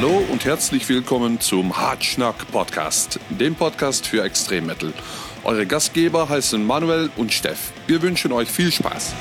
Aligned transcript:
Hallo 0.00 0.18
und 0.30 0.44
herzlich 0.44 0.88
willkommen 0.88 1.40
zum 1.40 1.76
Hartschnack 1.76 2.52
Podcast, 2.52 3.18
dem 3.30 3.56
Podcast 3.56 4.06
für 4.06 4.22
Extremmetal. 4.22 4.94
Eure 5.42 5.66
Gastgeber 5.66 6.28
heißen 6.28 6.64
Manuel 6.64 7.10
und 7.16 7.32
Steff. 7.32 7.72
Wir 7.88 8.00
wünschen 8.00 8.30
euch 8.30 8.48
viel 8.48 8.70
Spaß. 8.70 9.12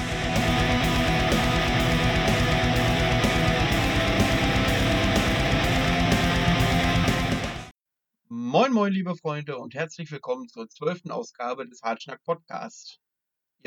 Moin, 8.30 8.72
moin, 8.72 8.94
liebe 8.94 9.16
Freunde, 9.16 9.58
und 9.58 9.74
herzlich 9.74 10.12
willkommen 10.12 10.48
zur 10.48 10.70
zwölften 10.70 11.10
Ausgabe 11.10 11.68
des 11.68 11.82
Hartschnack 11.82 12.24
Podcast. 12.24 13.00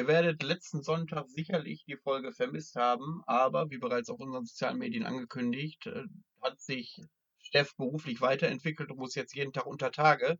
Ihr 0.01 0.07
werdet 0.07 0.43
letzten 0.43 0.83
Sonntag 0.83 1.29
sicherlich 1.29 1.85
die 1.85 1.99
Folge 1.99 2.33
vermisst 2.33 2.75
haben, 2.75 3.23
aber 3.27 3.69
wie 3.69 3.77
bereits 3.77 4.09
auf 4.09 4.19
unseren 4.19 4.47
sozialen 4.47 4.79
Medien 4.79 5.05
angekündigt, 5.05 5.85
äh, 5.85 6.05
hat 6.41 6.59
sich 6.59 7.03
Steff 7.43 7.77
beruflich 7.77 8.23
weiterentwickelt 8.23 8.91
und 8.91 8.97
muss 8.97 9.15
jetzt 9.15 9.35
jeden 9.35 9.53
Tag 9.53 9.67
unter 9.67 9.93
Tage. 9.93 10.39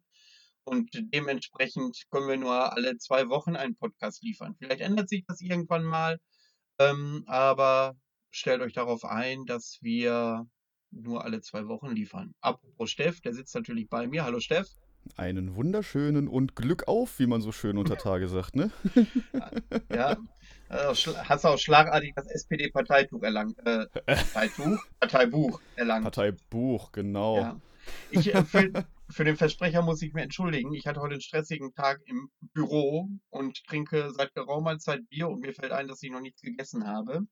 Und 0.65 0.89
dementsprechend 1.13 2.07
können 2.11 2.29
wir 2.29 2.39
nur 2.39 2.73
alle 2.73 2.97
zwei 2.97 3.29
Wochen 3.29 3.55
einen 3.55 3.77
Podcast 3.77 4.23
liefern. 4.23 4.57
Vielleicht 4.59 4.81
ändert 4.81 5.11
sich 5.11 5.27
das 5.29 5.43
irgendwann 5.43 5.85
mal, 5.85 6.19
ähm, 6.79 7.25
aber 7.27 7.99
stellt 8.31 8.63
euch 8.63 8.73
darauf 8.73 9.05
ein, 9.05 9.45
dass 9.45 9.77
wir 9.83 10.49
nur 10.91 11.23
alle 11.23 11.43
zwei 11.43 11.69
Wochen 11.69 11.91
liefern. 11.91 12.35
Apropos 12.41 12.91
Steff, 12.91 13.21
der 13.21 13.35
sitzt 13.35 13.55
natürlich 13.55 13.91
bei 13.91 14.07
mir. 14.07 14.25
Hallo 14.25 14.41
Steff. 14.41 14.71
Einen 15.17 15.55
wunderschönen 15.55 16.29
und 16.29 16.57
Glück 16.57 16.89
auf, 16.89 17.19
wie 17.19 17.27
man 17.27 17.41
so 17.41 17.53
schön 17.53 17.79
unter 17.79 17.97
Tage 17.99 18.29
sagt, 18.29 18.57
ne? 18.57 18.71
Ja, 19.93 20.17
äh, 20.71 20.95
hast 20.95 21.45
auch 21.45 21.59
schlagartig 21.59 22.13
das 22.15 22.27
SPD-Parteituch 22.27 23.23
erlangt. 23.23 23.59
Äh, 23.67 23.87
Parteituch? 24.07 24.79
Parteibuch 25.01 25.61
erlangt. 25.77 26.05
Parteibuch, 26.05 26.93
genau. 26.93 27.39
Ja. 27.39 27.61
Ich, 28.11 28.35
äh, 28.35 28.45
für, 28.45 28.71
für, 29.09 29.25
den 29.25 29.37
Versprecher 29.37 29.83
muss 29.83 30.01
ich 30.03 30.13
mir 30.13 30.23
entschuldigen. 30.23 30.73
Ich 30.75 30.87
hatte 30.87 31.01
heute 31.01 31.15
einen 31.15 31.23
stressigen 31.23 31.75
Tag 31.75 32.01
im 32.07 32.31
Büro 32.53 33.09
und 33.31 33.65
trinke 33.65 34.11
seit 34.13 34.33
geraumer 34.35 34.79
Zeit 34.79 35.09
Bier 35.09 35.29
und 35.29 35.41
mir 35.41 35.53
fällt 35.53 35.73
ein, 35.73 35.89
dass 35.89 36.03
ich 36.03 36.11
noch 36.11 36.21
nichts 36.21 36.41
gegessen 36.41 36.87
habe. 36.87 37.23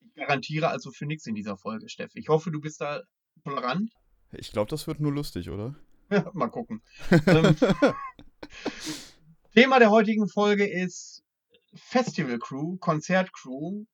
Ich 0.00 0.14
garantiere 0.14 0.68
also 0.68 0.90
für 0.90 1.06
nichts 1.06 1.26
in 1.26 1.34
dieser 1.34 1.58
Folge, 1.58 1.88
Steff. 1.88 2.12
Ich 2.14 2.28
hoffe, 2.28 2.50
du 2.50 2.60
bist 2.60 2.80
da 2.80 3.02
tolerant. 3.44 3.92
Ich 4.32 4.52
glaube, 4.52 4.70
das 4.70 4.86
wird 4.86 5.00
nur 5.00 5.12
lustig, 5.12 5.50
oder? 5.50 5.74
Mal 6.32 6.48
gucken. 6.48 6.82
ähm, 7.26 7.56
Thema 9.54 9.78
der 9.78 9.90
heutigen 9.90 10.28
Folge 10.28 10.66
ist 10.66 11.22
Festival 11.74 12.38
Crew, 12.38 12.76
Konzert 12.78 13.32
Crew. 13.32 13.84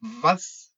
Was 0.00 0.74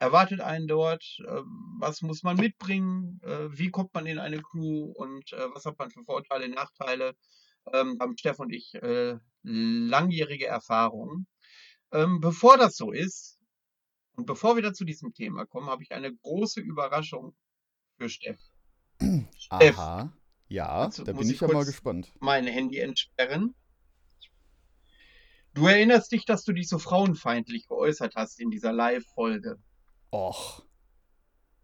erwartet 0.00 0.40
einen 0.40 0.66
dort? 0.66 1.04
Ähm, 1.28 1.76
was 1.78 2.02
muss 2.02 2.22
man 2.22 2.36
mitbringen? 2.36 3.20
Äh, 3.22 3.56
wie 3.56 3.70
kommt 3.70 3.94
man 3.94 4.06
in 4.06 4.18
eine 4.18 4.42
Crew? 4.42 4.92
Und 4.96 5.32
äh, 5.32 5.54
was 5.54 5.64
hat 5.64 5.78
man 5.78 5.90
für 5.90 6.04
Vorteile, 6.04 6.48
Nachteile? 6.48 7.14
Ähm, 7.72 7.96
haben 8.00 8.18
Steff 8.18 8.40
und 8.40 8.52
ich 8.52 8.74
äh, 8.74 9.16
langjährige 9.42 10.46
Erfahrungen. 10.46 11.26
Ähm, 11.92 12.20
bevor 12.20 12.58
das 12.58 12.76
so 12.76 12.90
ist 12.90 13.38
und 14.16 14.26
bevor 14.26 14.56
wir 14.56 14.62
da 14.62 14.72
zu 14.72 14.84
diesem 14.84 15.14
Thema 15.14 15.46
kommen, 15.46 15.68
habe 15.68 15.82
ich 15.82 15.92
eine 15.92 16.14
große 16.14 16.60
Überraschung 16.60 17.36
für 17.96 18.08
Steff. 18.08 18.40
Aha. 19.50 20.12
Ja, 20.48 20.88
da 20.88 21.12
bin 21.12 21.28
ich 21.28 21.40
ja 21.40 21.48
mal 21.48 21.64
gespannt. 21.64 22.12
Mein 22.20 22.46
Handy 22.46 22.78
entsperren. 22.78 23.54
Du 25.54 25.66
erinnerst 25.66 26.10
dich, 26.12 26.24
dass 26.24 26.44
du 26.44 26.52
dich 26.52 26.68
so 26.68 26.78
frauenfeindlich 26.78 27.68
geäußert 27.68 28.16
hast 28.16 28.40
in 28.40 28.50
dieser 28.50 28.72
Live-Folge. 28.72 29.58
Och. 30.12 30.64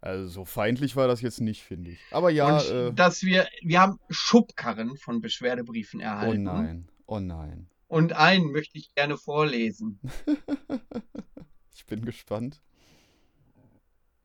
Also 0.01 0.29
so 0.29 0.45
feindlich 0.45 0.97
war 0.97 1.09
das 1.09 1.21
jetzt 1.21 1.41
nicht, 1.41 1.63
finde 1.63 1.91
ich. 1.91 2.01
Aber 2.11 2.31
ja. 2.31 2.59
Und 2.59 2.71
äh, 2.71 2.93
dass 2.93 3.23
wir, 3.23 3.47
wir 3.63 3.81
haben 3.81 3.99
Schubkarren 4.09 4.97
von 4.97 5.21
Beschwerdebriefen 5.21 6.01
erhalten. 6.01 6.49
Oh 6.49 6.53
nein, 6.53 6.89
oh 7.07 7.21
nein. 7.21 7.69
Und 7.87 8.13
einen 8.15 8.53
möchte 8.53 8.79
ich 8.79 8.95
gerne 8.95 9.19
vorlesen. 9.19 10.01
ich 11.75 11.85
bin 11.87 12.05
gespannt. 12.05 12.63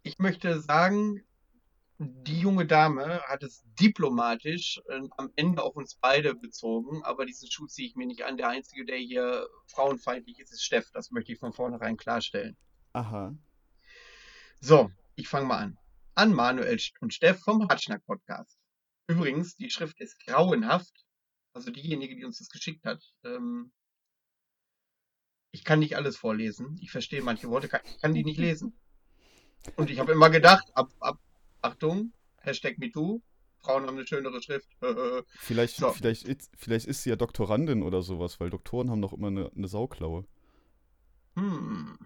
Ich 0.04 0.20
möchte 0.20 0.62
sagen, 0.62 1.24
die 1.98 2.40
junge 2.40 2.66
Dame 2.66 3.22
hat 3.22 3.44
es 3.44 3.64
diplomatisch 3.80 4.82
äh, 4.90 5.02
am 5.18 5.32
Ende 5.36 5.64
auf 5.64 5.76
uns 5.76 5.96
beide 5.96 6.36
bezogen, 6.36 7.04
aber 7.04 7.26
diesen 7.26 7.50
Schuh 7.50 7.68
ziehe 7.68 7.88
ich 7.88 7.96
mir 7.96 8.06
nicht 8.06 8.24
an. 8.24 8.38
Der 8.38 8.50
Einzige, 8.50 8.86
der 8.86 8.98
hier 8.98 9.48
frauenfeindlich 9.68 10.40
ist, 10.40 10.52
ist 10.52 10.64
Steff. 10.64 10.92
Das 10.92 11.12
möchte 11.12 11.32
ich 11.32 11.40
von 11.40 11.54
vornherein 11.54 11.96
klarstellen. 11.96 12.58
Aha. 12.94 13.34
So, 14.60 14.92
ich 15.16 15.30
fange 15.30 15.48
mal 15.48 15.58
an. 15.58 15.78
An 16.16 16.34
Manuel 16.34 16.80
und 17.00 17.14
Steff 17.14 17.40
vom 17.40 17.68
Hartschnack 17.70 18.06
Podcast. 18.06 18.58
Übrigens, 19.08 19.56
die 19.56 19.70
Schrift 19.70 20.00
ist 20.02 20.20
grauenhaft. 20.26 21.06
Also 21.54 21.72
diejenige, 21.72 22.16
die 22.16 22.26
uns 22.26 22.40
das 22.40 22.50
geschickt 22.50 22.84
hat. 22.86 23.02
Ähm, 23.24 23.72
ich 25.52 25.64
kann 25.64 25.80
nicht 25.80 25.96
alles 25.96 26.18
vorlesen. 26.18 26.78
Ich 26.82 26.92
verstehe 26.92 27.22
manche 27.22 27.50
Worte, 27.50 27.68
ich 27.68 28.02
kann 28.02 28.14
die 28.14 28.26
nicht 28.26 28.40
lesen. 28.40 28.78
Und 29.78 29.90
ich 29.90 30.00
habe 30.00 30.12
immer 30.12 30.30
gedacht, 30.30 30.70
ab, 30.76 30.92
ab 31.00 31.20
Achtung, 31.66 32.14
Hashtag 32.38 32.78
MeToo, 32.78 33.22
Frauen 33.58 33.88
haben 33.88 33.98
eine 33.98 34.06
schönere 34.06 34.42
Schrift. 34.42 34.70
vielleicht, 35.40 35.78
so. 35.78 35.92
vielleicht, 35.92 36.24
ist, 36.24 36.52
vielleicht 36.56 36.86
ist 36.86 37.02
sie 37.02 37.10
ja 37.10 37.16
Doktorandin 37.16 37.82
oder 37.82 38.04
sowas, 38.04 38.40
weil 38.40 38.52
Doktoren 38.52 38.92
haben 38.92 39.02
doch 39.02 39.14
immer 39.14 39.28
eine, 39.28 39.52
eine 39.56 39.68
Sauklaue. 39.68 40.26
Hm. 41.36 41.98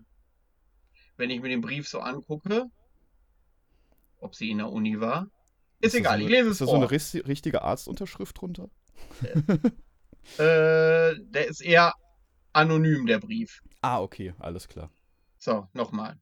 Wenn 1.18 1.30
ich 1.30 1.42
mir 1.42 1.50
den 1.50 1.60
Brief 1.60 1.90
so 1.90 2.00
angucke, 2.00 2.72
ob 4.22 4.34
sie 4.36 4.50
in 4.50 4.60
der 4.60 4.72
Uni 4.72 5.02
war, 5.02 5.30
ist, 5.82 5.94
ist 5.94 6.00
egal, 6.00 6.20
so 6.20 6.26
ich 6.26 6.32
lese 6.32 6.48
es 6.48 6.52
Ist 6.54 6.62
da 6.62 6.66
so 6.68 6.76
eine 6.76 6.90
richtige 6.90 7.62
Arztunterschrift 7.62 8.40
drunter? 8.40 8.70
äh, 10.38 11.16
der 11.18 11.48
ist 11.48 11.62
eher 11.62 11.94
anonym, 12.54 13.06
der 13.06 13.20
Brief. 13.20 13.62
Ah, 13.82 14.02
okay, 14.02 14.34
alles 14.40 14.70
klar. 14.70 14.90
So, 15.38 15.68
nochmal. 15.74 16.18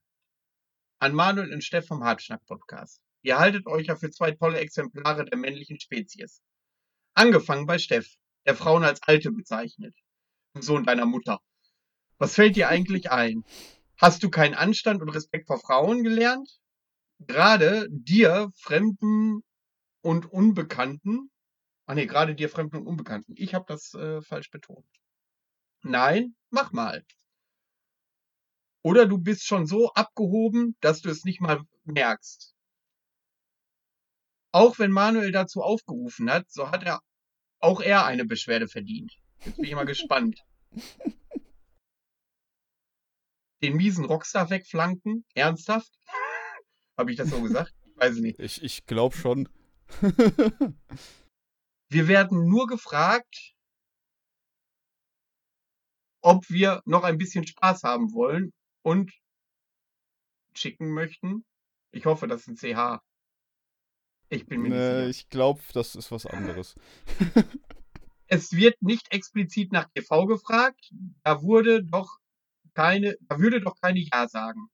An 1.00 1.14
Manuel 1.14 1.54
und 1.54 1.64
Steff 1.64 1.86
vom 1.88 2.04
Hartschnack 2.04 2.44
Podcast. 2.46 3.02
Ihr 3.28 3.40
haltet 3.40 3.68
euch 3.68 3.88
ja 3.88 3.98
für 3.98 4.10
zwei 4.10 4.32
tolle 4.32 4.60
Exemplare 4.60 5.26
der 5.26 5.38
männlichen 5.38 5.82
Spezies. 5.82 6.42
Angefangen 7.14 7.66
bei 7.66 7.78
Steff, 7.78 8.16
der 8.46 8.56
Frauen 8.56 8.86
als 8.86 9.04
Alte 9.04 9.32
bezeichnet. 9.32 9.94
Sohn 10.58 10.86
deiner 10.86 11.06
Mutter. 11.06 11.42
Was 12.20 12.36
fällt 12.36 12.56
dir 12.56 12.70
eigentlich 12.70 13.12
ein? 13.12 13.44
Hast 13.98 14.24
du 14.24 14.30
keinen 14.30 14.54
Anstand 14.54 15.02
und 15.02 15.10
Respekt 15.10 15.48
vor 15.48 15.60
Frauen 15.60 16.06
gelernt? 16.06 16.62
Gerade 17.20 17.90
dir, 17.90 18.50
Fremden 18.56 19.44
und 20.00 20.32
Unbekannten, 20.32 21.30
ah 21.86 21.96
nee, 21.96 22.06
gerade 22.06 22.34
dir, 22.34 22.48
Fremden 22.48 22.78
und 22.78 22.88
Unbekannten, 22.88 23.34
ich 23.36 23.54
habe 23.54 23.66
das 23.68 23.94
äh, 23.94 24.22
falsch 24.22 24.52
betont. 24.52 24.88
Nein, 25.82 26.34
mach 26.50 26.72
mal. 26.72 27.04
Oder 28.84 29.06
du 29.06 29.18
bist 29.18 29.46
schon 29.46 29.68
so 29.68 29.92
abgehoben, 29.92 30.78
dass 30.80 31.02
du 31.02 31.10
es 31.10 31.26
nicht 31.26 31.42
mal 31.42 31.60
merkst. 31.84 32.54
Auch 34.52 34.80
wenn 34.80 34.92
Manuel 34.92 35.32
dazu 35.32 35.62
aufgerufen 35.62 36.32
hat, 36.32 36.50
so 36.50 36.72
hat 36.72 36.84
er 36.84 37.02
auch 37.60 37.82
er 37.82 38.06
eine 38.06 38.26
Beschwerde 38.26 38.68
verdient. 38.68 39.18
Jetzt 39.44 39.56
bin 39.58 39.66
ich 39.66 39.76
mal 39.76 39.86
gespannt. 39.86 40.44
Den 43.62 43.76
miesen 43.76 44.06
Rockstar 44.06 44.50
wegflanken? 44.50 45.26
Ernsthaft? 45.34 45.92
Habe 46.98 47.12
ich 47.12 47.18
das 47.18 47.30
so 47.30 47.42
gesagt? 47.42 47.74
Ich 47.86 47.98
weiß 47.98 48.14
es 48.14 48.20
nicht. 48.20 48.40
Ich, 48.40 48.64
ich 48.64 48.86
glaube 48.86 49.16
schon. 49.16 49.50
wir 51.90 52.08
werden 52.08 52.48
nur 52.48 52.68
gefragt, 52.68 53.56
ob 56.22 56.50
wir 56.50 56.82
noch 56.86 57.04
ein 57.04 57.18
bisschen 57.18 57.48
Spaß 57.48 57.84
haben 57.84 58.14
wollen 58.14 58.52
und 58.84 59.12
schicken 60.54 60.92
möchten. 60.92 61.46
Ich 61.92 62.06
hoffe, 62.06 62.28
das 62.28 62.48
ist 62.48 62.48
ein 62.48 62.58
CH. 62.58 63.02
Ich 64.30 64.46
bin 64.46 64.62
mir 64.62 64.70
nee, 64.70 64.76
nicht 64.76 64.88
sicher. 64.88 65.10
Ich 65.10 65.30
glaube, 65.30 65.62
das 65.74 65.96
ist 65.96 66.12
was 66.12 66.26
anderes. 66.26 66.76
es 68.28 68.52
wird 68.52 68.82
nicht 68.82 69.14
explizit 69.14 69.72
nach 69.72 69.90
TV 69.96 70.26
gefragt. 70.26 70.92
Da 71.24 71.42
wurde 71.42 71.84
doch 71.84 72.18
keine, 72.74 73.16
da 73.22 73.40
würde 73.40 73.62
doch 73.62 73.80
keine 73.80 74.00
Ja 74.00 74.28
sagen. 74.28 74.68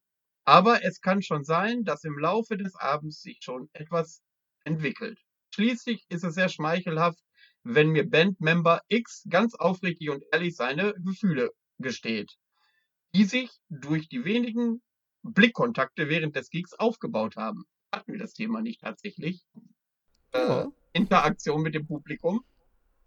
Aber 0.45 0.83
es 0.83 1.01
kann 1.01 1.21
schon 1.21 1.43
sein, 1.43 1.83
dass 1.83 2.03
im 2.03 2.17
Laufe 2.17 2.57
des 2.57 2.75
Abends 2.75 3.21
sich 3.21 3.39
schon 3.41 3.69
etwas 3.73 4.21
entwickelt. 4.65 5.19
Schließlich 5.53 6.03
ist 6.09 6.23
es 6.23 6.33
sehr 6.33 6.49
schmeichelhaft, 6.49 7.19
wenn 7.63 7.89
mir 7.89 8.09
Bandmember 8.09 8.81
X 8.87 9.23
ganz 9.29 9.55
aufrichtig 9.55 10.09
und 10.09 10.23
ehrlich 10.31 10.55
seine 10.55 10.93
Gefühle 10.95 11.51
gesteht, 11.77 12.35
die 13.15 13.23
sich 13.23 13.51
durch 13.69 14.09
die 14.09 14.25
wenigen 14.25 14.81
Blickkontakte 15.21 16.09
während 16.09 16.35
des 16.35 16.49
Gigs 16.49 16.73
aufgebaut 16.73 17.37
haben 17.37 17.65
hatten 17.93 18.11
wir 18.11 18.19
das 18.19 18.33
Thema 18.33 18.61
nicht 18.61 18.81
tatsächlich. 18.81 19.45
Äh, 20.31 20.65
Interaktion 20.93 21.61
mit 21.61 21.75
dem 21.75 21.87
Publikum. 21.87 22.43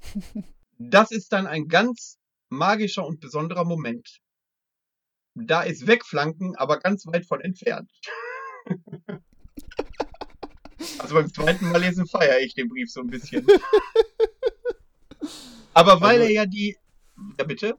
Das 0.79 1.11
ist 1.11 1.33
dann 1.33 1.47
ein 1.47 1.69
ganz 1.69 2.19
magischer 2.51 3.07
und 3.07 3.19
besonderer 3.19 3.65
Moment. 3.65 4.21
Da 5.35 5.63
ist 5.63 5.87
Wegflanken, 5.87 6.55
aber 6.57 6.81
ganz 6.81 7.07
weit 7.07 7.25
von 7.25 7.41
entfernt. 7.41 7.91
Also 10.99 11.15
beim 11.15 11.33
zweiten 11.33 11.71
Mal 11.71 11.81
lesen 11.81 12.07
feiere 12.07 12.41
ich 12.41 12.55
den 12.55 12.69
Brief 12.69 12.91
so 12.93 13.01
ein 13.01 13.07
bisschen. 13.07 13.47
Aber 15.75 16.01
weil 16.01 16.21
Also- 16.21 16.25
er 16.25 16.31
ja 16.33 16.47
die. 16.47 16.77
Ja, 17.39 17.45
bitte? 17.45 17.79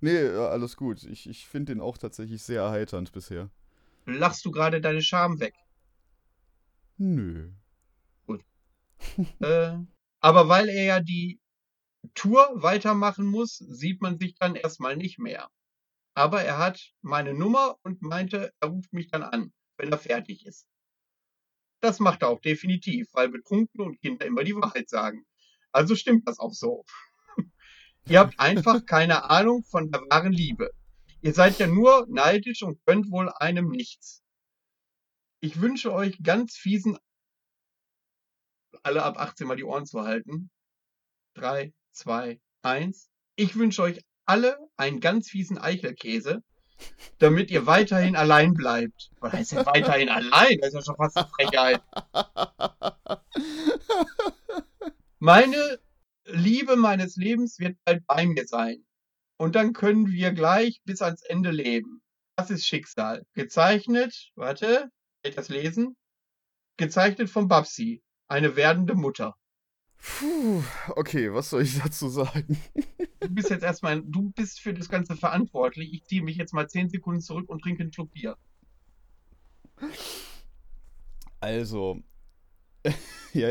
Nee, 0.00 0.24
ja, 0.26 0.48
alles 0.48 0.76
gut. 0.76 1.02
Ich, 1.04 1.26
ich 1.28 1.46
finde 1.46 1.72
den 1.72 1.80
auch 1.80 1.96
tatsächlich 1.96 2.42
sehr 2.42 2.60
erheiternd 2.62 3.12
bisher. 3.12 3.50
Lachst 4.04 4.44
du 4.44 4.50
gerade 4.50 4.80
deine 4.82 5.00
Scham 5.00 5.40
weg? 5.40 5.54
Nö. 6.96 7.52
Äh, 9.40 9.78
aber 10.20 10.48
weil 10.48 10.68
er 10.68 10.84
ja 10.84 11.00
die 11.00 11.40
Tour 12.14 12.48
weitermachen 12.54 13.26
muss, 13.26 13.58
sieht 13.58 14.02
man 14.02 14.18
sich 14.18 14.34
dann 14.36 14.56
erstmal 14.56 14.96
nicht 14.96 15.18
mehr. 15.18 15.48
Aber 16.14 16.42
er 16.42 16.58
hat 16.58 16.92
meine 17.02 17.34
Nummer 17.34 17.76
und 17.82 18.02
meinte, 18.02 18.52
er 18.60 18.68
ruft 18.68 18.92
mich 18.92 19.08
dann 19.08 19.22
an, 19.22 19.52
wenn 19.76 19.90
er 19.90 19.98
fertig 19.98 20.46
ist. 20.46 20.66
Das 21.80 22.00
macht 22.00 22.22
er 22.22 22.28
auch 22.28 22.40
definitiv, 22.40 23.08
weil 23.12 23.28
Betrunkene 23.28 23.84
und 23.84 24.00
Kinder 24.00 24.24
immer 24.24 24.44
die 24.44 24.54
Wahrheit 24.54 24.88
sagen. 24.88 25.26
Also 25.72 25.96
stimmt 25.96 26.26
das 26.28 26.38
auch 26.38 26.52
so. 26.52 26.84
Ihr 28.08 28.20
habt 28.20 28.38
einfach 28.38 28.86
keine 28.86 29.28
Ahnung 29.28 29.64
von 29.64 29.90
der 29.90 30.00
wahren 30.02 30.32
Liebe. 30.32 30.70
Ihr 31.20 31.34
seid 31.34 31.58
ja 31.58 31.66
nur 31.66 32.06
neidisch 32.08 32.62
und 32.62 32.84
könnt 32.86 33.10
wohl 33.10 33.30
einem 33.30 33.68
nichts. 33.68 34.23
Ich 35.44 35.60
wünsche 35.60 35.92
euch 35.92 36.22
ganz 36.22 36.56
fiesen 36.56 36.96
alle 38.82 39.02
ab 39.02 39.18
18 39.18 39.46
mal 39.46 39.56
die 39.56 39.64
Ohren 39.64 39.84
zu 39.84 40.00
halten. 40.00 40.48
Drei, 41.34 41.74
zwei, 41.92 42.40
eins. 42.62 43.10
Ich 43.36 43.54
wünsche 43.54 43.82
euch 43.82 44.00
alle 44.24 44.56
einen 44.78 45.00
ganz 45.00 45.28
fiesen 45.28 45.58
Eichelkäse, 45.58 46.42
damit 47.18 47.50
ihr 47.50 47.66
weiterhin 47.66 48.16
allein 48.16 48.54
bleibt. 48.54 49.10
Was 49.20 49.34
heißt 49.34 49.52
denn 49.52 49.66
weiterhin 49.66 50.08
allein? 50.08 50.56
Das 50.62 50.68
ist 50.68 50.74
ja 50.76 50.82
schon 50.82 50.96
fast 50.96 51.18
eine 51.18 51.28
Frechheit. 51.28 51.82
Meine 55.18 55.78
Liebe 56.24 56.76
meines 56.76 57.16
Lebens 57.16 57.58
wird 57.58 57.76
bald 57.84 58.06
bei 58.06 58.24
mir 58.24 58.46
sein. 58.46 58.82
Und 59.36 59.56
dann 59.56 59.74
können 59.74 60.10
wir 60.10 60.32
gleich 60.32 60.80
bis 60.86 61.02
ans 61.02 61.20
Ende 61.20 61.50
leben. 61.50 62.00
Das 62.34 62.50
ist 62.50 62.66
Schicksal. 62.66 63.26
Gezeichnet, 63.34 64.30
warte, 64.36 64.90
das 65.32 65.48
lesen? 65.48 65.96
Gezeichnet 66.76 67.30
von 67.30 67.48
Babsi, 67.48 68.02
eine 68.28 68.56
werdende 68.56 68.94
Mutter. 68.94 69.36
Puh, 69.96 70.62
okay, 70.96 71.32
was 71.32 71.50
soll 71.50 71.62
ich 71.62 71.78
dazu 71.78 72.08
sagen? 72.08 72.58
Du 73.20 73.28
bist 73.30 73.48
jetzt 73.48 73.62
erstmal, 73.62 74.02
du 74.02 74.30
bist 74.32 74.60
für 74.60 74.74
das 74.74 74.90
Ganze 74.90 75.16
verantwortlich. 75.16 75.94
Ich 75.94 76.04
ziehe 76.04 76.22
mich 76.22 76.36
jetzt 76.36 76.52
mal 76.52 76.68
10 76.68 76.90
Sekunden 76.90 77.22
zurück 77.22 77.48
und 77.48 77.62
trinke 77.62 77.82
einen 77.82 77.92
Schluck 77.92 78.12
Bier. 78.12 78.36
Also, 81.40 82.02
ja, 83.32 83.48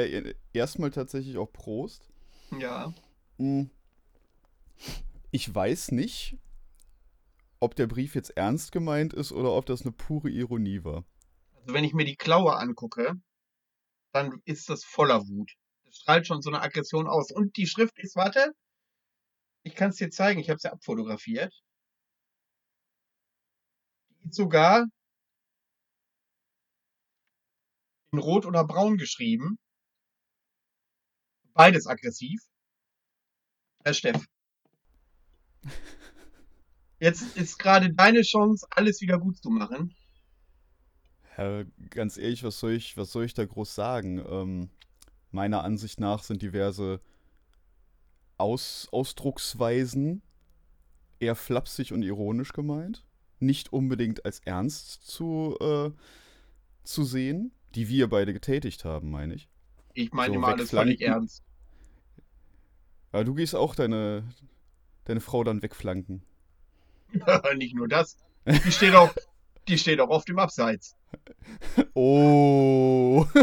erstmal 0.53 0.91
tatsächlich 0.91 1.37
auch 1.37 1.51
Prost. 1.51 2.07
Ja. 2.59 2.93
Hm. 3.37 3.71
Ich 5.31 5.53
weiß 5.53 5.91
nicht, 5.91 6.37
ob 7.59 7.75
der 7.75 7.87
Brief 7.87 8.13
jetzt 8.13 8.37
ernst 8.37 8.71
gemeint 8.71 9.13
ist 9.13 9.31
oder 9.31 9.53
ob 9.53 9.65
das 9.65 9.81
eine 9.81 9.91
pure 9.91 10.29
Ironie 10.29 10.83
war. 10.83 11.03
Also 11.63 11.75
wenn 11.75 11.85
ich 11.85 11.93
mir 11.93 12.03
die 12.03 12.17
Klaue 12.17 12.57
angucke, 12.57 13.13
dann 14.11 14.41
ist 14.43 14.69
das 14.69 14.83
voller 14.83 15.25
Wut. 15.29 15.53
Das 15.85 15.95
strahlt 15.95 16.27
schon 16.27 16.41
so 16.41 16.49
eine 16.49 16.61
Aggression 16.61 17.07
aus. 17.07 17.31
Und 17.31 17.55
die 17.55 17.67
Schrift 17.67 17.97
ist, 17.99 18.17
warte, 18.17 18.51
ich 19.63 19.73
kann 19.73 19.91
es 19.91 19.95
dir 19.95 20.09
zeigen, 20.09 20.41
ich 20.41 20.49
habe 20.49 20.59
sie 20.59 20.69
abfotografiert. 20.69 21.53
Die 24.23 24.27
ist 24.27 24.35
sogar 24.35 24.87
in 28.11 28.19
Rot 28.19 28.45
oder 28.45 28.65
Braun 28.65 28.97
geschrieben. 28.97 29.57
Beides 31.53 31.87
aggressiv. 31.87 32.41
Herr 33.85 33.93
Steff. 33.93 34.25
Jetzt 36.99 37.37
ist 37.37 37.57
gerade 37.57 37.93
deine 37.93 38.21
Chance, 38.21 38.67
alles 38.69 38.99
wieder 38.99 39.17
gut 39.17 39.37
zu 39.37 39.49
machen. 39.49 39.95
Ja, 41.37 41.63
ganz 41.89 42.17
ehrlich, 42.17 42.43
was 42.43 42.59
soll 42.59 42.73
ich, 42.73 42.95
was 42.97 43.11
soll 43.11 43.25
ich 43.25 43.33
da 43.33 43.45
groß 43.45 43.73
sagen? 43.73 44.23
Ähm, 44.29 44.69
meiner 45.31 45.63
Ansicht 45.63 45.99
nach 45.99 46.23
sind 46.23 46.41
diverse 46.41 47.01
Aus, 48.37 48.87
Ausdrucksweisen 48.91 50.21
eher 51.19 51.35
flapsig 51.35 51.93
und 51.93 52.03
ironisch 52.03 52.53
gemeint. 52.53 53.05
Nicht 53.39 53.73
unbedingt 53.73 54.25
als 54.25 54.39
ernst 54.39 55.05
zu, 55.07 55.57
äh, 55.59 55.91
zu 56.83 57.03
sehen, 57.03 57.51
die 57.75 57.87
wir 57.89 58.09
beide 58.09 58.33
getätigt 58.33 58.85
haben, 58.85 59.09
meine 59.09 59.33
ich. 59.35 59.49
Ich 59.93 60.11
meine 60.13 60.33
So, 60.33 60.35
immer 60.35 60.49
alles 60.49 60.71
völlig 60.71 60.99
wegflanken. 60.99 61.01
ernst. 61.01 61.43
Aber 63.11 63.23
du 63.23 63.33
gehst 63.33 63.55
auch 63.55 63.75
deine, 63.75 64.23
deine 65.05 65.21
Frau 65.21 65.43
dann 65.43 65.61
wegflanken. 65.61 66.23
Nicht 67.57 67.75
nur 67.75 67.87
das. 67.87 68.17
Die 68.45 68.71
steht 68.71 68.95
auch, 68.95 69.13
die 69.67 69.77
steht 69.77 69.99
auch 69.99 70.09
oft 70.09 70.29
im 70.29 70.39
Abseits. 70.39 70.95
Oh. 71.93 73.25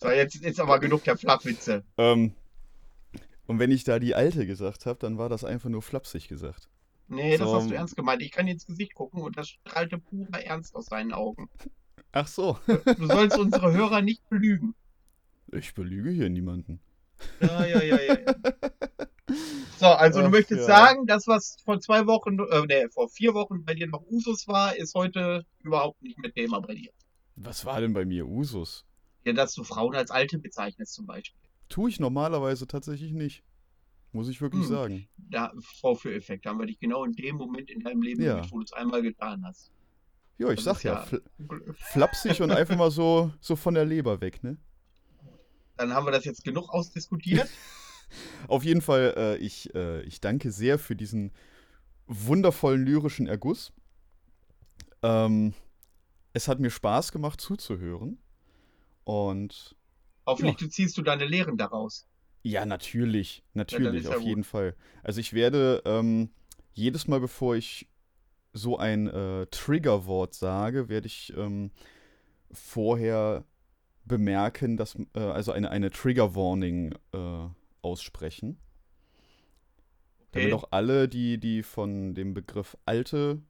So, 0.00 0.10
jetzt 0.10 0.34
ist 0.36 0.60
aber 0.60 0.78
genug 0.80 1.04
der 1.04 1.16
Flachwitze. 1.16 1.84
ähm, 1.96 2.32
und 3.46 3.58
wenn 3.58 3.70
ich 3.70 3.84
da 3.84 3.98
die 3.98 4.14
alte 4.14 4.46
gesagt 4.46 4.84
habe, 4.86 4.98
dann 4.98 5.16
war 5.16 5.28
das 5.28 5.44
einfach 5.44 5.70
nur 5.70 5.80
flapsig 5.82 6.28
gesagt. 6.28 6.68
Nee, 7.08 7.36
das 7.38 7.48
So. 7.48 7.56
hast 7.56 7.70
du 7.70 7.74
ernst 7.74 7.96
gemeint. 7.96 8.20
Ich 8.22 8.32
kann 8.32 8.46
dir 8.46 8.52
ins 8.52 8.66
Gesicht 8.66 8.94
gucken 8.94 9.22
und 9.22 9.36
das 9.36 9.48
strahlte 9.48 9.98
purer 9.98 10.42
Ernst 10.44 10.74
aus 10.74 10.86
seinen 10.86 11.12
Augen. 11.12 11.48
Ach 12.12 12.26
so. 12.26 12.58
Du 12.66 13.06
sollst 13.06 13.38
unsere 13.38 13.72
Hörer 13.72 14.02
nicht 14.02 14.28
belügen. 14.28 14.74
Ich 15.52 15.72
belüge 15.74 16.10
hier 16.10 16.28
niemanden. 16.30 16.80
Ja, 17.40 17.64
ja, 17.64 17.82
ja, 17.82 18.00
ja. 18.00 18.14
ja. 18.26 18.34
So, 19.78 19.86
also 19.86 20.20
du 20.20 20.26
Ach, 20.26 20.30
möchtest 20.30 20.60
ja. 20.60 20.66
sagen, 20.66 21.06
das, 21.06 21.26
was 21.26 21.56
vor 21.64 21.80
zwei 21.80 22.06
Wochen, 22.06 22.38
äh, 22.38 22.62
nee, 22.66 22.88
vor 22.90 23.08
vier 23.08 23.34
Wochen 23.34 23.64
bei 23.64 23.74
dir 23.74 23.86
noch 23.86 24.02
Usus 24.10 24.46
war, 24.48 24.76
ist 24.76 24.94
heute 24.94 25.44
überhaupt 25.60 26.02
nicht 26.02 26.18
mehr 26.18 26.32
Thema 26.32 26.60
bei 26.60 26.74
dir. 26.74 26.90
Was 27.36 27.64
war 27.64 27.80
denn 27.80 27.92
bei 27.92 28.04
mir 28.04 28.26
Usus? 28.26 28.84
Ja, 29.24 29.32
dass 29.32 29.54
du 29.54 29.64
Frauen 29.64 29.94
als 29.94 30.10
Alte 30.10 30.38
bezeichnest 30.38 30.94
zum 30.94 31.06
Beispiel. 31.06 31.40
Tue 31.68 31.88
ich 31.88 32.00
normalerweise 32.00 32.66
tatsächlich 32.66 33.12
nicht. 33.12 33.42
Muss 34.12 34.28
ich 34.28 34.40
wirklich 34.42 34.62
Hm. 34.64 34.68
sagen. 34.68 35.08
Da, 35.16 35.52
Vorführeffekt, 35.80 36.44
haben 36.44 36.58
wir 36.58 36.66
dich 36.66 36.78
genau 36.78 37.04
in 37.04 37.12
dem 37.12 37.36
Moment 37.36 37.70
in 37.70 37.80
deinem 37.80 38.02
Leben 38.02 38.22
Ja. 38.22 38.42
wo 38.50 38.58
du 38.58 38.64
es 38.64 38.72
einmal 38.72 39.00
getan 39.02 39.42
hast. 39.46 39.70
Ja, 40.38 40.48
ich 40.50 40.56
Das 40.56 40.64
sag 40.64 40.82
ja- 40.84 41.02
fl 41.04 41.22
flapsig 41.92 42.42
und 42.42 42.50
einfach 42.50 42.76
mal 42.76 42.90
so, 42.90 43.32
so 43.40 43.56
von 43.56 43.74
der 43.74 43.84
Leber 43.86 44.20
weg, 44.20 44.42
ne? 44.42 44.58
Dann 45.76 45.94
haben 45.94 46.04
wir 46.06 46.10
das 46.12 46.24
jetzt 46.24 46.44
genug 46.44 46.68
ausdiskutiert. 46.70 47.48
Auf 48.48 48.64
jeden 48.64 48.80
Fall, 48.82 49.14
äh, 49.16 49.36
ich, 49.38 49.74
äh, 49.74 50.02
ich 50.02 50.20
danke 50.20 50.50
sehr 50.50 50.78
für 50.78 50.96
diesen 50.96 51.32
wundervollen 52.06 52.84
lyrischen 52.84 53.26
Erguss. 53.26 53.72
Ähm, 55.02 55.54
es 56.32 56.48
hat 56.48 56.60
mir 56.60 56.70
Spaß 56.70 57.12
gemacht 57.12 57.40
zuzuhören. 57.40 58.18
Und 59.04 59.76
Hoffentlich 60.26 60.56
du 60.56 60.68
ziehst 60.68 60.96
du 60.96 61.02
deine 61.02 61.26
Lehren 61.26 61.56
daraus. 61.56 62.06
ja, 62.44 62.66
natürlich, 62.66 63.44
natürlich, 63.54 64.04
ja 64.04 64.10
auf 64.10 64.18
gut. 64.18 64.26
jeden 64.26 64.44
Fall. 64.44 64.74
Also 65.02 65.20
ich 65.20 65.32
werde 65.32 65.82
ähm, 65.84 66.30
jedes 66.72 67.06
Mal, 67.08 67.20
bevor 67.20 67.56
ich 67.56 67.88
so 68.52 68.78
ein 68.78 69.06
äh, 69.08 69.46
Triggerwort 69.46 70.34
sage, 70.34 70.88
werde 70.88 71.06
ich 71.06 71.32
ähm, 71.36 71.70
vorher 72.52 73.44
bemerken, 74.04 74.76
dass, 74.76 74.96
äh, 75.14 75.20
also 75.20 75.52
eine, 75.52 75.70
eine 75.70 75.90
Trigger 75.90 76.34
Warning 76.34 76.94
äh, 77.12 77.48
aussprechen. 77.82 78.58
Damit 80.32 80.52
Okay. 80.52 80.54
auch 80.54 80.68
alle, 80.70 81.08
die, 81.08 81.38
die 81.38 81.62
von 81.62 82.14
dem 82.14 82.32
Begriff 82.32 82.76
Alte 82.86 83.42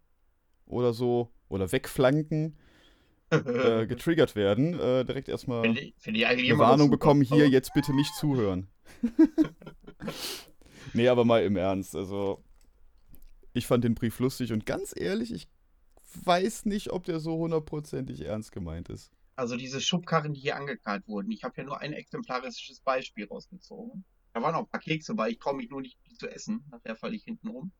oder 0.66 0.92
so 0.92 1.30
oder 1.48 1.70
wegflanken 1.70 2.56
äh, 3.30 3.86
getriggert 3.86 4.34
werden, 4.34 4.78
äh, 4.78 5.04
direkt 5.04 5.28
erstmal 5.28 5.62
Finde 5.62 5.80
ich, 5.80 5.94
finde 5.98 6.20
ich 6.20 6.26
eine 6.26 6.58
Warnung 6.58 6.90
bekommen, 6.90 7.22
hier 7.22 7.48
jetzt 7.48 7.72
bitte 7.72 7.94
nicht 7.94 8.14
zuhören. 8.16 8.68
nee, 10.92 11.08
aber 11.08 11.24
mal 11.24 11.42
im 11.44 11.56
Ernst, 11.56 11.94
also 11.94 12.42
ich 13.52 13.66
fand 13.66 13.84
den 13.84 13.94
Brief 13.94 14.18
lustig 14.18 14.52
und 14.52 14.66
ganz 14.66 14.92
ehrlich, 14.96 15.32
ich 15.32 15.48
weiß 16.24 16.66
nicht, 16.66 16.90
ob 16.90 17.04
der 17.04 17.20
so 17.20 17.36
hundertprozentig 17.38 18.22
ernst 18.22 18.52
gemeint 18.52 18.88
ist. 18.88 19.12
Also 19.36 19.56
diese 19.56 19.80
Schubkarren, 19.80 20.34
die 20.34 20.40
hier 20.40 20.56
angekarrt 20.56 21.06
wurden. 21.08 21.30
Ich 21.32 21.42
habe 21.42 21.54
ja 21.56 21.64
nur 21.64 21.80
ein 21.80 21.92
exemplarisches 21.92 22.80
Beispiel 22.80 23.26
rausgezogen. 23.26 24.04
Da 24.32 24.42
waren 24.42 24.54
auch 24.54 24.60
ein 24.60 24.68
paar 24.68 24.80
Kekse 24.80 25.14
bei. 25.14 25.30
Ich 25.30 25.38
traue 25.38 25.54
mich 25.54 25.70
nur 25.70 25.80
nicht, 25.80 25.98
die 26.10 26.16
zu 26.16 26.28
essen. 26.28 26.64
Nachher 26.70 26.96
falle 26.96 27.16
ich 27.16 27.24
hinten 27.24 27.48
rum. 27.48 27.72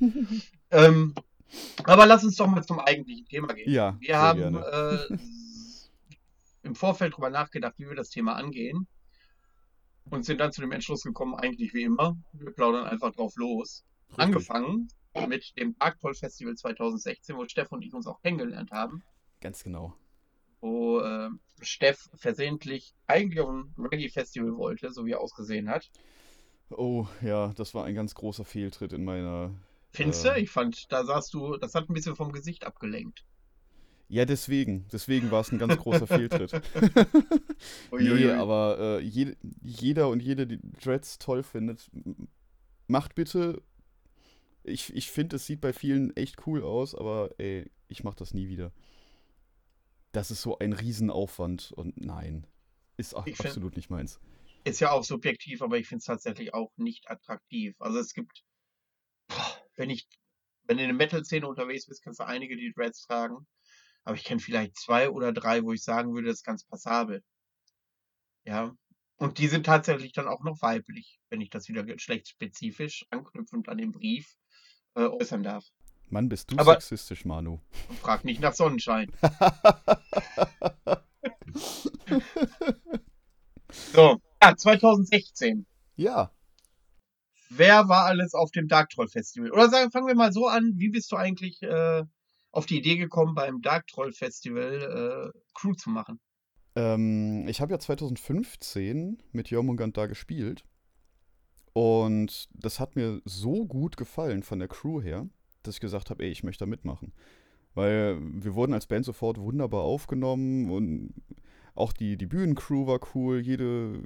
ähm, 0.70 1.14
aber 1.84 2.06
lass 2.06 2.24
uns 2.24 2.36
doch 2.36 2.46
mal 2.46 2.64
zum 2.64 2.80
eigentlichen 2.80 3.26
Thema 3.26 3.48
gehen. 3.48 3.70
Ja, 3.70 3.96
Wir 4.00 4.18
haben 4.18 4.56
äh, 4.56 5.18
im 6.62 6.74
Vorfeld 6.74 7.14
drüber 7.14 7.30
nachgedacht, 7.30 7.74
wie 7.78 7.88
wir 7.88 7.96
das 7.96 8.10
Thema 8.10 8.34
angehen. 8.34 8.86
Und 10.10 10.24
sind 10.24 10.40
dann 10.40 10.52
zu 10.52 10.60
dem 10.60 10.72
Entschluss 10.72 11.02
gekommen, 11.02 11.34
eigentlich 11.36 11.74
wie 11.74 11.84
immer, 11.84 12.16
wir 12.32 12.50
plaudern 12.50 12.86
einfach 12.86 13.12
drauf 13.12 13.36
los. 13.36 13.84
Richtig. 14.08 14.24
Angefangen 14.24 14.88
mit 15.28 15.52
dem 15.58 15.74
Parktoll 15.74 16.14
Festival 16.14 16.54
2016, 16.54 17.36
wo 17.36 17.46
Steff 17.46 17.70
und 17.70 17.84
ich 17.84 17.94
uns 17.94 18.06
auch 18.06 18.20
kennengelernt 18.20 18.72
haben. 18.72 19.02
Ganz 19.40 19.62
genau. 19.62 19.94
Wo 20.62 21.00
äh, 21.00 21.30
Steff 21.60 22.08
versehentlich 22.16 22.94
eigentlich 23.08 23.40
auf 23.40 23.50
ein 23.50 23.74
Reggae-Festival 23.78 24.56
wollte, 24.56 24.92
so 24.92 25.04
wie 25.06 25.12
er 25.12 25.20
ausgesehen 25.20 25.68
hat. 25.68 25.90
Oh, 26.70 27.06
ja, 27.20 27.52
das 27.54 27.74
war 27.74 27.84
ein 27.84 27.94
ganz 27.94 28.14
großer 28.14 28.44
Fehltritt 28.46 28.92
in 28.94 29.04
meiner. 29.04 29.54
Findest 29.92 30.24
Äh. 30.24 30.34
du? 30.34 30.40
Ich 30.40 30.50
fand, 30.50 30.90
da 30.90 31.04
sahst 31.04 31.34
du, 31.34 31.56
das 31.58 31.74
hat 31.74 31.90
ein 31.90 31.94
bisschen 31.94 32.16
vom 32.16 32.32
Gesicht 32.32 32.64
abgelenkt. 32.64 33.24
Ja, 34.08 34.24
deswegen. 34.26 34.86
Deswegen 34.92 35.30
war 35.30 35.40
es 35.40 35.52
ein 35.52 35.58
ganz 35.58 35.76
großer 35.78 36.06
Fehltritt. 36.06 36.52
Nee, 37.92 38.30
aber 38.30 38.78
äh, 38.78 39.00
jede, 39.00 39.36
jeder 39.62 40.08
und 40.08 40.22
jede, 40.22 40.46
die 40.46 40.60
Dreads 40.82 41.18
toll 41.18 41.42
findet, 41.42 41.90
macht 42.88 43.14
bitte. 43.14 43.62
Ich, 44.64 44.94
ich 44.94 45.10
finde, 45.10 45.36
es 45.36 45.46
sieht 45.46 45.60
bei 45.60 45.72
vielen 45.72 46.14
echt 46.16 46.46
cool 46.46 46.62
aus, 46.62 46.94
aber 46.94 47.30
ey, 47.38 47.70
ich 47.88 48.04
mach 48.04 48.14
das 48.14 48.34
nie 48.34 48.48
wieder. 48.48 48.72
Das 50.12 50.30
ist 50.30 50.42
so 50.42 50.58
ein 50.58 50.72
Riesenaufwand 50.74 51.72
und 51.72 51.98
nein, 52.00 52.46
ist 52.96 53.14
auch 53.14 53.26
Ich 53.26 53.36
find- 53.36 53.48
absolut 53.48 53.76
nicht 53.76 53.90
meins. 53.90 54.20
Ist 54.64 54.80
ja 54.80 54.92
auch 54.92 55.02
subjektiv, 55.02 55.60
aber 55.62 55.78
ich 55.78 55.88
finde 55.88 56.00
es 56.00 56.04
tatsächlich 56.04 56.54
auch 56.54 56.70
nicht 56.76 57.10
attraktiv. 57.10 57.74
Also 57.80 57.98
es 57.98 58.12
gibt, 58.12 58.44
wenn 59.74 59.90
ich, 59.90 60.06
wenn 60.64 60.76
du 60.76 60.84
in 60.84 60.88
der 60.90 60.96
Metal-Szene 60.96 61.48
unterwegs 61.48 61.86
bist, 61.86 62.02
kannst 62.04 62.20
du 62.20 62.24
einige, 62.26 62.56
die 62.56 62.72
Dreads 62.72 63.06
tragen. 63.06 63.46
Aber 64.04 64.16
ich 64.16 64.24
kenne 64.24 64.40
vielleicht 64.40 64.76
zwei 64.76 65.10
oder 65.10 65.32
drei, 65.32 65.62
wo 65.62 65.72
ich 65.72 65.82
sagen 65.82 66.14
würde, 66.14 66.28
das 66.28 66.38
ist 66.38 66.44
ganz 66.44 66.64
passabel. 66.64 67.24
Ja. 68.44 68.76
Und 69.16 69.38
die 69.38 69.46
sind 69.48 69.66
tatsächlich 69.66 70.12
dann 70.12 70.28
auch 70.28 70.42
noch 70.42 70.60
weiblich, 70.62 71.20
wenn 71.30 71.40
ich 71.40 71.50
das 71.50 71.68
wieder 71.68 71.84
geschlechtsspezifisch 71.84 73.06
anknüpfend 73.10 73.68
an 73.68 73.78
den 73.78 73.92
Brief 73.92 74.36
äh, 74.94 75.06
äußern 75.06 75.42
darf. 75.42 75.64
Mann, 76.12 76.28
bist 76.28 76.50
du 76.52 76.58
Aber- 76.58 76.74
sexistisch, 76.74 77.24
Manu. 77.24 77.58
Und 77.88 77.98
frag 77.98 78.24
nicht 78.24 78.40
nach 78.40 78.52
Sonnenschein. 78.54 79.10
So, 83.70 84.20
ja, 84.42 84.56
2016. 84.56 85.66
ja, 85.96 86.30
Wer 87.54 87.86
war 87.88 88.06
alles 88.06 88.32
auf 88.32 88.50
dem 88.50 88.66
Dark 88.66 88.88
Troll 88.90 89.08
Festival? 89.08 89.50
Oder 89.52 89.68
sagen, 89.68 89.90
fangen 89.90 90.06
wir 90.06 90.14
mal 90.14 90.32
so 90.32 90.46
an, 90.46 90.72
wie 90.76 90.88
bist 90.88 91.12
du 91.12 91.16
eigentlich 91.16 91.62
äh, 91.62 92.02
auf 92.50 92.64
die 92.64 92.78
Idee 92.78 92.96
gekommen, 92.96 93.34
beim 93.34 93.60
Dark 93.60 93.86
Troll 93.88 94.12
Festival 94.12 95.32
äh, 95.34 95.38
Crew 95.52 95.74
zu 95.74 95.90
machen? 95.90 96.18
Ähm, 96.76 97.46
ich 97.48 97.60
habe 97.60 97.72
ja 97.72 97.78
2015 97.78 99.22
mit 99.32 99.50
Jormungand 99.50 99.98
da 99.98 100.06
gespielt. 100.06 100.64
Und 101.74 102.48
das 102.54 102.80
hat 102.80 102.96
mir 102.96 103.20
so 103.26 103.66
gut 103.66 103.98
gefallen 103.98 104.42
von 104.42 104.58
der 104.58 104.68
Crew 104.68 105.02
her, 105.02 105.28
dass 105.62 105.76
ich 105.76 105.80
gesagt 105.80 106.10
habe, 106.10 106.22
ey, 106.24 106.30
ich 106.30 106.42
möchte 106.42 106.64
da 106.64 106.68
mitmachen. 106.68 107.12
Weil 107.74 108.18
wir 108.20 108.54
wurden 108.54 108.74
als 108.74 108.86
Band 108.86 109.04
sofort 109.04 109.38
wunderbar 109.38 109.82
aufgenommen 109.82 110.70
und 110.70 111.14
auch 111.74 111.92
die, 111.92 112.16
die 112.16 112.26
Bühnencrew 112.26 112.86
war 112.86 113.00
cool. 113.14 113.40
Jede, 113.40 114.02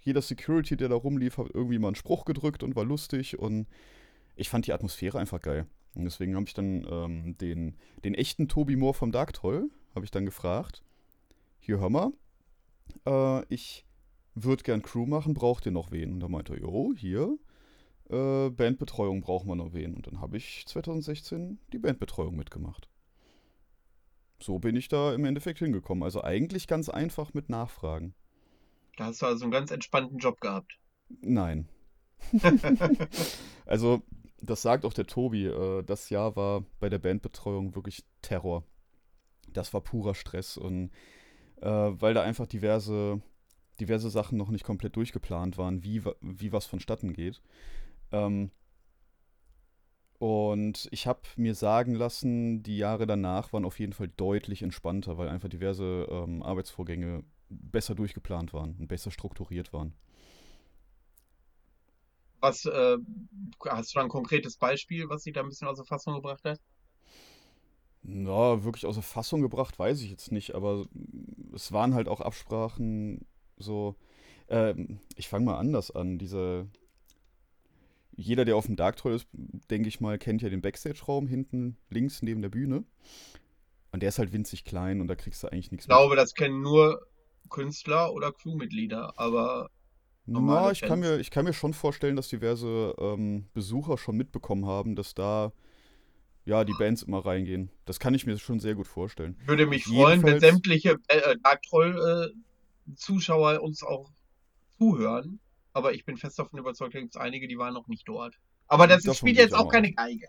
jeder 0.00 0.22
Security, 0.22 0.76
der 0.76 0.88
da 0.88 0.94
rumlief, 0.94 1.38
hat 1.38 1.48
irgendwie 1.52 1.78
mal 1.78 1.88
einen 1.88 1.96
Spruch 1.96 2.24
gedrückt 2.24 2.62
und 2.62 2.76
war 2.76 2.84
lustig. 2.84 3.38
Und 3.38 3.66
ich 4.36 4.48
fand 4.48 4.66
die 4.66 4.72
Atmosphäre 4.72 5.18
einfach 5.18 5.40
geil. 5.40 5.66
Und 5.94 6.04
deswegen 6.04 6.36
habe 6.36 6.46
ich 6.46 6.54
dann 6.54 6.86
ähm, 6.88 7.36
den, 7.38 7.76
den 8.04 8.14
echten 8.14 8.48
Tobi 8.48 8.76
Moore 8.76 8.94
vom 8.94 9.10
Dark 9.10 9.32
Troll, 9.32 9.70
habe 9.94 10.04
ich 10.04 10.12
dann 10.12 10.24
gefragt, 10.24 10.84
hier 11.58 11.80
hör 11.80 11.90
mal, 11.90 12.12
äh, 13.06 13.44
ich 13.52 13.84
würde 14.34 14.62
gern 14.62 14.82
Crew 14.82 15.06
machen, 15.06 15.34
braucht 15.34 15.66
ihr 15.66 15.72
noch 15.72 15.90
wen? 15.90 16.12
Und 16.12 16.20
da 16.20 16.28
meinte 16.28 16.54
er, 16.54 16.60
jo, 16.60 16.92
hier, 16.96 17.36
äh, 18.10 18.50
Bandbetreuung 18.50 19.20
brauchen 19.20 19.48
wir 19.48 19.56
noch 19.56 19.72
wen. 19.72 19.94
Und 19.94 20.06
dann 20.06 20.20
habe 20.20 20.36
ich 20.36 20.64
2016 20.66 21.58
die 21.72 21.78
Bandbetreuung 21.78 22.36
mitgemacht. 22.36 22.88
So 24.40 24.58
bin 24.58 24.76
ich 24.76 24.88
da 24.88 25.14
im 25.14 25.24
Endeffekt 25.24 25.58
hingekommen. 25.58 26.02
Also 26.02 26.22
eigentlich 26.24 26.66
ganz 26.66 26.88
einfach 26.88 27.34
mit 27.34 27.48
Nachfragen. 27.48 28.14
Da 28.96 29.06
hast 29.06 29.22
du 29.22 29.26
also 29.26 29.44
einen 29.44 29.52
ganz 29.52 29.70
entspannten 29.70 30.18
Job 30.18 30.40
gehabt. 30.40 30.78
Nein. 31.20 31.68
Also, 33.66 34.02
das 34.42 34.62
sagt 34.62 34.84
auch 34.84 34.92
der 34.92 35.06
Tobi. 35.06 35.46
Äh, 35.46 35.84
das 35.84 36.10
Jahr 36.10 36.34
war 36.34 36.64
bei 36.80 36.88
der 36.88 36.98
Bandbetreuung 36.98 37.76
wirklich 37.76 38.04
Terror. 38.20 38.64
Das 39.52 39.72
war 39.72 39.80
purer 39.80 40.16
Stress 40.16 40.56
und 40.56 40.90
äh, 41.60 41.68
weil 41.68 42.14
da 42.14 42.22
einfach 42.22 42.46
diverse, 42.46 43.20
diverse 43.78 44.10
Sachen 44.10 44.36
noch 44.36 44.50
nicht 44.50 44.64
komplett 44.64 44.96
durchgeplant 44.96 45.56
waren, 45.56 45.84
wie, 45.84 46.02
wie 46.20 46.52
was 46.52 46.66
vonstatten 46.66 47.12
geht. 47.12 47.40
Ähm, 48.12 48.50
und 50.18 50.88
ich 50.92 51.06
habe 51.06 51.20
mir 51.36 51.54
sagen 51.54 51.94
lassen, 51.94 52.62
die 52.62 52.76
Jahre 52.76 53.06
danach 53.06 53.52
waren 53.52 53.64
auf 53.64 53.78
jeden 53.78 53.94
Fall 53.94 54.08
deutlich 54.08 54.62
entspannter, 54.62 55.16
weil 55.16 55.28
einfach 55.28 55.48
diverse 55.48 56.06
ähm, 56.10 56.42
Arbeitsvorgänge 56.42 57.24
besser 57.48 57.94
durchgeplant 57.94 58.52
waren 58.52 58.76
und 58.78 58.88
besser 58.88 59.10
strukturiert 59.10 59.72
waren. 59.72 59.94
Was, 62.40 62.64
äh, 62.66 62.96
hast 63.68 63.94
du 63.94 63.98
da 63.98 64.02
ein 64.02 64.08
konkretes 64.08 64.56
Beispiel, 64.56 65.08
was 65.08 65.22
dich 65.22 65.34
da 65.34 65.40
ein 65.42 65.48
bisschen 65.48 65.68
aus 65.68 65.76
der 65.76 65.84
Fassung 65.86 66.14
gebracht 66.14 66.44
hat? 66.44 66.60
Na, 68.02 68.64
wirklich 68.64 68.86
außer 68.86 69.02
Fassung 69.02 69.42
gebracht, 69.42 69.78
weiß 69.78 70.00
ich 70.02 70.10
jetzt 70.10 70.32
nicht, 70.32 70.54
aber 70.54 70.86
es 71.54 71.72
waren 71.72 71.94
halt 71.94 72.08
auch 72.08 72.20
Absprachen 72.20 73.26
so. 73.58 73.94
Ähm, 74.48 75.00
ich 75.16 75.28
fange 75.28 75.44
mal 75.46 75.58
anders 75.58 75.90
an. 75.90 76.18
Diese. 76.18 76.68
Jeder, 78.20 78.44
der 78.44 78.56
auf 78.56 78.66
dem 78.66 78.76
Dark 78.76 78.96
Troll 78.96 79.14
ist, 79.14 79.26
denke 79.32 79.88
ich 79.88 80.00
mal, 80.00 80.18
kennt 80.18 80.42
ja 80.42 80.50
den 80.50 80.60
Backstage-Raum 80.60 81.26
hinten 81.26 81.76
links 81.88 82.22
neben 82.22 82.42
der 82.42 82.50
Bühne. 82.50 82.84
Und 83.92 84.02
der 84.02 84.10
ist 84.10 84.18
halt 84.18 84.32
winzig 84.32 84.64
klein 84.64 85.00
und 85.00 85.08
da 85.08 85.16
kriegst 85.16 85.42
du 85.42 85.48
eigentlich 85.48 85.72
nichts 85.72 85.86
Ich 85.86 85.88
glaube, 85.88 86.16
das 86.16 86.34
kennen 86.34 86.62
nur 86.62 87.06
Künstler 87.48 88.12
oder 88.12 88.30
Crewmitglieder, 88.32 89.18
aber 89.18 89.70
Na, 90.26 90.70
ich 90.70 90.82
kann 90.82 91.00
mir, 91.00 91.18
ich 91.18 91.30
kann 91.30 91.44
mir 91.44 91.52
schon 91.52 91.74
vorstellen, 91.74 92.14
dass 92.14 92.28
diverse 92.28 92.94
ähm, 92.98 93.48
Besucher 93.52 93.98
schon 93.98 94.16
mitbekommen 94.16 94.66
haben, 94.66 94.94
dass 94.94 95.14
da 95.14 95.52
ja 96.44 96.64
die 96.64 96.74
Bands 96.78 97.02
immer 97.02 97.24
reingehen. 97.24 97.70
Das 97.84 97.98
kann 97.98 98.14
ich 98.14 98.26
mir 98.26 98.38
schon 98.38 98.60
sehr 98.60 98.74
gut 98.74 98.86
vorstellen. 98.86 99.36
würde 99.44 99.66
mich 99.66 99.84
freuen, 99.84 100.22
wenn 100.22 100.40
sämtliche 100.40 100.98
äh, 101.08 101.36
Dark 101.42 101.62
Troll 101.62 102.32
äh, 102.34 103.58
uns 103.58 103.82
auch 103.82 104.10
zuhören. 104.78 105.40
Aber 105.72 105.92
ich 105.94 106.04
bin 106.04 106.16
fest 106.16 106.38
davon 106.38 106.58
überzeugt, 106.58 106.94
da 106.94 107.00
gibt 107.00 107.14
es 107.14 107.20
einige, 107.20 107.46
die 107.48 107.58
waren 107.58 107.74
noch 107.74 107.86
nicht 107.88 108.08
dort. 108.08 108.36
Aber 108.68 108.86
das 108.86 109.02
Davon 109.02 109.16
spielt 109.16 109.36
jetzt 109.38 109.54
auch 109.54 109.68
keine 109.70 109.92
Geige. 109.92 110.26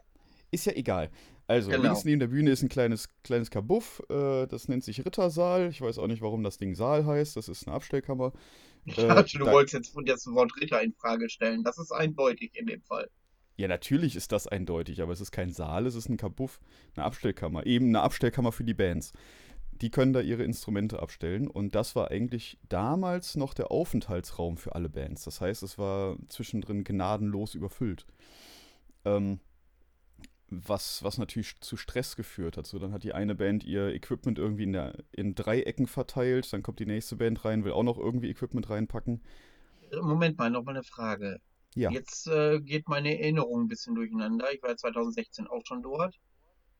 Ist 0.51 0.65
ja 0.65 0.73
egal. 0.73 1.09
Also, 1.47 1.69
Genau. 1.71 1.83
links 1.83 2.03
neben 2.05 2.19
der 2.19 2.27
Bühne 2.27 2.51
ist 2.51 2.61
ein 2.61 2.69
kleines, 2.69 3.09
kleines 3.23 3.49
Kabuff. 3.49 4.01
Äh, 4.09 4.47
das 4.47 4.67
nennt 4.67 4.83
sich 4.83 5.05
Rittersaal. 5.05 5.69
Ich 5.69 5.81
weiß 5.81 5.97
auch 5.97 6.07
nicht, 6.07 6.21
warum 6.21 6.43
das 6.43 6.57
Ding 6.57 6.75
Saal 6.75 7.05
heißt. 7.05 7.35
Das 7.35 7.49
ist 7.49 7.67
eine 7.67 7.75
Abstellkammer. 7.75 8.33
Ich 8.85 8.97
Äh, 8.97 9.07
dachte, 9.07 9.37
du 9.37 9.45
da- 9.45 9.51
wolltest 9.51 9.73
jetzt 9.73 9.95
das 10.05 10.27
Wort 10.27 10.51
Ritter 10.61 10.81
in 10.81 10.93
Frage 10.93 11.29
stellen. 11.29 11.63
Das 11.63 11.77
ist 11.77 11.91
eindeutig 11.91 12.51
in 12.55 12.65
dem 12.67 12.81
Fall. 12.83 13.09
Ja, 13.57 13.67
natürlich 13.67 14.15
ist 14.15 14.31
das 14.31 14.47
eindeutig, 14.47 15.01
aber 15.01 15.11
es 15.13 15.21
ist 15.21 15.31
kein 15.31 15.51
Saal, 15.51 15.85
es 15.85 15.93
ist 15.95 16.09
ein 16.09 16.17
Kabuff, 16.17 16.59
eine 16.95 17.05
Abstellkammer. 17.05 17.65
Eben 17.65 17.87
eine 17.89 18.01
Abstellkammer 18.01 18.51
für 18.51 18.63
die 18.63 18.73
Bands. 18.73 19.11
Die 19.81 19.89
können 19.89 20.13
da 20.13 20.21
ihre 20.21 20.43
Instrumente 20.43 21.01
abstellen 21.01 21.47
und 21.47 21.73
das 21.73 21.95
war 21.95 22.11
eigentlich 22.11 22.59
damals 22.69 23.35
noch 23.35 23.53
der 23.53 23.71
Aufenthaltsraum 23.71 24.57
für 24.57 24.75
alle 24.75 24.89
Bands. 24.89 25.23
Das 25.23 25.41
heißt, 25.41 25.63
es 25.63 25.77
war 25.77 26.17
zwischendrin 26.29 26.83
gnadenlos 26.83 27.55
überfüllt. 27.55 28.05
Ähm, 29.05 29.39
was, 30.51 31.01
was 31.01 31.17
natürlich 31.17 31.59
zu 31.61 31.77
Stress 31.77 32.15
geführt 32.15 32.57
hat. 32.57 32.67
So, 32.67 32.77
dann 32.77 32.91
hat 32.91 33.03
die 33.03 33.13
eine 33.13 33.35
Band 33.35 33.63
ihr 33.63 33.87
Equipment 33.87 34.37
irgendwie 34.37 34.63
in, 34.63 34.73
der, 34.73 34.97
in 35.13 35.33
Dreiecken 35.33 35.87
verteilt, 35.87 36.51
dann 36.51 36.61
kommt 36.61 36.79
die 36.79 36.85
nächste 36.85 37.15
Band 37.15 37.43
rein, 37.45 37.63
will 37.63 37.71
auch 37.71 37.83
noch 37.83 37.97
irgendwie 37.97 38.29
Equipment 38.29 38.69
reinpacken. 38.69 39.21
Moment 40.01 40.37
mal, 40.37 40.49
noch 40.49 40.63
mal 40.63 40.71
eine 40.71 40.83
Frage. 40.83 41.39
Ja. 41.73 41.89
Jetzt 41.89 42.27
äh, 42.27 42.59
geht 42.59 42.89
meine 42.89 43.17
Erinnerung 43.17 43.63
ein 43.63 43.67
bisschen 43.69 43.95
durcheinander. 43.95 44.53
Ich 44.53 44.61
war 44.61 44.71
ja 44.71 44.77
2016 44.77 45.47
auch 45.47 45.65
schon 45.65 45.81
dort. 45.81 46.19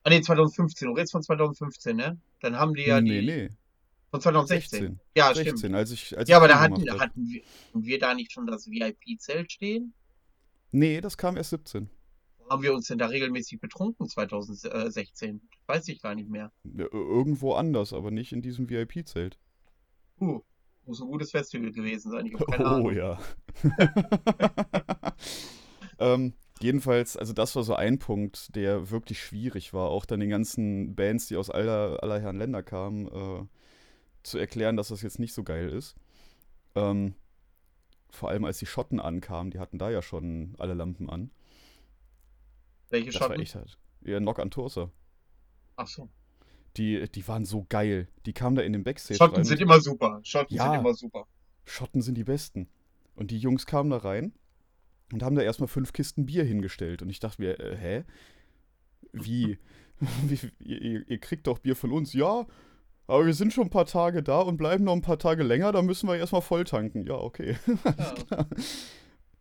Ah, 0.04 0.10
nee, 0.10 0.22
2015. 0.22 0.88
Du 0.88 0.94
redest 0.96 1.12
von 1.12 1.22
2015, 1.24 1.96
ne? 1.96 2.20
Dann 2.42 2.56
haben 2.58 2.74
die 2.74 2.84
ja 2.86 3.00
nee, 3.02 3.22
die. 3.22 3.26
nee. 3.28 3.50
Von 4.10 4.20
2016. 4.22 4.80
16. 4.80 5.00
Ja, 5.16 5.34
16, 5.34 5.58
stimmt. 5.58 5.76
als 5.76 5.92
ich, 5.92 6.18
als 6.18 6.28
Ja, 6.30 6.38
aber 6.38 6.48
da 6.48 6.60
hatten, 6.60 6.74
hatten, 7.00 7.28
wir, 7.30 7.42
hatten 7.44 7.86
wir 7.86 8.00
da 8.00 8.14
nicht 8.14 8.32
schon 8.32 8.46
das 8.48 8.68
VIP-Zelt 8.70 9.52
stehen? 9.52 9.94
Nee, 10.72 11.02
das 11.02 11.18
kam 11.18 11.38
erst 11.38 11.52
17. 11.52 11.90
Wo 12.40 12.50
haben 12.50 12.64
wir 12.64 12.74
uns 12.74 12.88
denn 12.88 12.98
da 12.98 13.06
regelmäßig 13.08 13.60
betrunken 13.62 14.08
2016? 14.10 15.42
Weiß 15.68 15.88
ich 15.88 16.02
gar 16.02 16.16
nicht 16.16 16.30
mehr. 16.30 16.52
Ja, 16.64 16.86
ir- 16.86 16.92
irgendwo 16.94 17.54
anders, 17.54 17.94
aber 17.94 18.12
nicht 18.12 18.34
in 18.34 18.42
diesem 18.42 18.70
VIP-Zelt. 18.70 19.38
Uh, 20.20 20.42
muss 20.86 21.02
ein 21.02 21.08
gutes 21.08 21.32
Festival 21.32 21.72
gewesen 21.72 22.12
sein. 22.12 22.26
Ich 22.26 22.34
habe 22.34 22.46
keine 22.46 22.66
Oh 22.66 22.68
Ahnung. 22.68 22.94
ja. 22.96 23.20
ähm, 26.00 26.34
jedenfalls, 26.64 27.18
also 27.18 27.34
das 27.34 27.56
war 27.56 27.64
so 27.64 27.76
ein 27.76 28.00
Punkt, 28.00 28.56
der 28.56 28.90
wirklich 28.90 29.22
schwierig 29.24 29.74
war, 29.74 29.90
auch 29.90 30.06
dann 30.06 30.20
den 30.20 30.30
ganzen 30.30 30.96
Bands, 30.96 31.28
die 31.28 31.38
aus 31.38 31.50
aller, 31.50 32.02
aller 32.04 32.20
Herren 32.20 32.38
Länder 32.38 32.64
kamen, 32.64 33.08
äh, 33.08 33.46
zu 34.24 34.38
erklären, 34.38 34.78
dass 34.78 34.90
das 34.90 35.02
jetzt 35.02 35.20
nicht 35.20 35.34
so 35.34 35.44
geil 35.44 35.70
ist. 35.70 35.96
Ähm, 36.76 37.16
vor 38.12 38.30
allem 38.30 38.46
als 38.46 38.60
die 38.60 38.66
Schotten 38.66 39.00
ankamen, 39.00 39.52
die 39.52 39.60
hatten 39.60 39.78
da 39.78 39.90
ja 39.90 40.02
schon 40.02 40.56
alle 40.58 40.74
Lampen 40.74 41.10
an. 41.10 41.32
Welche 42.90 43.12
Das 43.12 43.22
war 43.22 43.28
Schotten? 43.30 43.42
echt 43.42 43.56
halt. 43.56 43.78
Ja, 44.04 44.20
Knock 44.20 44.40
an 44.40 44.52
Tursa. 44.52 44.92
Ach 45.76 45.88
so. 45.88 46.10
Die, 46.78 47.10
die 47.10 47.28
waren 47.28 47.46
so 47.46 47.66
geil. 47.68 48.08
Die 48.26 48.34
kamen 48.34 48.56
da 48.56 48.62
in 48.62 48.74
den 48.74 48.84
Backstage 48.84 49.18
Schotten 49.18 49.38
rein. 49.38 49.46
sind 49.46 49.62
immer 49.62 49.80
super. 49.82 50.20
Schotten 50.24 50.56
Ja. 50.56 50.72
sind 50.72 50.80
immer 50.80 50.94
super. 50.94 51.28
Schotten 51.66 52.02
sind 52.02 52.16
die 52.16 52.24
besten. 52.24 52.68
Und 53.16 53.32
die 53.32 53.38
Jungs 53.38 53.66
kamen 53.66 53.90
da 53.90 53.98
rein 53.98 54.34
und 55.14 55.24
haben 55.24 55.36
da 55.36 55.42
erstmal 55.42 55.68
fünf 55.68 55.94
Kisten 55.94 56.26
Bier 56.26 56.44
hingestellt. 56.44 57.02
Und 57.02 57.10
ich 57.10 57.20
dachte 57.20 57.42
mir, 57.42 57.60
äh, 57.60 57.76
hä? 57.76 58.04
Wie? 59.14 59.58
Wie 60.28 60.40
ihr, 60.60 61.08
ihr- 61.10 61.18
kriegt 61.20 61.48
doch 61.48 61.60
Bier 61.60 61.76
von 61.76 61.92
uns? 61.92 62.14
Ja, 62.14 62.46
aber 63.08 63.26
wir 63.26 63.34
sind 63.34 63.52
schon 63.54 63.66
ein 63.68 63.70
paar 63.72 63.86
Tage 63.86 64.24
da 64.24 64.40
und 64.40 64.58
bleiben 64.58 64.84
noch 64.86 64.94
ein 64.94 65.02
paar 65.02 65.20
Tage 65.20 65.44
länger, 65.44 65.72
da 65.72 65.82
müssen 65.82 66.08
wir 66.08 66.16
erstmal 66.18 66.42
voll 66.42 66.64
tanken. 66.64 67.06
Ja, 67.06 67.16
okay. 67.16 67.56
Ja. 68.32 68.46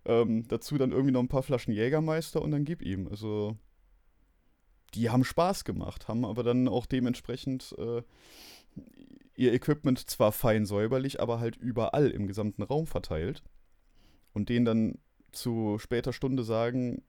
Ähm, 0.06 0.48
dazu 0.48 0.78
dann 0.78 0.92
irgendwie 0.92 1.12
noch 1.12 1.20
ein 1.20 1.28
paar 1.28 1.42
Flaschen 1.42 1.74
Jägermeister 1.74 2.40
und 2.40 2.50
dann 2.52 2.64
gib 2.64 2.80
ihm. 2.82 3.06
Also, 3.06 3.56
die 4.94 5.10
haben 5.10 5.24
Spaß 5.24 5.64
gemacht, 5.64 6.08
haben 6.08 6.24
aber 6.24 6.42
dann 6.42 6.68
auch 6.68 6.86
dementsprechend 6.86 7.74
äh, 7.78 8.02
ihr 9.36 9.52
Equipment 9.52 9.98
zwar 10.10 10.32
fein 10.32 10.64
säuberlich, 10.64 11.20
aber 11.20 11.38
halt 11.38 11.56
überall 11.56 12.10
im 12.10 12.26
gesamten 12.26 12.62
Raum 12.62 12.86
verteilt. 12.86 13.42
Und 14.32 14.48
denen 14.48 14.64
dann 14.64 14.98
zu 15.32 15.78
später 15.78 16.12
Stunde 16.12 16.42
sagen, 16.42 17.02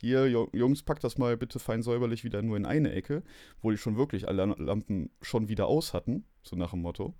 hier, 0.00 0.28
Jungs, 0.28 0.82
packt 0.82 1.02
das 1.02 1.18
mal 1.18 1.36
bitte 1.36 1.58
fein 1.58 1.82
säuberlich 1.82 2.22
wieder 2.22 2.40
nur 2.42 2.56
in 2.56 2.66
eine 2.66 2.92
Ecke, 2.92 3.22
wo 3.60 3.70
die 3.70 3.76
schon 3.76 3.96
wirklich 3.96 4.28
alle 4.28 4.44
Lampen 4.44 5.10
schon 5.22 5.48
wieder 5.48 5.66
aus 5.66 5.92
hatten, 5.92 6.24
so 6.42 6.54
nach 6.54 6.70
dem 6.70 6.82
Motto. 6.82 7.14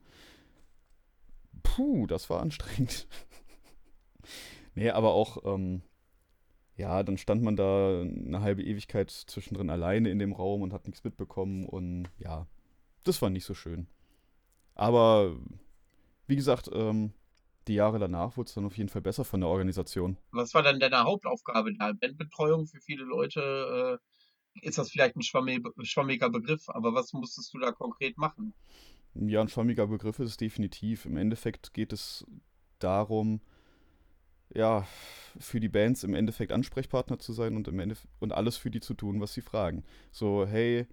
Puh, 1.65 2.07
das 2.07 2.31
war 2.31 2.41
anstrengend. 2.41 3.09
nee, 4.75 4.91
aber 4.91 5.13
auch, 5.13 5.39
ähm, 5.45 5.83
ja, 6.77 7.03
dann 7.03 7.19
stand 7.19 7.43
man 7.43 7.57
da 7.57 8.01
eine 8.03 8.41
halbe 8.43 8.63
Ewigkeit 8.63 9.11
zwischendrin 9.11 9.71
alleine 9.71 10.11
in 10.11 10.21
dem 10.21 10.33
Raum 10.33 10.63
und 10.63 10.73
hat 10.73 10.87
nichts 10.87 11.03
mitbekommen 11.03 11.67
und 11.67 12.09
ja, 12.19 12.47
das 13.03 13.21
war 13.21 13.31
nicht 13.31 13.45
so 13.45 13.55
schön. 13.55 13.89
Aber 14.77 15.37
wie 16.29 16.37
gesagt, 16.37 16.71
ähm, 16.73 17.13
die 17.69 17.75
Jahre 17.75 17.99
danach 17.99 18.37
wurde 18.37 18.49
es 18.49 18.55
dann 18.55 18.65
auf 18.65 18.77
jeden 18.77 18.89
Fall 18.89 19.03
besser 19.03 19.25
von 19.25 19.41
der 19.41 19.49
Organisation. 19.49 20.17
Was 20.33 20.55
war 20.55 20.63
dann 20.63 20.81
deine 20.81 21.05
Hauptaufgabe 21.05 21.75
da? 21.75 21.93
Bandbetreuung 21.93 22.67
für 22.67 22.81
viele 22.81 23.05
Leute 23.05 24.01
äh, 24.01 24.67
ist 24.67 24.79
das 24.79 24.91
vielleicht 24.91 25.17
ein 25.17 25.23
schwammig, 25.23 25.65
schwammiger 25.83 26.31
Begriff, 26.31 26.69
aber 26.69 26.95
was 26.95 27.13
musstest 27.13 27.53
du 27.55 27.59
da 27.59 27.73
konkret 27.73 28.17
machen? 28.19 28.55
Ja, 29.15 29.41
ein 29.41 29.49
schwammiger 29.49 29.87
Begriff 29.87 30.19
ist 30.19 30.31
es 30.31 30.37
definitiv. 30.37 31.07
Im 31.07 31.17
Endeffekt 31.17 31.75
geht 31.75 31.93
es 31.93 32.27
darum, 32.79 33.41
ja, 34.55 34.87
für 35.39 35.61
die 35.61 35.69
Bands 35.69 36.05
im 36.05 36.15
Endeffekt 36.15 36.53
Ansprechpartner 36.53 37.19
zu 37.19 37.33
sein 37.33 37.57
und, 37.57 37.69
im 37.69 37.95
und 38.19 38.33
alles 38.33 38.57
für 38.57 38.71
die 38.71 38.81
zu 38.81 38.95
tun, 38.95 39.21
was 39.21 39.35
sie 39.35 39.43
fragen. 39.43 39.85
So, 40.11 40.47
hey, 40.47 40.87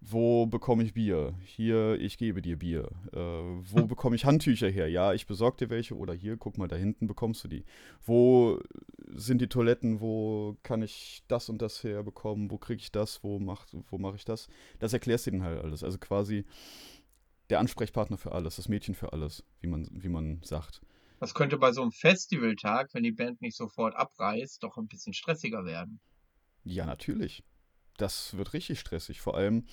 wo 0.00 0.46
bekomme 0.46 0.84
ich 0.84 0.94
Bier? 0.94 1.34
Hier, 1.44 1.98
ich 2.00 2.18
gebe 2.18 2.40
dir 2.40 2.58
Bier. 2.58 2.88
Äh, 3.12 3.18
wo 3.18 3.86
bekomme 3.86 4.16
ich 4.16 4.24
Handtücher 4.24 4.68
her? 4.68 4.88
Ja, 4.88 5.12
ich 5.12 5.26
besorge 5.26 5.56
dir 5.58 5.70
welche. 5.70 5.96
Oder 5.96 6.14
hier, 6.14 6.36
guck 6.36 6.56
mal, 6.56 6.68
da 6.68 6.76
hinten 6.76 7.06
bekommst 7.06 7.42
du 7.44 7.48
die. 7.48 7.64
Wo 8.04 8.60
sind 9.14 9.40
die 9.40 9.48
Toiletten? 9.48 10.00
Wo 10.00 10.56
kann 10.62 10.82
ich 10.82 11.22
das 11.28 11.48
und 11.48 11.60
das 11.60 11.82
herbekommen? 11.82 12.50
Wo 12.50 12.58
kriege 12.58 12.80
ich 12.80 12.92
das? 12.92 13.22
Wo 13.24 13.38
mache 13.38 13.66
wo 13.90 13.98
mach 13.98 14.14
ich 14.14 14.24
das? 14.24 14.48
Das 14.78 14.92
erklärst 14.92 15.26
du 15.26 15.32
denen 15.32 15.42
halt 15.42 15.62
alles. 15.62 15.82
Also 15.82 15.98
quasi 15.98 16.44
der 17.50 17.60
Ansprechpartner 17.60 18.18
für 18.18 18.32
alles, 18.32 18.56
das 18.56 18.68
Mädchen 18.68 18.94
für 18.94 19.12
alles, 19.12 19.42
wie 19.60 19.68
man, 19.68 19.88
wie 19.90 20.08
man 20.08 20.40
sagt. 20.42 20.82
Das 21.18 21.34
könnte 21.34 21.58
bei 21.58 21.72
so 21.72 21.82
einem 21.82 21.90
Festivaltag, 21.92 22.90
wenn 22.92 23.02
die 23.02 23.12
Band 23.12 23.40
nicht 23.40 23.56
sofort 23.56 23.96
abreißt, 23.96 24.62
doch 24.62 24.76
ein 24.76 24.86
bisschen 24.86 25.12
stressiger 25.12 25.64
werden. 25.64 25.98
Ja, 26.64 26.86
natürlich. 26.86 27.42
Das 27.98 28.36
wird 28.36 28.54
richtig 28.54 28.80
stressig. 28.80 29.20
Vor 29.20 29.36
allem, 29.36 29.66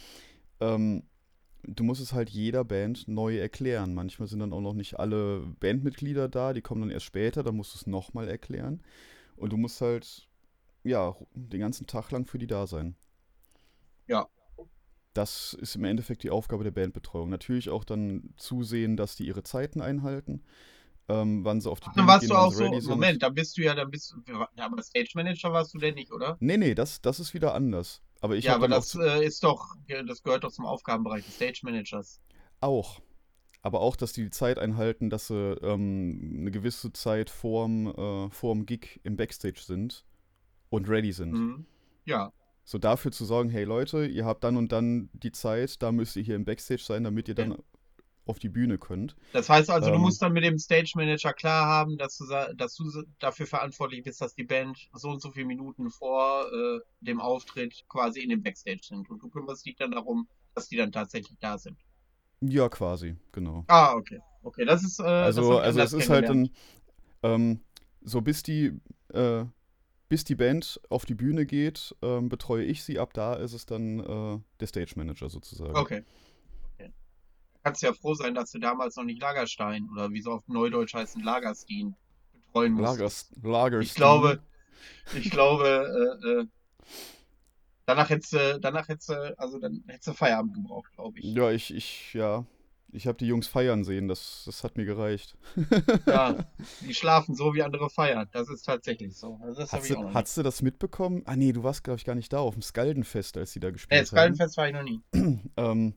ähm, 0.60 1.04
du 1.64 1.84
musst 1.84 2.02
es 2.02 2.14
halt 2.14 2.30
jeder 2.30 2.64
Band 2.64 3.08
neu 3.08 3.38
erklären. 3.38 3.94
Manchmal 3.94 4.28
sind 4.28 4.40
dann 4.40 4.54
auch 4.54 4.62
noch 4.62 4.74
nicht 4.74 5.00
alle 5.00 5.40
Bandmitglieder 5.60 6.28
da, 6.28 6.54
die 6.54 6.62
kommen 6.62 6.82
dann 6.82 6.92
erst 6.92 7.06
später, 7.06 7.44
dann 7.44 7.56
musst 7.56 7.74
du 7.74 7.78
es 7.78 7.88
nochmal 7.88 8.28
erklären. 8.28 8.84
Und 9.36 9.54
du 9.54 9.58
musst 9.58 9.82
halt, 9.82 10.28
ja, 10.84 11.16
den 11.34 11.60
ganzen 11.60 11.88
Tag 11.88 12.12
lang 12.12 12.26
für 12.26 12.38
die 12.38 12.48
da 12.48 12.68
sein. 12.68 12.96
Ja. 14.08 14.28
Das 15.14 15.54
ist 15.54 15.76
im 15.76 15.86
Endeffekt 15.86 16.24
die 16.24 16.30
Aufgabe 16.30 16.64
der 16.64 16.72
Bandbetreuung. 16.72 17.30
Natürlich 17.30 17.70
auch 17.70 17.84
dann 17.84 18.34
zusehen, 18.38 18.98
dass 18.98 19.16
die 19.16 19.26
ihre 19.26 19.44
Zeiten 19.44 19.82
einhalten, 19.82 20.44
ähm, 21.08 21.46
wann 21.46 21.62
sie 21.62 21.70
auf 21.70 21.80
die 21.80 21.86
Dann 21.86 21.94
Bühne 21.94 22.08
warst 22.08 22.22
gehen, 22.22 22.30
du 22.30 22.36
auch 22.36 22.52
so, 22.52 22.58
sind. 22.58 22.88
Moment, 22.88 23.24
da 23.24 23.30
bist 23.30 23.58
du 23.58 23.62
ja, 23.62 23.76
dann 23.76 23.92
bist 23.92 24.12
du, 24.12 24.32
ja, 24.32 24.50
aber 24.58 24.82
Stage 24.82 25.12
Manager 25.16 25.54
warst 25.54 25.74
du 25.74 25.78
denn 25.78 25.96
nicht, 25.96 26.12
oder? 26.12 26.38
Nee, 26.40 26.58
nee, 26.58 26.76
das, 26.76 27.02
das 27.02 27.20
ist 27.20 27.34
wieder 27.34 27.54
anders. 27.54 28.02
Aber 28.22 28.36
ich 28.36 28.46
ja, 28.46 28.56
aber 28.56 28.68
das 28.68 28.96
äh, 28.96 29.24
ist 29.26 29.44
doch, 29.44 29.76
das 30.08 30.24
gehört 30.24 30.44
doch 30.44 30.52
zum 30.52 30.66
Aufgabenbereich 30.66 31.26
des 31.26 31.36
Stage 31.36 31.60
Managers. 31.64 32.22
Auch. 32.60 33.02
Aber 33.62 33.82
auch, 33.82 33.96
dass 33.96 34.14
die 34.14 34.24
die 34.24 34.30
Zeit 34.30 34.60
einhalten, 34.60 35.10
dass 35.10 35.28
sie 35.28 35.54
ähm, 35.62 36.38
eine 36.42 36.52
gewisse 36.52 36.94
Zeit 36.94 37.30
vorm, 37.30 37.88
äh, 37.88 38.30
vorm 38.30 38.66
Gig 38.66 39.00
im 39.04 39.18
Backstage 39.18 39.62
sind 39.62 40.06
und 40.70 40.88
ready 40.90 41.12
sind. 41.12 41.32
Mhm. 41.34 41.66
Ja, 42.06 42.32
So 42.64 42.78
dafür 42.80 43.12
zu 43.12 43.26
sorgen, 43.26 43.50
hey 43.50 43.64
Leute, 43.64 44.06
ihr 44.06 44.26
habt 44.26 44.44
dann 44.44 44.58
und 44.58 44.72
dann 44.72 45.10
die 45.14 45.32
Zeit, 45.32 45.82
da 45.84 45.92
müsst 45.92 46.16
ihr 46.16 46.24
hier 46.24 46.36
im 46.36 46.46
Backstage 46.46 46.82
sein, 46.84 47.04
damit 47.04 47.28
ihr 47.28 47.36
dann 47.36 47.58
auf 48.26 48.40
die 48.40 48.50
Bühne 48.50 48.78
könnt. 48.78 49.16
das 49.34 49.50
heißt 49.50 49.70
also, 49.70 49.90
du 49.90 49.96
Ähm. 49.96 50.02
musst 50.02 50.22
dann 50.22 50.34
mit 50.34 50.44
dem 50.44 50.58
Stage 50.58 50.92
Manager 50.96 51.34
klar 51.34 51.66
haben, 51.66 51.98
dass 51.98 52.18
du, 52.18 52.26
dass 52.56 52.76
du 52.76 53.04
dafür 53.20 53.46
verantwortlich 53.48 54.04
bist, 54.04 54.22
dass 54.22 54.34
die 54.34 54.44
Band 54.44 54.90
so 54.94 55.10
und 55.10 55.22
so 55.22 55.32
viele 55.32 55.46
Minuten 55.46 55.90
vor 55.92 56.46
äh, 56.52 56.80
dem 57.02 57.22
Auftritt 57.22 57.84
quasi 57.88 58.22
in 58.22 58.30
dem 58.30 58.42
Backstage 58.42 58.82
sind. 58.84 59.10
Und 59.10 59.22
du 59.22 59.30
kümmerst 59.30 59.66
dich 59.66 59.76
dann 59.76 59.92
darum, 59.92 60.28
dass 60.56 60.68
die 60.68 60.78
dann 60.78 60.92
tatsächlich 60.92 61.38
da 61.40 61.58
sind. 61.58 61.78
Ja, 62.42 62.70
quasi, 62.70 63.16
genau. 63.32 63.64
Ah, 63.68 63.94
okay. 63.94 64.20
Okay, 64.44 64.66
das 64.66 64.84
ist, 64.84 65.00
äh, 65.00 65.04
das 65.04 65.38
Also, 65.38 65.54
ich 65.54 65.64
also 65.64 65.80
es 65.82 65.94
ist 65.94 66.10
halt 66.10 66.30
ein, 66.30 66.50
ähm, 67.24 67.60
so 68.02 68.22
bis 68.22 68.44
die, 68.44 68.74
äh, 69.14 69.46
bis 70.10 70.24
die 70.24 70.36
Band 70.36 70.80
auf 70.90 71.06
die 71.06 71.16
Bühne 71.16 71.46
geht, 71.46 71.96
ähm, 72.02 72.30
betreue 72.30 72.64
ich 72.64 72.84
sie. 72.84 73.00
Ab 73.00 73.14
da 73.14 73.34
ist 73.34 73.54
es 73.54 73.66
dann 73.66 74.00
äh, 74.00 74.40
der 74.60 74.68
Stage 74.68 74.94
Manager 74.96 75.30
sozusagen. 75.30 75.76
Okay. 75.76 76.04
Kannst 77.66 77.82
ja 77.82 77.94
froh 77.94 78.14
sein, 78.14 78.36
dass 78.36 78.52
du 78.52 78.60
damals 78.60 78.96
noch 78.96 79.06
nicht 79.06 79.20
Lagerstein 79.20 79.90
oder 79.92 80.12
wie 80.12 80.22
so 80.22 80.34
auf 80.34 80.48
Neudeutsch 80.48 80.94
heißen 80.94 81.24
Lagerstein 81.24 81.96
betreuen 82.32 82.74
musst. 82.74 83.00
Lagers, 83.00 83.32
Lagers. 83.42 83.86
Ich 83.86 83.96
glaube, 83.96 84.40
ich 85.16 85.32
glaube, 85.32 86.20
äh, 86.24 86.28
äh, 86.28 86.48
danach 87.88 88.12
hättest 88.12 88.34
du, 88.34 88.60
danach 88.60 88.88
hättest 88.88 89.10
du, 89.10 89.40
also 89.40 89.58
dann 89.58 89.84
hättest 89.88 90.10
du 90.10 90.14
Feierabend 90.14 90.54
gebraucht, 90.54 90.92
glaube 90.94 91.18
ich. 91.18 91.26
Ja, 91.26 91.50
ich, 91.50 91.74
ich, 91.74 92.14
ja. 92.14 92.46
Ich 92.92 93.08
habe 93.08 93.18
die 93.18 93.26
Jungs 93.26 93.48
feiern 93.48 93.84
sehen, 93.84 94.08
das, 94.08 94.44
das 94.46 94.64
hat 94.64 94.78
mir 94.78 94.86
gereicht. 94.86 95.36
Ja, 96.06 96.36
die 96.82 96.94
schlafen 96.94 97.34
so 97.34 97.56
wie 97.56 97.64
andere 97.64 97.90
feiern. 97.90 98.30
Das 98.32 98.48
ist 98.48 98.62
tatsächlich 98.62 99.18
so. 99.18 99.40
Also 99.42 99.62
das 99.62 99.74
Hast 99.74 99.90
du, 99.90 100.14
hast 100.14 100.38
das 100.38 100.62
mitbekommen? 100.62 101.24
Ah, 101.26 101.36
nee, 101.36 101.52
du 101.52 101.64
warst, 101.64 101.84
glaube 101.84 101.98
ich, 101.98 102.06
gar 102.06 102.14
nicht 102.14 102.32
da, 102.32 102.38
auf 102.38 102.54
dem 102.54 102.62
Skaldenfest, 102.62 103.38
als 103.38 103.54
die 103.54 103.60
da 103.60 103.72
nicht. 103.72 103.90
Nee, 103.90 103.98
gespielt 103.98 104.02
das 104.04 104.12
Gallenfest 104.12 104.58
war 104.58 104.68
ich 104.68 104.74
noch 104.74 104.84
nie. 104.84 105.02
haben. 105.16 105.50
Ähm, 105.58 105.96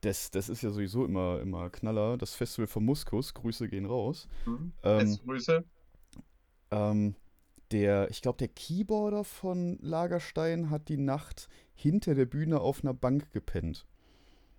das, 0.00 0.30
das 0.30 0.48
ist 0.48 0.62
ja 0.62 0.70
sowieso 0.70 1.04
immer, 1.04 1.40
immer 1.40 1.70
Knaller. 1.70 2.16
Das 2.16 2.34
Festival 2.34 2.66
von 2.66 2.84
Muskus, 2.84 3.34
Grüße 3.34 3.68
gehen 3.68 3.86
raus. 3.86 4.28
Mhm. 4.46 4.72
Ähm, 4.82 5.18
Grüße. 5.24 5.64
ähm, 6.70 7.14
der, 7.72 8.10
ich 8.10 8.22
glaube, 8.22 8.38
der 8.38 8.48
Keyboarder 8.48 9.24
von 9.24 9.78
Lagerstein 9.80 10.70
hat 10.70 10.88
die 10.88 10.96
Nacht 10.96 11.48
hinter 11.74 12.14
der 12.14 12.26
Bühne 12.26 12.60
auf 12.60 12.82
einer 12.82 12.94
Bank 12.94 13.32
gepennt. 13.32 13.86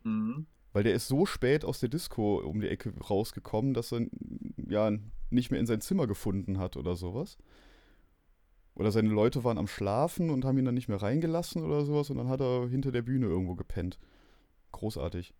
Mhm. 0.03 0.45
Weil 0.73 0.83
der 0.83 0.93
ist 0.93 1.07
so 1.07 1.25
spät 1.25 1.65
aus 1.65 1.79
der 1.79 1.89
Disco 1.89 2.37
um 2.37 2.61
die 2.61 2.69
Ecke 2.69 2.93
rausgekommen, 2.99 3.73
dass 3.73 3.91
er 3.91 4.05
ja 4.67 4.91
nicht 5.29 5.49
mehr 5.51 5.59
in 5.59 5.65
sein 5.65 5.81
Zimmer 5.81 6.05
gefunden 6.05 6.59
hat 6.59 6.77
oder 6.77 6.95
sowas. 6.95 7.37
Oder 8.75 8.91
seine 8.91 9.09
Leute 9.09 9.43
waren 9.43 9.57
am 9.57 9.67
Schlafen 9.67 10.29
und 10.29 10.45
haben 10.45 10.57
ihn 10.57 10.65
dann 10.65 10.75
nicht 10.75 10.87
mehr 10.87 11.01
reingelassen 11.01 11.63
oder 11.63 11.83
sowas 11.85 12.09
und 12.09 12.17
dann 12.17 12.29
hat 12.29 12.39
er 12.39 12.69
hinter 12.69 12.91
der 12.91 13.01
Bühne 13.01 13.25
irgendwo 13.25 13.55
gepennt. 13.55 13.99
Großartig. 14.79 15.33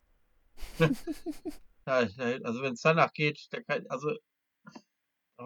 Ja, 1.88 1.96
also 1.96 2.62
wenn 2.62 2.74
es 2.74 2.82
danach 2.82 3.14
geht, 3.14 3.48
der 3.54 3.64
kann, 3.64 3.88
also 3.88 4.12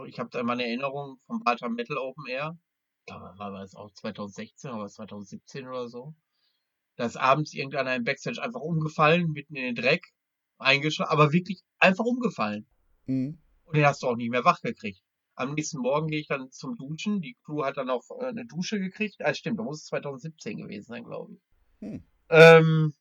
ich 0.08 0.20
habe 0.20 0.30
da 0.32 0.42
meine 0.42 0.66
Erinnerung 0.66 1.20
vom 1.28 1.44
Bata 1.44 1.70
Metal 1.70 1.98
Open 1.98 2.26
Air. 2.28 2.58
Glaube, 3.06 3.38
war 3.38 3.52
das 3.52 3.76
auch 3.76 3.92
2016 3.94 4.72
oder 4.72 4.88
2017 4.88 5.68
oder 5.68 5.88
so. 5.88 6.16
Da 6.96 7.06
ist 7.06 7.18
abends 7.18 7.54
irgendeiner 7.54 7.96
im 7.96 8.04
Backstage 8.04 8.42
einfach 8.42 8.62
umgefallen, 8.62 9.32
mitten 9.32 9.56
in 9.56 9.64
den 9.64 9.76
Dreck, 9.76 10.04
eingeschlafen, 10.58 11.12
aber 11.12 11.32
wirklich 11.32 11.62
einfach 11.78 12.04
umgefallen. 12.04 12.68
Mhm. 13.06 13.38
Und 13.66 13.78
den 13.78 13.86
hast 13.86 14.02
du 14.02 14.08
auch 14.08 14.16
nicht 14.16 14.32
mehr 14.32 14.44
wach 14.44 14.62
gekriegt. 14.62 15.04
Am 15.36 15.54
nächsten 15.54 15.78
Morgen 15.78 16.08
gehe 16.08 16.20
ich 16.20 16.28
dann 16.28 16.52
zum 16.52 16.76
Duschen. 16.78 17.22
Die 17.22 17.38
Crew 17.46 17.64
hat 17.64 17.78
dann 17.78 17.92
auch 17.92 18.04
äh, 18.20 18.26
eine 18.26 18.48
Dusche 18.48 18.80
gekriegt. 18.80 19.18
Ah, 19.20 19.36
stimmt, 19.36 19.60
da 19.60 19.64
muss 19.64 19.84
es 19.84 19.86
2017 19.86 20.58
gewesen 20.58 20.88
sein, 20.88 21.04
glaube 21.04 21.34
ich. 21.34 21.42
Hm. 21.80 22.04
Ähm, 22.30 22.94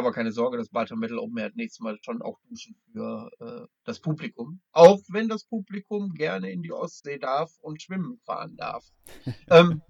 aber 0.00 0.12
keine 0.12 0.32
Sorge, 0.32 0.56
das 0.56 0.68
Baltimore 0.68 1.00
Metal 1.00 1.18
Open 1.18 1.38
Air 1.38 1.46
hat 1.46 1.56
nächstes 1.56 1.80
Mal 1.80 1.98
schon 2.02 2.22
auch 2.22 2.38
Duschen 2.48 2.74
für 2.92 3.30
äh, 3.40 3.66
das 3.84 4.00
Publikum. 4.00 4.60
Auch 4.72 5.00
wenn 5.08 5.28
das 5.28 5.44
Publikum 5.44 6.14
gerne 6.14 6.50
in 6.50 6.62
die 6.62 6.72
Ostsee 6.72 7.18
darf 7.18 7.52
und 7.60 7.80
schwimmen 7.80 8.18
fahren 8.24 8.56
darf. 8.56 8.84
ähm, 9.50 9.82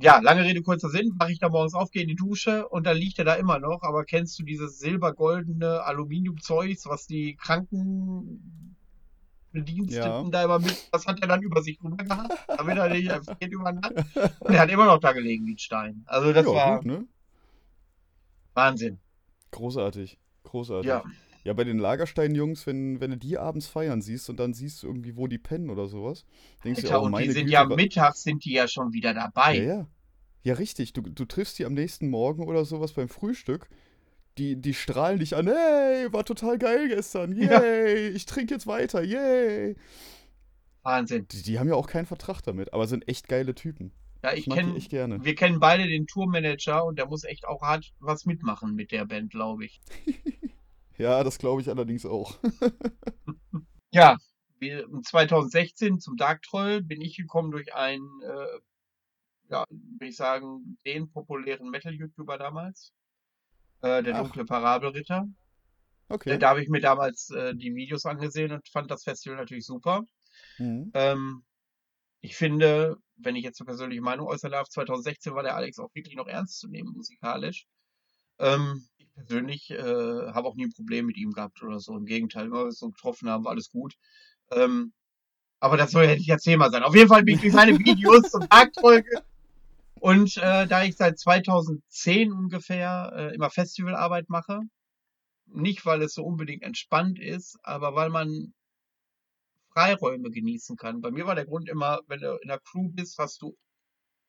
ja, 0.00 0.18
lange 0.18 0.42
Rede, 0.42 0.62
kurzer 0.62 0.88
Sinn, 0.88 1.14
mache 1.18 1.32
ich 1.32 1.38
da 1.38 1.48
morgens 1.48 1.74
auf, 1.74 1.90
gehe 1.90 2.02
in 2.02 2.08
die 2.08 2.16
Dusche 2.16 2.68
und 2.68 2.84
dann 2.84 2.96
liegt 2.96 3.18
er 3.18 3.24
da 3.24 3.34
immer 3.34 3.60
noch. 3.60 3.82
Aber 3.82 4.04
kennst 4.04 4.38
du 4.38 4.42
dieses 4.42 4.78
silbergoldene 4.78 5.84
Aluminiumzeugs, 5.84 6.86
was 6.86 7.06
die 7.06 7.36
Krankenbediensteten 7.36 10.24
Ja. 10.24 10.30
da 10.30 10.44
immer 10.44 10.58
mit, 10.58 10.88
das 10.92 11.06
hat 11.06 11.20
er 11.20 11.28
dann 11.28 11.42
über 11.42 11.62
sich 11.62 11.78
rüber 11.82 12.02
gehabt, 12.02 12.34
damit 12.48 12.76
er 12.76 12.88
nicht 12.88 13.08
erfriert 13.08 13.52
über 13.52 13.72
Nacht. 13.72 13.94
Und 14.40 14.54
er 14.54 14.60
hat 14.60 14.70
immer 14.70 14.86
noch 14.86 14.98
da 14.98 15.12
gelegen 15.12 15.46
wie 15.46 15.54
ein 15.54 15.58
Stein. 15.58 16.02
Also 16.06 16.32
das 16.32 16.44
ja, 16.44 16.52
war 16.52 16.76
gut, 16.78 16.86
ne? 16.86 17.06
Wahnsinn. 18.54 18.98
Großartig. 19.54 20.18
Großartig. 20.42 20.88
Ja. 20.88 21.04
Ja, 21.44 21.52
bei 21.52 21.64
den 21.64 21.78
Lagerstein-Jungs, 21.78 22.66
wenn, 22.66 23.00
wenn 23.00 23.10
du 23.10 23.18
die 23.18 23.36
abends 23.36 23.66
feiern 23.66 24.00
siehst 24.00 24.30
und 24.30 24.40
dann 24.40 24.54
siehst 24.54 24.82
du 24.82 24.86
irgendwie, 24.86 25.14
wo 25.16 25.26
die 25.26 25.36
pennen 25.36 25.68
oder 25.68 25.88
sowas, 25.88 26.24
denkst 26.64 26.80
du, 26.80 26.86
Alter, 26.86 27.02
oh 27.02 27.04
und 27.04 27.10
die 27.10 27.12
meine 27.12 27.32
sind 27.32 27.44
Güte, 27.44 27.52
ja 27.52 27.64
mittags 27.66 28.22
sind 28.22 28.46
die 28.46 28.54
ja 28.54 28.66
schon 28.66 28.94
wieder 28.94 29.12
dabei. 29.12 29.58
Ja, 29.58 29.62
ja. 29.62 29.86
Ja, 30.42 30.54
richtig. 30.54 30.94
Du, 30.94 31.02
du 31.02 31.24
triffst 31.26 31.58
die 31.58 31.66
am 31.66 31.74
nächsten 31.74 32.08
Morgen 32.08 32.46
oder 32.46 32.64
sowas 32.64 32.92
beim 32.92 33.08
Frühstück. 33.08 33.68
Die, 34.38 34.56
die 34.56 34.74
strahlen 34.74 35.18
dich 35.18 35.36
an. 35.36 35.46
Hey, 35.46 36.12
war 36.12 36.24
total 36.24 36.58
geil 36.58 36.88
gestern. 36.88 37.36
Ja. 37.36 37.62
Yay, 37.62 38.08
ich 38.08 38.26
trinke 38.26 38.54
jetzt 38.54 38.66
weiter. 38.66 39.02
Yay. 39.02 39.76
Wahnsinn. 40.82 41.26
Die, 41.30 41.42
die 41.42 41.58
haben 41.58 41.68
ja 41.68 41.74
auch 41.74 41.86
keinen 41.86 42.06
Vertrag 42.06 42.42
damit, 42.42 42.72
aber 42.72 42.86
sind 42.86 43.06
echt 43.08 43.28
geile 43.28 43.54
Typen. 43.54 43.92
Ja, 44.24 44.32
Ich 44.32 44.46
ich 44.46 44.54
kenne, 44.54 44.74
echt 44.74 44.88
gerne. 44.88 45.22
wir 45.22 45.34
kennen 45.34 45.60
beide 45.60 45.86
den 45.86 46.06
Tourmanager 46.06 46.86
und 46.86 46.98
der 46.98 47.06
muss 47.06 47.24
echt 47.24 47.46
auch 47.46 47.60
hart 47.60 47.92
was 48.00 48.24
mitmachen 48.24 48.74
mit 48.74 48.90
der 48.90 49.04
Band, 49.04 49.30
glaube 49.30 49.66
ich. 49.66 49.80
Ja, 50.96 51.24
das 51.24 51.38
glaube 51.38 51.60
ich 51.60 51.68
allerdings 51.68 52.06
auch. 52.06 52.38
Ja, 53.90 54.16
wir, 54.58 54.88
2016 55.02 56.00
zum 56.00 56.16
Dark 56.16 56.42
Troll 56.42 56.82
bin 56.82 57.00
ich 57.00 57.16
gekommen 57.16 57.52
durch 57.52 57.74
einen, 57.74 58.08
äh, 58.22 58.58
ja, 59.50 59.64
würde 59.68 60.06
ich 60.08 60.16
sagen, 60.16 60.78
den 60.84 61.10
populären 61.12 61.70
Metal-YouTuber 61.70 62.38
damals. 62.38 62.92
Äh, 63.82 64.02
der 64.02 64.16
Ach. 64.16 64.22
dunkle 64.22 64.44
Parabelritter. 64.44 65.28
Okay. 66.08 66.38
Da 66.38 66.50
habe 66.50 66.62
ich 66.62 66.68
mir 66.68 66.80
damals 66.80 67.30
äh, 67.30 67.54
die 67.54 67.74
Videos 67.74 68.04
angesehen 68.04 68.50
und 68.50 68.68
fand 68.68 68.90
das 68.90 69.04
Festival 69.04 69.36
natürlich 69.36 69.66
super. 69.66 70.02
Mhm. 70.58 70.90
Ähm, 70.94 71.44
ich 72.20 72.34
finde, 72.34 72.96
wenn 73.16 73.36
ich 73.36 73.44
jetzt 73.44 73.60
eine 73.60 73.66
persönliche 73.66 74.02
Meinung 74.02 74.26
äußern 74.26 74.52
darf, 74.52 74.68
2016 74.68 75.34
war 75.34 75.42
der 75.42 75.56
Alex 75.56 75.78
auch 75.78 75.94
wirklich 75.94 76.16
noch 76.16 76.26
ernst 76.26 76.58
zu 76.58 76.68
nehmen 76.68 76.92
musikalisch. 76.94 77.66
Ähm, 78.38 78.86
ich 78.98 79.12
persönlich 79.12 79.70
äh, 79.70 79.76
habe 79.76 80.48
auch 80.48 80.56
nie 80.56 80.66
ein 80.66 80.72
Problem 80.72 81.06
mit 81.06 81.16
ihm 81.16 81.32
gehabt 81.32 81.62
oder 81.62 81.80
so. 81.80 81.96
Im 81.96 82.06
Gegenteil, 82.06 82.46
immer 82.46 82.56
wenn 82.56 82.62
wir 82.64 82.66
uns 82.66 82.78
so 82.78 82.90
getroffen 82.90 83.28
haben, 83.28 83.44
war 83.44 83.52
alles 83.52 83.70
gut. 83.70 83.94
Ähm, 84.50 84.92
aber 85.60 85.76
das 85.76 85.92
soll 85.92 86.04
ja 86.04 86.14
nicht 86.14 86.28
das 86.28 86.42
Thema 86.42 86.70
sein. 86.70 86.82
Auf 86.82 86.94
jeden 86.94 87.08
Fall 87.08 87.22
bin 87.22 87.36
ich 87.36 87.40
durch 87.40 87.52
seine 87.52 87.78
Videos 87.78 88.30
zum 88.30 88.48
Tagfolge. 88.48 89.22
Und 89.94 90.36
äh, 90.36 90.66
da 90.66 90.84
ich 90.84 90.96
seit 90.96 91.18
2010 91.18 92.32
ungefähr 92.32 93.12
äh, 93.16 93.34
immer 93.34 93.48
Festivalarbeit 93.48 94.28
mache, 94.28 94.60
nicht 95.46 95.86
weil 95.86 96.02
es 96.02 96.14
so 96.14 96.24
unbedingt 96.24 96.62
entspannt 96.62 97.18
ist, 97.18 97.58
aber 97.62 97.94
weil 97.94 98.10
man 98.10 98.52
Freiräume 99.74 100.30
genießen 100.30 100.76
kann. 100.76 101.00
Bei 101.00 101.10
mir 101.10 101.26
war 101.26 101.34
der 101.34 101.46
Grund 101.46 101.68
immer, 101.68 102.00
wenn 102.06 102.20
du 102.20 102.38
in 102.40 102.48
der 102.48 102.60
Crew 102.60 102.88
bist, 102.90 103.18
hast 103.18 103.42
du, 103.42 103.56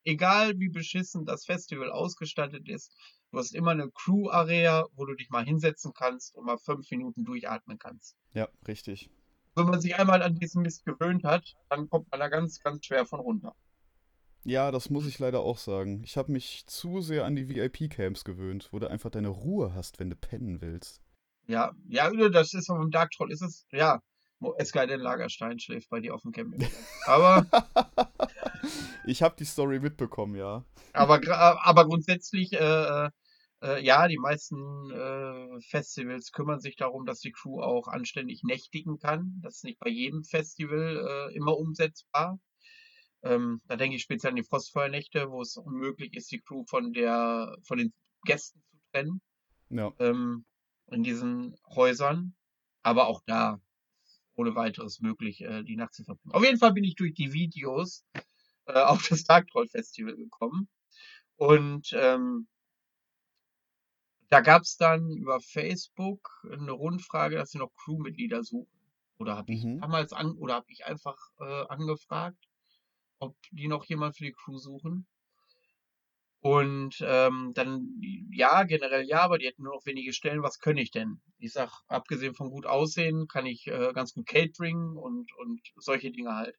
egal 0.03 0.59
wie 0.59 0.69
beschissen 0.69 1.25
das 1.25 1.45
Festival 1.45 1.91
ausgestattet 1.91 2.67
ist, 2.67 2.91
du 3.31 3.37
hast 3.37 3.53
immer 3.53 3.71
eine 3.71 3.89
Crew-Area, 3.91 4.87
wo 4.95 5.05
du 5.05 5.13
dich 5.13 5.29
mal 5.29 5.45
hinsetzen 5.45 5.93
kannst 5.93 6.35
und 6.35 6.45
mal 6.45 6.57
fünf 6.57 6.89
Minuten 6.89 7.23
durchatmen 7.23 7.77
kannst. 7.77 8.15
Ja, 8.33 8.49
richtig. 8.67 9.09
Wenn 9.55 9.67
man 9.67 9.79
sich 9.79 9.95
einmal 9.95 10.21
an 10.21 10.35
diesen 10.35 10.63
Mist 10.63 10.83
gewöhnt 10.83 11.23
hat, 11.23 11.53
dann 11.69 11.87
kommt 11.89 12.09
man 12.11 12.19
da 12.19 12.27
ganz, 12.27 12.59
ganz 12.59 12.85
schwer 12.85 13.05
von 13.05 13.19
runter. 13.19 13.55
Ja, 14.43 14.71
das 14.71 14.89
muss 14.89 15.07
ich 15.07 15.17
leider 15.17 15.39
auch 15.39 15.57
sagen. 15.57 16.03
Ich 16.03 16.17
habe 16.17 16.31
mich 16.31 16.65
zu 16.67 17.01
sehr 17.01 17.25
an 17.25 17.35
die 17.35 17.49
VIP-Camps 17.49 18.25
gewöhnt, 18.25 18.69
wo 18.71 18.79
du 18.79 18.89
einfach 18.89 19.09
deine 19.09 19.29
Ruhe 19.29 19.73
hast, 19.73 19.99
wenn 19.99 20.09
du 20.09 20.15
pennen 20.15 20.61
willst. 20.61 21.01
Ja, 21.47 21.73
ja, 21.87 22.11
das 22.29 22.53
ist 22.53 22.69
dem 22.69 22.91
Dark 22.91 23.11
Troll, 23.11 23.31
ist 23.31 23.41
es, 23.41 23.65
ja, 23.71 24.01
Eskai 24.53 24.85
den 24.85 24.99
Lagerstein 24.99 25.59
schläft 25.59 25.89
bei 25.89 25.99
dir 25.99 26.13
auf 26.13 26.21
dem 26.21 26.31
Camping. 26.31 26.67
Aber, 27.05 27.45
Ich 29.05 29.21
habe 29.21 29.35
die 29.37 29.45
Story 29.45 29.79
mitbekommen, 29.79 30.35
ja. 30.35 30.65
aber, 30.93 31.19
aber 31.63 31.85
grundsätzlich, 31.85 32.53
äh, 32.53 33.09
äh, 33.61 33.83
ja, 33.83 34.07
die 34.07 34.17
meisten 34.17 34.91
äh, 34.91 35.61
Festivals 35.61 36.31
kümmern 36.31 36.59
sich 36.59 36.75
darum, 36.75 37.05
dass 37.05 37.19
die 37.19 37.31
Crew 37.31 37.61
auch 37.61 37.87
anständig 37.87 38.43
nächtigen 38.43 38.97
kann. 38.97 39.39
Das 39.41 39.57
ist 39.57 39.63
nicht 39.63 39.79
bei 39.79 39.89
jedem 39.89 40.23
Festival 40.23 41.29
äh, 41.29 41.35
immer 41.35 41.57
umsetzbar. 41.57 42.39
Ähm, 43.23 43.61
da 43.67 43.75
denke 43.75 43.95
ich 43.95 44.03
speziell 44.03 44.31
an 44.31 44.35
die 44.35 44.43
Frostfeuernächte, 44.43 45.29
wo 45.29 45.41
es 45.41 45.57
unmöglich 45.57 46.13
ist, 46.15 46.31
die 46.31 46.41
Crew 46.41 46.63
von 46.67 46.93
der, 46.93 47.55
von 47.63 47.77
den 47.77 47.93
Gästen 48.23 48.61
zu 48.69 48.77
trennen. 48.91 49.21
Ja, 49.69 49.91
ähm, 49.99 50.45
in 50.91 51.03
diesen 51.03 51.55
Häusern. 51.75 52.35
Aber 52.83 53.07
auch 53.07 53.21
da 53.25 53.59
ohne 54.35 54.55
weiteres 54.55 55.01
möglich, 55.01 55.41
äh, 55.41 55.63
die 55.63 55.75
Nacht 55.77 55.93
zu 55.93 56.03
verbringen. 56.03 56.33
Auf 56.33 56.43
jeden 56.43 56.59
Fall 56.59 56.73
bin 56.73 56.83
ich 56.83 56.95
durch 56.95 57.13
die 57.13 57.33
Videos 57.33 58.05
äh, 58.67 58.73
auf 58.81 59.07
das 59.09 59.23
Dark 59.25 59.47
Troll 59.49 59.67
Festival 59.67 60.15
gekommen. 60.15 60.69
Und 61.37 61.91
ähm, 61.93 62.47
da 64.29 64.41
gab 64.41 64.63
es 64.63 64.77
dann 64.77 65.09
über 65.11 65.39
Facebook 65.39 66.29
eine 66.51 66.71
Rundfrage, 66.71 67.37
dass 67.37 67.51
sie 67.51 67.57
noch 67.57 67.73
Crewmitglieder 67.75 68.43
suchen. 68.43 68.69
Oder 69.17 69.37
habe 69.37 69.51
ich 69.53 69.63
Mhm. 69.63 69.79
damals 69.79 70.13
an 70.13 70.31
oder 70.37 70.55
habe 70.55 70.71
ich 70.71 70.85
einfach 70.85 71.17
äh, 71.39 71.65
angefragt, 71.69 72.47
ob 73.19 73.37
die 73.51 73.67
noch 73.67 73.85
jemand 73.85 74.17
für 74.17 74.25
die 74.25 74.33
Crew 74.33 74.57
suchen. 74.57 75.07
Und 76.45 76.97
ähm, 77.01 77.53
dann, 77.55 77.99
ja, 78.31 78.65
generell 78.65 79.03
ja, 79.07 79.21
aber 79.21 79.39
die 79.39 79.47
hätten 79.47 79.63
nur 79.63 79.73
noch 79.73 79.85
wenige 79.87 80.13
Stellen. 80.13 80.43
Was 80.43 80.59
kann 80.59 80.77
ich 80.77 80.91
denn? 80.91 81.19
Ich 81.39 81.53
sag, 81.53 81.71
abgesehen 81.87 82.35
von 82.35 82.51
gut 82.51 82.67
aussehen, 82.67 83.27
kann 83.27 83.47
ich 83.47 83.65
äh, 83.65 83.91
ganz 83.95 84.13
gut 84.13 84.27
Catering 84.27 84.95
und, 84.95 85.27
und 85.39 85.59
solche 85.77 86.11
Dinge 86.11 86.35
halt. 86.35 86.55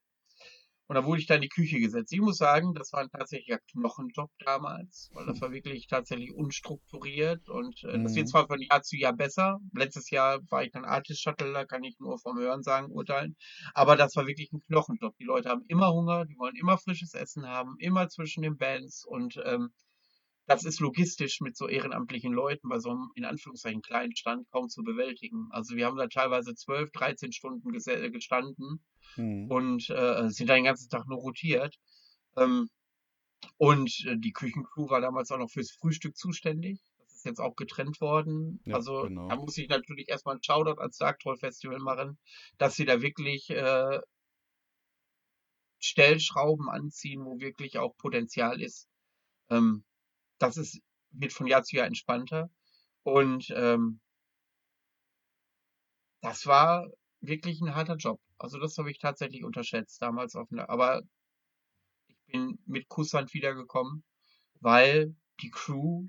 Und 0.88 0.94
da 0.96 1.04
wurde 1.04 1.20
ich 1.20 1.26
da 1.26 1.34
in 1.36 1.42
die 1.42 1.48
Küche 1.48 1.78
gesetzt. 1.80 2.12
Ich 2.12 2.20
muss 2.20 2.36
sagen, 2.38 2.74
das 2.74 2.92
war 2.92 3.00
ein 3.00 3.10
tatsächlicher 3.10 3.58
Knochenjob 3.72 4.30
damals, 4.44 5.10
weil 5.12 5.26
das 5.26 5.40
war 5.40 5.52
wirklich 5.52 5.86
tatsächlich 5.88 6.32
unstrukturiert 6.34 7.48
und 7.48 7.82
äh, 7.84 8.00
das 8.00 8.14
wird 8.14 8.28
Mhm. 8.28 8.28
zwar 8.28 8.46
von 8.46 8.60
Jahr 8.60 8.82
zu 8.82 8.96
Jahr 8.96 9.12
besser. 9.14 9.58
Letztes 9.74 10.10
Jahr 10.10 10.40
war 10.50 10.62
ich 10.64 10.70
dann 10.72 10.84
Artist 10.84 11.22
Shuttle, 11.22 11.52
da 11.52 11.64
kann 11.64 11.84
ich 11.84 11.96
nur 11.98 12.18
vom 12.18 12.38
Hörensagen 12.38 12.90
urteilen. 12.90 13.36
Aber 13.74 13.96
das 13.96 14.14
war 14.16 14.26
wirklich 14.26 14.52
ein 14.52 14.62
Knochenjob. 14.68 15.16
Die 15.18 15.24
Leute 15.24 15.48
haben 15.48 15.64
immer 15.68 15.92
Hunger, 15.92 16.24
die 16.24 16.36
wollen 16.38 16.56
immer 16.56 16.78
frisches 16.78 17.14
Essen 17.14 17.46
haben, 17.46 17.76
immer 17.78 18.08
zwischen 18.08 18.42
den 18.42 18.56
Bands 18.56 19.04
und 19.04 19.40
ähm, 19.44 19.70
das 20.46 20.64
ist 20.64 20.80
logistisch 20.80 21.40
mit 21.40 21.56
so 21.56 21.68
ehrenamtlichen 21.68 22.32
Leuten 22.32 22.68
bei 22.68 22.78
so 22.78 22.90
einem, 22.90 23.10
in 23.14 23.24
Anführungszeichen, 23.24 23.82
kleinen 23.82 24.14
Stand 24.16 24.48
kaum 24.50 24.68
zu 24.68 24.82
bewältigen. 24.82 25.48
Also 25.50 25.74
wir 25.76 25.86
haben 25.86 25.96
da 25.96 26.06
teilweise 26.06 26.54
12, 26.54 26.90
13 26.92 27.32
Stunden 27.32 27.70
gese- 27.70 28.10
gestanden 28.10 28.80
Mhm. 29.16 29.50
und 29.50 29.90
äh, 29.90 30.28
sind 30.30 30.48
da 30.48 30.54
den 30.54 30.64
ganzen 30.64 30.88
Tag 30.90 31.06
nur 31.06 31.18
rotiert. 31.18 31.76
Ähm, 32.36 32.68
und 33.56 34.04
äh, 34.06 34.16
die 34.18 34.32
Küchencrew 34.32 34.88
war 34.90 35.00
damals 35.00 35.30
auch 35.30 35.38
noch 35.38 35.50
fürs 35.50 35.70
Frühstück 35.72 36.16
zuständig. 36.16 36.80
Das 36.98 37.14
ist 37.14 37.24
jetzt 37.24 37.40
auch 37.40 37.56
getrennt 37.56 38.00
worden. 38.00 38.60
Ja, 38.64 38.76
also 38.76 39.02
genau. 39.02 39.28
da 39.28 39.36
muss 39.36 39.56
ich 39.58 39.68
natürlich 39.68 40.08
erstmal 40.08 40.34
einen 40.34 40.42
Shoutout 40.42 40.80
ans 40.80 40.98
Dark 40.98 41.18
Troll 41.20 41.36
Festival 41.38 41.78
machen, 41.78 42.18
dass 42.58 42.74
sie 42.76 42.84
da 42.84 43.00
wirklich 43.00 43.48
äh, 43.50 44.00
Stellschrauben 45.78 46.68
anziehen, 46.68 47.24
wo 47.24 47.38
wirklich 47.38 47.78
auch 47.78 47.96
Potenzial 47.96 48.60
ist. 48.60 48.88
Ähm, 49.50 49.84
das 50.38 50.56
ist, 50.56 50.80
wird 51.10 51.32
von 51.32 51.46
Jahr 51.46 51.62
zu 51.62 51.76
Jahr 51.76 51.86
entspannter. 51.86 52.50
Und 53.02 53.52
ähm, 53.54 54.00
das 56.20 56.46
war 56.46 56.88
wirklich 57.20 57.60
ein 57.60 57.74
harter 57.74 57.96
Job. 57.96 58.20
Also 58.38 58.58
das 58.58 58.76
habe 58.78 58.90
ich 58.90 58.98
tatsächlich 58.98 59.44
unterschätzt 59.44 60.00
damals 60.02 60.34
auf 60.34 60.50
einer, 60.50 60.68
aber 60.68 61.02
ich 62.08 62.16
bin 62.26 62.58
mit 62.66 62.88
Kusshand 62.88 63.32
wiedergekommen, 63.32 64.04
weil 64.60 65.14
die 65.40 65.50
Crew, 65.50 66.08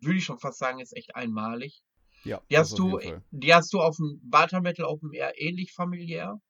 würde 0.00 0.18
ich 0.18 0.24
schon 0.24 0.38
fast 0.38 0.58
sagen, 0.58 0.80
ist 0.80 0.96
echt 0.96 1.14
einmalig. 1.16 1.82
Ja, 2.24 2.40
Die 2.50 2.58
hast 2.58 2.78
du, 2.78 3.00
die 3.30 3.54
hast 3.54 3.72
du 3.72 3.80
auf 3.80 3.96
dem 3.96 4.20
Barter 4.22 4.60
Metal 4.60 4.86
Open 4.86 5.12
Air 5.12 5.40
ähnlich 5.40 5.72
familiär. 5.72 6.40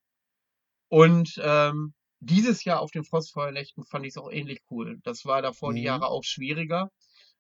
Und 0.89 1.41
ähm, 1.43 1.95
dieses 2.25 2.63
Jahr 2.65 2.81
auf 2.81 2.93
den 2.93 3.05
Frostfeuernächten 3.05 3.85
fand 3.85 4.07
ich 4.07 4.11
es 4.11 4.17
auch 4.17 4.31
ähnlich 4.31 4.61
cool. 4.71 4.99
Das 5.03 5.25
war 5.25 5.43
davor 5.43 5.73
die 5.75 5.81
Mhm. 5.81 5.87
Jahre 5.87 6.07
auch 6.07 6.23
schwieriger 6.25 6.91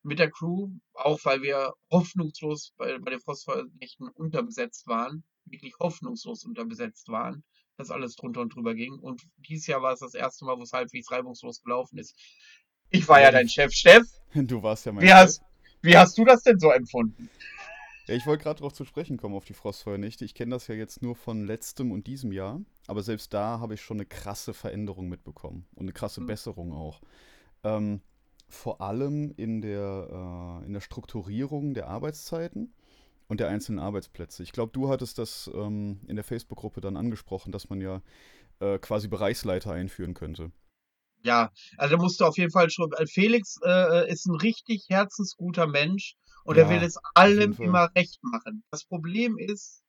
mit 0.03 0.19
der 0.19 0.31
Crew, 0.31 0.71
auch 0.95 1.21
weil 1.25 1.43
wir 1.43 1.73
hoffnungslos 1.91 2.73
bei, 2.77 2.99
bei 2.99 3.13
den 3.13 3.21
Frostfeuernächten 3.21 4.09
unterbesetzt 4.09 4.87
waren, 4.89 5.23
wirklich 5.45 5.75
hoffnungslos 5.79 6.45
unterbesetzt 6.45 7.09
waren, 7.09 7.45
dass 7.77 7.91
alles 7.93 8.17
drunter 8.17 8.41
und 8.41 8.55
drüber 8.55 8.75
ging. 8.75 8.95
Und 8.95 9.23
dieses 9.37 9.69
Jahr 9.69 9.83
war 9.83 9.93
es 9.93 10.01
das 10.01 10.15
erste 10.15 10.45
Mal, 10.45 10.59
wo 10.59 10.63
es 10.63 10.73
halbwegs 10.73 11.11
reibungslos 11.13 11.63
gelaufen 11.63 11.99
ist. 11.99 12.17
Ich 12.91 13.07
war 13.09 13.21
Ja, 13.21 13.31
die- 13.31 13.35
dein 13.37 13.49
Chef, 13.49 13.73
Steff. 13.73 14.07
Du 14.35 14.63
warst 14.63 14.85
ja 14.87 14.93
mein 14.93 15.05
Wie 15.05 15.09
Chef. 15.09 15.17
hast, 15.17 15.43
wie 15.83 15.97
hast 15.97 16.19
du 16.19 16.25
das 16.25 16.43
denn 16.43 16.59
so 16.59 16.71
empfunden? 16.73 17.31
Ja, 18.13 18.19
ich 18.19 18.27
wollte 18.27 18.43
gerade 18.43 18.59
darauf 18.59 18.75
zu 18.75 18.85
sprechen 18.85 19.17
kommen, 19.17 19.35
auf 19.35 19.47
die 19.47 19.55
Frostfeuernächte. 19.55 20.27
Ich 20.27 20.35
kenne 20.35 20.55
das 20.55 20.67
ja 20.67 20.75
jetzt 20.75 21.01
nur 21.01 21.17
von 21.17 21.47
letztem 21.47 21.91
und 21.91 22.07
diesem 22.07 22.31
Jahr, 22.31 22.61
aber 22.87 23.03
selbst 23.03 23.33
da 23.33 23.59
habe 23.59 23.73
ich 23.73 23.81
schon 23.81 23.97
eine 23.97 24.05
krasse 24.05 24.53
Veränderung 24.53 25.09
mitbekommen 25.09 25.65
und 25.77 25.85
eine 25.85 25.95
krasse 25.95 26.21
Mhm. 26.21 26.27
Besserung 26.27 26.75
auch. 26.75 27.01
Ähm, 27.65 28.03
vor 28.51 28.83
allem 28.83 29.33
in 29.39 29.63
der, 29.63 30.61
äh, 30.63 30.67
in 30.67 30.75
der 30.75 30.83
Strukturierung 30.83 31.73
der 31.73 31.89
Arbeitszeiten 31.89 32.75
und 33.29 33.41
der 33.41 33.49
einzelnen 33.49 33.79
Arbeitsplätze. 33.79 34.43
Ich 34.43 34.53
glaube, 34.53 34.73
du 34.73 34.91
hattest 34.91 35.17
das 35.19 35.51
ähm, 35.55 36.01
in 36.07 36.17
der 36.17 36.25
Facebook-Gruppe 36.25 36.83
dann 36.83 36.99
angesprochen, 36.99 37.51
dass 37.51 37.71
man 37.71 37.81
ja 37.81 38.03
äh, 38.61 38.79
quasi 38.79 39.09
Bereichsleiter 39.09 39.73
einführen 39.73 40.15
könnte. 40.15 40.53
Ja, 41.25 41.51
also 41.79 41.97
da 41.97 42.03
musst 42.03 42.21
du 42.21 42.25
auf 42.25 42.37
jeden 42.37 42.51
Fall 42.51 42.69
schon. 42.71 42.93
äh, 42.95 43.07
Felix 43.07 43.57
äh, 43.65 44.11
ist 44.11 44.27
ein 44.27 44.35
richtig 44.35 44.87
herzensguter 44.89 45.67
Mensch 45.69 46.17
und 46.45 46.57
er 46.59 46.69
Ja, 46.69 46.69
will 46.69 46.83
es 46.83 46.99
allem 47.15 47.57
immer 47.61 47.91
recht 47.97 48.19
machen. 48.23 48.65
Das 48.71 48.85
Problem 48.85 49.39
ist, 49.39 49.83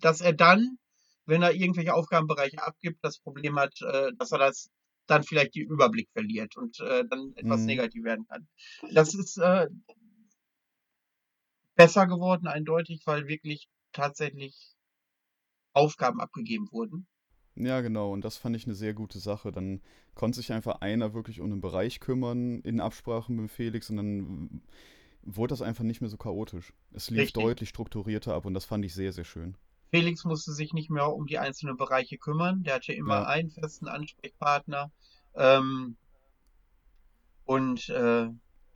dass 0.00 0.20
er 0.20 0.32
dann, 0.32 0.78
wenn 1.26 1.42
er 1.42 1.54
irgendwelche 1.54 1.94
Aufgabenbereiche 1.94 2.62
abgibt, 2.62 2.98
das 3.04 3.18
Problem 3.18 3.58
hat, 3.58 3.80
äh, 3.82 4.12
dass 4.18 4.32
er 4.32 4.38
das 4.38 4.70
dann 5.06 5.22
vielleicht 5.24 5.54
den 5.56 5.68
Überblick 5.68 6.08
verliert 6.12 6.56
und 6.56 6.78
äh, 6.80 7.04
dann 7.08 7.32
etwas 7.36 7.64
Mhm. 7.64 7.66
negativ 7.66 8.04
werden 8.04 8.26
kann. 8.28 8.48
Das 8.92 9.14
ist 9.14 9.38
äh, 9.38 9.66
besser 11.74 12.06
geworden, 12.06 12.46
eindeutig, 12.46 13.02
weil 13.06 13.26
wirklich 13.26 13.68
tatsächlich 13.92 14.76
Aufgaben 15.72 16.20
abgegeben 16.20 16.70
wurden. 16.70 17.08
Ja, 17.56 17.80
genau, 17.80 18.12
und 18.12 18.24
das 18.24 18.36
fand 18.38 18.56
ich 18.56 18.64
eine 18.66 18.74
sehr 18.74 18.94
gute 18.94 19.18
Sache. 19.18 19.52
Dann 19.52 19.80
konnte 20.14 20.36
sich 20.38 20.52
einfach 20.52 20.80
einer 20.80 21.14
wirklich 21.14 21.40
um 21.40 21.50
den 21.50 21.60
Bereich 21.60 22.00
kümmern, 22.00 22.60
in 22.62 22.80
Absprache 22.80 23.32
mit 23.32 23.50
Felix, 23.50 23.90
und 23.90 23.96
dann 23.96 24.62
wurde 25.22 25.52
das 25.52 25.62
einfach 25.62 25.84
nicht 25.84 26.00
mehr 26.00 26.10
so 26.10 26.16
chaotisch. 26.16 26.72
Es 26.92 27.10
lief 27.10 27.20
Richtig. 27.20 27.42
deutlich 27.42 27.68
strukturierter 27.68 28.34
ab 28.34 28.46
und 28.46 28.54
das 28.54 28.64
fand 28.64 28.84
ich 28.84 28.94
sehr, 28.94 29.12
sehr 29.12 29.24
schön. 29.24 29.56
Felix 29.90 30.24
musste 30.24 30.52
sich 30.52 30.72
nicht 30.72 30.90
mehr 30.90 31.12
um 31.12 31.26
die 31.26 31.38
einzelnen 31.38 31.76
Bereiche 31.76 32.16
kümmern. 32.16 32.62
Der 32.62 32.74
hatte 32.74 32.92
immer 32.92 33.22
Ja. 33.22 33.26
einen 33.26 33.50
festen 33.50 33.88
Ansprechpartner. 33.88 34.92
Ähm, 35.34 35.96
und 37.44 37.88
äh, 37.88 38.28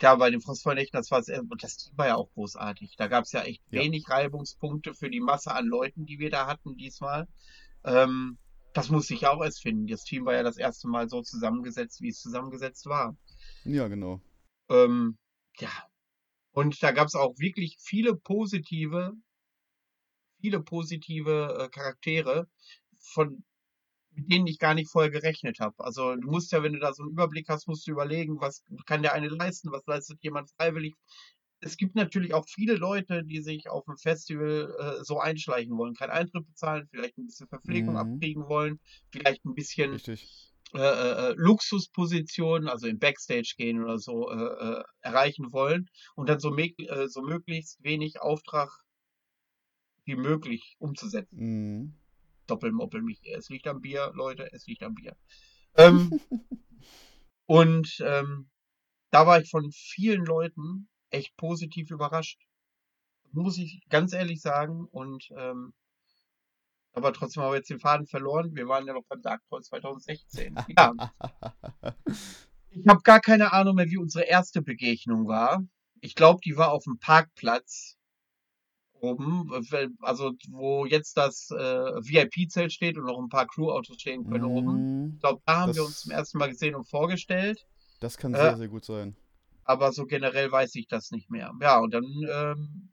ja, 0.03 0.15
bei 0.17 0.31
den 0.31 0.41
Frostfeuernächten, 0.41 0.99
das 0.99 1.11
war 1.11 1.23
das 1.23 1.77
Team 1.77 1.97
war 1.97 2.09
ja 2.09 2.17
auch 2.17 2.31
großartig. 2.35 2.97
Da 2.97 3.07
gab 3.07 3.25
es 3.25 3.33
ja 3.33 3.43
echt 3.43 3.63
Ja. 3.71 3.81
wenig 3.81 4.09
Reibungspunkte 4.09 4.93
für 4.95 5.09
die 5.09 5.21
Masse 5.21 5.53
an 5.55 5.67
Leuten, 5.67 6.05
die 6.05 6.19
wir 6.19 6.31
da 6.31 6.47
hatten 6.47 6.77
diesmal. 6.77 7.29
Ähm, 7.85 8.37
das 8.73 8.91
musste 8.91 9.15
ich 9.15 9.27
auch 9.29 9.43
erst 9.43 9.63
finden. 9.63 9.87
Das 9.87 10.03
Team 10.03 10.25
war 10.25 10.35
ja 10.35 10.43
das 10.43 10.57
erste 10.57 10.89
Mal 10.89 11.09
so 11.09 11.23
zusammengesetzt, 11.23 12.01
wie 12.01 12.09
es 12.09 12.21
zusammengesetzt 12.21 12.87
war. 12.87 13.17
Ja, 13.65 13.87
genau. 13.87 14.21
Ähm, 14.69 15.17
ja. 15.59 15.71
Und 16.55 16.83
da 16.83 16.93
gab 16.93 17.09
es 17.09 17.17
auch 17.17 17.35
wirklich 17.39 17.77
viele 17.81 18.17
positive, 18.17 19.13
viele 20.41 20.63
positive 20.63 21.57
äh, 21.61 21.69
Charaktere, 21.69 22.49
von 23.01 23.45
mit 24.13 24.33
denen 24.33 24.47
ich 24.49 24.59
gar 24.59 24.75
nicht 24.75 24.91
vorher 24.91 25.11
gerechnet 25.11 25.61
habe. 25.61 25.77
Also 25.85 26.17
du 26.17 26.31
musst 26.31 26.53
ja, 26.53 26.63
wenn 26.63 26.75
du 26.75 26.81
da 26.81 26.95
so 26.95 27.03
einen 27.05 27.13
Überblick 27.13 27.49
hast, 27.49 27.69
musst 27.69 27.87
du 27.87 27.93
überlegen, 27.93 28.41
was 28.41 28.65
kann 28.87 29.03
der 29.03 29.15
eine 29.15 29.29
leisten, 29.29 29.73
was 29.73 29.87
leistet 29.87 30.19
jemand 30.23 30.51
freiwillig. 30.53 30.95
Es 31.61 31.77
gibt 31.79 31.97
natürlich 31.97 32.35
auch 32.35 32.47
viele 32.49 32.77
Leute, 32.77 33.25
die 33.25 33.43
sich 33.43 33.71
auf 33.71 33.89
ein 33.89 33.99
Festival 33.99 34.75
äh, 35.01 35.05
so 35.05 35.21
einschleichen 35.21 35.77
wollen, 35.79 35.95
keinen 35.95 36.11
Eintritt 36.13 36.47
bezahlen, 36.47 36.89
vielleicht 36.91 37.19
ein 37.19 37.27
bisschen 37.27 37.49
Verpflegung 37.49 37.97
Mhm. 37.97 37.99
abkriegen 37.99 38.49
wollen, 38.49 38.81
vielleicht 39.11 39.45
ein 39.47 39.55
bisschen 39.55 40.03
Richtig. 40.03 40.54
Äh, 40.73 40.79
äh, 40.79 41.31
äh, 41.31 41.35
Luxuspositionen, 41.37 42.69
also 42.69 42.87
im 42.87 42.99
Backstage 42.99 43.55
gehen 43.57 43.83
oder 43.83 43.99
so, 43.99 44.31
äh, 44.31 44.83
erreichen 45.03 45.53
wollen 45.53 45.89
und 46.17 46.29
dann 46.29 46.41
so, 46.41 46.57
so 47.07 47.23
möglichst 47.23 47.83
wenig 47.85 48.21
Auftrag 48.21 48.71
wie 50.05 50.17
möglich 50.17 50.77
umzusetzen. 50.79 51.37
Mhm. 51.37 51.95
Doppelmoppel 52.47 53.03
mich. 53.03 53.21
Es 53.25 53.49
liegt 53.49 53.67
am 53.67 53.81
Bier, 53.81 54.13
Leute, 54.15 54.53
es 54.53 54.67
liegt 54.67 54.83
am 54.83 54.95
Bier. 54.95 55.17
Ähm, 55.77 56.21
und 57.47 57.97
ähm, 58.01 58.51
da 59.11 59.27
war 59.27 59.41
ich 59.41 59.51
von 59.51 59.71
vielen 59.71 60.25
Leuten 60.25 60.89
echt 61.11 61.37
positiv 61.37 61.91
überrascht. 61.91 62.41
Muss 63.31 63.59
ich 63.59 63.81
ganz 63.89 64.13
ehrlich 64.13 64.41
sagen. 64.41 64.87
Und 64.91 65.29
ähm, 65.37 65.73
aber 66.95 67.13
trotzdem 67.13 67.43
haben 67.43 67.53
wir 67.53 67.57
jetzt 67.57 67.71
den 67.71 67.81
Faden 67.81 68.07
verloren. 68.07 68.55
Wir 68.55 68.67
waren 68.69 68.87
ja 68.87 68.93
noch 68.95 69.05
beim 69.09 69.21
Dark 69.23 69.43
Troll 69.49 69.63
2016. 69.65 70.57
Ja, 70.77 70.93
ich 72.71 72.87
habe 72.89 73.03
gar 73.03 73.21
keine 73.21 73.53
Ahnung 73.53 73.77
mehr, 73.77 73.87
wie 73.91 73.99
unsere 73.99 74.25
erste 74.25 74.63
Begegnung 74.63 75.27
war. 75.29 75.63
Ich 76.01 76.15
glaube, 76.15 76.41
die 76.45 76.57
war 76.57 76.73
auf 76.73 76.85
dem 76.85 76.99
Parkplatz 76.99 77.97
oben, 79.01 79.51
also 80.01 80.33
wo 80.51 80.87
jetzt 80.87 81.17
das 81.17 81.51
äh, 81.51 81.55
VIP-Zelt 81.57 82.73
steht 82.73 82.97
und 82.97 83.05
noch 83.05 83.19
ein 83.19 83.29
paar 83.29 83.47
Crew-Autos 83.47 84.01
stehen 84.01 84.25
können 84.25 84.45
oben. 84.45 85.03
Mhm. 85.05 85.13
Ich 85.17 85.21
glaube, 85.21 85.43
da 85.45 85.61
haben 85.61 85.75
wir 85.75 85.83
uns 85.83 85.93
Das- 85.97 86.01
zum 86.03 86.13
ersten 86.13 86.39
Mal 86.39 86.49
gesehen 86.49 86.75
und 86.75 86.89
vorgestellt. 86.89 87.67
Das 88.01 88.17
kann 88.17 88.33
Äh, 88.35 88.39
sehr, 88.39 88.57
sehr 88.57 88.69
gut 88.69 88.85
sein. 88.85 89.15
Aber 89.65 89.93
so 89.93 90.05
generell 90.07 90.51
weiß 90.51 90.75
ich 90.77 90.87
das 90.89 91.11
nicht 91.11 91.31
mehr. 91.31 91.53
Ja, 91.61 91.79
und 91.81 91.93
dann 91.93 92.05
ähm, 92.31 92.91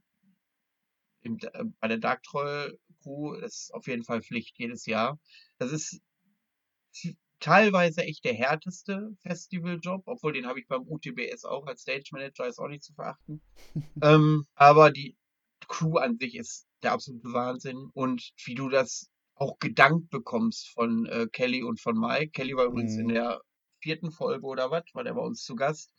im, 1.21 1.37
äh, 1.41 1.63
bei 1.79 1.87
der 1.87 1.97
Dark 1.97 2.23
Troll 2.23 2.77
Crew 3.01 3.33
ist 3.33 3.73
auf 3.73 3.87
jeden 3.87 4.03
Fall 4.03 4.21
Pflicht 4.21 4.57
jedes 4.57 4.85
Jahr. 4.85 5.19
Das 5.57 5.71
ist 5.71 6.01
teilweise 7.39 8.03
echt 8.03 8.23
der 8.23 8.33
härteste 8.33 9.15
Festivaljob, 9.21 10.03
obwohl 10.05 10.33
den 10.33 10.45
habe 10.45 10.59
ich 10.59 10.67
beim 10.67 10.83
UTBS 10.87 11.43
auch 11.45 11.65
als 11.65 11.81
Stage 11.81 12.09
Manager, 12.11 12.47
ist 12.47 12.59
auch 12.59 12.67
nicht 12.67 12.83
zu 12.83 12.93
verachten. 12.93 13.41
ähm, 14.03 14.45
aber 14.55 14.91
die 14.91 15.17
Crew 15.67 15.97
an 15.97 16.17
sich 16.17 16.35
ist 16.35 16.67
der 16.83 16.93
absolute 16.93 17.33
Wahnsinn 17.33 17.89
und 17.93 18.31
wie 18.45 18.55
du 18.55 18.69
das 18.69 19.09
auch 19.35 19.57
gedankt 19.59 20.09
bekommst 20.11 20.69
von 20.69 21.05
äh, 21.07 21.27
Kelly 21.31 21.63
und 21.63 21.79
von 21.79 21.97
Mike. 21.99 22.31
Kelly 22.31 22.55
war 22.55 22.65
übrigens 22.65 22.95
in 22.95 23.07
Mhm. 23.07 23.13
der 23.13 23.41
vierten 23.79 24.11
Folge 24.11 24.45
oder 24.45 24.69
was, 24.69 24.83
war 24.93 25.03
der 25.03 25.13
bei 25.15 25.21
uns 25.21 25.43
zu 25.43 25.55
Gast. 25.55 25.91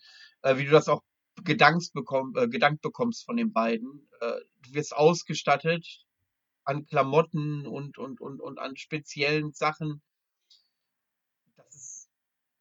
Äh, 0.42 0.58
wie 0.58 0.64
du 0.64 0.70
das 0.70 0.88
auch 0.88 1.02
gedankt, 1.42 1.90
bekomm, 1.92 2.34
äh, 2.36 2.46
gedankt 2.46 2.82
bekommst 2.82 3.24
von 3.24 3.36
den 3.36 3.52
beiden. 3.52 4.08
Äh, 4.20 4.40
du 4.62 4.74
wirst 4.74 4.94
ausgestattet 4.94 6.04
an 6.64 6.86
Klamotten 6.86 7.66
und, 7.66 7.98
und, 7.98 8.20
und, 8.20 8.40
und 8.40 8.58
an 8.58 8.76
speziellen 8.76 9.52
Sachen. 9.52 10.02
Das 11.56 11.74
ist 11.74 12.10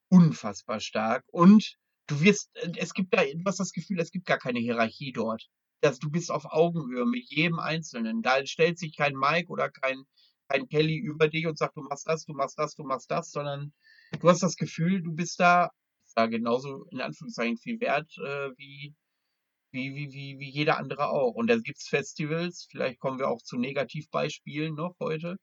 unfassbar 0.10 0.80
stark. 0.80 1.24
Und 1.28 1.78
du 2.08 2.22
wirst, 2.22 2.50
äh, 2.56 2.72
es 2.78 2.94
gibt 2.94 3.14
da, 3.14 3.24
du 3.24 3.44
hast 3.46 3.60
das 3.60 3.72
Gefühl, 3.72 4.00
es 4.00 4.12
gibt 4.12 4.26
gar 4.26 4.38
keine 4.38 4.60
Hierarchie 4.60 5.12
dort. 5.12 5.48
Also 5.84 6.00
du 6.00 6.12
bist 6.12 6.32
auf 6.32 6.46
Augenhöhe 6.46 7.06
mit 7.06 7.30
jedem 7.30 7.60
Einzelnen. 7.60 8.22
Da 8.22 8.46
stellt 8.46 8.78
sich 8.78 8.96
kein 8.96 9.16
Mike 9.16 9.50
oder 9.50 9.70
kein, 9.70 10.04
kein 10.48 10.68
Kelly 10.68 10.98
über 10.98 11.28
dich 11.28 11.48
und 11.48 11.58
sagt, 11.58 11.76
du 11.76 11.82
machst 11.82 12.08
das, 12.08 12.26
du 12.26 12.34
machst 12.34 12.60
das, 12.60 12.76
du 12.76 12.84
machst 12.84 13.10
das, 13.10 13.32
sondern 13.32 13.74
du 14.20 14.30
hast 14.30 14.44
das 14.44 14.56
Gefühl, 14.56 15.02
du 15.02 15.14
bist 15.14 15.40
da, 15.40 15.72
da 16.16 16.28
genauso 16.28 16.86
in 16.92 17.02
Anführungszeichen 17.02 17.58
viel 17.58 17.80
wert 17.80 18.12
äh, 18.20 18.52
wie, 18.58 18.94
wie, 19.72 19.96
wie, 19.96 20.12
wie, 20.12 20.40
wie 20.40 20.50
jeder 20.50 20.78
andere 20.78 21.10
auch. 21.10 21.34
Und 21.36 21.48
da 21.48 21.58
gibt's 21.58 21.88
Festivals, 21.88 22.68
vielleicht 22.70 23.00
kommen 23.00 23.20
wir 23.20 23.30
auch 23.30 23.42
zu 23.42 23.58
Negativbeispielen 23.58 24.76
noch 24.76 24.96
heute, 25.00 25.38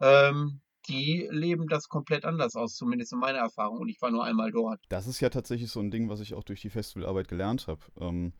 ähm, 0.00 0.60
die 0.88 1.28
leben 1.30 1.68
das 1.68 1.88
komplett 1.88 2.24
anders 2.24 2.56
aus, 2.56 2.74
zumindest 2.74 3.12
in 3.12 3.20
meiner 3.20 3.38
Erfahrung. 3.38 3.78
Und 3.78 3.88
ich 3.88 4.00
war 4.02 4.10
nur 4.10 4.24
einmal 4.24 4.50
dort. 4.50 4.80
Das 4.88 5.06
ist 5.06 5.20
ja 5.20 5.30
tatsächlich 5.30 5.70
so 5.70 5.80
ein 5.80 5.90
Ding, 5.90 6.08
was 6.08 6.20
ich 6.20 6.34
auch 6.34 6.44
durch 6.44 6.60
die 6.60 6.70
Festivalarbeit 6.70 7.28
gelernt 7.28 7.68
habe. 7.68 7.80
Ähm, 8.00 8.32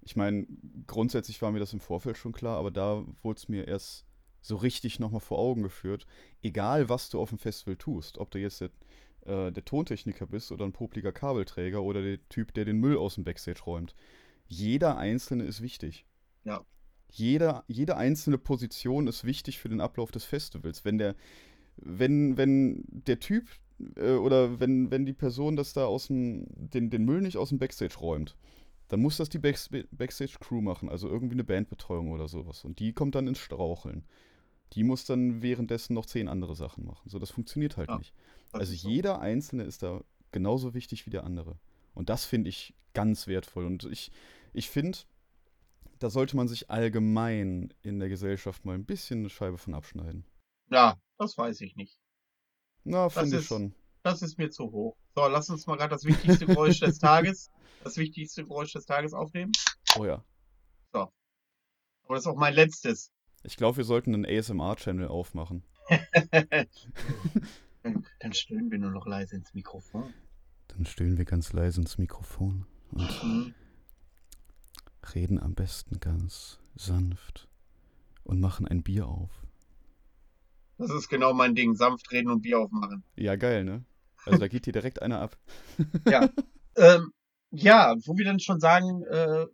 ich 0.00 0.16
meine, 0.16 0.46
grundsätzlich 0.86 1.40
war 1.42 1.52
mir 1.52 1.60
das 1.60 1.72
im 1.72 1.80
Vorfeld 1.80 2.16
schon 2.16 2.32
klar, 2.32 2.58
aber 2.58 2.70
da 2.70 3.04
wurde 3.22 3.38
es 3.38 3.48
mir 3.48 3.68
erst 3.68 4.04
so 4.40 4.56
richtig 4.56 4.98
nochmal 4.98 5.20
vor 5.20 5.38
Augen 5.38 5.62
geführt. 5.62 6.06
Egal, 6.42 6.88
was 6.88 7.10
du 7.10 7.20
auf 7.20 7.28
dem 7.28 7.38
Festival 7.38 7.76
tust, 7.76 8.18
ob 8.18 8.30
du 8.30 8.38
jetzt 8.38 8.60
der, 8.60 8.70
äh, 9.26 9.52
der 9.52 9.64
Tontechniker 9.64 10.26
bist 10.26 10.50
oder 10.50 10.64
ein 10.64 10.72
popliger 10.72 11.12
Kabelträger 11.12 11.82
oder 11.82 12.02
der 12.02 12.28
Typ, 12.28 12.52
der 12.54 12.64
den 12.64 12.78
Müll 12.78 12.96
aus 12.96 13.14
dem 13.14 13.24
Backstage 13.24 13.62
räumt. 13.62 13.94
Jeder 14.52 14.98
Einzelne 14.98 15.44
ist 15.44 15.62
wichtig. 15.62 16.04
Ja. 16.44 16.64
Jeder, 17.10 17.64
jede 17.68 17.96
einzelne 17.96 18.36
Position 18.36 19.06
ist 19.06 19.24
wichtig 19.24 19.58
für 19.58 19.70
den 19.70 19.80
Ablauf 19.80 20.10
des 20.10 20.24
Festivals. 20.24 20.84
Wenn 20.84 20.98
der, 20.98 21.14
wenn, 21.76 22.36
wenn 22.36 22.84
der 22.86 23.18
Typ 23.18 23.48
äh, 23.96 24.12
oder 24.12 24.60
wenn, 24.60 24.90
wenn 24.90 25.06
die 25.06 25.14
Person 25.14 25.56
das 25.56 25.72
da 25.72 25.86
aus 25.86 26.08
dem, 26.08 26.46
den, 26.50 26.90
den 26.90 27.04
Müll 27.04 27.22
nicht 27.22 27.38
aus 27.38 27.48
dem 27.48 27.58
Backstage 27.58 27.96
räumt, 27.98 28.36
dann 28.88 29.00
muss 29.00 29.16
das 29.16 29.30
die 29.30 29.38
Backs 29.38 29.70
Backstage-Crew 29.90 30.60
machen, 30.60 30.90
also 30.90 31.08
irgendwie 31.08 31.34
eine 31.34 31.44
Bandbetreuung 31.44 32.10
oder 32.10 32.28
sowas. 32.28 32.62
Und 32.62 32.78
die 32.78 32.92
kommt 32.92 33.14
dann 33.14 33.26
ins 33.28 33.38
Straucheln. 33.38 34.04
Die 34.74 34.84
muss 34.84 35.06
dann 35.06 35.40
währenddessen 35.40 35.94
noch 35.94 36.04
zehn 36.04 36.28
andere 36.28 36.54
Sachen 36.54 36.84
machen. 36.84 37.08
So, 37.08 37.18
das 37.18 37.30
funktioniert 37.30 37.78
halt 37.78 37.88
Ja, 37.88 37.96
nicht. 37.96 38.12
Also 38.52 38.74
so. 38.74 38.88
jeder 38.88 39.20
Einzelne 39.20 39.64
ist 39.64 39.82
da 39.82 40.02
genauso 40.30 40.74
wichtig 40.74 41.06
wie 41.06 41.10
der 41.10 41.24
andere. 41.24 41.58
Und 41.94 42.10
das 42.10 42.26
finde 42.26 42.50
ich 42.50 42.74
ganz 42.94 43.26
wertvoll. 43.26 43.64
Und 43.64 43.84
ich, 43.84 44.12
ich 44.52 44.70
finde, 44.70 44.98
da 45.98 46.10
sollte 46.10 46.36
man 46.36 46.48
sich 46.48 46.70
allgemein 46.70 47.72
in 47.82 47.98
der 47.98 48.08
Gesellschaft 48.08 48.64
mal 48.64 48.74
ein 48.74 48.84
bisschen 48.84 49.20
eine 49.20 49.30
Scheibe 49.30 49.58
von 49.58 49.74
abschneiden. 49.74 50.24
Ja, 50.70 51.00
das 51.18 51.36
weiß 51.38 51.60
ich 51.60 51.76
nicht. 51.76 51.98
Na, 52.84 53.08
finde 53.08 53.38
ich 53.38 53.46
schon. 53.46 53.74
Das 54.02 54.22
ist 54.22 54.38
mir 54.38 54.50
zu 54.50 54.72
hoch. 54.72 54.96
So, 55.14 55.28
lass 55.28 55.48
uns 55.50 55.66
mal 55.66 55.76
gerade 55.76 55.90
das 55.90 56.04
wichtigste 56.04 56.46
Geräusch 56.46 56.80
des 56.80 56.98
Tages, 57.00 57.50
das 57.84 57.96
wichtigste 57.96 58.44
Geräusch 58.44 58.72
des 58.72 58.84
Tages 58.86 59.12
aufnehmen. 59.14 59.52
Oh 59.98 60.04
ja. 60.04 60.24
Aber 60.92 62.16
das 62.16 62.24
ist 62.24 62.26
auch 62.26 62.36
mein 62.36 62.52
letztes. 62.54 63.10
Ich 63.42 63.56
glaube, 63.56 63.78
wir 63.78 63.84
sollten 63.84 64.12
einen 64.12 64.26
ASMR-Channel 64.26 65.08
aufmachen. 65.08 65.62
dann, 67.82 68.06
dann 68.20 68.32
stöhnen 68.32 68.70
wir 68.70 68.78
nur 68.78 68.90
noch 68.90 69.06
leise 69.06 69.36
ins 69.36 69.54
Mikrofon. 69.54 70.12
Dann 70.68 70.84
stöhnen 70.84 71.16
wir 71.16 71.24
ganz 71.24 71.52
leise 71.52 71.80
ins 71.80 71.96
Mikrofon 71.98 72.66
und 72.90 73.22
Mhm. 73.22 73.54
Reden 75.14 75.38
am 75.40 75.54
besten 75.54 76.00
ganz 76.00 76.58
sanft 76.74 77.48
und 78.24 78.40
machen 78.40 78.66
ein 78.66 78.82
Bier 78.82 79.06
auf. 79.08 79.30
Das 80.78 80.90
ist 80.90 81.08
genau 81.08 81.32
mein 81.32 81.54
Ding. 81.54 81.74
Sanft 81.74 82.10
reden 82.12 82.30
und 82.30 82.42
Bier 82.42 82.58
aufmachen. 82.60 83.04
Ja, 83.16 83.36
geil, 83.36 83.64
ne? 83.64 83.84
Also 84.24 84.38
da 84.38 84.48
geht 84.48 84.64
hier 84.64 84.72
direkt 84.72 85.02
einer 85.02 85.20
ab. 85.20 85.36
Ja. 86.08 86.28
ähm, 86.76 87.12
ja, 87.50 87.94
wo 88.06 88.16
wir 88.16 88.24
dann 88.24 88.40
schon 88.40 88.60
sagen, 88.60 89.02
äh, 89.04 89.46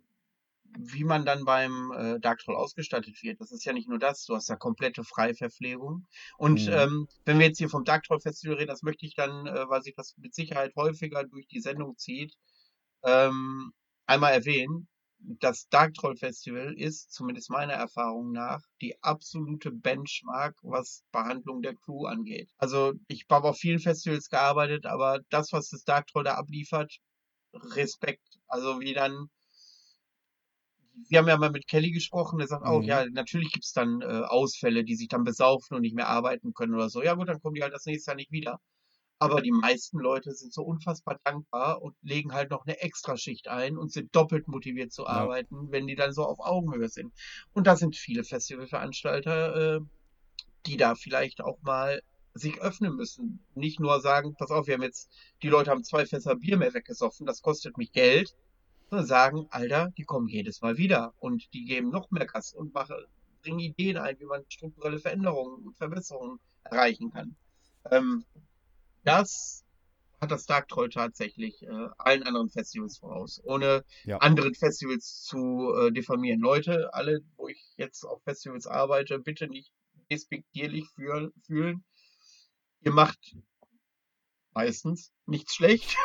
wie 0.77 1.03
man 1.03 1.25
dann 1.25 1.45
beim 1.45 1.91
äh, 1.91 2.19
Dark 2.19 2.39
Troll 2.39 2.55
ausgestattet 2.55 3.21
wird. 3.23 3.41
Das 3.41 3.51
ist 3.51 3.65
ja 3.65 3.73
nicht 3.73 3.89
nur 3.89 3.99
das, 3.99 4.25
du 4.25 4.35
hast 4.35 4.49
ja 4.49 4.55
komplette 4.55 5.03
Freiverpflegung. 5.03 6.05
Und 6.37 6.65
Mhm. 6.67 6.71
ähm, 6.73 7.07
wenn 7.25 7.39
wir 7.39 7.47
jetzt 7.47 7.57
hier 7.57 7.69
vom 7.69 7.83
Dark 7.83 8.03
Troll 8.03 8.19
Festival 8.19 8.57
reden, 8.57 8.67
das 8.69 8.83
möchte 8.83 9.05
ich 9.05 9.15
dann, 9.15 9.47
äh, 9.47 9.67
weil 9.69 9.81
sich 9.81 9.95
das 9.95 10.15
mit 10.17 10.33
Sicherheit 10.33 10.75
häufiger 10.75 11.23
durch 11.25 11.47
die 11.47 11.59
Sendung 11.61 11.97
zieht, 11.97 12.35
ähm, 13.03 13.73
einmal 14.05 14.33
erwähnen. 14.33 14.87
Das 15.19 15.67
Dark 15.69 15.93
Troll 15.93 16.15
Festival 16.17 16.73
ist, 16.77 17.11
zumindest 17.13 17.49
meiner 17.49 17.73
Erfahrung 17.73 18.31
nach, 18.31 18.61
die 18.81 19.01
absolute 19.03 19.71
Benchmark, 19.71 20.57
was 20.63 21.03
Behandlung 21.11 21.61
der 21.61 21.75
Crew 21.75 22.05
angeht. 22.05 22.49
Also 22.57 22.93
ich 23.07 23.25
habe 23.29 23.47
auf 23.49 23.57
vielen 23.57 23.79
Festivals 23.79 24.29
gearbeitet, 24.29 24.85
aber 24.85 25.19
das, 25.29 25.51
was 25.53 25.69
das 25.69 25.83
Dark 25.83 26.07
Troll 26.07 26.23
da 26.23 26.35
abliefert, 26.35 26.97
Respekt. 27.53 28.39
Also 28.47 28.79
wie 28.81 28.93
dann, 28.93 29.29
wir 31.09 31.19
haben 31.19 31.27
ja 31.27 31.37
mal 31.37 31.49
mit 31.51 31.67
Kelly 31.67 31.91
gesprochen, 31.91 32.37
der 32.39 32.47
sagt 32.47 32.63
auch, 32.65 32.81
Mhm. 32.81 32.85
ja, 32.85 33.05
natürlich 33.09 33.51
gibt's 33.51 33.73
dann 33.73 34.01
äh, 34.01 34.05
Ausfälle, 34.05 34.83
die 34.83 34.95
sich 34.95 35.07
dann 35.07 35.23
besaufen 35.23 35.75
und 35.75 35.81
nicht 35.81 35.95
mehr 35.95 36.07
arbeiten 36.07 36.53
können 36.53 36.73
oder 36.75 36.89
so. 36.89 37.01
Ja 37.03 37.15
gut, 37.15 37.27
dann 37.27 37.41
kommen 37.41 37.55
die 37.55 37.63
halt 37.63 37.73
das 37.73 37.85
nächste 37.85 38.11
Jahr 38.11 38.15
nicht 38.15 38.31
wieder. 38.31 38.59
Aber 39.19 39.41
die 39.41 39.51
meisten 39.51 39.99
Leute 39.99 40.31
sind 40.33 40.53
so 40.53 40.63
unfassbar 40.63 41.19
dankbar 41.25 41.81
und 41.81 41.95
legen 42.01 42.33
halt 42.33 42.51
noch 42.51 42.65
eine 42.65 42.79
Extraschicht 42.81 43.47
ein 43.49 43.77
und 43.77 43.91
sind 43.91 44.15
doppelt 44.15 44.47
motiviert 44.47 44.91
zu 44.93 45.03
Ja. 45.03 45.07
arbeiten, 45.07 45.71
wenn 45.71 45.87
die 45.87 45.95
dann 45.95 46.13
so 46.13 46.23
auf 46.25 46.39
Augenhöhe 46.39 46.89
sind. 46.89 47.13
Und 47.53 47.67
da 47.67 47.75
sind 47.75 47.95
viele 47.97 48.23
Festivalveranstalter, 48.23 49.77
äh, 49.77 49.81
die 50.65 50.77
da 50.77 50.95
vielleicht 50.95 51.41
auch 51.41 51.61
mal 51.61 52.01
sich 52.33 52.61
öffnen 52.61 52.95
müssen. 52.95 53.45
Nicht 53.55 53.79
nur 53.79 53.99
sagen, 54.01 54.35
pass 54.37 54.51
auf, 54.51 54.67
wir 54.67 54.75
haben 54.75 54.83
jetzt, 54.83 55.09
die 55.43 55.49
Leute 55.49 55.71
haben 55.71 55.83
zwei 55.83 56.05
Fässer 56.05 56.35
Bier 56.35 56.57
mehr 56.57 56.73
weggesoffen, 56.73 57.25
das 57.25 57.41
kostet 57.41 57.77
mich 57.77 57.91
Geld, 57.91 58.35
sondern 58.89 59.07
sagen, 59.07 59.47
Alter, 59.49 59.91
die 59.97 60.03
kommen 60.05 60.27
jedes 60.27 60.61
Mal 60.61 60.77
wieder 60.77 61.13
und 61.19 61.53
die 61.53 61.65
geben 61.65 61.89
noch 61.89 62.11
mehr 62.11 62.25
Gas 62.27 62.53
und 62.53 62.73
machen, 62.73 62.97
bringen 63.41 63.59
Ideen 63.59 63.97
ein, 63.97 64.19
wie 64.19 64.25
man 64.25 64.43
strukturelle 64.49 64.99
Veränderungen 64.99 65.65
und 65.67 65.77
Verbesserungen 65.77 66.39
erreichen 66.63 67.11
kann. 67.11 67.35
Ähm, 67.91 68.25
das 69.09 69.63
hat 70.21 70.31
das 70.31 70.45
Dark 70.45 70.67
Troll 70.67 70.89
tatsächlich 70.89 71.63
äh, 71.63 71.87
allen 71.97 72.23
anderen 72.23 72.49
Festivals 72.49 72.97
voraus, 72.99 73.41
ohne 73.43 73.83
Ja. 74.03 74.17
anderen 74.19 74.53
Festivals 74.53 75.23
zu 75.23 75.73
äh, 75.75 75.91
diffamieren. 75.91 76.41
Leute, 76.41 76.93
alle, 76.93 77.21
wo 77.37 77.47
ich 77.47 77.73
jetzt 77.77 78.03
auf 78.03 78.21
Festivals 78.23 78.67
arbeite, 78.67 79.17
bitte 79.19 79.47
nicht 79.47 79.71
despektierlich 80.11 80.85
fühlen. 80.93 81.31
fühlen. 81.45 81.83
Ihr 82.81 82.91
macht 82.91 83.35
meistens 84.53 85.11
nichts 85.25 85.55
schlecht, 85.55 85.95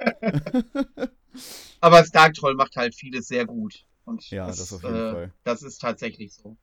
aber 1.80 2.00
das 2.00 2.10
Dark 2.10 2.34
Troll 2.34 2.54
macht 2.56 2.76
halt 2.76 2.94
vieles 2.94 3.26
sehr 3.28 3.46
gut. 3.46 3.84
Und 4.04 4.24
Ja, 4.30 4.46
das 4.46 4.72
auf 4.72 4.82
jeden 4.82 4.96
äh, 4.96 5.10
Fall. 5.10 5.32
das 5.44 5.62
ist 5.62 5.78
tatsächlich 5.78 6.34
so. 6.34 6.56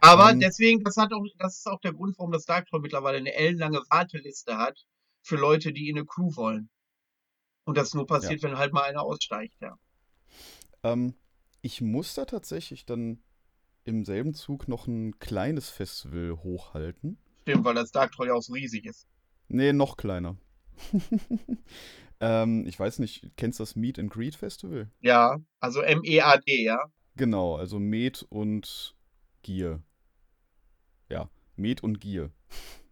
Aber 0.00 0.32
Ähm, 0.32 0.40
deswegen, 0.40 0.84
das 0.84 0.96
hat 0.96 1.12
auch, 1.12 1.24
das 1.38 1.58
ist 1.58 1.66
auch 1.66 1.80
der 1.80 1.92
Grund, 1.92 2.16
warum 2.18 2.30
das 2.32 2.44
Dark 2.44 2.66
Troll 2.68 2.80
mittlerweile 2.80 3.18
eine 3.18 3.34
ellenlange 3.34 3.82
Warteliste 3.90 4.56
hat 4.56 4.78
für 5.24 5.36
Leute, 5.36 5.72
die 5.72 5.88
in 5.88 5.96
eine 5.96 6.06
Crew 6.06 6.36
wollen. 6.36 6.68
Und 7.64 7.78
das 7.78 7.94
nur 7.94 8.06
passiert, 8.06 8.42
wenn 8.42 8.58
halt 8.58 8.74
mal 8.74 8.82
einer 8.82 9.02
aussteigt, 9.02 9.56
ja. 9.60 9.78
Ähm, 10.82 11.14
ich 11.62 11.80
muss 11.80 12.14
da 12.14 12.26
tatsächlich 12.26 12.84
dann 12.84 13.22
im 13.84 14.04
selben 14.04 14.34
Zug 14.34 14.68
noch 14.68 14.86
ein 14.86 15.18
kleines 15.18 15.70
Festival 15.70 16.36
hochhalten. 16.42 17.18
Stimmt, 17.42 17.64
weil 17.64 17.74
das 17.74 17.90
Dark 17.90 18.12
Troll 18.12 18.28
ja 18.28 18.34
auch 18.34 18.42
so 18.42 18.52
riesig 18.52 18.84
ist. 18.84 19.08
Nee, 19.48 19.72
noch 19.72 19.96
kleiner. 19.96 20.36
ähm, 22.20 22.66
ich 22.66 22.78
weiß 22.78 22.98
nicht, 22.98 23.30
kennst 23.36 23.58
du 23.58 23.62
das 23.62 23.76
Meet 23.76 23.98
and 23.98 24.10
Greet 24.10 24.34
Festival? 24.34 24.90
Ja, 25.00 25.38
also 25.60 25.80
M-E-A-D, 25.80 26.64
ja. 26.64 26.78
Genau, 27.16 27.56
also 27.56 27.78
Met 27.78 28.26
und 28.28 28.94
Gier. 29.42 29.82
Ja, 31.08 31.30
Met 31.56 31.82
und 31.82 32.00
Gier. 32.00 32.30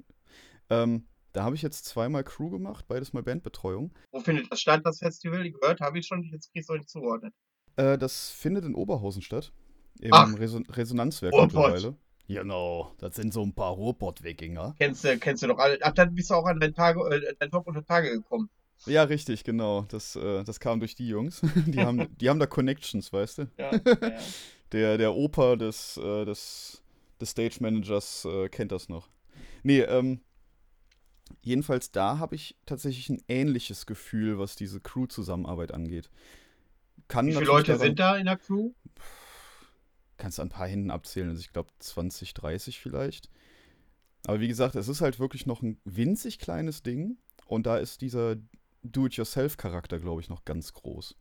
ähm, 0.71 1.07
da 1.33 1.45
habe 1.45 1.57
ich 1.57 1.63
jetzt 1.63 1.85
zweimal 1.85 2.25
Crew 2.25 2.51
gemacht, 2.51 2.87
beides 2.89 3.13
mal 3.13 3.23
Bandbetreuung. 3.23 3.93
Wo 4.11 4.21
findet 4.21 4.51
das 4.51 4.61
statt, 4.61 4.83
das 4.85 4.99
Festival? 4.99 5.51
Gehört, 5.51 5.81
habe 5.81 5.99
ich 5.99 6.07
schon, 6.07 6.23
jetzt 6.25 6.53
kriegst 6.53 6.69
du 6.69 6.75
nicht 6.75 6.89
zugeordnet. 6.89 7.35
Äh, 7.77 7.97
das 7.99 8.31
findet 8.31 8.65
in 8.65 8.75
Oberhausen 8.75 9.23
statt. 9.23 9.53
Im. 10.01 10.13
Reson 10.35 10.65
Resonanzwerk 10.67 11.33
Ruhrpott. 11.33 11.53
mittlerweile. 11.55 11.97
Genau, 12.29 12.95
das 12.99 13.17
sind 13.17 13.33
so 13.33 13.43
ein 13.43 13.53
paar 13.53 13.73
Ruhrpott-Wikinger. 13.73 14.75
Kennst 14.79 15.05
du, 15.05 15.19
kennst 15.19 15.43
du 15.43 15.49
doch 15.49 15.59
alle. 15.59 15.79
Ach, 15.83 15.93
dann 15.93 16.15
bist 16.15 16.31
du 16.31 16.35
auch 16.35 16.47
an 16.47 16.61
dein 16.61 16.73
Tage, 16.73 17.01
äh, 17.11 17.35
dein 17.39 17.51
Top 17.51 17.67
unter 17.67 17.85
Tage 17.85 18.11
gekommen. 18.11 18.49
Ja, 18.87 19.05
richtig, 19.05 19.45
genau. 19.45 19.83
Das, 19.83 20.17
äh, 20.17 20.43
das 20.45 20.59
kam 20.59 20.81
durch 20.81 20.95
die 20.95 21.09
Jungs. 21.09 21.41
Die 21.67 21.81
haben, 21.81 22.09
die 22.19 22.29
haben 22.29 22.41
da 22.41 22.47
Connections, 22.47 23.13
weißt 23.13 23.39
du? 23.39 23.43
Ja, 23.59 23.71
ja. 23.73 24.19
Der, 24.73 24.97
der 24.99 25.15
Opa 25.15 25.57
des, 25.57 25.99
äh, 25.99 26.25
des, 26.25 26.83
des 27.21 27.31
Stage 27.31 27.59
Managers 27.61 28.25
äh, 28.25 28.49
kennt 28.49 28.73
das 28.73 28.89
noch. 28.89 29.11
Nee, 29.63 29.81
ähm, 29.81 30.21
jedenfalls 31.43 31.91
da 31.91 32.19
habe 32.19 32.35
ich 32.35 32.57
tatsächlich 32.67 33.09
ein 33.11 33.23
ähnliches 33.29 33.87
Gefühl, 33.87 34.39
was 34.39 34.57
diese 34.57 34.81
Crew-Zusammenarbeit 34.81 35.73
angeht. 35.73 36.11
Kann 37.09 37.27
Wie 37.27 37.33
viele 37.33 37.45
Leute 37.47 37.73
daran- 37.73 37.87
sind 37.87 37.99
da 37.99 38.17
in 38.17 38.27
der 38.27 38.37
Crew? 38.37 38.73
kannst 40.19 40.39
du 40.39 40.43
ein 40.43 40.51
paar 40.51 40.69
Händen 40.69 40.91
abzählen. 40.93 41.31
Also 41.31 41.41
ich 41.41 41.53
glaube 41.53 41.71
20, 41.81 42.33
30 42.35 42.79
vielleicht. 42.79 43.29
Aber 44.27 44.39
wie 44.39 44.47
gesagt, 44.47 44.77
es 44.77 44.87
ist 44.87 45.01
halt 45.01 45.19
wirklich 45.19 45.47
noch 45.47 45.63
ein 45.63 45.81
winzig 45.85 46.39
kleines 46.39 46.83
Ding. 46.85 47.17
Und 47.47 47.67
da 47.67 47.77
ist 47.79 48.03
dieser 48.03 48.37
Do-it-yourself-Charakter, 48.85 49.99
glaube 49.99 50.21
ich, 50.21 50.29
noch 50.29 50.45
ganz 50.45 50.73
groß. 50.75 51.17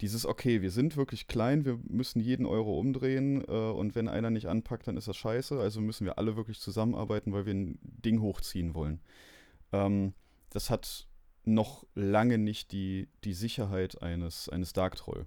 Dieses, 0.00 0.26
okay, 0.26 0.62
wir 0.62 0.70
sind 0.70 0.96
wirklich 0.96 1.26
klein, 1.26 1.64
wir 1.64 1.78
müssen 1.88 2.20
jeden 2.20 2.46
Euro 2.46 2.78
umdrehen 2.78 3.42
äh, 3.48 3.52
und 3.52 3.94
wenn 3.94 4.08
einer 4.08 4.30
nicht 4.30 4.46
anpackt, 4.46 4.86
dann 4.86 4.96
ist 4.96 5.08
das 5.08 5.16
scheiße. 5.16 5.58
Also 5.58 5.80
müssen 5.80 6.04
wir 6.04 6.18
alle 6.18 6.36
wirklich 6.36 6.60
zusammenarbeiten, 6.60 7.32
weil 7.32 7.46
wir 7.46 7.54
ein 7.54 7.78
Ding 7.82 8.20
hochziehen 8.20 8.74
wollen. 8.74 9.00
Ähm, 9.72 10.14
das 10.50 10.70
hat 10.70 11.08
noch 11.44 11.84
lange 11.94 12.38
nicht 12.38 12.72
die, 12.72 13.08
die 13.24 13.32
Sicherheit 13.32 14.00
eines, 14.02 14.48
eines 14.48 14.72
Dark 14.72 14.96
Troll. 14.96 15.26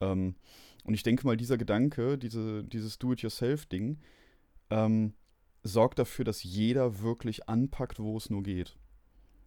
Ähm, 0.00 0.36
und 0.84 0.94
ich 0.94 1.02
denke 1.02 1.26
mal, 1.26 1.36
dieser 1.36 1.58
Gedanke, 1.58 2.16
diese, 2.16 2.64
dieses 2.64 2.98
Do-it-yourself-Ding, 2.98 3.98
ähm, 4.70 5.12
sorgt 5.62 5.98
dafür, 5.98 6.24
dass 6.24 6.42
jeder 6.42 7.00
wirklich 7.00 7.48
anpackt, 7.48 7.98
wo 7.98 8.16
es 8.16 8.30
nur 8.30 8.42
geht. 8.42 8.78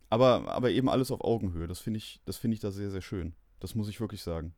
Aber, 0.10 0.52
aber 0.52 0.70
eben 0.72 0.90
alles 0.90 1.10
auf 1.10 1.22
Augenhöhe. 1.22 1.68
Das 1.68 1.80
finde 1.80 1.98
ich, 1.98 2.22
das 2.26 2.38
finde 2.38 2.56
ich 2.56 2.60
da 2.60 2.70
sehr, 2.70 2.92
sehr 2.92 3.02
schön. 3.02 3.34
Das 3.62 3.76
muss 3.76 3.88
ich 3.88 4.02
wirklich 4.02 4.22
sagen. 4.22 4.54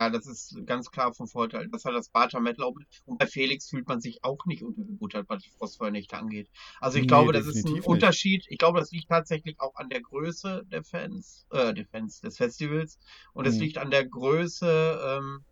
Ja, 0.00 0.10
das 0.10 0.26
ist 0.26 0.56
ganz 0.66 0.90
klar 0.90 1.12
vom 1.14 1.28
Vorteil. 1.28 1.68
Das 1.68 1.84
hat 1.84 1.94
das 1.94 2.08
Barter 2.08 2.40
Metal 2.40 2.64
auch. 2.64 2.74
Und 3.04 3.18
bei 3.18 3.26
Felix 3.26 3.68
fühlt 3.68 3.86
man 3.86 4.00
sich 4.00 4.24
auch 4.24 4.44
nicht 4.46 4.62
untergebuttert, 4.62 5.28
was 5.28 5.42
die 5.42 5.50
Frostfeuernächte 5.50 6.16
angeht. 6.16 6.50
Also 6.80 6.98
ich 6.98 7.06
Nee, 7.06 7.06
glaube, 7.06 7.32
das 7.32 7.46
ist 7.46 7.64
ein 7.64 7.80
nicht. 7.84 7.84
Unterschied. 7.84 8.44
Ich 8.48 8.58
glaube, 8.58 8.80
das 8.80 8.90
liegt 8.90 9.08
tatsächlich 9.08 9.60
auch 9.60 9.74
an 9.76 9.90
der 9.90 10.00
Größe 10.02 10.64
der 10.66 10.82
Fans, 10.82 11.46
äh, 11.50 11.72
der 11.74 11.86
Fans 11.86 12.20
des 12.20 12.36
Festivals. 12.38 12.98
Und 13.32 13.46
es 13.46 13.58
Mhm. 13.58 13.60
liegt 13.60 13.78
an 13.78 13.90
der 13.90 14.06
Größe, 14.08 15.18
ähm, 15.18 15.44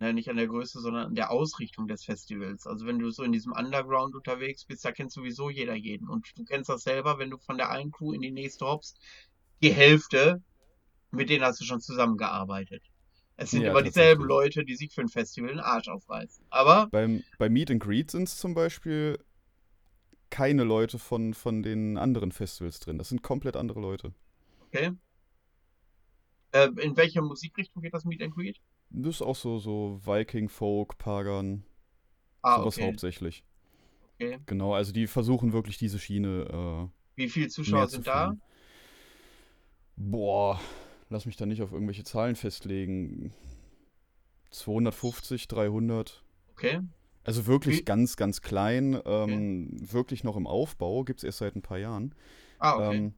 ne, 0.00 0.12
nicht 0.12 0.28
an 0.30 0.36
der 0.36 0.46
Größe, 0.48 0.80
sondern 0.80 1.06
an 1.08 1.14
der 1.14 1.30
Ausrichtung 1.30 1.86
des 1.88 2.04
Festivals. 2.04 2.66
Also 2.66 2.86
wenn 2.86 2.98
du 2.98 3.10
so 3.10 3.22
in 3.22 3.32
diesem 3.32 3.52
Underground 3.52 4.14
unterwegs 4.14 4.64
bist, 4.64 4.84
da 4.84 4.92
kennt 4.92 5.12
sowieso 5.12 5.50
jeder 5.50 5.74
jeden. 5.74 6.08
Und 6.08 6.26
du 6.36 6.44
kennst 6.44 6.68
das 6.70 6.82
selber, 6.82 7.18
wenn 7.18 7.30
du 7.30 7.38
von 7.38 7.56
der 7.58 7.70
einen 7.70 7.90
Crew 7.92 8.12
in 8.12 8.20
die 8.20 8.30
nächste 8.32 8.66
hoppst, 8.66 8.98
die 9.62 9.72
Hälfte, 9.72 10.42
mit 11.10 11.30
denen 11.30 11.44
hast 11.44 11.60
du 11.60 11.64
schon 11.64 11.80
zusammengearbeitet. 11.80 12.82
Es 13.36 13.50
sind 13.52 13.62
Ja, 13.62 13.70
immer 13.70 13.82
dieselben. 13.82 14.24
Leute, 14.24 14.64
die 14.64 14.76
sich 14.76 14.92
für 14.92 15.00
ein 15.02 15.08
Festival 15.08 15.50
den 15.50 15.60
Arsch 15.60 15.88
aufreißen. 15.88 16.44
Aber 16.50 16.90
Beim, 16.92 17.24
bei 17.38 17.48
Meet 17.48 17.72
and 17.72 17.82
Greet 17.82 18.10
sind 18.12 18.28
es 18.28 18.36
zum 18.38 18.54
Beispiel 18.54 19.18
keine 20.30 20.64
Leute 20.64 20.98
von, 20.98 21.34
von 21.34 21.62
den 21.62 21.96
anderen 21.98 22.32
Festivals 22.32 22.80
drin. 22.80 22.98
Das 22.98 23.08
sind 23.10 23.22
komplett 23.22 23.56
andere 23.56 23.80
Leute. 23.80 24.12
okay. 24.66 24.90
Äh, 26.52 26.68
in 26.80 26.96
welche 26.96 27.22
Musikrichtung 27.22 27.82
geht 27.82 27.92
das 27.92 28.04
Meet 28.04 28.22
and 28.22 28.32
Greet? 28.34 28.60
Das 28.90 29.16
ist 29.16 29.22
auch 29.22 29.36
so, 29.36 29.58
so 29.58 30.00
Viking, 30.04 30.48
Folk, 30.48 30.98
Pagan, 30.98 31.64
Ah, 32.42 32.56
sowas 32.56 32.76
okay. 32.76 32.82
hauptsächlich. 32.86 33.44
okay. 34.20 34.38
Genau, 34.46 34.74
also 34.74 34.92
die 34.92 35.06
versuchen 35.06 35.52
wirklich 35.52 35.78
diese 35.78 35.98
Schiene 35.98 36.90
Wie 37.14 37.28
viele 37.28 37.46
äh, 37.46 37.48
Zuschauer 37.48 37.80
mehr 37.80 37.88
zu 37.88 37.96
sind 37.96 38.06
da? 38.06 38.34
Boah, 39.96 40.58
lass 41.10 41.26
mich 41.26 41.36
da 41.36 41.44
nicht 41.46 41.60
auf 41.62 41.72
irgendwelche 41.72 42.04
Zahlen 42.04 42.36
festlegen. 42.36 43.32
250, 44.50 45.48
300. 45.48 46.24
Okay. 46.52 46.80
Also 47.24 47.46
wirklich 47.46 47.78
Wie- 47.80 47.84
ganz, 47.84 48.16
ganz 48.16 48.40
klein. 48.40 48.98
Ähm, 49.04 49.68
Wirklich 49.92 50.24
noch 50.24 50.36
im 50.36 50.46
Aufbau. 50.46 51.04
Gibt 51.04 51.20
es 51.20 51.24
erst 51.24 51.38
seit 51.38 51.54
ein 51.54 51.62
paar 51.62 51.78
Jahren. 51.78 52.14
Ah, 52.58 52.74
okay. 52.76 52.96
Ähm, 52.96 53.14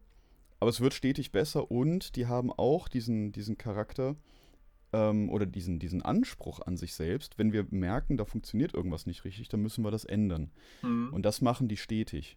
aber 0.61 0.71
es 0.71 0.81
wird 0.81 0.95
stetig 0.95 1.33
besser 1.33 1.71
und 1.71 2.15
die 2.17 2.27
haben 2.27 2.53
auch 2.53 2.89
diesen, 2.89 3.33
diesen 3.33 3.59
Charakter 3.59 4.15
ähm, 4.93 5.29
oder 5.31 5.47
diesen, 5.47 5.79
diesen 5.79 6.03
Anspruch 6.03 6.61
an 6.61 6.77
sich 6.77 6.95
selbst. 6.95 7.39
Wenn 7.39 7.53
wir 7.53 7.67
merken, 7.71 8.17
da 8.17 8.25
funktioniert 8.25 8.75
irgendwas 8.75 9.07
nicht 9.07 9.25
richtig, 9.25 9.49
dann 9.49 9.61
müssen 9.61 9.83
wir 9.85 9.91
das 9.91 10.05
ändern. 10.05 10.51
Mhm. 10.83 11.11
Und 11.13 11.23
das 11.25 11.41
machen 11.41 11.67
die 11.69 11.77
stetig. 11.77 12.37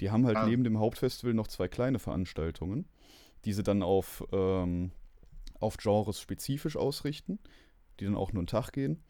Die 0.00 0.10
haben 0.10 0.26
halt 0.26 0.36
Ah. 0.36 0.46
neben 0.46 0.62
dem 0.62 0.78
Hauptfestival 0.78 1.34
noch 1.34 1.48
zwei 1.48 1.66
kleine 1.66 1.98
Veranstaltungen, 1.98 2.84
die 3.44 3.52
sie 3.52 3.62
dann 3.62 3.82
auf, 3.82 4.24
ähm, 4.32 4.92
auf 5.60 5.76
Genres 5.76 6.20
spezifisch 6.20 6.76
ausrichten, 6.76 7.38
die 8.00 8.04
dann 8.04 8.16
auch 8.16 8.32
nur 8.32 8.40
einen 8.40 8.46
Tag 8.46 8.72
gehen. 8.72 9.02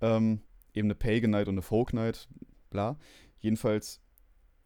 Ähm, 0.00 0.42
eben 0.74 0.86
eine 0.86 0.94
Pagan 0.94 1.30
Night 1.30 1.48
und 1.48 1.54
eine 1.54 1.62
Folk 1.62 1.92
Night, 1.92 2.28
bla. 2.70 2.96
Jedenfalls, 3.38 4.00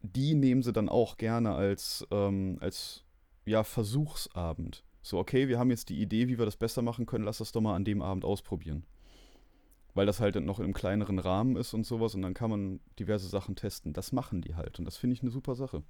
die 0.01 0.35
nehmen 0.35 0.63
sie 0.63 0.73
dann 0.73 0.89
auch 0.89 1.17
gerne 1.17 1.53
als, 1.53 2.05
ähm, 2.11 2.57
als 2.61 3.03
ja, 3.45 3.63
Versuchsabend. 3.63 4.83
So, 5.01 5.17
okay, 5.17 5.47
wir 5.47 5.57
haben 5.57 5.69
jetzt 5.69 5.89
die 5.89 6.01
Idee, 6.01 6.27
wie 6.27 6.37
wir 6.37 6.45
das 6.45 6.57
besser 6.57 6.81
machen 6.81 7.05
können, 7.05 7.23
lass 7.23 7.37
das 7.37 7.51
doch 7.51 7.61
mal 7.61 7.75
an 7.75 7.85
dem 7.85 8.01
Abend 8.01 8.25
ausprobieren. 8.25 8.85
Weil 9.93 10.05
das 10.05 10.19
halt 10.19 10.35
noch 10.35 10.59
einem 10.59 10.73
kleineren 10.73 11.17
Rahmen 11.17 11.55
ist 11.55 11.73
und 11.73 11.85
sowas 11.85 12.13
und 12.13 12.21
dann 12.21 12.33
kann 12.33 12.49
man 12.49 12.79
diverse 12.99 13.27
Sachen 13.27 13.55
testen. 13.55 13.93
Das 13.93 14.11
machen 14.11 14.41
die 14.41 14.55
halt 14.55 14.79
und 14.79 14.85
das 14.85 14.97
finde 14.97 15.15
ich 15.15 15.21
eine 15.21 15.31
super 15.31 15.55
Sache. 15.55 15.83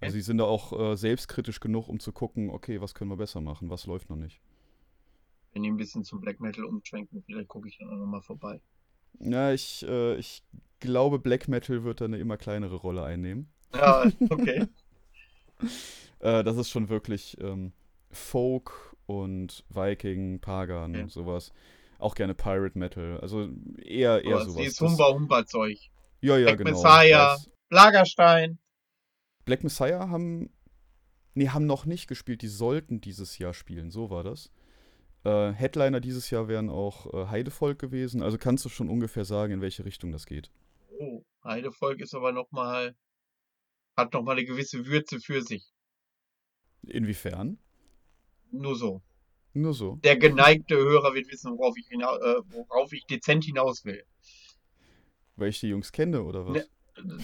Also 0.00 0.14
sie 0.14 0.20
sind 0.22 0.38
da 0.38 0.44
auch 0.44 0.72
äh, 0.78 0.96
selbstkritisch 0.96 1.60
genug, 1.60 1.88
um 1.88 1.98
zu 2.00 2.12
gucken, 2.12 2.50
okay, 2.50 2.80
was 2.80 2.94
können 2.94 3.10
wir 3.10 3.16
besser 3.16 3.40
machen, 3.40 3.68
was 3.70 3.86
läuft 3.86 4.10
noch 4.10 4.16
nicht. 4.16 4.40
Wenn 5.52 5.62
die 5.64 5.70
ein 5.70 5.76
bisschen 5.76 6.04
zum 6.04 6.20
Black 6.20 6.40
Metal 6.40 6.64
umschwenken, 6.64 7.22
vielleicht 7.24 7.48
gucke 7.48 7.68
ich 7.68 7.78
dann 7.78 7.88
auch 7.90 7.96
nochmal 7.96 8.22
vorbei. 8.22 8.60
Ja, 9.18 9.52
ich, 9.52 9.84
äh, 9.88 10.14
ich 10.16 10.42
glaube, 10.80 11.18
Black 11.18 11.48
Metal 11.48 11.82
wird 11.82 12.00
da 12.00 12.04
eine 12.04 12.18
immer 12.18 12.36
kleinere 12.36 12.76
Rolle 12.76 13.02
einnehmen. 13.04 13.48
Ja, 13.74 14.10
okay. 14.30 14.66
Äh, 16.20 16.42
das 16.42 16.56
ist 16.56 16.70
schon 16.70 16.88
wirklich 16.88 17.36
ähm, 17.40 17.72
Folk 18.10 18.96
und 19.06 19.64
Viking, 19.70 20.40
Pagan, 20.40 20.94
Okay. 20.96 21.08
sowas. 21.08 21.52
Auch 22.00 22.16
gerne 22.16 22.34
Pirate 22.34 22.76
Metal. 22.76 23.20
Also 23.20 23.48
eher, 23.80 24.24
eher 24.24 24.36
Aber 24.36 24.44
sowas. 24.46 24.56
dieses 24.62 24.80
Humba-Humba-Zeug. 24.80 25.78
ja, 26.20 26.36
ja, 26.36 26.46
Black 26.46 26.58
genau. 26.58 26.70
Messiah. 26.72 27.34
Das- 27.34 27.50
Lagerstein. 27.70 28.58
Black 29.48 29.64
Messiah 29.64 30.10
haben. 30.10 30.50
Nee, 31.32 31.48
haben 31.48 31.64
noch 31.64 31.86
nicht 31.86 32.06
gespielt. 32.06 32.42
Die 32.42 32.48
sollten 32.48 33.00
dieses 33.00 33.38
Jahr 33.38 33.54
spielen. 33.54 33.90
So 33.90 34.10
war 34.10 34.22
das. 34.22 34.52
Äh, 35.24 35.52
Headliner 35.52 36.00
dieses 36.00 36.28
Jahr 36.28 36.48
wären 36.48 36.68
auch 36.68 37.12
äh, 37.14 37.26
Heidevolk 37.28 37.78
gewesen. 37.78 38.22
Also 38.22 38.36
kannst 38.36 38.66
du 38.66 38.68
schon 38.68 38.90
ungefähr 38.90 39.24
sagen, 39.24 39.54
in 39.54 39.60
welche 39.62 39.86
Richtung 39.86 40.12
das 40.12 40.26
geht. 40.26 40.50
Oh, 40.98 41.24
Heidevolk 41.42 42.00
ist 42.00 42.14
aber 42.14 42.32
nochmal, 42.32 42.94
hat 43.96 44.12
nochmal 44.12 44.36
eine 44.36 44.44
gewisse 44.44 44.84
Würze 44.84 45.18
für 45.18 45.40
sich. 45.40 45.72
Inwiefern? 46.82 47.58
Nur 48.50 48.76
so. 48.76 49.02
Nur 49.54 49.72
so. 49.72 49.96
Der 50.04 50.18
geneigte 50.18 50.76
Hörer 50.76 51.14
wird 51.14 51.32
wissen, 51.32 51.56
worauf 51.56 51.74
ich, 51.78 51.90
äh, 51.90 51.96
worauf 51.96 52.92
ich 52.92 53.06
dezent 53.06 53.44
hinaus 53.44 53.84
will. 53.86 54.04
Weil 55.36 55.48
ich 55.48 55.60
die 55.60 55.68
Jungs 55.68 55.90
kenne, 55.90 56.22
oder 56.22 56.46
was? 56.46 56.68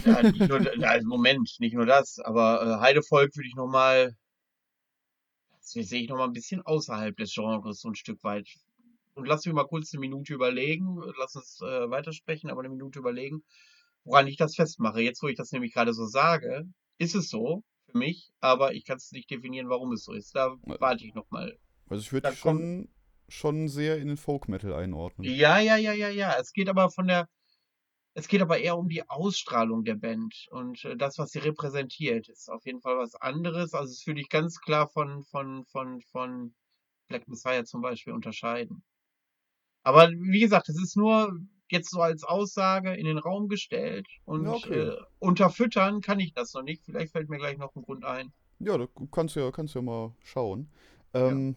Ja, 0.05 0.23
nicht 0.23 0.49
nur, 0.49 0.79
ja, 0.79 1.01
Moment, 1.05 1.57
nicht 1.59 1.75
nur 1.75 1.87
das, 1.87 2.19
aber 2.19 2.63
äh, 2.63 2.81
Heidevolk 2.81 3.35
würde 3.37 3.49
ich 3.49 3.55
nochmal, 3.55 4.17
das 5.59 5.71
sehe 5.71 6.03
ich 6.03 6.09
nochmal 6.09 6.29
ein 6.29 6.33
bisschen 6.33 6.63
außerhalb 6.63 7.17
des 7.17 7.35
Genres, 7.35 7.81
so 7.81 7.89
ein 7.89 7.95
Stück 7.95 8.23
weit. 8.23 8.49
Und 9.15 9.27
lass 9.27 9.47
mich 9.47 9.55
mal 9.55 9.67
kurz 9.67 9.93
eine 9.93 10.01
Minute 10.01 10.35
überlegen, 10.35 11.01
lass 11.19 11.37
uns 11.37 11.61
äh, 11.63 11.89
weitersprechen, 11.91 12.51
aber 12.51 12.61
eine 12.61 12.69
Minute 12.71 12.99
überlegen, 12.99 13.45
woran 14.05 14.27
ich 14.27 14.37
das 14.37 14.57
festmache. 14.57 15.01
Jetzt, 15.01 15.23
wo 15.23 15.29
ich 15.29 15.37
das 15.37 15.53
nämlich 15.53 15.73
gerade 15.73 15.95
so 15.95 16.07
sage, 16.07 16.65
ist 16.99 17.15
es 17.15 17.29
so 17.29 17.63
für 17.91 17.99
mich, 17.99 18.33
aber 18.41 18.75
ich 18.75 18.85
kann 18.85 18.97
es 18.97 19.13
nicht 19.13 19.31
definieren, 19.31 19.69
warum 19.69 19.93
es 19.93 20.05
so 20.05 20.13
ist. 20.13 20.35
Da 20.35 20.57
warte 20.63 21.05
ich 21.05 21.15
nochmal. 21.15 21.57
Also 21.89 22.03
ich 22.03 22.13
würde 22.13 22.35
schon, 22.35 22.89
schon 23.29 23.69
sehr 23.69 23.99
in 23.99 24.09
den 24.09 24.17
Folk 24.17 24.49
Metal 24.49 24.73
einordnen. 24.73 25.31
Ja, 25.31 25.59
ja, 25.59 25.77
ja, 25.77 25.93
ja, 25.93 26.09
ja. 26.09 26.35
Es 26.41 26.53
geht 26.53 26.69
aber 26.69 26.91
von 26.91 27.07
der, 27.07 27.29
es 28.15 28.29
geht 28.29 28.43
aber 28.43 28.59
eher 28.59 28.77
um 28.79 28.89
die 28.89 29.09
Ausstrahlung 29.09 29.85
der 29.85 29.95
Band 29.97 30.47
und 30.51 30.85
äh, 30.85 30.97
das, 30.97 31.19
was 31.19 31.31
sie 31.33 31.41
repräsentiert, 31.41 32.29
ist 32.29 32.51
auf 32.51 32.65
jeden 32.67 32.81
Fall 32.81 32.99
was 32.99 33.15
anderes. 33.17 33.75
Also 33.75 33.93
es 33.93 34.07
würde 34.07 34.21
ich 34.21 34.29
ganz 34.29 34.61
klar 34.61 34.89
von, 34.89 35.25
von, 35.25 35.65
von, 35.67 36.01
von 36.13 36.55
Black 37.09 37.29
Messiah 37.29 37.65
zum 37.65 37.83
Beispiel 37.83 38.13
unterscheiden. 38.15 38.85
Aber 39.83 40.11
wie 40.11 40.41
gesagt, 40.41 40.69
es 40.69 40.81
ist 40.83 40.97
nur 40.97 41.39
jetzt 41.71 41.91
so 41.91 42.01
als 42.03 42.25
Aussage 42.25 42.95
in 42.95 43.07
den 43.07 43.19
Raum 43.19 43.49
gestellt 43.49 44.07
und 44.25 44.47
Ja, 44.47 44.55
okay. 44.57 44.91
äh, 44.91 44.97
unterfüttern 45.21 46.01
kann 46.01 46.21
ich 46.21 46.33
das 46.35 46.53
noch 46.55 46.63
nicht. 46.63 46.85
Vielleicht 46.85 47.13
fällt 47.13 47.29
mir 47.29 47.39
gleich 47.39 47.57
noch 47.59 47.75
ein 47.75 47.83
Grund 47.83 48.05
ein. 48.05 48.33
Ja, 48.59 48.79
da 48.79 48.87
kannst 49.11 49.37
du 49.37 49.41
ja, 49.41 49.51
kannst 49.51 49.75
ja 49.75 49.83
mal 49.83 50.15
schauen. 50.23 50.69
Ähm, 51.13 51.57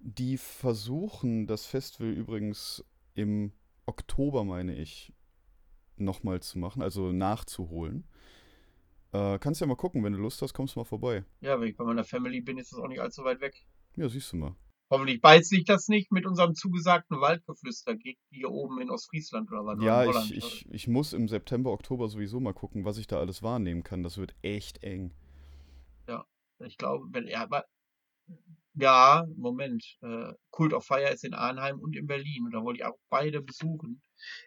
Die 0.00 0.38
versuchen 0.38 1.46
das 1.46 1.66
Festival 1.66 2.12
übrigens 2.12 2.84
im 3.14 3.52
Oktober, 3.86 4.44
meine 4.44 4.76
ich, 4.76 5.12
nochmal 6.00 6.40
zu 6.40 6.58
machen, 6.58 6.82
also 6.82 7.12
nachzuholen. 7.12 8.04
Äh, 9.12 9.38
kannst 9.38 9.60
ja 9.60 9.66
mal 9.66 9.76
gucken, 9.76 10.04
wenn 10.04 10.12
du 10.12 10.18
Lust 10.18 10.40
hast, 10.42 10.54
kommst 10.54 10.76
du 10.76 10.80
mal 10.80 10.84
vorbei. 10.84 11.24
Ja, 11.40 11.60
wenn 11.60 11.68
ich 11.68 11.76
bei 11.76 11.84
meiner 11.84 12.04
Family 12.04 12.40
bin, 12.40 12.58
ist 12.58 12.72
das 12.72 12.78
auch 12.78 12.88
nicht 12.88 13.00
allzu 13.00 13.24
weit 13.24 13.40
weg. 13.40 13.54
Ja, 13.96 14.08
siehst 14.08 14.32
du 14.32 14.36
mal. 14.36 14.54
Hoffentlich 14.90 15.20
beißt 15.20 15.50
sich 15.50 15.64
das 15.64 15.88
nicht 15.88 16.10
mit 16.10 16.26
unserem 16.26 16.54
zugesagten 16.54 17.20
Waldgeflüster-Gig 17.20 18.18
hier 18.30 18.50
oben 18.50 18.80
in 18.80 18.90
Ostfriesland 18.90 19.50
oder 19.50 19.64
was? 19.64 19.82
Ja, 19.82 20.04
ich, 20.04 20.36
ich, 20.36 20.68
ich 20.70 20.88
muss 20.88 21.12
im 21.12 21.28
September, 21.28 21.70
Oktober 21.70 22.08
sowieso 22.08 22.40
mal 22.40 22.54
gucken, 22.54 22.84
was 22.84 22.98
ich 22.98 23.06
da 23.06 23.18
alles 23.18 23.42
wahrnehmen 23.42 23.84
kann. 23.84 24.02
Das 24.02 24.18
wird 24.18 24.34
echt 24.42 24.82
eng. 24.82 25.12
Ich 26.66 26.76
glaube, 26.76 27.06
wenn 27.12 27.26
er, 27.26 27.40
aber, 27.40 27.64
ja, 28.74 29.24
Moment, 29.36 29.84
äh, 30.02 30.32
Cult 30.50 30.72
of 30.72 30.84
Fire 30.84 31.10
ist 31.10 31.24
in 31.24 31.34
Arnheim 31.34 31.78
und 31.80 31.96
in 31.96 32.06
Berlin 32.06 32.44
und 32.44 32.52
da 32.52 32.62
wollte 32.62 32.80
ich 32.80 32.84
auch 32.86 32.98
beide 33.08 33.42
besuchen. 33.42 34.00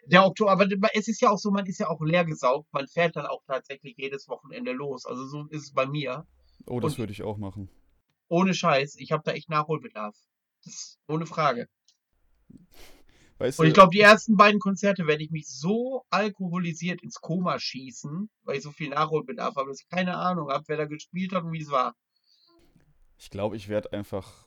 Der 0.06 0.24
Oktober, 0.24 0.52
aber 0.52 0.66
es 0.94 1.08
ist 1.08 1.20
ja 1.20 1.30
auch 1.30 1.38
so, 1.38 1.50
man 1.50 1.66
ist 1.66 1.78
ja 1.78 1.88
auch 1.88 2.00
leergesaugt, 2.00 2.72
man 2.72 2.86
fährt 2.88 3.16
dann 3.16 3.26
auch 3.26 3.42
tatsächlich 3.46 3.94
jedes 3.96 4.28
Wochenende 4.28 4.72
los. 4.72 5.04
Also 5.06 5.26
so 5.26 5.46
ist 5.50 5.62
es 5.62 5.72
bei 5.72 5.86
mir. 5.86 6.26
Oh, 6.66 6.80
das 6.80 6.92
Und- 6.92 6.98
würde 6.98 7.12
ich 7.12 7.22
auch 7.22 7.36
machen. 7.38 7.68
Ohne 8.28 8.54
Scheiß, 8.54 8.96
ich 8.98 9.12
habe 9.12 9.22
da 9.24 9.32
echt 9.32 9.50
Nachholbedarf. 9.50 10.16
Das 10.64 10.74
ist 10.74 10.98
ohne 11.08 11.26
Frage. 11.26 11.68
Weißt 13.38 13.58
Und 13.58 13.66
ich 13.66 13.74
glaube, 13.74 13.90
die 13.90 14.00
ersten 14.00 14.36
beiden 14.36 14.60
Konzerte 14.60 15.06
werde 15.06 15.22
ich 15.24 15.30
mich 15.30 15.46
so 15.48 16.04
alkoholisiert 16.08 17.02
ins 17.02 17.20
Koma 17.20 17.58
schießen, 17.58 18.30
weil 18.44 18.56
ich 18.56 18.62
so 18.62 18.70
viel 18.70 18.90
Nachholbedarf 18.90 19.56
habe, 19.56 19.70
dass 19.70 19.80
ich 19.80 19.88
keine 19.88 20.16
Ahnung 20.16 20.50
habe, 20.50 20.64
wer 20.68 20.76
da 20.76 20.86
gespielt 20.86 21.32
hat 21.32 21.42
und 21.44 21.52
wie 21.52 21.60
es 21.60 21.70
war. 21.70 21.94
Ich 23.18 23.30
glaube, 23.30 23.56
ich 23.56 23.68
werde 23.68 23.92
einfach 23.92 24.46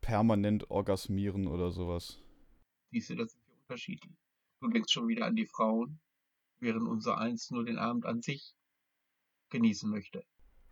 permanent 0.00 0.70
orgasmieren 0.70 1.46
oder 1.46 1.70
sowas. 1.70 2.18
Siehst 2.90 3.10
du, 3.10 3.16
das 3.16 3.32
sind 3.32 3.46
wir 3.46 3.54
unterschiedlich. 3.62 4.16
Du 4.60 4.68
denkst 4.68 4.92
schon 4.92 5.08
wieder 5.08 5.26
an 5.26 5.36
die 5.36 5.46
Frauen, 5.46 6.00
während 6.58 6.88
unser 6.88 7.18
Eins 7.18 7.50
nur 7.50 7.64
den 7.64 7.78
Abend 7.78 8.06
an 8.06 8.20
sich 8.20 8.54
genießen 9.50 9.90
möchte. 9.90 10.24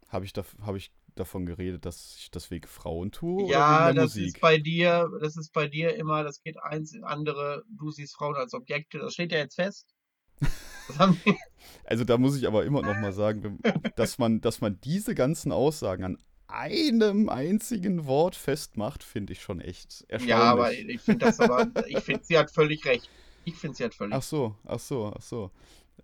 Habe 0.08 0.24
ich, 0.24 0.32
da, 0.32 0.44
hab 0.62 0.76
ich 0.76 0.92
davon 1.14 1.46
geredet, 1.46 1.84
dass 1.84 2.16
ich 2.16 2.30
das 2.30 2.50
wegen 2.50 2.66
Frauen 2.66 3.12
tue 3.12 3.50
ja, 3.50 3.92
das 3.92 4.14
Musik? 4.14 4.26
ist 4.28 4.40
bei 4.40 4.58
dir, 4.58 5.10
das 5.20 5.36
ist 5.36 5.52
bei 5.52 5.68
dir 5.68 5.94
immer, 5.96 6.22
das 6.22 6.40
geht 6.42 6.58
eins 6.62 6.94
in 6.94 7.04
andere, 7.04 7.64
du 7.68 7.90
siehst 7.90 8.16
Frauen 8.16 8.36
als 8.36 8.54
Objekte, 8.54 8.98
das 8.98 9.14
steht 9.14 9.32
ja 9.32 9.38
jetzt 9.38 9.56
fest. 9.56 9.94
Also 11.84 12.04
da 12.04 12.16
muss 12.16 12.36
ich 12.36 12.46
aber 12.46 12.64
immer 12.64 12.80
noch 12.80 12.96
mal 12.96 13.12
sagen, 13.12 13.58
dass 13.96 14.18
man, 14.18 14.40
dass 14.40 14.62
man 14.62 14.80
diese 14.80 15.14
ganzen 15.14 15.52
Aussagen 15.52 16.04
an 16.04 16.18
einem 16.48 17.28
einzigen 17.28 18.06
Wort 18.06 18.34
festmacht, 18.34 19.04
finde 19.04 19.32
ich 19.32 19.42
schon 19.42 19.60
echt 19.60 20.04
erstaunlich. 20.08 20.28
ja, 20.28 20.42
aber 20.42 20.72
ich 20.72 21.00
finde 21.00 21.26
das 21.26 21.40
aber, 21.40 21.66
ich 21.86 22.00
finde, 22.00 22.24
sie 22.24 22.38
hat 22.38 22.50
völlig 22.50 22.84
recht. 22.84 23.08
Ich 23.44 23.54
finde, 23.54 23.76
sie 23.76 23.84
hat 23.84 23.94
völlig 23.94 24.14
Ach 24.14 24.22
so, 24.22 24.54
ach 24.64 24.80
so, 24.80 25.12
ach 25.16 25.22
so. 25.22 25.50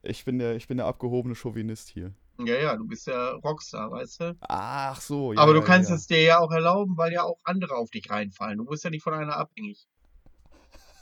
Ich 0.02 0.24
bin 0.24 0.38
der, 0.38 0.56
ich 0.56 0.68
bin 0.68 0.76
der 0.76 0.86
abgehobene 0.86 1.34
Chauvinist 1.34 1.88
hier. 1.88 2.12
Ja, 2.38 2.56
ja, 2.56 2.76
du 2.76 2.86
bist 2.86 3.06
ja 3.06 3.30
Rockstar, 3.30 3.90
weißt 3.90 4.20
du? 4.20 4.36
Ach 4.40 5.00
so, 5.00 5.32
ja. 5.32 5.38
Aber 5.38 5.54
du 5.54 5.62
kannst 5.62 5.90
ja. 5.90 5.96
es 5.96 6.06
dir 6.06 6.22
ja 6.22 6.38
auch 6.40 6.50
erlauben, 6.50 6.96
weil 6.96 7.12
ja 7.12 7.22
auch 7.22 7.38
andere 7.44 7.76
auf 7.76 7.90
dich 7.90 8.10
reinfallen. 8.10 8.58
Du 8.58 8.64
bist 8.64 8.82
ja 8.84 8.90
nicht 8.90 9.02
von 9.02 9.14
einer 9.14 9.36
abhängig. 9.36 9.86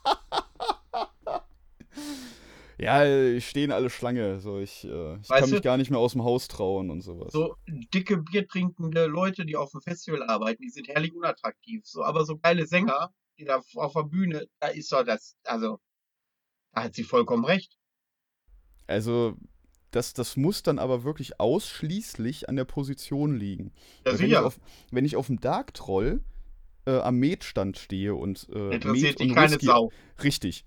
Ja, 2.81 3.39
stehen 3.39 3.71
alle 3.71 3.91
Schlange. 3.91 4.39
So, 4.39 4.57
ich 4.57 4.85
äh, 4.85 5.17
ich 5.17 5.27
kann 5.27 5.49
mich 5.49 5.51
du? 5.51 5.61
gar 5.61 5.77
nicht 5.77 5.91
mehr 5.91 5.99
aus 5.99 6.13
dem 6.13 6.23
Haus 6.23 6.47
trauen 6.47 6.89
und 6.89 7.01
sowas. 7.01 7.31
So 7.31 7.55
dicke, 7.67 8.17
biertrinkende 8.17 9.05
Leute, 9.05 9.45
die 9.45 9.55
auf 9.55 9.69
dem 9.69 9.81
Festival 9.81 10.23
arbeiten, 10.23 10.63
die 10.63 10.71
sind 10.71 10.87
herrlich 10.87 11.13
unattraktiv. 11.13 11.85
So, 11.85 12.03
aber 12.03 12.25
so 12.25 12.39
geile 12.39 12.65
Sänger, 12.65 13.13
die 13.37 13.45
da 13.45 13.61
auf 13.75 13.93
der 13.93 14.03
Bühne, 14.03 14.47
da 14.59 14.69
ist 14.69 14.91
doch 14.91 15.03
das, 15.03 15.37
also, 15.43 15.79
da 16.73 16.85
hat 16.85 16.95
sie 16.95 17.03
vollkommen 17.03 17.45
recht. 17.45 17.77
Also, 18.87 19.37
das, 19.91 20.13
das 20.13 20.35
muss 20.35 20.63
dann 20.63 20.79
aber 20.79 21.03
wirklich 21.03 21.39
ausschließlich 21.39 22.49
an 22.49 22.55
der 22.55 22.65
Position 22.65 23.35
liegen. 23.35 23.73
Ja, 24.07 24.17
wenn, 24.17 24.25
ich 24.25 24.37
auf, 24.37 24.59
wenn 24.89 25.05
ich 25.05 25.15
auf 25.17 25.27
dem 25.27 25.39
Dark 25.39 25.75
Troll 25.75 26.23
äh, 26.87 26.97
am 26.97 27.17
Metstand 27.17 27.77
stehe 27.77 28.15
und 28.15 28.49
äh, 28.49 28.73
Interessiert 28.73 28.85
Met 28.87 29.19
dich 29.19 29.29
und 29.29 29.35
keine 29.35 29.51
Whisky, 29.51 29.65
Sau. 29.67 29.91
Richtig. 30.23 30.65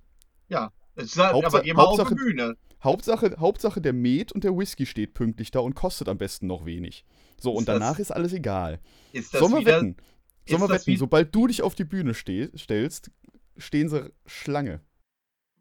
Es 0.48 0.83
Hauptsache- 0.96 1.46
aber 1.46 1.62
geh 1.62 1.72
mal 1.74 1.82
auf 1.84 1.94
die 1.96 2.00
Hauptsache- 2.02 2.14
Bühne. 2.14 2.56
Hauptsache, 2.82 3.36
Hauptsache 3.38 3.80
der 3.80 3.92
Met 3.94 4.32
und 4.32 4.44
der 4.44 4.56
Whisky 4.56 4.84
steht 4.86 5.14
pünktlich 5.14 5.50
da 5.50 5.60
und 5.60 5.74
kostet 5.74 6.08
am 6.08 6.18
besten 6.18 6.46
noch 6.46 6.64
wenig. 6.66 7.04
So, 7.40 7.52
Ist 7.52 7.58
und 7.58 7.68
das- 7.68 7.78
danach 7.78 7.98
ist 7.98 8.10
alles 8.10 8.32
egal. 8.32 8.78
Ist 9.12 9.32
das 9.32 9.40
Sollen 9.40 9.52
wir 9.52 9.60
wieder, 9.60 9.76
wetten? 9.78 9.96
Sollen 10.46 10.60
wir 10.62 10.68
das 10.68 10.82
wetten? 10.82 10.86
wie- 10.92 10.96
Sobald 10.96 11.34
du 11.34 11.46
dich 11.46 11.62
auf 11.62 11.74
die 11.74 11.84
Bühne 11.84 12.12
steh, 12.14 12.48
stellst, 12.56 13.10
stehen 13.56 13.88
sie 13.88 14.12
Schlange. 14.26 14.80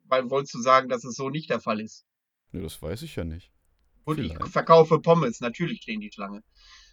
weil 0.05 0.29
wolltest 0.29 0.53
du 0.53 0.61
sagen, 0.61 0.89
dass 0.89 1.03
es 1.05 1.15
so 1.15 1.29
nicht 1.29 1.49
der 1.49 1.59
Fall 1.59 1.79
ist? 1.79 2.05
Ne, 2.51 2.61
das 2.61 2.79
weiß 2.81 3.01
ich 3.01 3.15
ja 3.15 3.23
nicht. 3.23 3.51
Und 4.03 4.19
ich 4.19 4.34
Vielleicht. 4.34 4.51
verkaufe 4.51 4.99
Pommes, 4.99 5.39
natürlich 5.39 5.81
stehen 5.81 6.01
die 6.01 6.11
Schlange. 6.11 6.43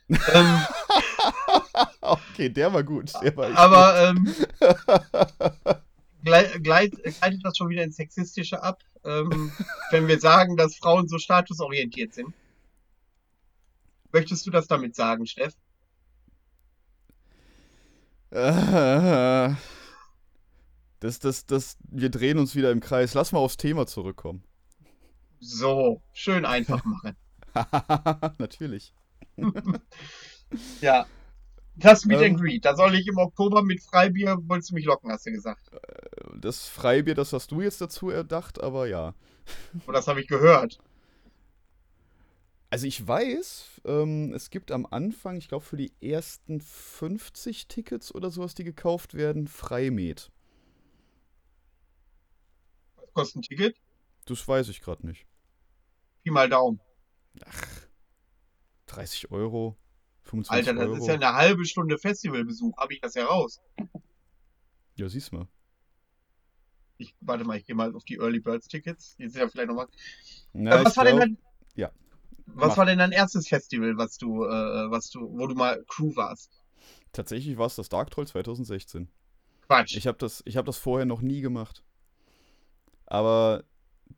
ähm, 0.08 0.18
Okay, 2.00 2.48
der 2.48 2.72
war 2.72 2.82
gut. 2.82 3.12
Der 3.22 3.36
war 3.36 3.54
aber 3.56 4.08
ähm, 4.08 4.34
gleit, 6.24 6.62
gleit, 6.62 6.92
gleitet 7.02 7.40
das 7.44 7.56
schon 7.56 7.68
wieder 7.68 7.82
ins 7.82 7.96
Sexistische 7.96 8.62
ab, 8.62 8.82
ähm, 9.04 9.52
wenn 9.90 10.08
wir 10.08 10.20
sagen, 10.20 10.56
dass 10.56 10.76
Frauen 10.76 11.08
so 11.08 11.18
statusorientiert 11.18 12.14
sind? 12.14 12.34
Möchtest 14.12 14.46
du 14.46 14.50
das 14.50 14.66
damit 14.66 14.94
sagen, 14.96 15.26
Steff? 15.26 15.54
Das, 21.00 21.18
das, 21.18 21.46
das, 21.46 21.78
wir 21.88 22.10
drehen 22.10 22.36
uns 22.36 22.54
wieder 22.54 22.70
im 22.70 22.80
Kreis. 22.80 23.14
Lass 23.14 23.32
mal 23.32 23.38
aufs 23.38 23.56
Thema 23.56 23.86
zurückkommen. 23.86 24.44
So, 25.40 26.02
schön 26.12 26.44
einfach 26.44 26.84
machen. 26.84 27.16
Natürlich. 28.38 28.92
Ja. 30.82 31.06
Das 31.76 32.04
Meet 32.04 32.18
Ähm. 32.20 32.32
and 32.32 32.40
Greet, 32.40 32.64
da 32.64 32.76
soll 32.76 32.94
ich 32.94 33.06
im 33.06 33.16
Oktober 33.18 33.62
mit 33.62 33.82
Freibier, 33.82 34.36
wolltest 34.42 34.70
du 34.70 34.74
mich 34.74 34.84
locken, 34.84 35.10
hast 35.10 35.26
du 35.26 35.32
gesagt. 35.32 35.70
Das 36.34 36.68
Freibier, 36.68 37.14
das 37.14 37.32
hast 37.32 37.50
du 37.50 37.60
jetzt 37.60 37.80
dazu 37.80 38.10
erdacht, 38.10 38.60
aber 38.60 38.86
ja. 38.86 39.14
Und 39.86 39.94
das 39.94 40.06
habe 40.06 40.20
ich 40.20 40.28
gehört. 40.28 40.78
Also 42.72 42.86
ich 42.86 43.06
weiß, 43.06 43.80
ähm, 43.84 44.32
es 44.32 44.50
gibt 44.50 44.70
am 44.70 44.86
Anfang, 44.86 45.36
ich 45.36 45.48
glaube 45.48 45.64
für 45.64 45.76
die 45.76 45.92
ersten 46.00 46.60
50 46.60 47.66
Tickets 47.66 48.14
oder 48.14 48.30
sowas, 48.30 48.54
die 48.54 48.62
gekauft 48.62 49.14
werden, 49.14 49.48
Freimet. 49.48 50.30
Was 52.96 53.12
kostet 53.12 53.36
ein 53.36 53.42
Ticket? 53.42 53.76
Das 54.26 54.46
weiß 54.46 54.68
ich 54.68 54.80
gerade 54.80 55.04
nicht. 55.04 55.26
Pi 56.22 56.30
mal 56.30 56.48
Daumen. 56.48 56.80
30 58.86 59.32
Euro, 59.32 59.76
25 59.76 59.89
Alter, 60.48 60.74
das 60.74 60.86
Euro. 60.86 60.96
ist 60.96 61.06
ja 61.06 61.14
eine 61.14 61.34
halbe 61.34 61.64
Stunde 61.64 61.98
Festivalbesuch, 61.98 62.76
habe 62.76 62.94
ich 62.94 63.00
das 63.00 63.14
ja 63.14 63.26
raus. 63.26 63.60
ja, 64.96 65.08
siehst 65.08 65.32
mal. 65.32 65.46
Ich, 66.98 67.14
warte 67.20 67.44
mal, 67.44 67.56
ich 67.56 67.64
gehe 67.64 67.74
mal 67.74 67.94
auf 67.94 68.04
die 68.04 68.16
Early 68.16 68.40
Birds 68.40 68.68
Tickets. 68.68 69.16
Die 69.16 69.28
sind 69.28 69.40
ja 69.40 69.48
vielleicht 69.48 69.68
nochmal. 69.68 69.88
Äh, 70.52 70.84
was 70.84 70.96
war 70.96 71.04
denn 71.04 71.16
glaub- 71.16 71.28
dein, 71.28 71.38
ja. 71.74 71.90
was 72.46 72.70
Mach. 72.70 72.76
war 72.78 72.86
denn 72.86 72.98
dein 72.98 73.12
erstes 73.12 73.48
Festival, 73.48 73.96
was 73.96 74.18
du, 74.18 74.44
äh, 74.44 74.90
was 74.90 75.08
du, 75.10 75.20
wo 75.20 75.46
du 75.46 75.54
mal 75.54 75.82
Crew 75.88 76.14
warst? 76.14 76.62
Tatsächlich 77.12 77.56
war 77.56 77.66
es 77.66 77.76
das 77.76 77.88
Dark 77.88 78.10
Troll 78.10 78.26
2016. 78.26 79.08
Quatsch. 79.66 79.96
Ich 79.96 80.06
habe 80.06 80.18
das, 80.18 80.42
ich 80.44 80.56
hab 80.56 80.66
das 80.66 80.76
vorher 80.76 81.06
noch 81.06 81.22
nie 81.22 81.40
gemacht. 81.40 81.82
Aber 83.06 83.64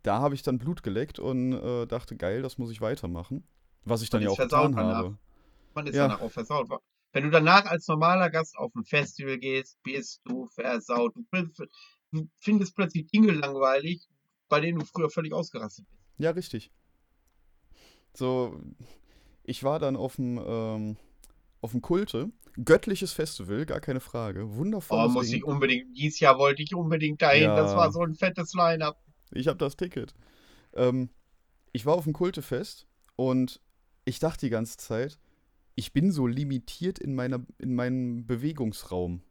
da 0.02 0.18
habe 0.20 0.34
ich 0.34 0.42
dann 0.42 0.58
Blut 0.58 0.82
geleckt 0.82 1.18
und 1.18 1.52
äh, 1.52 1.86
dachte, 1.86 2.16
geil, 2.16 2.42
das 2.42 2.58
muss 2.58 2.70
ich 2.70 2.80
weitermachen. 2.80 3.44
Was 3.84 4.02
ich 4.02 4.10
dann 4.10 4.20
Man 4.22 4.30
ja 4.30 4.30
auch 4.32 4.38
getan 4.38 4.76
habe. 4.76 5.18
Man 5.74 5.86
ist 5.86 5.94
ja. 5.96 6.08
danach 6.08 6.20
auch 6.20 6.30
versaut. 6.30 6.68
Wenn 7.12 7.24
du 7.24 7.30
danach 7.30 7.66
als 7.66 7.86
normaler 7.88 8.30
Gast 8.30 8.56
auf 8.56 8.74
ein 8.74 8.84
Festival 8.84 9.38
gehst, 9.38 9.78
bist 9.82 10.20
du 10.24 10.46
versaut. 10.46 11.14
Du, 11.14 12.26
findest- 12.40 12.74
plötzlich 12.74 13.06
Dinge 13.08 13.32
langweilig, 13.32 14.08
bei 14.48 14.60
denen 14.60 14.78
du 14.78 14.84
früher 14.86 15.10
völlig 15.10 15.32
ausgerastet 15.32 15.86
bist. 15.88 16.00
Ja, 16.18 16.30
richtig. 16.30 16.70
So, 18.14 18.60
ich 19.44 19.64
war 19.64 19.78
dann 19.78 19.96
auf 19.96 20.16
dem, 20.16 20.38
ähm, 20.44 20.96
auf 21.60 21.70
dem 21.72 21.80
Kulte. 21.82 22.30
Göttliches 22.62 23.12
Festival, 23.12 23.64
gar 23.64 23.80
keine 23.80 24.00
Frage. 24.00 24.44
Oh, 24.44 24.56
Wundervolles 24.56 25.12
muss 25.12 25.26
Ding. 25.28 25.36
ich 25.38 25.44
unbedingt, 25.44 25.96
dieses 25.96 26.20
Jahr 26.20 26.38
wollte 26.38 26.62
ich 26.62 26.74
unbedingt 26.74 27.22
dahin. 27.22 27.48
Das 27.48 27.72
Ja. 27.72 27.76
war 27.78 27.92
so 27.92 28.02
ein 28.02 28.14
fettes 28.14 28.52
Line-Up. 28.52 29.02
Ich 29.30 29.48
habe 29.48 29.56
das 29.58 29.76
Ticket. 29.76 30.14
Ähm, 30.74 31.08
ich 31.72 31.86
war 31.86 31.94
auf 31.94 32.04
dem 32.04 32.12
Kultefest 32.12 32.86
und 33.16 33.60
ich 34.04 34.18
dachte 34.18 34.44
die 34.46 34.50
ganze 34.50 34.76
Zeit, 34.76 35.18
ich 35.74 35.92
bin 35.92 36.10
so 36.10 36.26
limitiert 36.26 36.98
in, 36.98 37.14
meiner, 37.14 37.44
in 37.58 37.74
meinem 37.74 38.26
Bewegungsraum. 38.26 39.22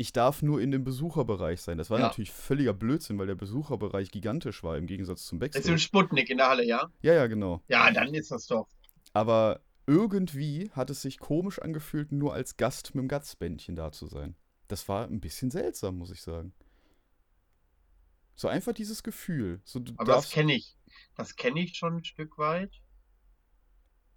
Ich 0.00 0.12
darf 0.12 0.42
nur 0.42 0.60
in 0.60 0.70
dem 0.70 0.84
Besucherbereich 0.84 1.60
sein. 1.60 1.76
Das 1.76 1.90
war 1.90 1.98
Ja. 1.98 2.06
natürlich 2.06 2.30
völliger 2.30 2.72
Blödsinn, 2.72 3.18
weil 3.18 3.26
der 3.26 3.34
Besucherbereich 3.34 4.10
gigantisch 4.12 4.62
war 4.62 4.76
im 4.76 4.86
Gegensatz 4.86 5.26
zum 5.26 5.38
Ist 5.42 5.54
im 5.56 5.60
Backstage. 5.60 5.78
Sputnik 5.78 6.30
in 6.30 6.38
der 6.38 6.48
Halle, 6.48 6.64
ja? 6.64 6.88
Ja, 7.02 7.14
ja, 7.14 7.26
genau. 7.26 7.62
Ja, 7.68 7.90
dann 7.90 8.14
ist 8.14 8.30
das 8.30 8.46
doch. 8.46 8.68
Aber 9.12 9.60
irgendwie 9.86 10.70
hat 10.72 10.90
es 10.90 11.02
sich 11.02 11.18
komisch 11.18 11.58
angefühlt, 11.58 12.12
nur 12.12 12.32
als 12.32 12.56
Gast 12.56 12.94
mit 12.94 13.02
dem 13.02 13.08
Gatzbändchen 13.08 13.74
da 13.74 13.90
zu 13.90 14.06
sein. 14.06 14.36
Das 14.68 14.88
war 14.88 15.06
ein 15.06 15.20
bisschen 15.20 15.50
seltsam, 15.50 15.96
muss 15.98 16.10
ich 16.10 16.20
sagen. 16.22 16.52
So 18.36 18.46
einfach 18.46 18.72
dieses 18.74 19.02
Gefühl. 19.02 19.60
So, 19.64 19.80
Aber 19.96 20.12
das 20.12 20.30
kenne 20.30 20.54
ich. 20.54 20.76
Das 21.16 21.34
kenne 21.34 21.60
ich 21.60 21.76
schon 21.76 21.96
ein 21.96 22.04
Stück 22.04 22.38
weit. 22.38 22.80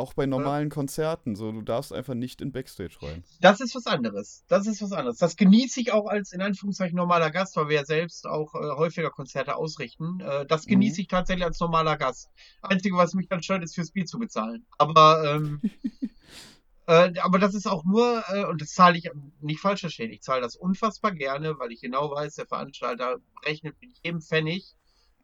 Auch 0.02 0.14
bei 0.14 0.26
normalen 0.26 0.70
Konzerten, 0.70 1.36
so 1.36 1.52
du 1.52 1.62
darfst 1.62 1.94
einfach 1.94 2.16
nicht 2.16 2.42
in 2.42 2.52
Backstage 2.52 2.98
rein. 3.02 3.24
Das 3.40 3.62
ist 3.62 3.76
was 3.76 3.86
anderes. 3.88 4.44
Das 4.48 4.68
ist 4.68 4.82
was 4.82 4.92
anderes. 4.92 5.18
Das 5.20 5.36
genieße 5.38 5.80
ich 5.80 5.94
auch 5.94 6.08
als 6.08 6.34
in 6.34 6.42
Anführungszeichen 6.42 6.98
normaler 6.98 7.32
Gast, 7.32 7.56
weil 7.56 7.70
wir 7.70 7.78
ja 7.78 7.86
selbst 7.86 8.28
auch 8.28 8.54
äh, 8.56 8.72
häufiger 8.76 9.10
Konzerte 9.12 9.56
ausrichten. 9.56 10.20
Äh, 10.20 10.46
das 10.46 10.66
genieße 10.66 11.00
Mhm. 11.00 11.02
ich 11.04 11.08
tatsächlich 11.08 11.46
als 11.46 11.60
normaler 11.60 11.98
Gast. 11.98 12.30
Einzige, 12.62 12.98
was 12.98 13.14
mich 13.14 13.28
dann 13.30 13.44
stört, 13.44 13.64
ist 13.64 13.76
fürs 13.76 13.92
Bier 13.92 14.06
zu 14.06 14.20
bezahlen. 14.20 14.66
Aber 14.78 15.24
ähm, 15.36 15.62
äh, 16.88 17.14
aber 17.20 17.40
das 17.40 17.54
ist 17.54 17.68
auch 17.68 17.84
nur, 17.86 18.24
äh, 18.30 18.44
und 18.46 18.62
das 18.62 18.70
zahle 18.74 18.98
ich 18.98 19.10
nicht 19.40 19.60
falsch 19.62 19.82
verstehen, 19.82 20.12
ich 20.12 20.22
zahle 20.22 20.42
das 20.42 20.56
unfassbar 20.56 21.12
gerne, 21.14 21.58
weil 21.60 21.72
ich 21.72 21.82
genau 21.82 22.12
weiß, 22.12 22.36
der 22.36 22.48
Veranstalter 22.48 23.18
rechnet 23.46 23.76
mit 23.82 23.92
jedem 24.04 24.22
Pfennig, 24.22 24.76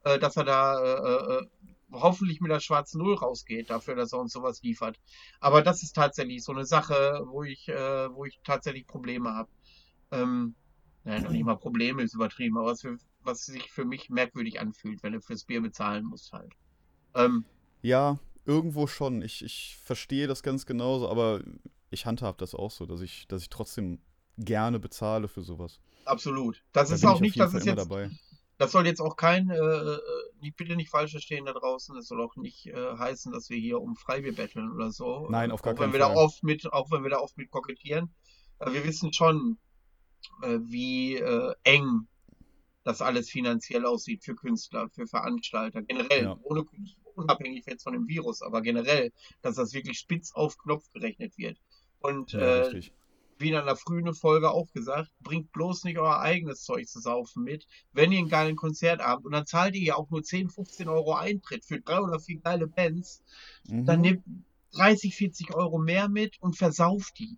äh, 0.03 0.19
dass 0.19 0.37
er 0.37 0.43
da 0.45 0.79
äh, 0.83 1.39
äh, 1.41 1.47
hoffentlich 1.91 2.41
mit 2.41 2.51
der 2.51 2.59
schwarzen 2.59 2.99
Null 3.01 3.15
rausgeht, 3.15 3.69
dafür, 3.69 3.95
dass 3.95 4.13
er 4.13 4.19
uns 4.19 4.33
sowas 4.33 4.61
liefert. 4.61 4.99
Aber 5.39 5.61
das 5.61 5.83
ist 5.83 5.93
tatsächlich 5.93 6.43
so 6.43 6.51
eine 6.51 6.65
Sache, 6.65 7.21
wo 7.27 7.43
ich, 7.43 7.67
äh, 7.69 8.13
wo 8.13 8.25
ich 8.25 8.39
tatsächlich 8.43 8.87
Probleme 8.87 9.33
habe. 9.33 9.49
Ähm, 10.11 10.55
naja, 11.03 11.21
noch 11.21 11.31
nicht 11.31 11.45
mal 11.45 11.55
Probleme 11.57 12.03
ist 12.03 12.13
übertrieben, 12.15 12.57
aber 12.57 12.67
was, 12.71 12.81
für, 12.81 12.97
was 13.21 13.45
sich 13.45 13.71
für 13.71 13.85
mich 13.85 14.09
merkwürdig 14.09 14.59
anfühlt, 14.59 15.03
wenn 15.03 15.13
du 15.13 15.21
fürs 15.21 15.45
Bier 15.45 15.61
bezahlen 15.61 16.05
musst 16.05 16.31
halt. 16.33 16.53
Ähm, 17.15 17.45
Ja, 17.81 18.19
irgendwo 18.45 18.87
schon. 18.87 19.21
Ich, 19.21 19.43
ich 19.43 19.77
verstehe 19.83 20.27
das 20.27 20.43
ganz 20.43 20.65
genauso, 20.65 21.09
aber 21.09 21.41
ich 21.89 22.05
handhab 22.05 22.37
das 22.37 22.55
auch 22.55 22.71
so, 22.71 22.85
dass 22.85 23.01
ich, 23.01 23.27
dass 23.27 23.41
ich 23.43 23.49
trotzdem 23.49 23.99
gerne 24.37 24.79
bezahle 24.79 25.27
für 25.27 25.41
sowas. 25.41 25.79
absolut. 26.05 26.63
Das 26.71 26.89
Da 26.89 26.95
ist 26.95 27.05
auch 27.05 27.19
nicht, 27.19 27.35
jeden 27.35 27.49
das 27.49 27.53
Fall 27.53 27.61
ist 27.61 27.63
immer 27.63 27.75
jetzt, 27.75 27.75
dabei. 27.75 28.11
Das 28.57 28.71
soll 28.71 28.85
jetzt 28.87 29.01
auch 29.01 29.15
kein, 29.15 29.49
äh, 29.49 29.55
äh, 29.57 29.99
nicht, 30.41 30.55
bitte 30.57 30.75
nicht 30.75 30.89
falsch 30.89 31.11
verstehen 31.11 31.45
da 31.45 31.53
draußen, 31.53 31.95
es 31.97 32.07
soll 32.07 32.21
auch 32.21 32.35
nicht 32.35 32.67
äh, 32.67 32.97
heißen, 32.97 33.31
dass 33.31 33.49
wir 33.49 33.57
hier 33.57 33.79
um 33.81 33.95
Freibier 33.95 34.33
betteln 34.33 34.71
oder 34.71 34.91
so. 34.91 35.27
Nein, 35.29 35.51
auf 35.51 35.61
gar 35.61 35.73
auch 35.73 35.77
wenn 35.79 35.83
keinen 35.85 35.93
wir 35.93 35.99
da 35.99 36.07
Fall. 36.07 36.17
oft 36.17 36.43
mit, 36.43 36.71
auch 36.73 36.91
wenn 36.91 37.03
wir 37.03 37.09
da 37.11 37.19
oft 37.19 37.37
mit 37.37 37.49
kokettieren. 37.51 38.13
Äh, 38.59 38.71
wir 38.73 38.83
wissen 38.83 39.13
schon, 39.13 39.57
äh, 40.41 40.59
wie 40.63 41.17
äh, 41.17 41.53
eng 41.63 42.07
das 42.83 43.01
alles 43.01 43.29
finanziell 43.29 43.85
aussieht 43.85 44.23
für 44.23 44.33
Künstler, 44.35 44.89
für 44.89 45.07
Veranstalter, 45.07 45.81
generell, 45.81 46.23
Ja. 46.23 46.39
ohne, 46.43 46.63
unabhängig 47.15 47.65
jetzt 47.67 47.83
von 47.83 47.93
dem 47.93 48.07
Virus, 48.07 48.41
aber 48.41 48.61
generell, 48.61 49.11
dass 49.41 49.55
das 49.55 49.73
wirklich 49.73 49.99
spitz 49.99 50.31
auf 50.33 50.57
Knopf 50.57 50.89
gerechnet 50.93 51.37
wird. 51.37 51.57
Und 51.99 52.31
Ja, 52.31 52.61
richtig. 52.61 52.93
Wie 53.39 53.49
in 53.49 53.55
einer 53.55 53.75
frühen 53.75 54.13
Folge 54.13 54.51
auch 54.51 54.71
gesagt, 54.73 55.09
bringt 55.21 55.51
bloß 55.51 55.83
nicht 55.83 55.97
euer 55.97 56.19
eigenes 56.19 56.63
Zeug 56.63 56.87
zu 56.87 56.99
saufen 56.99 57.43
mit, 57.43 57.67
wenn 57.93 58.11
ihr 58.11 58.19
einen 58.19 58.29
geilen 58.29 58.55
Konzertabend 58.55 59.25
und 59.25 59.31
dann 59.33 59.45
zahlt 59.45 59.75
ihr 59.75 59.81
ja 59.83 59.95
auch 59.95 60.09
nur 60.09 60.23
10, 60.23 60.49
15 60.49 60.87
Euro 60.89 61.13
Eintritt 61.13 61.65
für 61.65 61.79
drei 61.79 61.99
oder 61.99 62.19
vier 62.19 62.39
geile 62.39 62.67
Bands, 62.67 63.21
dann 63.65 63.97
Mhm. 63.97 64.01
nehmt 64.01 64.23
30, 64.73 65.15
40 65.15 65.53
Euro 65.55 65.77
mehr 65.77 66.09
mit 66.09 66.41
und 66.41 66.57
versauft 66.57 67.19
die. 67.19 67.37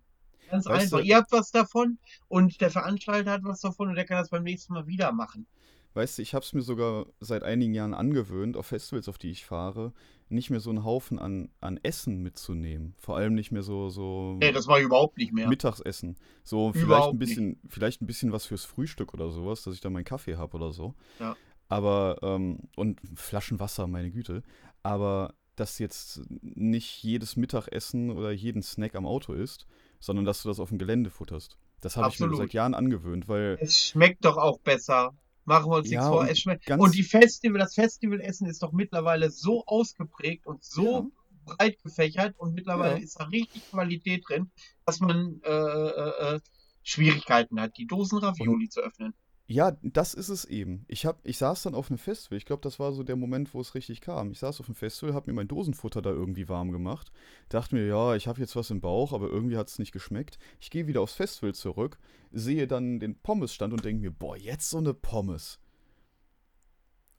Ganz 0.50 0.66
Weißt 0.66 0.84
einfach. 0.86 0.98
du- 0.98 1.04
Ihr 1.04 1.16
habt 1.16 1.32
was 1.32 1.50
davon 1.50 1.98
und 2.28 2.60
der 2.60 2.70
Veranstalter 2.70 3.30
hat 3.30 3.44
was 3.44 3.60
davon 3.60 3.88
und 3.88 3.94
der 3.94 4.04
kann 4.04 4.18
das 4.18 4.30
beim 4.30 4.42
nächsten 4.42 4.72
Mal 4.74 4.86
wieder 4.86 5.12
machen. 5.12 5.46
Weißt 5.94 6.18
du, 6.18 6.22
ich 6.22 6.34
habe 6.34 6.44
es 6.44 6.52
mir 6.52 6.62
sogar 6.62 7.06
seit 7.18 7.42
einigen 7.42 7.74
Jahren 7.74 7.94
angewöhnt, 7.94 8.56
auf 8.56 8.66
Festivals, 8.66 9.08
auf 9.08 9.18
die 9.18 9.30
ich 9.30 9.44
fahre, 9.44 9.92
nicht 10.28 10.50
mehr 10.50 10.60
so 10.60 10.70
einen 10.70 10.84
Haufen 10.84 11.18
an, 11.18 11.50
an 11.60 11.80
Essen 11.82 12.22
mitzunehmen. 12.22 12.94
Vor 12.98 13.16
allem 13.16 13.34
nicht 13.34 13.50
mehr 13.50 13.62
so, 13.62 13.90
so 13.90 14.36
Nee, 14.40 14.52
das 14.52 14.68
ich 14.68 14.82
überhaupt 14.84 15.18
nicht 15.18 15.32
mehr. 15.32 15.48
Mittagsessen. 15.48 16.16
So 16.44 16.72
vielleicht 16.72 16.86
Überhaupt 16.86 17.14
ein 17.14 17.18
bisschen, 17.18 17.60
vielleicht 17.68 18.00
ein 18.00 18.06
bisschen 18.06 18.30
was 18.30 18.46
fürs 18.46 18.64
Frühstück 18.64 19.12
oder 19.12 19.30
sowas, 19.30 19.62
dass 19.62 19.74
ich 19.74 19.80
da 19.80 19.90
meinen 19.90 20.04
Kaffee 20.04 20.36
habe 20.36 20.56
oder 20.56 20.72
so. 20.72 20.94
Ja. 21.18 21.36
Aber, 21.68 22.18
ähm, 22.22 22.68
und 22.76 23.00
Flaschen 23.14 23.58
Wasser, 23.58 23.86
meine 23.88 24.10
Güte. 24.10 24.42
Aber 24.82 25.34
dass 25.56 25.78
jetzt 25.78 26.22
nicht 26.40 27.02
jedes 27.02 27.36
Mittagessen 27.36 28.10
oder 28.10 28.30
jeden 28.30 28.62
Snack 28.62 28.94
am 28.94 29.06
Auto 29.06 29.32
ist, 29.34 29.66
sondern 29.98 30.24
dass 30.24 30.42
du 30.42 30.48
das 30.48 30.60
auf 30.60 30.70
dem 30.70 30.78
Gelände 30.78 31.10
futterst. 31.10 31.58
Das 31.80 31.96
habe 31.96 32.08
ich 32.10 32.20
mir 32.20 32.34
seit 32.34 32.52
Jahren 32.52 32.74
angewöhnt, 32.74 33.28
weil 33.28 33.58
Es 33.60 33.78
schmeckt 33.78 34.24
doch 34.24 34.36
auch 34.36 34.58
besser. 34.60 35.14
Machen 35.50 35.70
wir 35.72 35.78
uns 35.78 35.90
Ja, 35.90 35.98
nichts 35.98 36.08
vor. 36.08 36.20
und 36.20 36.28
Es 36.28 36.38
schmeckt. 36.38 36.70
Und 36.70 36.94
die 36.94 37.02
Festival, 37.02 37.58
das 37.58 37.74
Festivalessen 37.74 38.46
ist 38.46 38.62
doch 38.62 38.70
mittlerweile 38.70 39.30
so 39.30 39.64
ausgeprägt 39.66 40.46
und 40.46 40.62
so 40.62 41.10
breit 41.44 41.82
gefächert 41.82 42.38
und 42.38 42.54
mittlerweile 42.54 42.98
Ja. 42.98 43.02
ist 43.02 43.18
da 43.18 43.24
richtig 43.24 43.68
Qualität 43.68 44.22
drin, 44.28 44.52
dass 44.86 45.00
man 45.00 45.40
äh, 45.44 45.50
äh, 45.50 46.34
äh, 46.36 46.40
Schwierigkeiten 46.84 47.60
hat, 47.60 47.76
die 47.78 47.86
Dosen 47.88 48.18
Ravioli 48.18 48.68
zu 48.68 48.80
öffnen. 48.80 49.12
Ja, 49.52 49.76
das 49.82 50.14
ist 50.14 50.28
es 50.28 50.44
eben. 50.44 50.84
Ich, 50.86 51.06
hab, 51.06 51.26
ich 51.26 51.36
saß 51.36 51.64
dann 51.64 51.74
auf 51.74 51.90
einem 51.90 51.98
Festival. 51.98 52.38
Ich 52.38 52.44
glaube, 52.44 52.62
das 52.62 52.78
war 52.78 52.92
so 52.92 53.02
der 53.02 53.16
Moment, 53.16 53.52
wo 53.52 53.60
es 53.60 53.74
richtig 53.74 54.00
kam. 54.00 54.30
Ich 54.30 54.38
saß 54.38 54.60
auf 54.60 54.68
einem 54.68 54.76
Festival, 54.76 55.12
habe 55.12 55.28
mir 55.28 55.34
mein 55.34 55.48
Dosenfutter 55.48 56.00
da 56.02 56.10
irgendwie 56.10 56.48
warm 56.48 56.70
gemacht. 56.70 57.10
Dachte 57.48 57.74
mir, 57.74 57.84
ja, 57.84 58.14
ich 58.14 58.28
habe 58.28 58.38
jetzt 58.40 58.54
was 58.54 58.70
im 58.70 58.80
Bauch, 58.80 59.12
aber 59.12 59.28
irgendwie 59.28 59.56
hat 59.56 59.66
es 59.66 59.80
nicht 59.80 59.90
geschmeckt. 59.90 60.38
Ich 60.60 60.70
gehe 60.70 60.86
wieder 60.86 61.00
aufs 61.00 61.14
Festival 61.14 61.52
zurück, 61.52 61.98
sehe 62.30 62.68
dann 62.68 63.00
den 63.00 63.16
Pommesstand 63.16 63.72
und 63.72 63.84
denke 63.84 64.02
mir, 64.02 64.12
boah, 64.12 64.36
jetzt 64.36 64.70
so 64.70 64.78
eine 64.78 64.94
Pommes. 64.94 65.58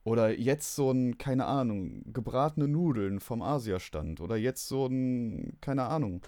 Oder 0.06 0.32
jetzt 0.40 0.74
so 0.74 0.90
ein, 0.90 1.18
keine 1.18 1.48
Ahnung, 1.48 2.02
gebratene 2.14 2.70
Nudeln 2.70 3.20
vom 3.20 3.42
Asiastand. 3.42 4.22
Oder 4.22 4.38
jetzt 4.38 4.70
so 4.70 4.86
ein, 4.86 5.58
keine 5.60 5.84
Ahnung. 5.84 6.22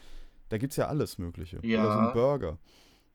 Da 0.50 0.58
gibt 0.58 0.74
es 0.74 0.78
ja 0.78 0.88
alles 0.90 1.18
Mögliche. 1.18 1.60
Oder 1.60 1.66
so 1.66 1.74
Ja. 1.74 2.08
ein 2.10 2.14
Burger. 2.14 2.60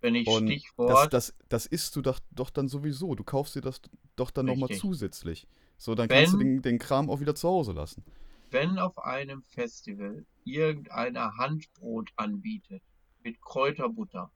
Wenn 0.01 0.15
ich 0.15 0.27
Und 0.29 0.47
das, 0.47 0.55
Stichwort, 0.61 1.13
das, 1.13 1.35
das 1.49 1.67
isst 1.67 1.97
du 1.97 2.03
doch, 2.03 2.21
doch 2.31 2.51
dann 2.51 2.69
sowieso. 2.69 3.15
Du 3.15 3.25
kaufst 3.25 3.57
dir 3.57 3.61
das 3.63 3.81
doch 4.17 4.31
dann 4.31 4.47
nochmal 4.47 4.71
zusätzlich. 4.71 5.47
So, 5.77 5.95
dann 5.95 6.09
kannst 6.09 6.35
du 6.35 6.39
Wenn- 6.39 6.47
den, 6.57 6.63
den 6.63 6.79
Kram 6.79 7.11
auch 7.11 7.21
wieder 7.21 7.35
zu 7.35 7.49
Hause 7.49 7.73
lassen. 7.73 8.05
wenn 8.51 8.79
auf 8.79 8.97
einem 8.99 9.43
Festival 9.43 10.25
irgendeiner 10.45 11.37
Handbrot 11.37 12.11
anbietet 12.17 12.83
mit 13.23 13.41
Kräuterbutter, 13.43 14.31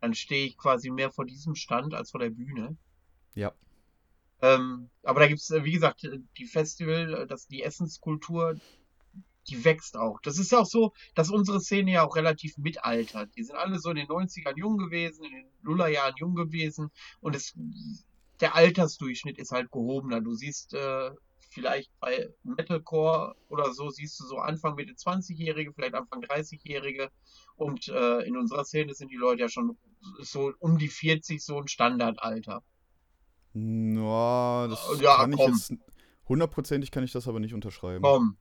dann 0.00 0.14
stehe 0.14 0.46
ich 0.46 0.56
quasi 0.58 0.90
mehr 0.90 1.10
vor 1.10 1.24
diesem 1.24 1.54
Stand 1.54 1.94
als 1.94 2.10
vor 2.10 2.20
der 2.20 2.30
Bühne. 2.30 2.76
Ja. 3.34 3.52
Ähm, 4.42 4.90
aber 5.04 5.20
da 5.20 5.28
gibt's, 5.28 5.50
äh, 5.50 5.64
wie 5.64 5.72
gesagt, 5.72 6.06
die 6.36 6.44
Festival, 6.46 7.14
äh, 7.14 7.26
das, 7.26 7.46
die 7.46 7.62
Essenskultur, 7.62 8.56
die 9.48 9.64
wächst 9.64 9.96
auch. 9.96 10.20
Das 10.22 10.38
ist 10.38 10.52
ja 10.52 10.58
auch 10.60 10.66
so, 10.66 10.92
dass 11.14 11.30
unsere 11.30 11.60
Szene 11.60 11.92
ja 11.92 12.06
auch 12.06 12.16
relativ 12.16 12.56
mitaltert. 12.58 13.30
Die 13.36 13.42
sind 13.42 13.56
alle 13.56 13.78
so 13.78 13.90
in 13.90 13.96
den 13.96 14.06
90ern 14.08 14.56
jung 14.56 14.78
gewesen, 14.78 15.24
in 15.24 15.32
den 15.32 15.46
Nullerjahren 15.62 16.14
jung 16.18 16.34
gewesen 16.34 16.90
und 17.20 17.34
es, 17.36 17.54
der 18.40 18.54
Altersdurchschnitt 18.54 19.38
ist 19.38 19.52
halt 19.52 19.70
gehobener. 19.70 20.20
Du 20.20 20.34
siehst 20.34 20.74
äh, 20.74 21.10
vielleicht 21.50 21.90
bei 22.00 22.28
Metalcore 22.44 23.34
oder 23.48 23.72
so, 23.72 23.90
siehst 23.90 24.18
du 24.20 24.24
so 24.24 24.36
Anfang 24.38 24.74
Mitte 24.74 24.94
20-Jährige, 24.94 25.72
vielleicht 25.74 25.94
Anfang 25.94 26.22
30-Jährige 26.22 27.10
und 27.56 27.88
äh, 27.88 28.20
in 28.20 28.36
unserer 28.36 28.64
Szene 28.64 28.94
sind 28.94 29.10
die 29.10 29.16
Leute 29.16 29.42
ja 29.42 29.48
schon 29.48 29.76
so 30.20 30.52
um 30.58 30.78
die 30.78 30.88
40, 30.88 31.44
so 31.44 31.58
ein 31.58 31.68
Standardalter. 31.68 32.62
Na, 33.54 34.66
das 34.68 34.88
Ja, 35.00 35.16
kann 35.16 35.32
ich 35.32 35.38
komm. 35.38 35.52
jetzt. 35.52 35.74
Hundertprozentig 36.28 36.90
kann 36.90 37.04
ich 37.04 37.12
das 37.12 37.28
aber 37.28 37.40
nicht 37.40 37.52
unterschreiben. 37.52 38.02
Komm, 38.02 38.38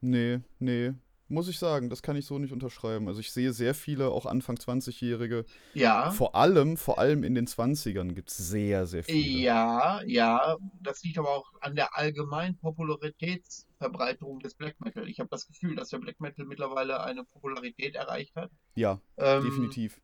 Nee, 0.00 0.40
nee. 0.58 0.92
Muss 1.30 1.46
ich 1.48 1.58
sagen, 1.58 1.90
das 1.90 2.00
kann 2.00 2.16
ich 2.16 2.24
so 2.24 2.38
nicht 2.38 2.54
unterschreiben. 2.54 3.06
Also 3.06 3.20
ich 3.20 3.32
sehe 3.32 3.52
sehr 3.52 3.74
viele, 3.74 4.08
auch 4.08 4.24
Anfang 4.24 4.56
20-Jährige. 4.56 5.44
ja. 5.74 6.10
Vor 6.10 6.34
allem, 6.34 6.78
vor 6.78 6.98
allem 6.98 7.22
in 7.22 7.34
den 7.34 7.46
20ern 7.46 8.14
gibt 8.14 8.30
es 8.30 8.38
sehr, 8.38 8.86
sehr 8.86 9.04
viele. 9.04 9.38
Ja, 9.42 10.00
ja, 10.06 10.56
das 10.80 11.02
liegt 11.02 11.18
aber 11.18 11.28
auch 11.28 11.52
an 11.60 11.74
der 11.76 11.94
allgemeinen 11.98 12.56
Popularitätsverbreiterung 12.56 14.40
des 14.40 14.54
Black 14.54 14.80
Metal. 14.80 15.06
Ich 15.08 15.20
habe 15.20 15.28
das 15.28 15.46
Gefühl, 15.46 15.76
dass 15.76 15.90
der 15.90 15.98
Black 15.98 16.18
Metal 16.20 16.46
mittlerweile 16.46 17.02
eine 17.02 17.24
Popularität 17.24 17.94
erreicht 17.94 18.34
hat. 18.36 18.50
Ja, 18.74 19.00
Ähm, 19.16 19.44
definitiv. 19.44 20.00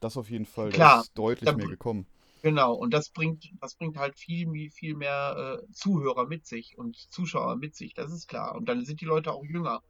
Das 0.00 0.16
auf 0.16 0.30
jeden 0.30 0.46
Fall. 0.46 0.70
klar, 0.70 0.96
da 0.96 1.00
ist 1.00 1.12
deutlich 1.18 1.50
da- 1.50 1.56
mehr 1.56 1.66
gekommen. 1.66 2.06
Genau, 2.42 2.74
und 2.74 2.94
das 2.94 3.10
bringt, 3.10 3.50
das 3.60 3.74
bringt 3.74 3.96
halt 3.96 4.16
viel, 4.18 4.70
viel 4.70 4.94
mehr 4.94 5.60
äh, 5.62 5.72
Zuhörer 5.72 6.26
mit 6.26 6.46
sich 6.46 6.78
und 6.78 6.96
Zuschauer 7.10 7.56
mit 7.56 7.74
sich, 7.74 7.94
das 7.94 8.12
ist 8.12 8.28
klar. 8.28 8.54
Und 8.54 8.68
dann 8.68 8.84
sind 8.84 9.00
die 9.00 9.06
Leute 9.06 9.32
auch 9.32 9.44
jünger. 9.44 9.80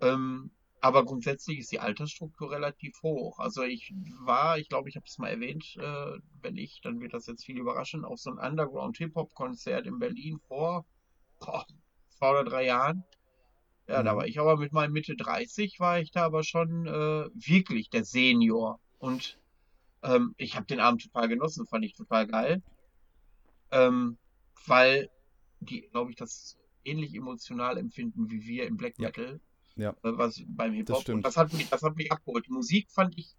Ähm, 0.00 0.52
aber 0.80 1.04
grundsätzlich 1.04 1.58
ist 1.60 1.72
die 1.72 1.80
Altersstruktur 1.80 2.50
relativ 2.52 2.94
hoch. 3.02 3.38
Also 3.38 3.62
ich 3.64 3.92
war, 4.24 4.58
ich 4.58 4.68
glaube, 4.68 4.88
ich 4.90 4.96
habe 4.96 5.04
es 5.06 5.18
mal 5.18 5.28
erwähnt, 5.30 5.64
äh, 5.78 6.18
wenn 6.42 6.56
ich, 6.56 6.80
dann 6.82 7.00
wird 7.00 7.14
das 7.14 7.26
jetzt 7.26 7.44
viel 7.44 7.58
überraschen, 7.58 8.04
auf 8.04 8.18
so 8.20 8.30
ein 8.30 8.38
Underground-Hip-Hop-Konzert 8.38 9.86
in 9.86 9.98
Berlin 9.98 10.38
vor 10.48 10.86
boah, 11.40 11.66
zwei 12.10 12.30
oder 12.32 12.44
drei 12.44 12.66
Jahren. 12.66 13.06
Ja, 13.88 14.02
da 14.02 14.12
Mhm. 14.12 14.18
war 14.18 14.26
ich 14.26 14.38
aber 14.40 14.56
mit 14.56 14.72
meinem 14.72 14.92
Mitte 14.92 15.16
30, 15.16 15.78
war 15.78 16.00
ich 16.00 16.10
da 16.10 16.24
aber 16.26 16.42
schon 16.44 16.86
äh, 16.86 17.28
wirklich 17.34 17.90
der 17.90 18.04
Senior. 18.04 18.80
Und 18.98 19.38
ähm, 20.04 20.34
ich 20.36 20.54
habe 20.56 20.66
den 20.66 20.80
Abend 20.80 21.02
total 21.02 21.28
genossen, 21.28 21.66
fand 21.66 21.84
ich 21.84 21.94
total 21.94 22.26
geil. 22.26 22.62
Ähm, 23.72 24.18
weil 24.66 25.10
die, 25.60 25.82
glaube 25.90 26.10
ich, 26.10 26.16
das 26.16 26.56
ähnlich 26.84 27.14
emotional 27.14 27.78
empfinden 27.78 28.30
wie 28.30 28.42
wir 28.46 28.66
im 28.66 28.76
Black. 28.76 28.98
Metal, 28.98 29.40
Ja. 29.76 29.90
äh, 29.90 29.94
was 30.02 30.42
beim 30.46 30.72
Hip-Hop. 30.74 31.02
stimmt. 31.02 31.16
Und 31.16 31.26
das 31.26 31.36
hat 31.36 31.52
mich, 31.52 31.68
das 31.68 31.82
hat 31.82 31.96
mich 31.96 32.12
abgeholt. 32.12 32.46
Die 32.46 32.52
Musik 32.52 32.90
fand 32.90 33.18
ich, 33.18 33.34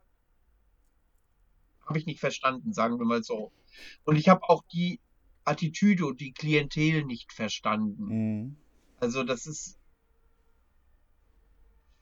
habe 1.85 1.99
ich 1.99 2.05
nicht 2.05 2.19
verstanden, 2.19 2.73
sagen 2.73 2.97
wir 2.99 3.05
mal 3.05 3.23
so. 3.23 3.51
Und 4.03 4.15
ich 4.17 4.27
habe 4.27 4.43
auch 4.49 4.63
die 4.73 4.99
Attitüde 5.43 6.05
und 6.07 6.19
die 6.19 6.33
Klientel 6.33 7.05
nicht 7.05 7.31
verstanden. 7.31 8.05
Mhm. 8.05 8.57
Also 8.99 9.23
das 9.23 9.45
ist 9.45 9.77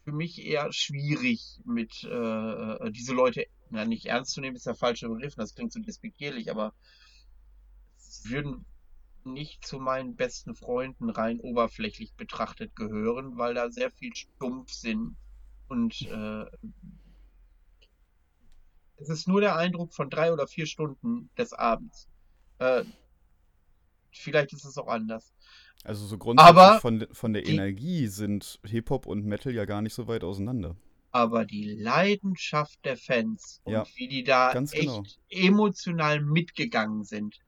für 0.06 0.12
mich 0.14 0.44
eher 0.46 0.72
schwierig, 0.72 1.60
mit 1.66 2.04
äh, 2.04 2.92
diese 2.92 3.14
Leute, 3.14 3.46
na, 3.74 3.86
nicht 3.86 4.06
ernst 4.06 4.34
zu 4.34 4.42
nehmen, 4.42 4.56
ist 4.56 4.68
der 4.68 4.76
falsche 4.76 5.10
Begriff, 5.10 5.34
das 5.36 5.56
klingt 5.56 5.74
so 5.74 5.80
despektierlich, 5.80 6.52
aber 6.52 6.74
sie 7.98 8.30
würden 8.30 8.66
nicht 9.24 9.66
zu 9.66 9.80
meinen 9.80 10.16
besten 10.16 10.54
Freunden 10.54 11.10
rein 11.10 11.40
oberflächlich 11.40 12.14
betrachtet 12.14 12.76
gehören, 12.76 13.38
weil 13.38 13.56
da 13.56 13.72
sehr 13.72 13.90
viel 13.90 14.16
Stumpfsinn 14.16 15.16
und 15.70 16.02
äh, 16.04 16.46
es 18.98 19.10
ist 19.10 19.28
nur 19.28 19.42
der 19.42 19.56
Eindruck 19.56 19.92
von 19.94 20.12
drei 20.12 20.32
oder 20.32 20.46
vier 20.46 20.68
Stunden 20.68 21.32
des 21.36 21.52
Abends. 21.54 22.08
Äh, 22.60 22.84
vielleicht 24.12 24.54
ist 24.54 24.66
es 24.66 24.78
auch 24.78 24.88
anders. 24.88 25.34
Also 25.84 26.06
so 26.06 26.20
grundsätzlich 26.20 26.58
Aber 26.58 26.80
von, 26.80 27.08
von 27.12 27.34
der 27.34 27.48
Energie 27.48 28.06
sind 28.06 28.60
Hip-Hop 28.66 29.08
und 29.08 29.26
Metal 29.26 29.52
ja 29.52 29.66
gar 29.66 29.82
nicht 29.82 29.96
so 29.96 30.08
weit 30.08 30.24
auseinander. 30.24 30.76
Aber 31.14 31.46
die 31.46 31.64
Leidenschaft 31.64 32.84
der 32.84 32.98
Fans 32.98 33.62
und 33.64 33.74
Ja, 33.74 33.86
wie 33.96 34.08
die 34.08 34.24
da 34.24 34.52
ganz 34.52 34.74
echt 34.74 34.88
genau. 34.88 35.04
emotional 35.30 36.22
mitgegangen 36.22 37.04
sind. 37.04 37.40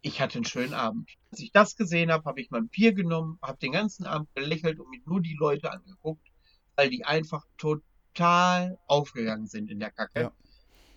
Ich 0.00 0.20
hatte 0.22 0.36
einen 0.36 0.46
schönen 0.46 0.72
Abend. 0.72 1.10
Als 1.30 1.40
ich 1.40 1.52
das 1.52 1.76
gesehen 1.76 2.10
habe, 2.10 2.24
habe 2.24 2.40
ich 2.40 2.50
mein 2.50 2.68
Bier 2.68 2.94
genommen, 2.94 3.38
habe 3.42 3.58
den 3.58 3.72
ganzen 3.72 4.06
Abend 4.06 4.34
gelächelt 4.34 4.80
und 4.80 4.88
mir 4.88 5.00
nur 5.04 5.20
die 5.20 5.36
Leute 5.38 5.70
angeguckt, 5.70 6.26
weil 6.74 6.88
die 6.88 7.04
einfach 7.04 7.44
total 7.58 8.78
aufgegangen 8.86 9.46
sind 9.46 9.70
in 9.70 9.78
der 9.78 9.90
Kacke. 9.90 10.20
Ja. 10.22 10.32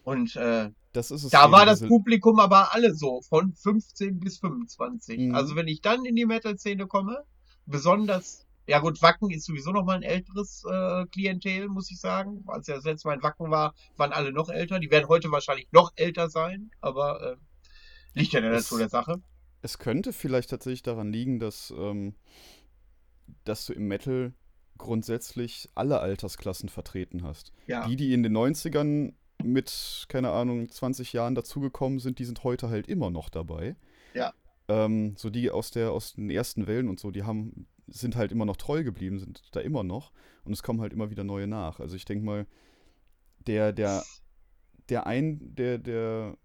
Und 0.05 0.35
äh, 0.37 0.69
Das 0.93 1.11
ist 1.11 1.25
es 1.25 1.31
da 1.31 1.51
war 1.51 1.65
das 1.65 1.81
Publikum 1.85 2.39
aber 2.39 2.73
alle 2.73 2.95
so, 2.95 3.21
von 3.27 3.53
15 3.53 4.21
bis 4.21 4.39
25. 4.39 5.19
Mhm. 5.19 5.35
Also 5.35 5.57
wenn 5.57 5.67
ich 5.67 5.81
dann 5.81 6.05
in 6.05 6.15
die 6.15 6.25
Metal-Szene 6.25 6.87
komme, 6.87 7.25
besonders, 7.65 8.47
ja 8.71 8.79
gut, 8.79 9.01
Wacken 9.01 9.29
ist 9.31 9.45
sowieso 9.45 9.73
noch 9.73 9.83
mal 9.83 9.97
ein 9.97 10.01
älteres 10.01 10.63
äh, 10.63 11.05
Klientel, 11.07 11.67
muss 11.67 11.91
ich 11.91 11.99
sagen. 11.99 12.41
Als 12.47 12.67
ja 12.67 12.75
das 12.75 12.85
letzte 12.85 13.09
Mal 13.09 13.15
in 13.15 13.23
Wacken 13.23 13.51
war, 13.51 13.75
waren 13.97 14.13
alle 14.13 14.31
noch 14.31 14.47
älter. 14.47 14.79
Die 14.79 14.89
werden 14.89 15.09
heute 15.09 15.29
wahrscheinlich 15.29 15.67
noch 15.73 15.91
älter 15.97 16.29
sein, 16.29 16.71
aber 16.79 17.33
äh, 17.33 17.35
liegt 18.17 18.31
ja 18.31 18.39
in 18.39 18.45
der 18.45 18.53
Natur 18.53 18.77
der 18.77 18.87
Sache. 18.87 19.21
Es 19.61 19.77
könnte 19.77 20.13
vielleicht 20.13 20.51
tatsächlich 20.51 20.83
daran 20.83 21.11
liegen, 21.11 21.37
dass, 21.37 21.73
ähm, 21.77 22.15
dass 23.43 23.65
du 23.65 23.73
im 23.73 23.89
Metal 23.89 24.33
grundsätzlich 24.77 25.69
alle 25.75 25.99
Altersklassen 25.99 26.69
vertreten 26.69 27.23
hast. 27.23 27.51
Ja, 27.67 27.85
Die, 27.85 27.97
die 27.97 28.13
in 28.13 28.23
den 28.23 28.35
90ern 28.37 29.13
mit, 29.43 30.05
keine 30.07 30.31
Ahnung, 30.31 30.69
20 30.69 31.11
Jahren 31.11 31.35
dazugekommen 31.35 31.99
sind, 31.99 32.19
die 32.19 32.25
sind 32.25 32.45
heute 32.45 32.69
halt 32.69 32.87
immer 32.87 33.09
noch 33.09 33.27
dabei. 33.27 33.75
Ja. 34.13 34.31
Ähm, 34.69 35.15
so 35.17 35.29
die 35.29 35.51
aus 35.51 35.71
der, 35.71 35.91
aus 35.91 36.13
den 36.13 36.29
ersten 36.29 36.67
Wellen 36.67 36.87
und 36.87 37.01
so, 37.01 37.11
die 37.11 37.23
haben, 37.23 37.67
sind 37.91 38.15
halt 38.15 38.31
immer 38.31 38.45
noch 38.45 38.57
treu 38.57 38.83
geblieben, 38.83 39.19
sind 39.19 39.43
da 39.51 39.59
immer 39.59 39.83
noch. 39.83 40.11
Und 40.43 40.53
es 40.53 40.63
kommen 40.63 40.81
halt 40.81 40.93
immer 40.93 41.09
wieder 41.09 41.23
neue 41.23 41.47
nach. 41.47 41.79
Also 41.79 41.95
ich 41.95 42.05
denke 42.05 42.25
mal, 42.25 42.47
der, 43.47 43.73
der, 43.73 44.03
der 44.89 45.05
ein, 45.07 45.55
der, 45.55 45.77
der, 45.77 46.37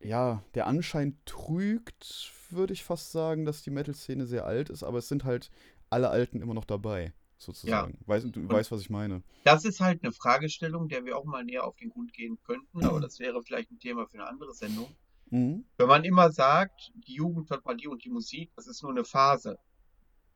ja, 0.00 0.42
der 0.54 0.66
Anschein 0.66 1.18
trügt, 1.24 2.32
würde 2.50 2.72
ich 2.72 2.84
fast 2.84 3.12
sagen, 3.12 3.44
dass 3.44 3.62
die 3.62 3.70
Metal-Szene 3.70 4.26
sehr 4.26 4.46
alt 4.46 4.70
ist, 4.70 4.82
aber 4.82 4.98
es 4.98 5.08
sind 5.08 5.24
halt 5.24 5.50
alle 5.90 6.08
Alten 6.08 6.40
immer 6.40 6.54
noch 6.54 6.64
dabei, 6.64 7.12
sozusagen. 7.36 7.98
Weiß, 8.06 8.24
du 8.30 8.48
weißt, 8.48 8.70
was 8.70 8.80
ich 8.80 8.90
meine. 8.90 9.22
das 9.44 9.64
ist 9.64 9.80
halt 9.80 10.02
eine 10.02 10.12
Fragestellung, 10.12 10.88
der 10.88 11.04
wir 11.04 11.16
auch 11.16 11.24
mal 11.24 11.44
näher 11.44 11.64
auf 11.64 11.76
den 11.76 11.90
Grund 11.90 12.12
gehen 12.12 12.38
könnten, 12.44 12.84
aber 12.84 13.00
das 13.00 13.18
wäre 13.18 13.42
vielleicht 13.42 13.70
ein 13.70 13.78
Thema 13.78 14.06
für 14.06 14.18
eine 14.18 14.28
andere 14.28 14.54
Sendung. 14.54 14.88
Mhm. 15.30 15.64
Wenn 15.76 15.88
man 15.88 16.04
immer 16.04 16.32
sagt, 16.32 16.92
die 16.94 17.14
Jugend 17.14 17.50
hört 17.50 17.64
mal 17.64 17.76
die 17.76 17.88
und 17.88 18.04
die 18.04 18.10
Musik, 18.10 18.50
das 18.56 18.66
ist 18.66 18.82
nur 18.82 18.90
eine 18.90 19.04
Phase. 19.04 19.58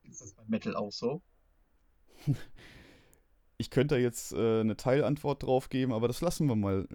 Ist 0.09 0.21
das 0.21 0.33
bei 0.35 0.43
Metal 0.47 0.77
auch 0.77 0.93
so? 0.93 1.23
ich 3.57 3.71
könnte 3.71 3.95
da 3.97 4.01
jetzt 4.01 4.33
äh, 4.33 4.61
eine 4.61 4.77
Teilantwort 4.77 5.43
drauf 5.43 5.69
geben, 5.69 5.93
aber 5.93 6.09
das 6.09 6.21
lassen 6.21 6.47
wir 6.49 6.57
mal 6.57 6.87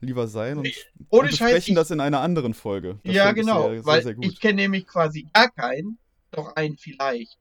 äh, 0.00 0.04
lieber 0.04 0.26
sein 0.28 0.58
und, 0.58 0.68
Ohne 1.10 1.28
und 1.28 1.34
Scheiß, 1.34 1.52
besprechen 1.52 1.72
ich- 1.72 1.76
das 1.76 1.90
in 1.90 2.00
einer 2.00 2.20
anderen 2.20 2.54
Folge. 2.54 2.98
Das 3.04 3.14
ja, 3.14 3.30
ich 3.30 3.36
genau, 3.36 3.70
Sehr, 3.70 3.86
weil 3.86 4.02
sehr, 4.02 4.14
sehr 4.14 4.22
ich 4.28 4.40
kenne 4.40 4.62
nämlich 4.62 4.86
quasi 4.86 5.26
gar 5.32 5.50
keinen, 5.50 5.98
doch 6.30 6.54
einen 6.56 6.76
vielleicht. 6.76 7.38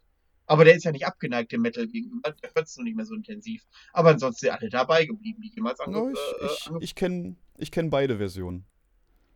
Aber 0.49 0.63
der 0.63 0.75
ist 0.75 0.85
ja 0.85 0.93
nicht 0.93 1.05
abgeneigt 1.05 1.51
dem 1.51 1.61
Metal 1.61 1.87
gegenüber, 1.87 2.31
der 2.31 2.51
hört 2.55 2.67
es 2.67 2.77
nur 2.77 2.85
nicht 2.85 2.95
mehr 2.95 3.05
so 3.05 3.15
intensiv. 3.15 3.65
Aber 3.91 4.11
ansonsten 4.11 4.45
sind 4.45 4.51
alle 4.51 4.69
dabei 4.69 5.05
geblieben, 5.05 5.41
die 5.41 5.51
jemals 5.53 5.79
ange 5.81 5.97
Ja, 5.97 6.09
äh, 6.09 6.45
ich 6.45 6.51
ich, 6.51 6.67
ange 6.67 6.83
ich 6.83 6.95
kenne 6.95 7.35
ich 7.57 7.71
kenn 7.71 7.89
beide 7.89 8.17
Versionen. 8.17 8.65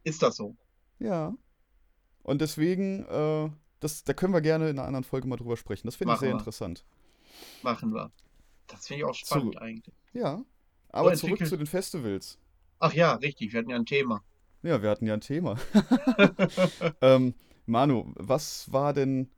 Ist 0.03 0.21
das 0.23 0.37
so? 0.37 0.55
Ja. 0.99 1.35
Und 2.23 2.39
deswegen, 2.39 3.03
äh, 3.05 3.49
das, 3.81 4.03
da 4.03 4.13
können 4.13 4.33
wir 4.33 4.41
gerne 4.41 4.69
in 4.69 4.77
einer 4.79 4.87
anderen 4.87 5.03
Folge 5.03 5.27
mal 5.27 5.35
drüber 5.35 5.57
sprechen. 5.57 5.87
Das 5.87 5.95
finde 5.95 6.13
ich 6.13 6.19
sehr 6.19 6.29
wir. 6.29 6.37
interessant. 6.37 6.85
Machen 7.63 7.93
wir. 7.93 8.11
Das 8.67 8.87
finde 8.87 8.99
ich 9.01 9.05
auch 9.05 9.13
spannend 9.13 9.57
eigentlich. 9.57 9.93
Ja. 10.13 10.45
Aber 10.89 11.13
zurück 11.13 11.31
entwickelt- 11.31 11.49
zu 11.49 11.57
den 11.57 11.67
Festivals. 11.67 12.37
Ach 12.79 12.93
ja, 12.93 13.13
richtig, 13.15 13.51
wir 13.51 13.59
hatten 13.59 13.69
ja 13.69 13.75
ein 13.75 13.85
Thema. 13.85 14.23
Ja, 14.63 14.81
wir 14.81 14.89
hatten 14.89 15.05
ja 15.05 15.15
ein 15.15 15.21
Thema. 15.21 15.57
ähm, 17.01 17.33
Manu, 17.65 18.11
was 18.15 18.71
war 18.71 18.93
denn 18.93 19.29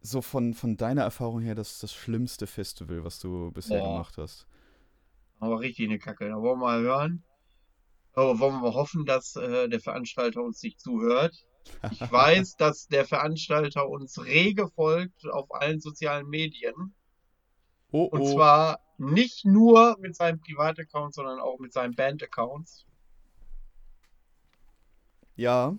so 0.00 0.20
von, 0.20 0.54
von 0.54 0.76
deiner 0.76 1.02
Erfahrung 1.02 1.40
her 1.40 1.54
das, 1.54 1.78
das 1.78 1.92
schlimmste 1.94 2.46
Festival, 2.46 3.04
was 3.04 3.18
du 3.18 3.50
bisher 3.52 3.78
Boah. 3.78 3.92
gemacht 3.92 4.18
hast? 4.18 4.46
Aber 5.38 5.60
richtig 5.60 5.88
eine 5.88 5.98
Kacke. 5.98 6.28
Da 6.28 6.34
wollen 6.36 6.58
wir 6.60 6.66
mal 6.66 6.80
hören. 6.82 7.22
Aber 8.14 8.38
wollen 8.38 8.60
wir 8.62 8.74
hoffen, 8.74 9.06
dass 9.06 9.36
äh, 9.36 9.68
der 9.68 9.80
Veranstalter 9.80 10.42
uns 10.42 10.62
nicht 10.62 10.80
zuhört. 10.80 11.34
Ich 11.90 12.00
weiß, 12.12 12.56
dass 12.56 12.88
der 12.88 13.04
Veranstalter 13.04 13.88
uns 13.88 14.24
rege 14.24 14.68
folgt 14.68 15.26
auf 15.26 15.52
allen 15.54 15.80
sozialen 15.80 16.28
Medien. 16.28 16.94
Oh, 17.90 18.04
Und 18.04 18.22
oh. 18.22 18.32
zwar 18.34 18.80
nicht 18.98 19.44
nur 19.44 19.96
mit 19.98 20.16
seinem 20.16 20.40
Privataccount, 20.40 21.14
sondern 21.14 21.40
auch 21.40 21.58
mit 21.58 21.72
seinen 21.72 21.94
Band-Accounts. 21.94 22.86
ja, 25.36 25.76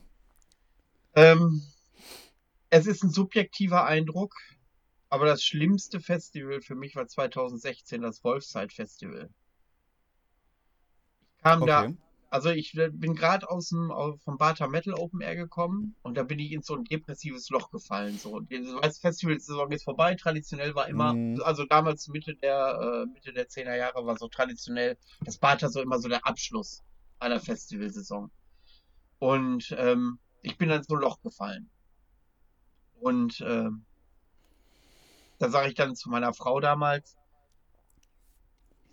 Ähm, 1.15 1.63
es 2.69 2.88
ist 2.88 3.03
ein 3.03 3.11
subjektiver 3.11 3.86
Eindruck, 3.86 4.36
aber 5.09 5.25
das 5.25 5.43
schlimmste 5.43 5.99
Festival 5.99 6.61
für 6.61 6.75
mich 6.75 6.95
war 6.95 7.07
2016 7.07 8.01
das 8.01 8.23
Wolfside 8.23 8.73
Festival. 8.73 9.29
Ich 11.38 11.43
kam 11.43 11.65
da 11.65 11.84
okay. 11.84 11.97
Also 12.34 12.49
ich 12.49 12.71
bin 12.73 13.13
gerade 13.13 13.47
aus 13.47 13.69
dem 13.69 13.93
vom 14.23 14.39
Bata 14.39 14.67
Metal 14.67 14.95
Open 14.95 15.21
Air 15.21 15.36
gekommen 15.36 15.95
und 16.01 16.17
da 16.17 16.23
bin 16.23 16.39
ich 16.39 16.51
in 16.51 16.63
so 16.63 16.73
ein 16.75 16.84
depressives 16.84 17.47
Loch 17.51 17.69
gefallen. 17.69 18.17
So, 18.17 18.41
weißt, 18.41 19.01
Festivalsaison 19.01 19.71
ist 19.71 19.84
vorbei. 19.84 20.15
Traditionell 20.15 20.73
war 20.73 20.88
immer, 20.88 21.13
Mhm. 21.13 21.43
also 21.43 21.63
damals 21.63 22.07
Mitte 22.07 22.34
der 22.34 22.79
äh, 22.81 23.05
Mitte 23.05 23.34
der 23.34 23.49
10er 23.49 23.75
Jahre 23.75 24.03
war 24.07 24.17
so 24.17 24.27
traditionell 24.29 24.97
das 25.21 25.38
Bata 25.38 25.69
so 25.69 25.79
immer 25.79 25.99
so 25.99 26.09
der 26.09 26.25
Abschluss 26.25 26.81
einer 27.19 27.39
Festivalsaison. 27.39 28.31
Und 29.19 29.75
ähm, 29.77 30.17
ich 30.41 30.57
bin 30.57 30.69
dann 30.69 30.81
so 30.81 30.95
ein 30.95 31.01
Loch 31.01 31.21
gefallen. 31.21 31.69
Und 32.99 33.41
ähm, 33.45 33.86
da 35.38 35.49
sage 35.49 35.67
ich 35.67 35.75
dann 35.75 35.95
zu 35.95 36.09
meiner 36.09 36.34
Frau 36.34 36.59
damals, 36.59 37.15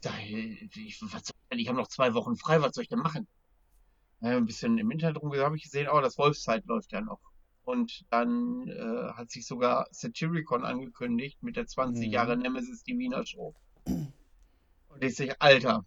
ich, 0.01 0.71
sag, 0.73 0.77
ich, 0.77 1.03
was 1.03 1.27
soll 1.27 1.59
ich, 1.61 1.69
habe 1.69 1.79
noch 1.79 1.89
zwei 1.89 2.15
Wochen 2.15 2.37
frei, 2.37 2.61
was 2.63 2.75
soll 2.75 2.83
ich 2.85 2.89
denn 2.89 2.99
machen? 3.01 3.29
Ja, 4.21 4.37
ein 4.37 4.47
bisschen 4.47 4.79
im 4.79 4.91
Internet 4.91 5.21
rumgesehen, 5.21 5.47
habe 5.47 5.57
ich 5.57 5.63
gesehen, 5.63 5.89
oh, 5.91 6.01
das 6.01 6.19
Wolfszeit 6.19 6.65
läuft 6.67 6.93
ja 6.93 7.01
noch. 7.01 7.21
Und 7.63 8.05
dann 8.11 8.69
äh, 8.69 9.13
hat 9.13 9.31
sich 9.31 9.47
sogar 9.47 9.87
Satyricon 9.91 10.65
angekündigt 10.65 11.43
mit 11.43 11.57
der 11.57 11.67
20 11.67 12.07
Mhm. 12.09 12.13
Jahre 12.13 12.37
Nemesis 12.37 12.83
die 12.83 12.99
Wiener 12.99 13.25
Show. 13.25 13.55
Und 13.85 15.05
ich 15.05 15.15
sage, 15.15 15.41
Alter, 15.41 15.85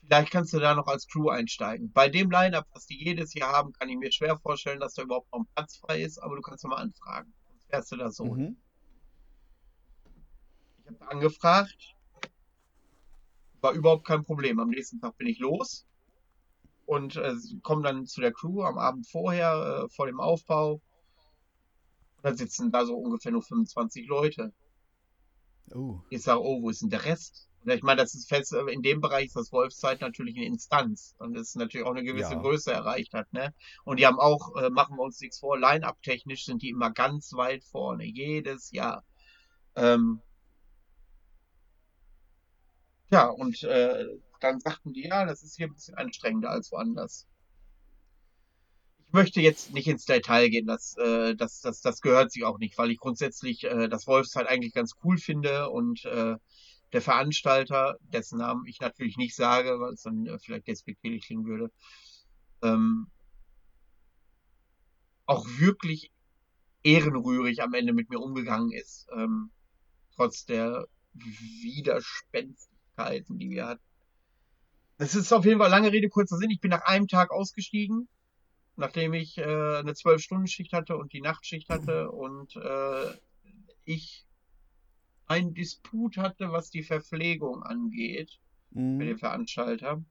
vielleicht 0.00 0.30
kannst 0.30 0.52
du 0.52 0.58
da 0.58 0.74
noch 0.74 0.86
als 0.86 1.06
Crew 1.08 1.28
einsteigen. 1.28 1.92
Bei 1.92 2.08
dem 2.08 2.30
Line-Up, 2.30 2.66
was 2.72 2.86
die 2.86 3.02
jedes 3.02 3.34
Jahr 3.34 3.52
haben, 3.52 3.72
kann 3.72 3.88
ich 3.88 3.96
mir 3.98 4.12
schwer 4.12 4.38
vorstellen, 4.38 4.80
dass 4.80 4.94
da 4.94 5.02
überhaupt 5.02 5.30
noch 5.32 5.40
ein 5.40 5.48
Platz 5.54 5.76
frei 5.76 6.02
ist, 6.02 6.18
aber 6.18 6.36
du 6.36 6.42
kannst 6.42 6.64
doch 6.64 6.70
mal 6.70 6.76
anfragen. 6.76 7.34
Sonst 7.48 7.68
wärst 7.70 7.92
du 7.92 7.96
da 7.96 8.10
so. 8.10 8.24
Mhm. 8.34 8.56
Habe 10.88 11.10
angefragt, 11.10 11.94
war 13.60 13.72
überhaupt 13.72 14.06
kein 14.06 14.24
Problem. 14.24 14.58
Am 14.58 14.70
nächsten 14.70 15.00
Tag 15.00 15.16
bin 15.18 15.26
ich 15.26 15.38
los 15.38 15.86
und 16.86 17.16
äh, 17.16 17.34
komme 17.62 17.82
dann 17.82 18.06
zu 18.06 18.20
der 18.20 18.32
Crew 18.32 18.62
am 18.62 18.78
Abend 18.78 19.06
vorher, 19.06 19.84
äh, 19.84 19.88
vor 19.94 20.06
dem 20.06 20.20
Aufbau. 20.20 20.74
Und 22.16 22.24
dann 22.24 22.36
sitzen 22.36 22.72
da 22.72 22.86
so 22.86 22.96
ungefähr 22.96 23.32
nur 23.32 23.42
25 23.42 24.06
Leute. 24.06 24.52
Oh. 25.74 26.00
Ich 26.08 26.22
sage, 26.22 26.42
oh, 26.42 26.62
wo 26.62 26.70
ist 26.70 26.82
denn 26.82 26.90
der 26.90 27.04
Rest? 27.04 27.48
Und 27.64 27.72
ich 27.72 27.82
meine, 27.82 28.00
das 28.00 28.14
ist 28.14 28.28
fest, 28.28 28.54
äh, 28.54 28.72
in 28.72 28.82
dem 28.82 29.00
Bereich 29.00 29.26
ist 29.26 29.36
das 29.36 29.52
Wolfszeit 29.52 30.00
natürlich 30.00 30.36
eine 30.36 30.46
Instanz 30.46 31.14
und 31.18 31.34
das 31.34 31.54
natürlich 31.54 31.86
auch 31.86 31.90
eine 31.90 32.04
gewisse 32.04 32.32
Ja. 32.32 32.40
Größe 32.40 32.72
erreicht 32.72 33.12
hat, 33.12 33.30
ne? 33.32 33.52
Und 33.84 33.98
die 34.00 34.06
haben 34.06 34.18
auch, 34.18 34.56
äh, 34.56 34.70
machen 34.70 34.96
wir 34.96 35.02
uns 35.02 35.20
nichts 35.20 35.40
vor, 35.40 35.58
Line-Up 35.58 36.00
technisch 36.02 36.46
sind 36.46 36.62
die 36.62 36.70
immer 36.70 36.90
ganz 36.90 37.32
weit 37.34 37.64
vorne, 37.64 38.04
jedes 38.04 38.70
Jahr. 38.70 39.04
Ähm, 39.76 40.22
ja, 43.10 43.26
und 43.28 43.62
äh, 43.62 44.06
dann 44.40 44.60
sagten 44.60 44.92
die, 44.92 45.04
ja, 45.06 45.24
das 45.24 45.42
ist 45.42 45.56
hier 45.56 45.66
ein 45.66 45.74
bisschen 45.74 45.94
anstrengender 45.94 46.50
als 46.50 46.70
woanders. 46.70 47.26
Ich 49.06 49.12
möchte 49.12 49.40
jetzt 49.40 49.72
nicht 49.72 49.88
ins 49.88 50.04
Detail 50.04 50.50
gehen, 50.50 50.66
das, 50.66 50.96
äh, 50.98 51.34
das, 51.34 51.60
das, 51.60 51.80
das 51.80 52.00
gehört 52.02 52.30
sich 52.30 52.44
auch 52.44 52.58
nicht, 52.58 52.76
weil 52.76 52.90
ich 52.90 52.98
grundsätzlich 52.98 53.64
äh, 53.64 53.88
das 53.88 54.06
Wolfszeit 54.06 54.46
eigentlich 54.46 54.74
ganz 54.74 54.92
cool 55.02 55.16
finde 55.16 55.70
und 55.70 56.04
äh, 56.04 56.36
der 56.92 57.02
Veranstalter, 57.02 57.96
dessen 58.00 58.38
Namen 58.38 58.66
ich 58.66 58.80
natürlich 58.80 59.16
nicht 59.16 59.34
sage, 59.34 59.80
weil 59.80 59.94
es 59.94 60.02
dann 60.02 60.26
äh, 60.26 60.38
vielleicht 60.38 60.66
despektierlich 60.66 61.24
klingen 61.24 61.46
würde, 61.46 61.70
ähm, 62.62 63.06
auch 65.24 65.46
wirklich 65.58 66.10
ehrenrührig 66.82 67.62
am 67.62 67.74
Ende 67.74 67.92
mit 67.92 68.10
mir 68.10 68.20
umgegangen 68.20 68.72
ist, 68.72 69.06
ähm, 69.14 69.50
trotz 70.14 70.44
der 70.44 70.86
Widerspenstigkeiten, 72.98 73.38
die 73.38 73.50
wir 73.50 73.66
hatten. 73.66 73.82
Es 74.98 75.14
ist 75.14 75.32
auf 75.32 75.44
jeden 75.44 75.60
Fall 75.60 75.70
lange 75.70 75.92
Rede, 75.92 76.08
kurzer 76.08 76.36
Sinn. 76.36 76.50
Ich 76.50 76.60
bin 76.60 76.70
nach 76.70 76.82
einem 76.82 77.06
Tag 77.06 77.30
ausgestiegen, 77.30 78.08
nachdem 78.76 79.14
ich 79.14 79.38
äh, 79.38 79.42
eine 79.78 79.94
Zwölf-Stunden-Schicht 79.94 80.72
hatte 80.72 80.96
und 80.96 81.12
die 81.12 81.20
Nachtschicht 81.20 81.68
hatte 81.68 82.10
und 82.10 82.56
äh, 82.56 83.14
ich 83.84 84.26
einen 85.26 85.54
Disput 85.54 86.16
hatte, 86.16 86.52
was 86.52 86.70
die 86.70 86.82
Verpflegung 86.82 87.62
angeht, 87.62 88.40
mit 88.96 89.08
dem 89.08 89.16
Mhm. 89.16 89.18
Veranstalter. 89.18 90.04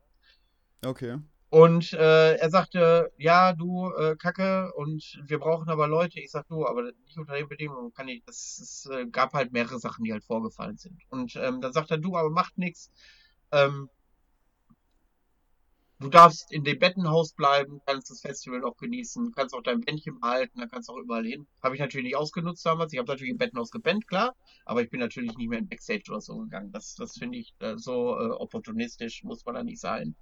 Okay. 0.86 1.18
Und 1.50 1.94
äh, 1.94 2.36
er 2.36 2.50
sagte, 2.50 3.12
ja, 3.18 3.54
du, 3.54 3.90
äh, 3.94 4.18
Kacke, 4.18 4.74
und 4.76 5.22
wir 5.26 5.40
brauchen 5.40 5.70
aber 5.70 5.88
Leute. 5.88 6.20
Ich 6.20 6.32
sag, 6.32 6.48
du, 6.48 6.66
aber 6.68 6.84
nicht 6.84 7.18
unter 7.18 7.36
den 7.36 7.48
Bedingungen 7.48 7.94
kann 7.94 8.10
ich. 8.10 8.22
Es 8.28 8.88
äh, 8.92 9.06
gab 9.08 9.34
halt 9.34 9.54
mehrere 9.54 9.80
Sachen, 9.80 10.04
die 10.04 10.12
halt 10.12 10.26
vorgefallen 10.26 10.78
sind. 10.78 11.02
Und 11.10 11.36
ähm, 11.38 11.62
dann 11.62 11.72
sagt 11.72 11.92
er, 11.92 11.98
du, 12.00 12.18
aber 12.18 12.30
macht 12.30 12.58
nichts. 12.58 12.92
Ähm, 13.54 13.90
du 16.00 16.10
darfst 16.10 16.52
in 16.52 16.66
dem 16.66 16.80
Bettenhaus 16.80 17.32
bleiben, 17.34 17.80
kannst 17.86 18.12
das 18.12 18.20
Festival 18.22 18.60
noch 18.60 18.76
genießen, 18.76 19.32
kannst 19.34 19.56
auch 19.56 19.64
dein 19.64 19.80
Bändchen 19.82 20.20
behalten, 20.20 20.60
dann 20.60 20.70
kannst 20.70 20.90
auch 20.90 20.98
überall 20.98 21.26
hin. 21.26 21.48
Habe 21.64 21.76
ich 21.76 21.82
natürlich 21.82 22.06
nicht 22.08 22.18
ausgenutzt 22.18 22.66
damals. 22.66 22.92
Ich 22.92 23.00
habe 23.00 23.10
natürlich 23.10 23.32
im 23.32 23.38
Bettenhaus 23.38 23.72
gepennt, 23.72 24.06
klar, 24.08 24.36
aber 24.66 24.82
ich 24.82 24.90
bin 24.90 25.00
natürlich 25.00 25.38
nicht 25.38 25.50
mehr 25.50 25.60
in 25.60 25.70
Backstage 25.70 26.04
oder 26.10 26.20
so 26.20 26.38
gegangen. 26.40 26.74
Das, 26.74 26.96
das 26.96 27.14
finde 27.18 27.38
ich 27.38 27.56
äh, 27.60 27.78
so 27.78 28.20
äh, 28.20 28.32
opportunistisch, 28.32 29.24
muss 29.24 29.46
man 29.46 29.56
da 29.56 29.64
nicht 29.64 29.80
sein. 29.80 30.16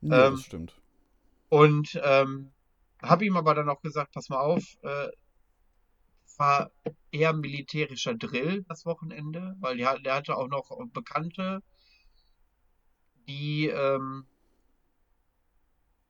Ja, 0.00 0.26
Ähm, 0.26 0.32
das 0.32 0.42
stimmt. 0.42 0.74
Und 1.48 2.00
ähm, 2.02 2.50
habe 3.02 3.24
ihm 3.24 3.36
aber 3.36 3.54
dann 3.54 3.68
auch 3.68 3.80
gesagt, 3.80 4.12
pass 4.12 4.28
mal 4.28 4.40
auf, 4.40 4.64
äh, 4.82 5.08
war 6.38 6.70
eher 7.10 7.32
militärischer 7.32 8.14
Drill 8.14 8.64
das 8.68 8.86
Wochenende, 8.86 9.56
weil 9.60 9.76
der, 9.76 9.98
der 9.98 10.14
hatte 10.14 10.36
auch 10.36 10.48
noch 10.48 10.70
Bekannte, 10.92 11.62
die 13.26 13.66
ähm, 13.68 14.26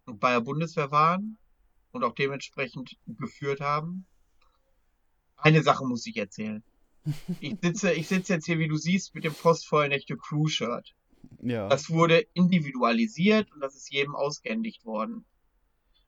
bei 0.07 0.33
der 0.33 0.41
Bundeswehr 0.41 0.91
waren 0.91 1.39
und 1.93 2.05
auch 2.05 2.15
dementsprechend 2.15 2.97
geführt 3.07 3.61
haben. 3.61 4.07
Eine 5.37 5.63
Sache 5.63 5.85
muss 5.87 6.07
ich 6.07 6.17
erzählen. 6.17 6.63
Ich 7.41 7.57
sitze, 7.63 7.93
ich 7.93 8.09
sitze 8.09 8.35
jetzt 8.35 8.47
hier, 8.47 8.59
wie 8.59 8.69
du 8.69 8.77
siehst, 8.77 9.15
mit 9.15 9.25
dem 9.25 9.33
Postfeuernächte 9.35 10.17
Crew-Shirt. 10.17 10.95
Ja. 11.43 11.69
Das 11.69 11.91
wurde 11.91 12.27
individualisiert 12.35 13.53
und 13.53 13.61
das 13.61 13.75
ist 13.75 13.93
jedem 13.93 14.15
ausgehändigt 14.15 14.85
worden. 14.85 15.25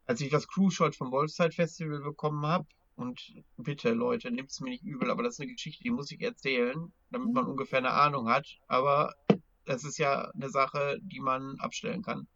Als 0.06 0.20
ich 0.20 0.30
das 0.30 0.48
Crew-Shot 0.48 0.96
vom 0.96 1.12
Wolfside 1.12 1.52
Festival 1.52 2.00
bekommen 2.00 2.44
habe, 2.44 2.66
und 3.00 3.32
bitte 3.56 3.92
Leute, 3.92 4.30
nehmt 4.30 4.50
es 4.50 4.60
mir 4.60 4.70
nicht 4.70 4.84
übel, 4.84 5.10
aber 5.10 5.22
das 5.22 5.34
ist 5.34 5.40
eine 5.40 5.52
Geschichte, 5.52 5.82
die 5.82 5.90
muss 5.90 6.10
ich 6.10 6.20
erzählen, 6.20 6.92
damit 7.10 7.32
man 7.32 7.46
ungefähr 7.46 7.78
eine 7.78 7.92
Ahnung 7.92 8.28
hat. 8.28 8.58
Aber 8.68 9.14
das 9.64 9.84
ist 9.84 9.98
ja 9.98 10.30
eine 10.32 10.50
Sache, 10.50 10.98
die 11.02 11.20
man 11.20 11.58
abstellen 11.60 12.02
kann. 12.02 12.28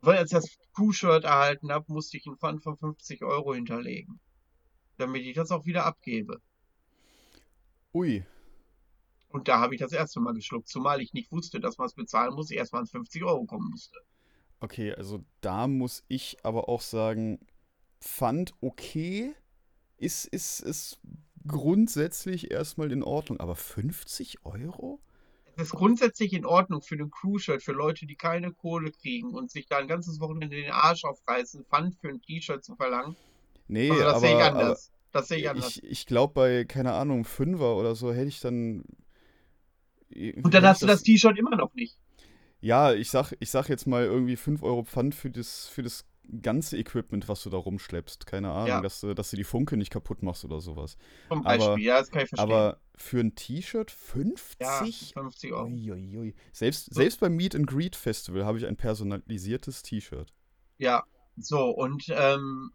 Weil 0.00 0.18
als 0.18 0.30
ich 0.30 0.36
das 0.36 0.58
Crew-Shirt 0.74 1.24
erhalten 1.24 1.72
habe, 1.72 1.92
musste 1.92 2.16
ich 2.16 2.26
einen 2.26 2.38
Pfand 2.38 2.62
von 2.62 2.76
50 2.76 3.24
Euro 3.24 3.54
hinterlegen. 3.54 4.20
Damit 4.98 5.22
ich 5.22 5.34
das 5.34 5.50
auch 5.50 5.66
wieder 5.66 5.84
abgebe. 5.84 6.40
Ui. 7.92 8.24
Und 9.34 9.48
da 9.48 9.58
habe 9.58 9.74
ich 9.74 9.80
das 9.80 9.90
erste 9.90 10.20
Mal 10.20 10.32
geschluckt, 10.32 10.68
zumal 10.68 11.00
ich 11.00 11.12
nicht 11.12 11.32
wusste, 11.32 11.58
dass 11.58 11.76
man 11.76 11.88
es 11.88 11.94
bezahlen 11.94 12.34
muss, 12.34 12.52
erst 12.52 12.72
mal 12.72 12.78
an 12.78 12.86
50 12.86 13.24
Euro 13.24 13.44
kommen 13.46 13.68
musste. 13.68 13.98
Okay, 14.60 14.94
also 14.94 15.24
da 15.40 15.66
muss 15.66 16.04
ich 16.06 16.36
aber 16.44 16.68
auch 16.68 16.80
sagen, 16.80 17.40
Pfand 18.00 18.54
okay, 18.60 19.34
ist, 19.96 20.26
ist, 20.26 20.60
ist 20.60 21.00
grundsätzlich 21.48 22.52
erstmal 22.52 22.92
in 22.92 23.02
Ordnung, 23.02 23.40
aber 23.40 23.56
50 23.56 24.44
Euro? 24.44 25.00
Es 25.56 25.64
ist 25.64 25.72
grundsätzlich 25.72 26.32
in 26.32 26.46
Ordnung 26.46 26.80
für 26.80 26.94
ein 26.94 27.10
Crew-Shirt, 27.10 27.60
für 27.60 27.72
Leute, 27.72 28.06
die 28.06 28.14
keine 28.14 28.52
Kohle 28.52 28.92
kriegen 28.92 29.34
und 29.34 29.50
sich 29.50 29.66
da 29.66 29.78
ein 29.78 29.88
ganzes 29.88 30.20
Wochenende 30.20 30.54
den 30.54 30.70
Arsch 30.70 31.04
aufreißen, 31.04 31.64
Pfand 31.64 31.96
für 31.96 32.10
ein 32.10 32.22
T-Shirt 32.22 32.62
zu 32.62 32.76
verlangen. 32.76 33.16
Nee, 33.66 33.90
Also 33.90 34.04
das 34.04 34.12
aber, 34.12 34.20
sehe 34.20 34.36
ich 34.36 34.44
anders. 34.44 34.92
Das 35.10 35.26
sehe 35.26 35.38
ich 35.38 35.50
anders. 35.50 35.76
ich, 35.76 35.82
ich 35.82 36.06
glaube 36.06 36.34
bei, 36.34 36.64
keine 36.64 36.92
Ahnung, 36.92 37.24
Fünfer 37.24 37.74
oder 37.76 37.96
so 37.96 38.12
hätte 38.12 38.28
ich 38.28 38.38
dann. 38.38 38.84
Und 40.42 40.54
dann 40.54 40.64
hast 40.64 40.82
du 40.82 40.86
das 40.86 41.02
T-Shirt 41.02 41.38
immer 41.38 41.56
noch 41.56 41.74
nicht. 41.74 41.96
Ja, 42.60 42.92
ich 42.94 43.10
sag, 43.10 43.32
ich 43.40 43.50
sag 43.50 43.68
jetzt 43.68 43.86
mal 43.86 44.04
irgendwie 44.04 44.36
5 44.36 44.62
Euro 44.62 44.84
Pfand 44.84 45.14
für 45.14 45.30
das, 45.30 45.66
für 45.68 45.82
das 45.82 46.06
ganze 46.40 46.78
Equipment, 46.78 47.28
was 47.28 47.42
du 47.42 47.50
da 47.50 47.58
rumschleppst. 47.58 48.26
Keine 48.26 48.50
Ahnung, 48.50 48.68
Ja. 48.68 48.80
dass, 48.80 49.00
du, 49.00 49.12
dass 49.12 49.30
du 49.30 49.36
die 49.36 49.44
Funke 49.44 49.76
nicht 49.76 49.90
kaputt 49.90 50.22
machst 50.22 50.44
oder 50.46 50.60
sowas. 50.60 50.96
Zum 51.28 51.44
Aber- 51.46 51.58
Beispiel, 51.58 51.84
ja, 51.84 51.98
das 51.98 52.10
kann 52.10 52.22
ich 52.22 52.28
verstehen. 52.30 52.50
Aber 52.50 52.80
für 52.96 53.20
ein 53.20 53.34
T-Shirt 53.34 53.90
ja, 53.90 53.96
50? 53.96 55.12
50 55.12 55.52
Euro. 55.52 55.66
Uiuiui. 55.66 56.34
Selbst, 56.52 56.94
selbst 56.94 57.20
beim 57.20 57.34
Meet 57.36 57.54
and 57.56 57.66
Greet 57.66 57.96
Festival 57.96 58.46
habe 58.46 58.56
ich 58.56 58.66
ein 58.66 58.76
personalisiertes 58.76 59.82
T-Shirt. 59.82 60.32
Ja, 60.78 61.04
so, 61.36 61.68
und 61.70 62.04
ähm, 62.08 62.72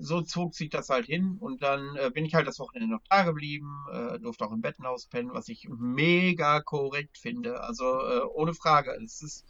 so 0.00 0.22
zog 0.22 0.54
sich 0.54 0.70
das 0.70 0.88
halt 0.88 1.06
hin 1.06 1.36
und 1.38 1.62
dann 1.62 1.96
äh, 1.96 2.10
bin 2.10 2.24
ich 2.24 2.34
halt 2.34 2.46
das 2.46 2.58
Wochenende 2.58 2.94
noch 2.94 3.02
da 3.08 3.22
geblieben, 3.22 3.84
äh, 3.92 4.18
durfte 4.18 4.44
auch 4.44 4.52
im 4.52 4.60
Bettenhaus 4.60 5.06
pennen, 5.06 5.32
was 5.32 5.48
ich 5.48 5.68
mega 5.68 6.60
korrekt 6.60 7.18
finde. 7.18 7.60
Also 7.62 7.84
äh, 7.84 8.20
ohne 8.34 8.54
Frage. 8.54 8.92
Es 9.02 9.22
ist, 9.22 9.46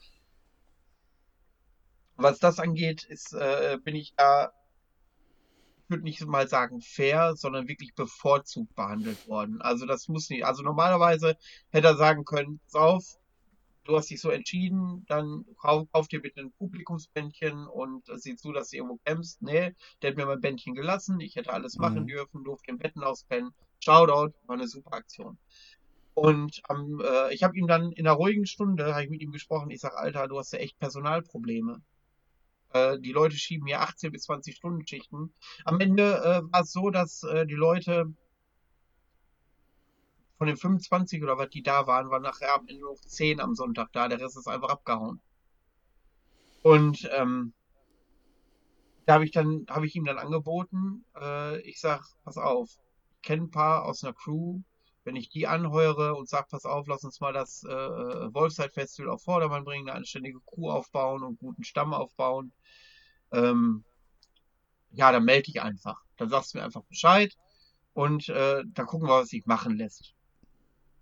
was 2.16 2.38
das 2.38 2.58
angeht, 2.58 3.04
ist, 3.04 3.32
äh, 3.32 3.78
bin 3.82 3.96
ich 3.96 4.14
da, 4.14 4.52
ich 5.84 5.90
würde 5.90 6.04
nicht 6.04 6.24
mal 6.26 6.48
sagen 6.48 6.80
fair, 6.80 7.34
sondern 7.34 7.68
wirklich 7.68 7.94
bevorzugt 7.94 8.74
behandelt 8.74 9.26
worden. 9.26 9.62
Also 9.62 9.86
das 9.86 10.08
muss 10.08 10.28
nicht. 10.28 10.44
Also 10.44 10.62
normalerweise 10.62 11.36
hätte 11.70 11.88
er 11.88 11.96
sagen 11.96 12.24
können, 12.24 12.60
pass 12.64 12.74
auf, 12.74 13.18
du 13.84 13.96
hast 13.96 14.10
dich 14.10 14.20
so 14.20 14.30
entschieden, 14.30 15.04
dann 15.08 15.44
kauf, 15.58 15.88
kauf 15.92 16.08
dir 16.08 16.20
bitte 16.22 16.40
ein 16.40 16.52
Publikumsbändchen 16.52 17.66
und 17.66 18.04
sieh 18.16 18.36
zu, 18.36 18.52
dass 18.52 18.70
du 18.70 18.76
irgendwo 18.76 18.98
kämpfst. 19.04 19.42
Nee, 19.42 19.72
der 20.02 20.10
hat 20.10 20.16
mir 20.16 20.26
mein 20.26 20.40
Bändchen 20.40 20.74
gelassen, 20.74 21.20
ich 21.20 21.36
hätte 21.36 21.52
alles 21.52 21.78
machen 21.78 22.04
Mhm. 22.04 22.06
dürfen, 22.06 22.44
durfte 22.44 22.70
im 22.70 22.78
Betten 22.78 23.02
auspennen. 23.02 23.52
Shoutout, 23.80 24.34
war 24.46 24.56
eine 24.56 24.68
super 24.68 24.94
Aktion. 24.94 25.38
Und 26.14 26.60
am, 26.68 27.00
äh, 27.00 27.34
ich 27.34 27.42
habe 27.42 27.56
ihm 27.56 27.66
dann 27.66 27.92
in 27.92 28.06
einer 28.06 28.16
ruhigen 28.16 28.46
Stunde, 28.46 28.92
habe 28.94 29.04
ich 29.04 29.10
mit 29.10 29.22
ihm 29.22 29.32
gesprochen, 29.32 29.70
ich 29.70 29.80
sag, 29.80 29.94
Alter, 29.96 30.28
du 30.28 30.38
hast 30.38 30.52
ja 30.52 30.58
echt 30.58 30.78
Personalprobleme. 30.78 31.82
Äh, 32.70 32.98
die 33.00 33.12
Leute 33.12 33.36
schieben 33.36 33.66
hier 33.66 33.80
18 33.80 34.12
bis 34.12 34.22
20 34.24 34.56
Stunden 34.56 34.86
Schichten. 34.86 35.32
Am 35.64 35.80
Ende 35.80 36.16
äh, 36.18 36.52
war 36.52 36.62
es 36.62 36.72
so, 36.72 36.90
dass 36.90 37.22
äh, 37.22 37.46
die 37.46 37.54
Leute 37.54 38.06
von 40.42 40.48
den 40.48 40.56
25 40.56 41.22
oder 41.22 41.38
was 41.38 41.50
die 41.50 41.62
da 41.62 41.86
waren, 41.86 42.10
waren 42.10 42.22
nachher 42.22 42.56
am 42.56 42.66
Ende 42.66 42.82
noch 42.82 43.00
10 43.00 43.38
am 43.38 43.54
Sonntag 43.54 43.92
da. 43.92 44.08
Der 44.08 44.18
Rest 44.18 44.36
ist 44.36 44.48
einfach 44.48 44.70
abgehauen. 44.70 45.20
Und 46.62 47.08
ähm, 47.16 47.52
da 49.06 49.14
habe 49.14 49.24
ich 49.24 49.30
dann, 49.30 49.66
habe 49.70 49.86
ich 49.86 49.94
ihm 49.94 50.04
dann 50.04 50.18
angeboten, 50.18 51.04
äh, 51.16 51.60
ich 51.60 51.78
sag, 51.78 52.02
pass 52.24 52.38
auf, 52.38 52.70
ich 53.14 53.22
kenne 53.22 53.42
ein 53.42 53.50
paar 53.52 53.84
aus 53.84 54.02
einer 54.02 54.14
Crew, 54.14 54.58
wenn 55.04 55.14
ich 55.14 55.28
die 55.28 55.46
anheure 55.46 56.16
und 56.16 56.28
sag, 56.28 56.48
pass 56.48 56.64
auf, 56.64 56.88
lass 56.88 57.04
uns 57.04 57.20
mal 57.20 57.32
das 57.32 57.62
äh, 57.62 57.72
äh, 57.72 58.34
Wolfside 58.34 58.70
Festival 58.70 59.12
auf 59.12 59.22
Vordermann 59.22 59.62
bringen, 59.62 59.88
eine 59.88 59.96
anständige 59.96 60.40
Crew 60.40 60.70
aufbauen 60.70 61.22
und 61.22 61.38
guten 61.38 61.62
Stamm 61.62 61.94
aufbauen, 61.94 62.50
ähm, 63.30 63.84
ja, 64.90 65.12
dann 65.12 65.24
melde 65.24 65.52
dich 65.52 65.62
einfach. 65.62 66.02
Dann 66.16 66.30
sagst 66.30 66.52
du 66.52 66.58
mir 66.58 66.64
einfach 66.64 66.82
Bescheid 66.82 67.32
und 67.92 68.28
äh, 68.28 68.64
dann 68.66 68.86
gucken 68.86 69.06
wir, 69.06 69.20
was 69.20 69.28
sich 69.28 69.46
machen 69.46 69.76
lässt. 69.76 70.16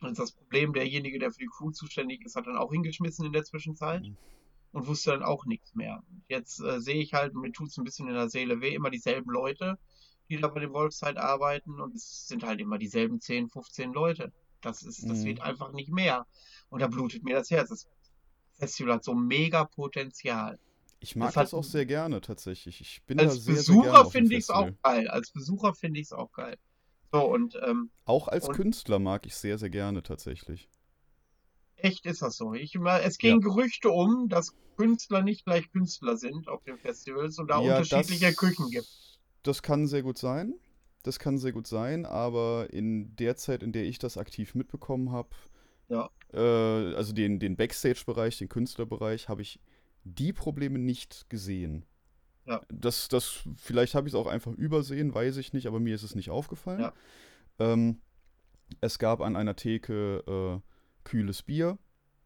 Und 0.01 0.18
das 0.18 0.32
Problem, 0.32 0.72
derjenige, 0.72 1.18
der 1.18 1.30
für 1.30 1.40
die 1.40 1.46
Crew 1.55 1.70
zuständig 1.72 2.24
ist, 2.24 2.34
hat 2.36 2.46
dann 2.46 2.57
auch 2.57 2.72
hingeschmissen 2.72 3.26
in 3.26 3.32
der 3.32 3.44
Zwischenzeit 3.44 4.03
Mhm. 4.03 4.16
und 4.72 4.86
wusste 4.86 5.11
dann 5.11 5.22
auch 5.22 5.44
nichts 5.44 5.74
mehr. 5.74 6.03
Jetzt 6.28 6.61
äh, 6.61 6.80
sehe 6.80 7.03
ich 7.03 7.12
halt, 7.12 7.34
mir 7.34 7.53
tut's 7.53 7.76
ein 7.76 7.84
bisschen 7.84 8.09
in 8.09 8.14
der 8.14 8.28
Seele 8.30 8.61
weh, 8.61 8.74
immer 8.74 8.90
dieselben 8.90 9.30
Leute, 9.30 9.78
die 10.30 10.38
da 10.38 10.48
bei 10.48 10.61
dem 10.61 10.72
Wolfside 10.72 11.20
arbeiten 11.22 11.80
und 11.80 11.94
es 11.94 12.26
sind 12.28 12.44
halt 12.44 12.61
immer 12.61 12.78
dieselben 12.78 13.20
10, 13.20 13.48
15 13.51 13.92
Leute. 13.92 14.32
Das 14.62 14.82
ist, 14.82 15.03
das 15.09 15.18
Mhm. 15.20 15.24
wird 15.24 15.40
einfach 15.42 15.72
nicht 15.72 15.90
mehr. 15.90 16.26
Und 16.70 16.80
da 16.80 16.86
blutet 16.86 17.22
mir 17.24 17.34
das 17.34 17.51
Herz. 17.51 17.68
Das 17.70 17.88
Festival 18.59 18.94
hat 18.94 19.05
so 19.05 19.14
mega 19.14 19.64
Potenzial. 19.64 20.59
Ich 21.01 21.16
mag 21.16 21.28
Das 21.28 21.36
hat- 21.36 21.42
das 21.44 21.55
auch 21.55 21.64
sehr 21.64 21.86
gerne 21.86 22.20
tatsächlich. 22.20 22.80
Ich 22.80 23.03
bin 23.05 23.16
da 23.18 23.24
Als 23.24 23.36
sehr, 23.44 23.57
sehr 23.57 23.74
Besucher 23.74 24.05
finde 24.07 24.34
ich 24.34 24.40
es 24.44 24.51
auch 24.51 24.68
geil. 24.82 25.09
Als 25.09 25.30
Besucher 25.30 25.74
finde 25.74 25.98
ich 26.01 26.07
es 26.07 26.12
auch 26.12 26.30
geil. 26.32 26.57
So, 27.12 27.24
und 27.32 27.58
ähm, 27.66 27.90
Auch 28.04 28.28
als 28.28 28.48
Und- 28.48 28.54
Künstler 28.54 28.98
mag 28.98 29.26
ich 29.26 29.34
sehr, 29.34 29.58
sehr 29.58 29.70
gerne 29.70 30.02
tatsächlich. 30.02 30.68
echt 31.76 32.04
ist 32.06 32.20
das 32.22 32.36
so. 32.36 32.52
Ich, 32.54 32.74
es 32.76 33.16
gehen 33.18 33.40
Gerüchte 33.40 33.90
um, 33.90 34.28
dass 34.28 34.54
Künstler 34.76 35.22
nicht 35.22 35.44
gleich 35.46 35.70
Künstler 35.72 36.16
sind 36.16 36.46
auf 36.48 36.62
den 36.64 36.76
Festivals 36.78 37.38
und 37.38 37.48
da 37.48 37.61
Ja, 37.62 37.78
unterschiedliche 37.78 38.26
das- 38.26 38.36
Küchen 38.36 38.68
gibt. 38.70 38.86
Das 39.42 39.62
kann 39.62 39.86
sehr 39.86 40.02
gut 40.02 40.18
sein. 40.18 40.54
Das 41.02 41.18
kann 41.18 41.38
sehr 41.38 41.52
gut 41.52 41.66
sein, 41.66 42.04
aber 42.04 42.68
in 42.74 43.16
der 43.16 43.34
Zeit, 43.36 43.62
in 43.62 43.72
der 43.72 43.84
ich 43.84 43.98
das 43.98 44.18
aktiv 44.18 44.54
mitbekommen 44.54 45.11
habe, 45.12 45.30
Ja. 45.88 46.11
äh, 46.34 46.94
also 46.94 47.14
den, 47.14 47.40
den 47.40 47.56
Backstage-Bereich, 47.56 48.36
den 48.36 48.50
Künstlerbereich, 48.50 49.30
habe 49.30 49.40
ich 49.40 49.58
die 50.04 50.34
Probleme 50.34 50.78
nicht 50.78 51.30
gesehen. 51.30 51.86
Ja. 52.51 52.61
Das, 52.68 53.09
das, 53.09 53.44
vielleicht 53.57 53.94
habe 53.94 54.09
ich 54.09 54.14
es 54.14 54.18
auch 54.18 54.26
einfach 54.26 54.53
übersehen, 54.53 55.14
weiß 55.14 55.36
ich 55.36 55.53
nicht, 55.53 55.66
aber 55.68 55.78
mir 55.78 55.94
ist 55.94 56.03
es 56.03 56.16
nicht 56.16 56.30
aufgefallen. 56.30 56.80
Ja. 56.80 56.92
Ähm, 57.61 58.01
es 58.80 58.98
gab 58.98 59.20
an 59.20 59.36
einer 59.36 59.55
Theke 59.55 60.24
äh, 60.26 61.09
kühles 61.09 61.42
Bier. 61.42 61.78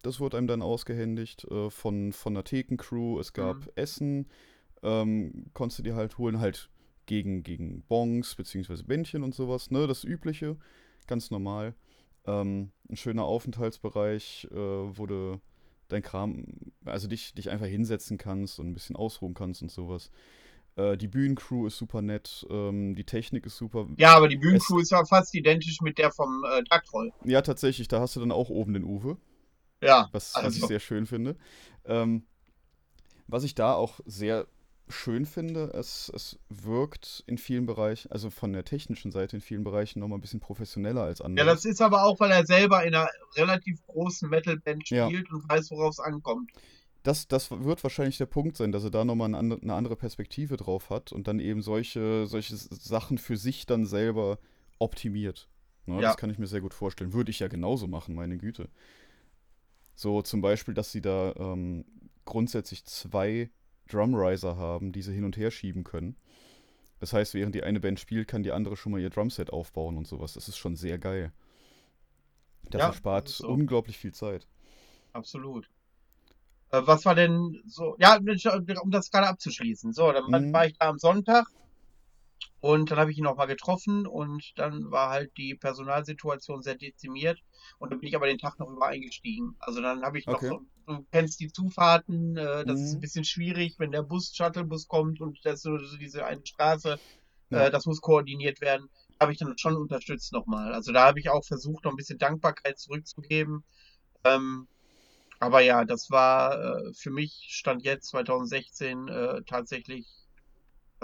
Das 0.03 0.21
wurde 0.21 0.39
einem 0.39 0.47
dann 0.47 0.63
ausgehändigt 0.63 1.45
äh, 1.45 1.71
von, 1.71 2.13
von 2.13 2.35
der 2.35 2.45
Thekencrew. 2.45 3.21
Es 3.21 3.33
gab 3.35 3.59
Mhm. 3.59 3.73
Essen. 3.77 4.29
Ähm, 4.83 5.47
konntest 5.53 5.79
du 5.79 5.83
dir 5.83 5.95
halt 5.95 6.19
holen, 6.19 6.41
halt 6.41 6.71
gegen, 7.07 7.43
gegen 7.43 7.83
Bongs 7.83 8.35
beziehungsweise 8.35 8.85
Bändchen 8.85 9.23
und 9.23 9.35
sowas. 9.35 9.71
Ne? 9.71 9.87
Das 9.87 10.05
Übliche, 10.05 10.57
ganz 11.07 11.31
normal. 11.31 11.75
Ähm, 12.27 12.73
ein 12.89 12.97
schöner 12.97 13.25
Aufenthaltsbereich, 13.25 14.49
äh, 14.51 14.97
du 15.07 15.41
dein 15.89 16.03
Kram, 16.03 16.45
also 16.85 17.09
dich, 17.09 17.35
dich 17.35 17.51
einfach 17.51 17.67
hinsetzen 17.67 18.19
kannst 18.19 18.59
und 18.59 18.69
ein 18.69 18.75
bisschen 18.75 18.97
ausruhen 18.97 19.35
kannst 19.35 19.63
und 19.63 19.71
sowas. 19.71 20.11
Äh, 20.77 20.97
die 20.97 21.09
Bühnencrew 21.09 21.67
ist 21.67 21.77
super 21.79 22.03
nett, 22.03 22.47
ähm, 22.51 22.95
die 22.95 23.05
Technik 23.05 23.47
ist 23.47 23.57
super. 23.57 23.87
Ja, 23.97 24.17
aber 24.17 24.29
die 24.29 24.37
Bühnencrew 24.37 24.81
ist 24.81 24.91
ja 24.91 25.05
fast 25.05 25.35
identisch 25.35 25.81
mit 25.81 25.99
der 25.99 26.11
vom 26.11 26.45
äh, 26.45 26.65
Darktroll. 26.65 27.13
Ja, 27.25 27.43
tatsächlich, 27.43 27.89
da 27.89 28.01
hast 28.01 28.17
du 28.17 28.21
dann 28.21 28.33
auch 28.33 28.49
oben 28.51 28.75
den 28.75 28.85
Uwe, 28.85 29.17
Ja, 29.81 30.09
was, 30.13 30.35
was 30.35 30.57
ich 30.57 30.63
Also. 30.63 30.67
sehr 30.67 30.81
schön 30.81 31.07
finde. 31.07 31.37
Ähm, 31.85 32.25
was 33.27 33.45
ich 33.45 33.55
da 33.55 33.73
auch 33.75 34.01
sehr 34.05 34.47
schön 34.89 35.25
finde, 35.27 35.71
es, 35.75 36.11
es 36.15 36.39
wirkt 36.49 37.25
in 37.27 37.39
vielen 37.39 37.67
Bereichen, 37.67 38.11
also 38.13 38.31
von 38.31 38.53
der 38.53 38.65
technischen 38.65 39.11
Seite 39.11 39.37
in 39.37 39.43
vielen 39.43 39.65
Bereichen 39.65 40.01
nochmal 40.01 40.19
ein 40.19 40.21
bisschen 40.21 40.41
professioneller 40.41 41.03
als 41.03 41.21
ja, 41.21 41.25
andere. 41.25 41.47
das 41.47 41.65
ist 41.65 41.81
aber 41.81 42.05
auch, 42.05 42.21
weil 42.21 42.31
er 42.31 42.45
selber 42.47 42.85
in 42.85 42.95
einer 42.95 43.09
relativ 43.37 43.85
großen 43.87 44.29
Metalband 44.29 44.89
Ja. 44.91 45.07
spielt 45.07 45.31
und 45.33 45.49
weiß, 45.49 45.71
worauf 45.71 45.93
es 45.93 46.01
ankommt. 46.01 46.51
Das, 47.03 47.29
das 47.29 47.51
wird 47.51 47.83
wahrscheinlich 47.83 48.17
der 48.19 48.27
Punkt 48.27 48.57
sein, 48.57 48.73
dass 48.73 48.85
er 48.85 48.91
da 48.91 49.05
nochmal 49.05 49.29
eine 49.29 49.39
andere, 49.39 49.61
eine 49.61 49.75
andere 49.75 49.97
Perspektive 49.97 50.57
drauf 50.57 50.89
hat 50.91 51.13
und 51.13 51.29
dann 51.29 51.39
eben 51.39 51.61
solche, 51.61 52.27
solche 52.27 52.57
Sachen 52.57 53.19
für 53.19 53.37
sich 53.37 53.67
dann 53.67 53.85
selber 53.87 54.39
optimiert. 54.79 55.49
Ne, 55.87 55.97
Ja. 55.97 56.01
Das 56.09 56.17
kann 56.17 56.31
ich 56.31 56.39
mir 56.39 56.47
sehr 56.47 56.63
gut 56.63 56.73
vorstellen. 56.73 57.13
Würde 57.13 57.31
ich 57.31 57.41
ja 57.41 57.49
genauso 57.49 57.87
machen, 57.87 58.15
meine 58.15 58.39
Güte. 58.39 58.69
So 59.95 60.23
zum 60.23 60.41
Beispiel, 60.41 60.75
dass 60.75 60.93
sie 60.93 61.01
da 61.03 61.35
ähm, 61.37 61.85
grundsätzlich 62.25 62.85
zwei 62.87 63.51
Drumriser 63.89 64.57
haben, 64.57 64.93
die 64.93 65.03
sie 65.03 65.15
hin 65.15 65.25
und 65.25 65.37
her 65.37 65.51
schieben 65.51 65.85
können. 65.85 66.17
Das 67.01 67.13
heißt, 67.13 67.35
während 67.35 67.55
die 67.55 67.63
eine 67.65 67.81
Band 67.81 68.01
spielt, 68.01 68.29
kann 68.29 68.43
die 68.43 68.53
andere 68.53 68.77
schon 68.77 68.93
mal 68.93 69.01
ihr 69.01 69.11
Drumset 69.11 69.51
aufbauen 69.53 69.97
und 69.97 70.07
sowas. 70.07 70.35
Das 70.35 70.49
ist 70.49 70.57
schon 70.59 70.77
sehr 70.77 70.99
geil. 70.99 71.33
Das 72.69 72.81
Ja, 72.81 72.89
erspart 72.89 73.25
das 73.27 73.33
ist 73.35 73.39
so. 73.39 73.49
unglaublich 73.49 73.97
viel 73.97 74.13
Zeit. 74.13 74.47
Absolut. 75.15 75.71
Äh, 76.71 76.83
was 76.87 77.05
war 77.05 77.15
denn 77.15 77.63
so, 77.67 77.97
ja, 77.99 78.19
um 78.19 78.91
das 78.91 79.11
gerade 79.11 79.29
abzuschließen. 79.29 79.93
So, 79.93 80.13
dann 80.13 80.27
Mhm. 80.29 80.53
war 80.53 80.67
ich 80.67 80.77
da 80.79 80.89
am 80.89 80.99
Sonntag 80.99 81.47
und 82.65 82.91
dann 82.91 82.99
habe 82.99 83.11
ich 83.13 83.19
ihn 83.19 83.25
noch 83.25 83.37
mal 83.37 83.47
getroffen 83.47 84.07
und 84.07 84.43
dann 84.57 84.91
war 84.91 85.11
halt 85.11 85.33
die 85.37 85.55
Personalsituation 85.55 86.63
sehr 86.63 86.77
dezimiert 86.77 87.41
und 87.79 87.91
dann 87.93 88.01
bin 88.01 88.09
ich 88.09 88.17
aber 88.17 88.27
den 88.27 88.39
Tag 88.39 88.59
noch 88.59 88.69
über 88.71 88.87
eingestiegen. 88.87 89.55
Also 89.61 89.81
dann 89.83 90.03
habe 90.03 90.19
ich 90.19 90.29
noch 90.29 90.41
Okay. 90.41 90.49
so, 90.49 90.61
du 90.87 91.07
kennst 91.13 91.41
die 91.41 91.49
Zufahrten, 91.53 92.37
äh, 92.37 92.65
das 92.67 92.83
ist 92.83 92.93
Mhm. 92.93 92.97
ein 92.97 93.01
bisschen 93.01 93.25
schwierig, 93.25 93.75
wenn 93.79 93.93
der 93.93 94.03
Bus, 94.03 94.33
Shuttlebus 94.35 94.87
kommt 94.89 95.21
und 95.21 95.39
das 95.45 95.57
ist 95.57 95.63
so 95.63 95.79
so 95.79 95.97
diese 95.99 96.25
eine 96.27 96.45
Straße, 96.47 96.99
Ja. 97.51 97.67
Äh, 97.67 97.71
das 97.71 97.87
muss 97.87 98.01
koordiniert 98.03 98.61
werden. 98.61 98.89
Habe 99.21 99.33
ich 99.33 99.39
dann 99.39 99.57
schon 99.59 99.77
unterstützt 99.77 100.33
nochmal. 100.33 100.73
Also 100.75 100.93
da 100.93 101.07
habe 101.07 101.21
ich 101.21 101.31
auch 101.31 101.45
versucht, 101.47 101.85
noch 101.85 101.93
ein 101.93 101.97
bisschen 101.97 102.19
Dankbarkeit 102.19 102.79
zurückzugeben. 102.79 103.65
Ähm, 104.25 104.69
aber 105.41 105.61
ja, 105.63 105.85
das 105.85 106.11
war 106.11 106.59
äh, 106.79 106.93
für 106.99 107.11
mich, 107.11 107.47
stand 107.51 107.85
jetzt 107.85 108.09
2016, 108.09 109.09
äh, 109.09 109.43
tatsächlich 109.47 110.07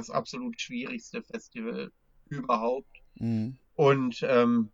das 0.00 0.10
absolut 0.10 0.60
schwierigste 0.60 1.22
Festival 1.22 1.90
überhaupt. 2.28 3.02
Mhm. 3.14 3.56
Und 3.76 4.20
ähm, 4.22 4.70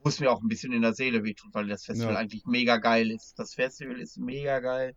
wo 0.00 0.08
es 0.08 0.20
mir 0.20 0.30
auch 0.30 0.42
ein 0.42 0.48
bisschen 0.48 0.72
in 0.72 0.82
der 0.82 0.92
Seele 0.92 1.24
wehtut, 1.24 1.54
weil 1.54 1.66
das 1.66 1.84
Festival 1.86 2.14
Ja. 2.14 2.20
eigentlich 2.20 2.44
mega 2.44 2.76
geil 2.76 3.10
ist. 3.10 3.38
Das 3.38 3.54
Festival 3.54 3.98
ist 3.98 4.18
mega 4.18 4.60
geil. 4.60 4.94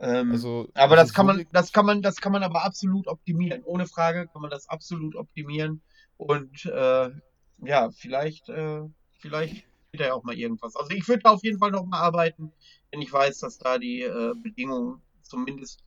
Ähm, 0.00 0.32
Also, 0.32 0.68
aber 0.74 0.96
also 0.98 1.04
das 1.04 1.14
kann 1.14 1.26
so 1.26 1.32
man, 1.34 1.46
das 1.52 1.72
kann 1.72 1.86
man, 1.86 2.02
das 2.02 2.16
kann 2.20 2.32
man 2.32 2.42
aber 2.42 2.64
absolut 2.64 3.06
optimieren. 3.06 3.62
Ohne 3.64 3.86
Frage 3.86 4.26
kann 4.32 4.42
man 4.42 4.50
das 4.50 4.68
absolut 4.68 5.14
optimieren. 5.14 5.82
Und 6.16 6.64
äh, 6.66 7.10
ja, 7.58 7.90
vielleicht, 7.90 8.48
äh, 8.48 8.82
vielleicht 9.20 9.66
da 9.92 10.06
ja 10.06 10.14
auch 10.14 10.22
mal 10.24 10.36
irgendwas. 10.36 10.76
Also 10.76 10.90
ich 10.92 11.06
würde 11.08 11.22
da 11.24 11.30
auf 11.30 11.42
jeden 11.42 11.58
Fall 11.58 11.70
noch 11.70 11.84
mal 11.84 12.00
arbeiten, 12.00 12.52
wenn 12.90 13.02
ich 13.02 13.12
weiß, 13.12 13.38
dass 13.40 13.58
da 13.58 13.78
die 13.78 14.02
äh, 14.02 14.34
Bedingungen 14.36 15.02
zumindest 15.22 15.84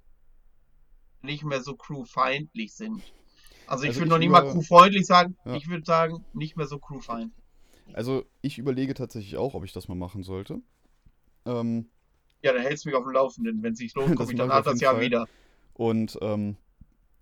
nicht 1.23 1.43
mehr 1.43 1.61
so 1.61 1.75
crewfeindlich 1.75 2.73
sind. 2.75 3.01
Also 3.65 3.83
ich 3.85 3.89
Also 3.91 4.01
würde 4.01 4.09
noch 4.11 4.17
nicht 4.19 4.29
mal 4.29 4.41
crewfreundlich 4.51 5.05
sagen, 5.05 5.37
Ja. 5.45 5.55
ich 5.55 5.67
würde 5.69 5.85
sagen, 5.85 6.23
nicht 6.33 6.57
mehr 6.57 6.67
so 6.67 6.79
crewfeindlich. 6.79 7.31
Also 7.93 8.25
ich 8.41 8.57
überlege 8.57 8.93
tatsächlich 8.93 9.37
auch, 9.37 9.53
ob 9.53 9.63
ich 9.63 9.73
das 9.73 9.87
mal 9.87 9.95
machen 9.95 10.23
sollte. 10.23 10.61
Ähm, 11.45 11.89
Ja, 12.41 12.53
dann 12.53 12.61
hältst 12.61 12.85
du 12.85 12.89
mich 12.89 12.95
auf 12.97 13.03
dem 13.03 13.13
Laufenden. 13.13 13.63
Wenn 13.63 13.73
es 13.73 13.79
sich 13.79 13.93
lohnt, 13.95 14.15
komme 14.15 14.31
ich 14.31 14.37
danach 14.37 14.63
das 14.63 14.79
Jahr 14.79 14.95
Fall. 14.95 15.03
wieder. 15.03 15.27
und 15.73 16.17
ähm, 16.21 16.57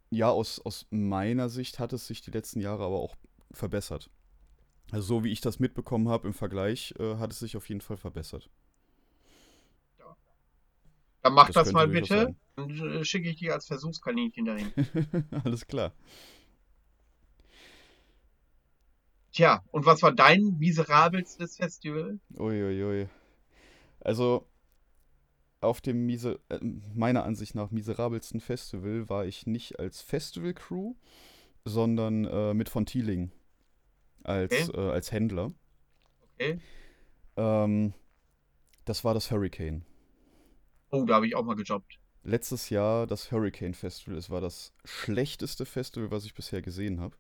ja, 0.10 0.30
aus, 0.30 0.60
aus 0.60 0.88
meiner 0.90 1.48
Sicht 1.50 1.80
hat 1.80 1.94
es 1.94 2.08
sich 2.08 2.22
die 2.22 2.32
letzten 2.32 2.60
Jahre 2.60 2.84
aber 2.84 2.98
auch 3.00 3.16
verbessert. 3.52 4.10
Also 4.92 5.08
so 5.08 5.24
wie 5.24 5.32
ich 5.32 5.40
das 5.42 5.60
mitbekommen 5.60 6.10
habe 6.10 6.28
im 6.28 6.34
Vergleich, 6.34 6.94
äh, 7.00 7.16
hat 7.16 7.32
es 7.32 7.40
sich 7.40 7.56
auf 7.56 7.70
jeden 7.70 7.80
Fall 7.82 7.98
verbessert. 7.98 8.50
Dann 11.22 11.34
mach 11.34 11.48
Das 11.48 11.66
das, 11.66 11.72
mal 11.74 11.88
bitte. 11.88 12.36
Dann 12.68 12.94
äh, 12.94 13.06
schicke 13.06 13.30
ich 13.30 13.38
dich 13.38 13.52
als 13.52 13.68
Versuchskaninchen 13.68 14.46
dahin. 14.46 14.72
Alles 15.44 15.66
klar. 15.68 15.94
Tja, 19.32 19.64
und 19.72 19.86
was 19.86 20.02
war 20.02 20.12
dein 20.12 20.58
miserabelstes 20.60 21.56
Festival? 21.56 22.20
Uiuiui. 22.38 23.08
Also 24.02 24.46
auf 25.62 25.80
dem 25.80 26.06
mise 26.06 26.40
äh, 26.50 26.60
meiner 26.94 27.24
Ansicht 27.24 27.56
nach 27.56 27.72
miserabelsten 27.72 28.42
Festival 28.42 29.08
war 29.10 29.26
ich 29.26 29.46
nicht 29.48 29.80
als 29.80 30.02
Festival-Crew, 30.02 30.96
sondern 31.66 32.26
äh, 32.26 32.54
mit 32.54 32.68
von 32.68 32.86
Thieling 32.86 33.32
als, 34.24 34.70
Okay. 34.70 34.82
äh, 34.82 34.92
als 34.92 35.12
Händler. 35.12 35.54
Okay. 36.36 36.60
Ähm, 37.38 37.94
das 38.86 39.04
war 39.06 39.14
das 39.14 39.32
Hurricane. 39.32 39.86
Oh, 40.90 41.06
da 41.06 41.16
habe 41.16 41.28
ich 41.28 41.36
auch 41.36 41.44
mal 41.44 41.56
gejobbt. 41.56 42.01
Letztes 42.24 42.70
Jahr 42.70 43.08
das 43.08 43.32
Hurricane 43.32 43.74
Festival. 43.74 44.18
Es 44.18 44.30
war 44.30 44.42
das 44.42 44.74
schlechteste 44.86 45.66
Festival, 45.66 46.12
was 46.12 46.26
ich 46.26 46.34
bisher 46.34 46.62
gesehen 46.62 47.00
habe. 47.02 47.16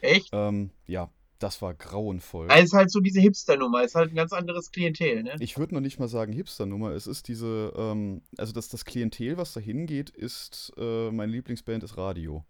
Echt? 0.00 0.28
Ähm, 0.32 0.70
ja, 0.86 1.10
das 1.40 1.60
war 1.60 1.74
grauenvoll. 1.74 2.48
Es 2.50 2.64
ist 2.66 2.72
halt 2.72 2.90
so 2.90 3.00
diese 3.00 3.20
Hipster-Nummer, 3.20 3.82
ist 3.82 3.96
halt 3.96 4.12
ein 4.12 4.16
ganz 4.16 4.32
anderes 4.32 4.70
Klientel, 4.70 5.24
ne? 5.24 5.34
Ich 5.40 5.58
würde 5.58 5.74
noch 5.74 5.80
nicht 5.80 5.98
mal 5.98 6.06
sagen 6.08 6.32
Hipster-Nummer. 6.32 6.92
Es 6.92 7.06
ist 7.08 7.26
diese, 7.26 7.72
ähm, 7.76 8.22
also 8.36 8.52
das, 8.52 8.68
das 8.68 8.84
Klientel, 8.84 9.36
was 9.36 9.52
da 9.54 9.60
hingeht, 9.60 10.10
ist, 10.10 10.72
äh, 10.76 11.10
meine 11.10 11.32
Lieblingsband 11.32 11.82
ist 11.82 11.96
Radio. 11.96 12.44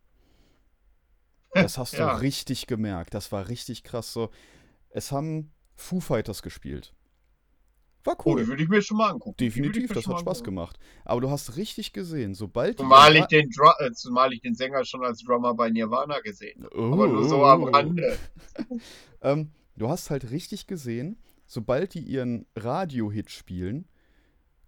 Das 1.54 1.78
hast 1.78 1.92
Ja. 1.98 2.14
du 2.16 2.20
richtig 2.20 2.66
gemerkt. 2.66 3.14
Das 3.14 3.32
war 3.32 3.48
richtig 3.48 3.82
krass. 3.82 4.12
So, 4.12 4.30
es 4.90 5.10
haben 5.10 5.50
Foo 5.76 6.00
Fighters 6.00 6.42
gespielt. 6.42 6.92
War 8.04 8.16
Oh, 8.18 8.22
cool. 8.32 8.42
die 8.42 8.48
würde 8.48 8.62
ich 8.62 8.68
mir 8.68 8.82
schon 8.82 8.98
mal 8.98 9.10
angucken. 9.10 9.36
Definitiv, 9.38 9.92
das 9.92 10.06
hat 10.06 10.20
Spaß 10.20 10.44
gemacht. 10.44 10.78
Aber 11.04 11.20
du 11.22 11.30
hast 11.30 11.56
richtig 11.56 11.92
gesehen, 11.94 12.34
sobald 12.34 12.78
die 12.78 12.82
Zumal 12.82 13.16
ich, 13.16 13.24
den 13.26 13.48
Dru 13.50 13.68
äh, 13.78 13.92
zumal 13.92 14.32
ich 14.34 14.40
den 14.42 14.54
Sänger 14.54 14.84
schon 14.84 15.02
als 15.04 15.22
Drummer 15.22 15.54
bei 15.54 15.70
Nirvana 15.70 16.20
gesehen 16.20 16.64
habe. 16.64 16.78
Oh, 16.78 16.92
Aber 16.92 17.08
nur 17.08 17.28
so 17.28 17.44
am 17.44 17.64
Rande. 17.64 18.18
Ähm, 19.22 19.50
du 19.76 19.88
hast 19.88 20.10
halt 20.10 20.30
richtig 20.30 20.66
gesehen, 20.66 21.16
sobald 21.46 21.94
die 21.94 22.00
ihren 22.00 22.46
Radio-Hit 22.56 23.30
spielen, 23.30 23.88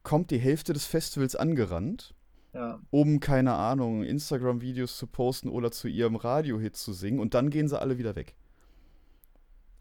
kommt 0.02 0.30
die 0.30 0.38
Hälfte 0.38 0.72
des 0.72 0.86
Festivals 0.86 1.36
angerannt, 1.36 2.14
Ja. 2.54 2.80
um, 2.90 3.20
keine 3.20 3.52
Ahnung, 3.54 4.02
Instagram-Videos 4.02 4.96
zu 4.96 5.06
posten 5.06 5.48
oder 5.50 5.70
zu 5.72 5.88
ihrem 5.88 6.16
Radio-Hit 6.16 6.74
zu 6.76 6.94
singen 6.94 7.20
und 7.20 7.34
dann 7.34 7.50
gehen 7.50 7.68
sie 7.68 7.78
alle 7.78 7.98
wieder 7.98 8.16
weg. 8.16 8.34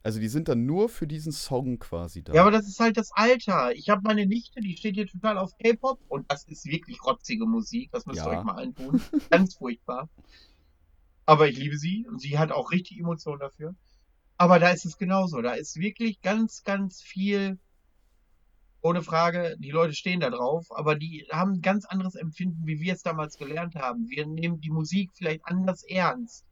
Also 0.05 0.19
die 0.19 0.27
sind 0.27 0.47
dann 0.49 0.67
nur 0.67 0.87
für 0.87 1.07
diesen 1.07 1.31
Song 1.31 1.79
quasi 1.79 2.21
da. 2.23 2.31
ja, 2.31 2.41
aber 2.43 2.51
das 2.51 2.67
ist 2.67 2.79
halt 2.79 2.95
das 2.95 3.09
Alter. 3.13 3.73
Ich 3.73 3.89
habe 3.89 4.03
meine 4.03 4.27
Nichte, 4.27 4.61
die 4.61 4.77
steht 4.77 4.93
hier 4.93 5.07
total 5.07 5.39
auf 5.39 5.57
K-Pop 5.57 5.99
und 6.09 6.31
das 6.31 6.43
ist 6.43 6.65
wirklich 6.67 7.03
rotzige 7.03 7.47
Musik. 7.47 7.89
Das 7.91 8.05
müsst 8.05 8.19
ihr 8.23 8.31
Ja. 8.31 8.37
euch 8.37 8.43
mal 8.45 8.61
antun. 8.61 9.01
Ganz 9.31 9.55
furchtbar. 9.55 10.07
Aber 11.25 11.47
ich 11.49 11.57
liebe 11.57 11.75
sie 11.79 12.05
und 12.07 12.21
sie 12.21 12.37
hat 12.37 12.51
auch 12.51 12.71
richtig 12.71 12.99
Emotionen 12.99 13.39
dafür. 13.39 13.73
Aber 14.37 14.59
da 14.59 14.69
ist 14.69 14.85
es 14.85 14.99
genauso. 14.99 15.41
Da 15.41 15.53
ist 15.53 15.77
wirklich 15.79 16.21
ganz, 16.21 16.63
ganz 16.63 17.01
viel, 17.01 17.57
ohne 18.81 19.01
Frage, 19.01 19.55
die 19.57 19.71
Leute 19.71 19.95
stehen 19.95 20.19
da 20.19 20.29
drauf, 20.29 20.67
aber 20.69 20.93
die 20.93 21.25
haben 21.31 21.53
ein 21.53 21.61
ganz 21.63 21.85
anderes 21.85 22.13
Empfinden, 22.13 22.67
wie 22.67 22.79
wir 22.79 22.93
es 22.93 23.01
damals 23.01 23.37
gelernt 23.37 23.73
haben. 23.73 24.07
Wir 24.07 24.27
nehmen 24.27 24.61
die 24.61 24.69
Musik 24.69 25.09
vielleicht 25.15 25.43
anders 25.45 25.81
ernst. 25.81 26.45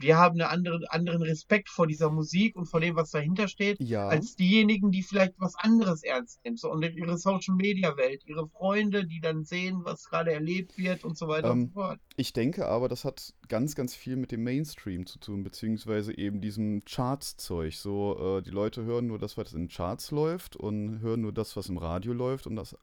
Wir 0.00 0.16
haben 0.16 0.40
einen 0.40 0.50
anderen, 0.50 0.84
anderen 0.88 1.22
Respekt 1.22 1.68
vor 1.68 1.86
dieser 1.86 2.10
Musik 2.10 2.56
und 2.56 2.66
vor 2.66 2.80
dem, 2.80 2.96
was 2.96 3.10
dahinter 3.10 3.48
steht 3.48 3.78
ja, 3.80 4.08
als 4.08 4.34
diejenigen, 4.34 4.90
die 4.90 5.02
vielleicht 5.02 5.34
was 5.38 5.54
anderes 5.56 6.02
ernst 6.02 6.42
nehmen. 6.44 6.56
So, 6.56 6.70
und 6.70 6.82
ihre 6.82 7.18
Social 7.18 7.54
Media 7.54 7.96
Welt, 7.96 8.22
ihre 8.26 8.48
Freunde, 8.48 9.06
die 9.06 9.20
dann 9.20 9.44
sehen, 9.44 9.80
was 9.84 10.08
gerade 10.08 10.32
erlebt 10.32 10.78
wird 10.78 11.04
und 11.04 11.18
so 11.18 11.28
weiter 11.28 11.52
und 11.52 11.60
Ähm, 11.60 11.66
so 11.66 11.80
fort. 11.80 12.00
ich 12.16 12.32
denke 12.32 12.66
aber, 12.66 12.88
das 12.88 13.04
hat 13.04 13.34
ganz, 13.48 13.74
ganz 13.74 13.94
viel 13.94 14.16
mit 14.16 14.32
dem 14.32 14.42
Mainstream 14.42 15.06
zu 15.06 15.18
tun, 15.18 15.42
beziehungsweise 15.42 16.16
eben 16.16 16.40
diesem 16.40 16.82
Charts-Zeug. 16.84 17.74
So, 17.74 18.38
äh, 18.38 18.42
die 18.42 18.50
Leute 18.50 18.84
hören 18.84 19.06
nur 19.06 19.18
das, 19.18 19.36
was 19.36 19.52
in 19.52 19.68
Charts 19.68 20.10
läuft 20.10 20.56
und 20.56 21.00
hören 21.00 21.20
nur 21.20 21.32
das, 21.32 21.56
was 21.56 21.68
im 21.68 21.76
Radio 21.76 22.12
läuft 22.12 22.46
und 22.46 22.56
das 22.56 22.76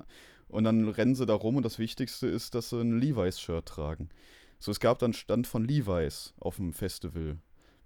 und 0.49 0.63
dann 0.63 0.87
rennen 0.87 1.15
sie 1.15 1.25
da 1.25 1.33
rum 1.33 1.57
und 1.57 1.63
das 1.63 1.79
Wichtigste 1.79 2.27
ist, 2.27 2.55
dass 2.55 2.69
sie 2.69 2.79
ein 2.79 2.99
Levi's-Shirt 2.99 3.65
tragen. 3.65 4.09
So, 4.59 4.71
es 4.71 4.79
gab 4.79 4.99
dann 4.99 5.13
Stand 5.13 5.47
von 5.47 5.63
Levi's 5.65 6.33
auf 6.39 6.57
dem 6.57 6.73
Festival, 6.73 7.37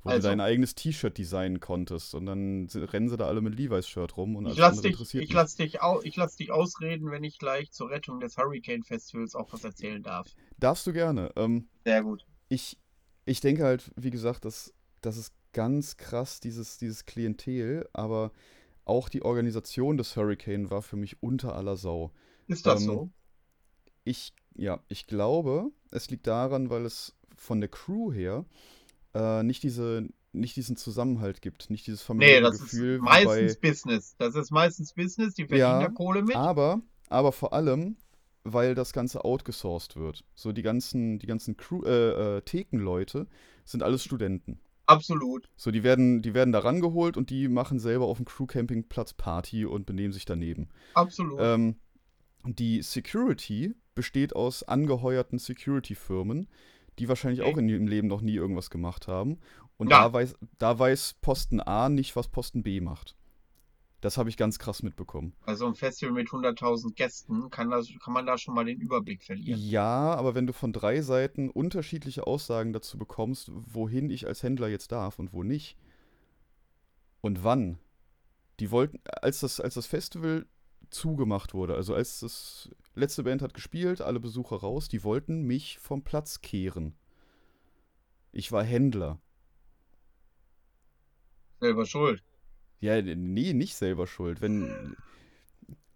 wo 0.04 0.10
Also. 0.10 0.22
du 0.28 0.30
dein 0.30 0.40
eigenes 0.40 0.74
T-Shirt 0.76 1.18
designen 1.18 1.60
konntest 1.60 2.16
und 2.16 2.26
dann 2.26 2.68
rennen 2.74 3.10
sie 3.10 3.18
da 3.18 3.28
alle 3.28 3.42
mit 3.42 3.56
Levi's-Shirt 3.56 4.18
rum 4.18 4.36
und 4.36 4.48
Ich 4.48 4.58
lass 4.58 4.82
dich, 4.82 4.92
interessiert 4.92 5.24
ich 5.26 5.34
lass 5.34 5.56
dich, 5.56 5.82
au, 5.82 6.02
ich 6.02 6.16
lass 6.16 6.36
dich 6.36 6.52
ausreden, 6.52 7.12
wenn 7.12 7.24
ich 7.24 7.38
gleich 7.40 7.72
zur 7.72 7.90
Rettung 7.90 8.20
des 8.20 8.38
Hurricane 8.38 8.84
Festivals 8.84 9.36
auch 9.36 9.52
was 9.54 9.64
erzählen 9.64 10.02
darf. 10.02 10.28
Darfst 10.60 10.86
du 10.88 10.94
gerne. 10.94 11.32
Ähm, 11.36 11.68
Sehr 11.86 12.04
gut. 12.04 12.26
ich, 12.50 12.78
ich 13.26 13.42
denke 13.42 13.64
halt, 13.64 13.92
wie 13.96 14.12
gesagt, 14.12 14.46
das, 14.46 14.74
das 15.02 15.18
ist 15.18 15.34
ganz 15.54 15.98
krass, 15.98 16.40
dieses, 16.40 16.78
dieses 16.78 17.06
Klientel, 17.06 17.88
aber 17.94 18.32
auch 18.86 19.10
die 19.10 19.24
Organisation 19.24 19.98
des 19.98 20.16
Hurricane 20.16 20.70
war 20.70 20.82
für 20.82 20.96
mich 20.96 21.22
unter 21.22 21.56
aller 21.56 21.78
Sau. 21.78 22.12
Ist 22.48 22.66
das 22.68 22.82
Ähm, 22.82 22.86
so? 22.86 23.12
Ich, 24.04 24.34
ja, 24.56 24.80
ich 24.88 25.08
glaube, 25.08 25.72
es 25.92 26.10
liegt 26.10 26.28
daran, 26.28 26.70
weil 26.70 26.86
es 26.86 27.16
von 27.36 27.60
der 27.60 27.70
Crew 27.70 28.12
her 28.12 28.46
äh, 29.14 29.44
nicht 29.44 29.64
diese, 29.64 30.08
nicht 30.32 30.56
diesen 30.56 30.78
Zusammenhalt 30.78 31.42
gibt, 31.42 31.70
nicht 31.70 31.88
dieses 31.88 32.02
Nee, 32.02 32.06
familiäre 32.08 32.42
das 32.44 32.62
ist 32.62 32.74
meistens 33.02 33.56
bei, 33.58 33.70
Business. 33.70 34.16
Das 34.18 34.36
ist 34.36 34.52
meistens 34.52 34.94
Business, 34.94 35.34
die 35.34 35.44
verdienen 35.46 35.60
Ja, 35.60 35.80
da 35.82 35.90
Kohle 35.90 36.22
mit. 36.24 36.36
aber, 36.36 36.82
aber 37.10 37.32
vor 37.32 37.54
allem, 37.54 37.98
weil 38.44 38.76
das 38.76 38.94
Ganze 38.94 39.24
outgesourced 39.26 39.96
wird. 39.96 40.24
So 40.36 40.52
die 40.52 40.62
ganzen, 40.62 41.20
die 41.20 41.28
ganzen 41.28 41.58
Crew, 41.58 41.84
äh, 41.84 42.38
äh, 42.38 42.42
Thekenleute 42.42 43.28
sind 43.66 43.84
alles 43.84 44.04
Studenten. 44.04 44.60
Absolut. 44.88 45.48
So, 45.56 45.72
die 45.72 45.84
werden, 45.84 46.22
die 46.22 46.34
werden 46.34 46.52
da 46.52 46.60
rangeholt 46.60 47.16
und 47.16 47.30
die 47.30 47.48
machen 47.48 47.80
selber 47.80 48.06
auf 48.08 48.18
dem 48.18 48.26
Crewcampingplatz 48.26 49.14
Party 49.14 49.66
und 49.66 49.86
benehmen 49.86 50.12
sich 50.12 50.26
daneben. 50.26 50.70
Absolut. 50.96 51.40
Ähm, 51.42 51.76
die 52.44 52.82
Security 52.82 53.76
besteht 53.96 54.36
aus 54.36 54.64
angeheuerten 54.64 55.40
Security-Firmen, 55.40 56.48
die 57.00 57.08
wahrscheinlich 57.10 57.42
auch 57.42 57.58
in 57.58 57.70
ihrem 57.70 57.88
Leben 57.88 58.08
noch 58.08 58.22
nie 58.22 58.36
irgendwas 58.36 58.70
gemacht 58.70 59.08
haben. 59.08 59.40
Und 59.78 59.90
Ja. 59.90 60.04
da, 60.04 60.14
weiß, 60.14 60.36
da 60.60 60.78
weiß 60.78 61.16
Posten 61.22 61.60
A 61.60 61.90
nicht, 61.90 62.16
was 62.16 62.28
Posten 62.28 62.64
B 62.64 62.82
macht. 62.82 63.16
Das 64.02 64.18
habe 64.18 64.30
ich 64.30 64.38
ganz 64.38 64.58
krass 64.58 64.82
mitbekommen. 64.82 65.34
Also 65.46 65.68
ein 65.68 65.76
Festival 65.76 66.14
mit 66.14 66.28
100.000 66.28 66.96
Gästen 66.96 67.52
kann, 67.52 67.70
das, 67.70 67.88
kann 68.04 68.14
man 68.14 68.26
da 68.26 68.38
schon 68.38 68.56
mal 68.56 68.66
den 68.66 68.80
Überblick 68.80 69.24
verlieren. 69.24 69.60
Ja, 69.62 70.16
aber 70.16 70.34
wenn 70.34 70.48
du 70.48 70.54
von 70.54 70.74
drei 70.74 71.02
Seiten 71.02 71.50
unterschiedliche 71.52 72.26
Aussagen 72.26 72.74
dazu 72.74 72.98
bekommst, 72.98 73.52
wohin 73.54 74.10
ich 74.10 74.26
als 74.26 74.42
Händler 74.42 74.70
jetzt 74.70 74.92
darf 74.92 75.20
und 75.20 75.34
wo 75.34 75.44
nicht 75.44 75.78
und 77.22 77.44
wann, 77.44 77.78
die 78.60 78.72
wollten, 78.72 79.00
als 79.22 79.42
das, 79.42 79.60
als 79.60 79.76
das 79.76 79.86
Festival 79.86 80.48
zugemacht 80.90 81.54
wurde, 81.54 81.76
also 81.76 81.94
als 81.94 82.22
das 82.22 82.70
letzte 82.96 83.24
Band 83.24 83.42
hat 83.42 83.54
gespielt, 83.54 84.02
alle 84.02 84.20
Besucher 84.20 84.58
raus, 84.58 84.88
die 84.88 85.04
wollten 85.04 85.44
mich 85.44 85.80
vom 85.80 86.04
Platz 86.04 86.42
kehren. 86.42 86.96
Ich 88.32 88.52
war 88.52 88.64
Händler. 88.64 89.20
Selber 91.60 91.86
schuld. 91.86 92.24
Ja, 92.80 93.02
nee, 93.02 93.54
nicht 93.54 93.76
selber 93.76 94.08
schuld. 94.08 94.42
Wenn 94.42 94.96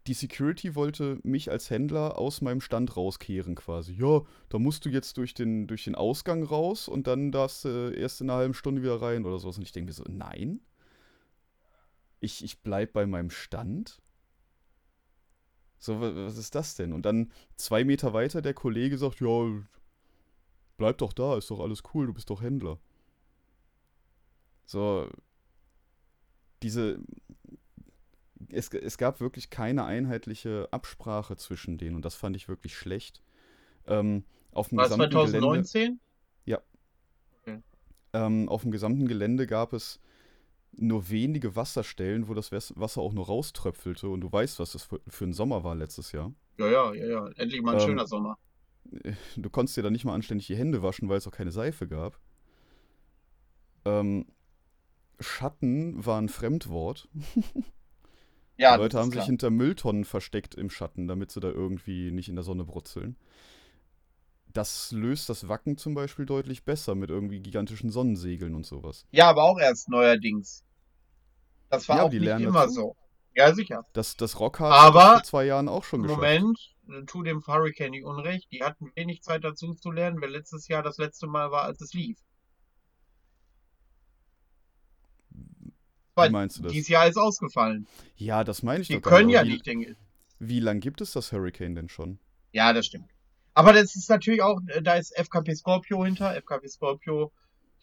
die 0.07 0.13
Security 0.13 0.75
wollte 0.75 1.19
mich 1.23 1.49
als 1.49 1.69
Händler 1.69 2.17
aus 2.19 2.41
meinem 2.41 2.61
Stand 2.61 2.95
rauskehren 2.95 3.55
quasi. 3.55 3.93
Ja, 3.93 4.21
da 4.49 4.59
musst 4.59 4.85
du 4.85 4.89
jetzt 4.89 5.17
durch 5.17 5.33
den, 5.33 5.65
durch 5.65 5.83
den 5.83 5.95
Ausgang 5.95 6.43
raus 6.43 6.87
und 6.87 7.07
dann 7.07 7.31
darfst 7.31 7.65
du 7.65 7.89
erst 7.89 8.21
in 8.21 8.29
einer 8.29 8.37
halben 8.37 8.53
Stunde 8.53 8.83
wieder 8.83 9.01
rein 9.01 9.25
oder 9.25 9.39
sowas. 9.39 9.57
Und 9.57 9.63
ich 9.63 9.71
denke 9.71 9.87
mir 9.87 9.93
so, 9.93 10.03
nein. 10.07 10.59
Ich, 12.19 12.43
ich 12.43 12.61
bleib 12.61 12.93
bei 12.93 13.07
meinem 13.07 13.31
Stand. 13.31 13.99
So, 15.77 15.99
was 15.99 16.37
ist 16.37 16.55
das 16.55 16.75
denn? 16.75 16.93
Und 16.93 17.05
dann 17.05 17.31
zwei 17.55 17.83
Meter 17.83 18.13
weiter 18.13 18.41
der 18.41 18.53
Kollege 18.53 18.97
sagt, 18.97 19.19
ja, 19.19 19.51
bleib 20.77 20.97
doch 20.97 21.13
da, 21.13 21.37
ist 21.37 21.51
doch 21.51 21.59
alles 21.59 21.83
cool, 21.93 22.07
du 22.07 22.13
bist 22.13 22.29
doch 22.29 22.41
Händler. 22.41 22.79
So, 24.65 25.09
diese, 26.63 26.99
es, 28.49 28.69
es 28.69 28.97
gab 28.97 29.19
wirklich 29.19 29.49
keine 29.49 29.85
einheitliche 29.85 30.67
Absprache 30.71 31.35
zwischen 31.35 31.77
denen 31.77 31.95
und 31.95 32.05
das 32.05 32.15
fand 32.15 32.35
ich 32.35 32.47
wirklich 32.47 32.75
schlecht. 32.75 33.21
Ähm, 33.85 34.23
auf 34.51 34.69
dem 34.69 34.77
War 34.77 34.85
es 34.85 34.91
gesamten 34.91 35.11
2019? 35.11 35.81
Gelände, 35.83 35.99
ähm, 38.15 38.47
auf 38.49 38.61
dem 38.61 38.71
gesamten 38.71 39.07
Gelände 39.07 39.45
gab 39.45 39.73
es 39.73 39.99
nur 40.77 41.09
wenige 41.09 41.55
Wasserstellen, 41.55 42.27
wo 42.27 42.33
das 42.33 42.51
Wasser 42.51 43.01
auch 43.01 43.13
nur 43.13 43.25
rauströpfelte 43.27 44.09
und 44.09 44.21
du 44.21 44.31
weißt, 44.31 44.59
was 44.59 44.73
das 44.73 44.83
für, 44.83 45.01
für 45.07 45.25
ein 45.25 45.33
Sommer 45.33 45.63
war 45.63 45.75
letztes 45.75 46.11
Jahr. 46.11 46.33
Ja, 46.57 46.67
ja, 46.69 46.93
ja, 46.93 47.05
ja. 47.07 47.27
Endlich 47.37 47.61
mal 47.61 47.75
ein 47.75 47.81
Ähm, 47.81 47.87
schöner 47.87 48.07
Sommer. 48.07 48.37
Du 49.35 49.49
konntest 49.49 49.77
dir 49.77 49.81
da 49.83 49.89
nicht 49.89 50.05
mal 50.05 50.13
anständig 50.13 50.47
die 50.47 50.55
Hände 50.55 50.83
waschen, 50.83 51.09
weil 51.09 51.17
es 51.17 51.27
auch 51.27 51.31
keine 51.31 51.51
Seife 51.51 51.87
gab. 51.87 52.19
Ähm, 53.85 54.25
Schatten 55.19 56.05
war 56.05 56.21
ein 56.21 56.29
Fremdwort. 56.29 57.07
Ja, 58.57 58.77
Die 58.77 58.81
Leute 58.83 58.97
haben 58.97 59.07
ist 59.07 59.13
sich 59.13 59.17
klar. 59.19 59.25
hinter 59.25 59.49
Mülltonnen 59.49 60.05
versteckt 60.05 60.55
im 60.55 60.69
Schatten, 60.69 61.07
damit 61.07 61.31
sie 61.31 61.39
da 61.39 61.49
irgendwie 61.49 62.11
nicht 62.11 62.29
in 62.29 62.35
der 62.35 62.43
Sonne 62.43 62.63
brutzeln. 62.63 63.17
Das 64.55 64.91
löst 64.91 65.29
das 65.29 65.47
Wacken 65.49 65.77
zum 65.77 65.93
Beispiel 65.93 66.25
deutlich 66.25 66.65
besser 66.65 66.95
mit 66.95 67.11
irgendwie 67.11 67.41
gigantischen 67.41 67.91
Sonnensegeln 67.91 68.55
und 68.55 68.65
sowas. 68.65 69.05
Ja, 69.11 69.29
aber 69.29 69.43
auch 69.45 69.57
erst 69.59 69.89
neuerdings. 69.89 70.63
Das 71.69 71.87
war 71.89 71.97
Ja, 71.97 72.03
auch 72.03 72.05
aber 72.05 72.11
die 72.11 72.19
nicht 72.19 72.39
immer 72.39 72.61
dazu. 72.61 72.73
so. 72.73 72.95
Ja, 73.35 73.53
sicher. 73.53 73.85
Das, 73.93 74.15
das 74.17 74.39
Rockhard 74.39 74.71
Aber 74.73 74.99
hat 74.99 75.05
das 75.05 75.11
vor 75.11 75.23
zwei 75.23 75.45
Jahren 75.45 75.67
auch 75.69 75.83
schon 75.83 76.01
geschafft. 76.03 76.21
Moment, 76.21 76.57
tu 77.07 77.23
dem 77.23 77.45
Hurricane 77.45 77.91
nicht 77.91 78.05
unrecht. 78.05 78.51
Die 78.51 78.63
hatten 78.63 78.91
wenig 78.95 79.21
Zeit 79.21 79.43
dazu 79.43 79.73
zu 79.73 79.91
lernen, 79.91 80.21
weil 80.21 80.31
letztes 80.31 80.67
Jahr 80.67 80.83
das 80.83 80.97
letzte 80.97 81.27
Mal 81.27 81.51
war, 81.51 81.63
als 81.63 81.81
es 81.81 81.93
lief. 81.93 82.17
Wie 86.15 86.29
meinst 86.29 86.57
du 86.59 86.63
das? 86.63 86.71
Dieses 86.73 86.89
Jahr 86.89 87.07
ist 87.07 87.17
ausgefallen. 87.17 87.87
Ja, 88.17 88.43
das 88.43 88.63
meine 88.63 88.81
ich 88.81 88.87
Die 88.87 88.93
doch 88.93 89.01
nicht. 89.01 89.07
können 89.09 89.29
aber 89.29 89.31
ja 89.31 89.43
wie, 89.43 89.49
nicht 89.49 89.65
den. 89.65 89.95
Wie 90.39 90.59
lang 90.61 90.79
gibt 90.79 91.01
es 91.01 91.11
das 91.11 91.31
Hurricane 91.31 91.75
denn 91.75 91.89
schon? 91.89 92.19
Ja, 92.53 92.73
das 92.73 92.87
stimmt. 92.87 93.14
Aber 93.55 93.73
das 93.73 93.95
ist 93.95 94.09
natürlich 94.09 94.41
auch, 94.43 94.59
äh, 94.67 94.81
da 94.81 94.95
ist 94.95 95.15
FKP 95.17 95.55
Scorpio 95.55 96.03
hinter. 96.05 96.35
FKP 96.35 96.67
Scorpio, 96.67 97.31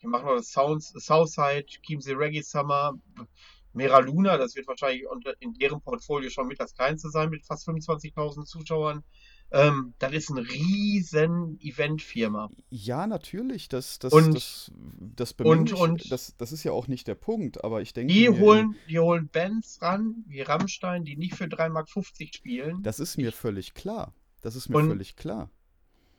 die 0.03 0.07
machen 0.07 0.27
noch 0.27 0.37
das 0.37 0.49
Sounds, 0.53 0.89
Southside, 0.95 1.65
Chiemsee 1.85 2.13
Reggae 2.13 2.43
Summer, 2.43 2.93
Mera 3.73 4.01
Luna, 4.01 4.37
das 4.37 4.55
wird 4.55 4.69
wahrscheinlich 4.69 5.05
in 5.41 5.55
deren 5.55 5.81
Portfolio 5.81 6.29
schon 6.29 6.47
mit 6.47 6.61
das 6.61 6.75
kleinste 6.75 7.09
sein, 7.09 7.31
mit 7.31 7.45
fast 7.47 7.67
25.000 7.67 8.45
Zuschauern. 8.45 9.03
Ähm, 9.51 9.95
das 9.99 10.13
ist 10.13 10.31
ein 10.31 10.39
riesen 10.39 11.59
Eventfirma. 11.61 12.51
Ja, 12.71 13.07
natürlich. 13.07 13.69
Das, 13.69 13.99
das, 13.99 14.13
Und- 14.13 14.35
das, 14.35 14.71
das, 14.99 15.35
ich- 15.39 15.75
und- 15.75 16.11
das, 16.13 16.35
das 16.37 16.53
ist 16.53 16.65
ja 16.65 16.73
auch 16.73 16.87
nicht 16.89 17.07
der 17.09 17.15
Punkt, 17.15 17.63
aber 17.65 17.81
ich 17.83 17.93
denke 17.95 18.13
Die 18.13 18.29
mir, 18.29 18.39
holen, 18.41 18.77
die 18.89 18.99
holen 18.99 19.29
Bands 19.29 19.81
ran, 19.83 20.25
wie 20.27 20.41
Rammstein, 20.43 21.05
die 21.05 21.17
nicht 21.17 21.35
für 21.35 21.45
3,50 21.45 21.71
Mark 21.71 21.89
spielen. 22.35 22.83
das 22.83 23.01
ist 23.01 23.17
mir 23.17 23.33
völlig 23.33 23.73
klar. 23.75 24.15
Das 24.43 24.55
ist 24.57 24.69
mir 24.69 24.77
Und- 24.79 24.89
völlig 24.89 25.17
klar. 25.17 25.51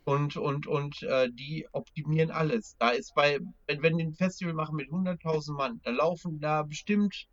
Und 0.05 0.35
und 0.37 0.67
und 0.67 1.01
äh, 1.03 1.29
die 1.31 1.67
optimieren 1.71 2.31
alles. 2.31 2.75
Da 2.79 2.89
ist 2.91 3.13
bei, 3.15 3.39
wenn, 3.67 3.81
wenn 3.83 3.97
die 3.97 4.05
ein 4.05 4.13
Festival 4.13 4.53
machen 4.53 4.75
mit 4.75 4.89
100.000 4.89 5.53
Mann, 5.53 5.81
da 5.83 5.91
laufen 5.91 6.39
da 6.39 6.63
bestimmt, 6.63 7.27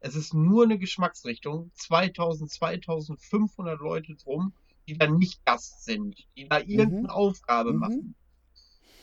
es 0.00 0.14
ist 0.16 0.34
nur 0.34 0.64
eine 0.64 0.78
Geschmacksrichtung, 0.78 1.70
2000, 1.74 2.50
2500 2.50 3.80
Leute 3.80 4.16
drum, 4.16 4.54
die 4.88 4.96
dann 4.98 5.18
nicht 5.18 5.44
Gast 5.44 5.84
sind, 5.84 6.16
die 6.36 6.48
da 6.48 6.58
irgendeine 6.60 7.12
Aufgabe 7.12 7.72
Mhm. 7.72 7.78
machen. 7.78 8.14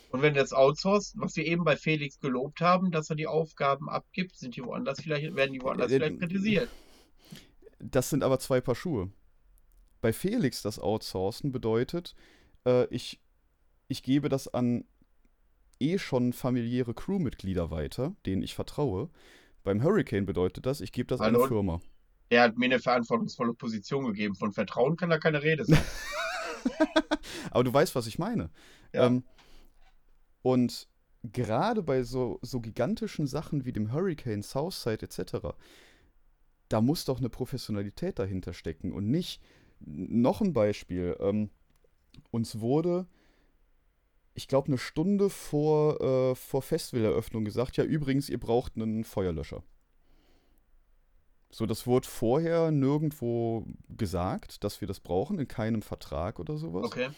Und 0.10 0.22
wenn 0.22 0.34
du 0.34 0.39
das 0.39 0.53
outsourcest, 0.53 1.18
was 1.20 1.36
wir 1.36 1.45
eben 1.45 1.64
bei 1.64 1.78
Felix 1.78 2.20
gelobt 2.20 2.62
haben, 2.62 2.91
dass 2.91 3.10
er 3.10 3.16
die 3.16 3.28
Aufgaben 3.28 3.89
abgibt, 3.89 4.38
sind 4.38 4.55
die 4.55 4.64
woanders 4.64 5.01
vielleicht, 5.01 5.36
werden 5.36 5.53
die 5.53 5.62
woanders 5.62 5.91
Äh, 5.91 5.95
äh, 5.95 5.99
vielleicht 5.99 6.20
kritisiert. 6.20 6.70
Das 7.80 8.10
sind 8.10 8.24
aber 8.24 8.39
zwei 8.39 8.62
Paar 8.62 8.76
Schuhe. 8.76 9.12
Bei 10.01 10.14
Felix 10.14 10.62
das 10.62 10.80
Outsourcen 10.80 11.51
bedeutet, 11.51 12.16
äh, 12.68 12.88
ich, 12.93 13.20
ich 13.88 14.03
gebe 14.03 14.30
das 14.30 14.47
an 14.47 14.84
eh 15.80 15.97
schon 15.97 16.34
familiäre 16.34 16.93
Crewmitglieder 16.93 17.72
weiter, 17.72 18.15
denen 18.26 18.41
ich 18.41 18.55
vertraue. 18.55 19.09
Beim 19.63 19.84
Hurricane 19.84 20.26
bedeutet 20.26 20.65
das, 20.65 20.82
ich 20.82 20.91
gebe 20.91 21.07
das 21.07 21.22
an 21.22 21.28
Hallo? 21.28 21.39
eine 21.39 21.47
Firma. 21.47 21.82
Der 22.30 22.41
hat 22.43 22.57
mir 22.57 22.65
eine 22.65 22.80
verantwortungsvolle 22.80 23.53
Position 23.53 24.05
gegeben. 24.05 24.36
Von 24.36 24.51
Vertrauen 24.51 24.97
kann 24.97 25.09
da 25.09 25.18
keine 25.18 25.43
Rede 25.43 25.65
sein. 25.65 25.82
Aber 27.51 27.63
du 27.63 27.74
weißt, 27.74 27.95
was 27.95 28.07
ich 28.07 28.20
meine. 28.20 28.49
Ja. 28.93 29.05
Ähm, 29.05 29.24
und 30.41 30.89
gerade 31.24 31.84
bei 31.84 32.03
so, 32.03 32.39
so 32.41 32.59
gigantischen 32.59 33.28
Sachen 33.28 33.65
wie 33.65 33.72
dem 33.72 33.93
Hurricane, 33.93 34.43
Southside 34.43 35.05
etc., 35.05 35.55
da 36.70 36.82
muss 36.82 37.05
doch 37.05 37.20
eine 37.20 37.30
Professionalität 37.30 38.20
dahinter 38.20 38.51
stecken 38.51 38.91
und 38.91 39.09
nicht 39.09 39.41
noch 39.80 40.41
ein 40.41 40.51
Beispiel. 40.51 41.15
Ähm, 41.22 41.49
uns 42.32 42.59
wurde, 42.59 43.07
ich 44.34 44.47
glaube, 44.47 44.68
eine 44.68 44.78
Stunde 44.78 45.30
vor, 45.30 45.99
äh, 46.01 46.36
vor 46.36 46.61
Festivaleröffnung 46.61 47.43
gesagt, 47.43 47.78
ja, 47.78 47.84
übrigens, 47.84 48.30
ihr 48.30 48.39
braucht 48.39 48.76
einen 48.76 49.03
Feuerlöscher. 49.03 49.63
So, 51.49 51.65
das 51.65 51.88
wurde 51.88 52.07
vorher 52.07 52.72
nirgendwo 52.72 53.65
gesagt, 53.89 54.63
dass 54.63 54.82
wir 54.82 54.88
das 54.88 54.99
brauchen, 54.99 55.39
in 55.39 55.47
keinem 55.47 55.82
Vertrag 55.82 56.39
oder 56.39 56.57
sowas. 56.57 56.86
Okay. 56.86 57.09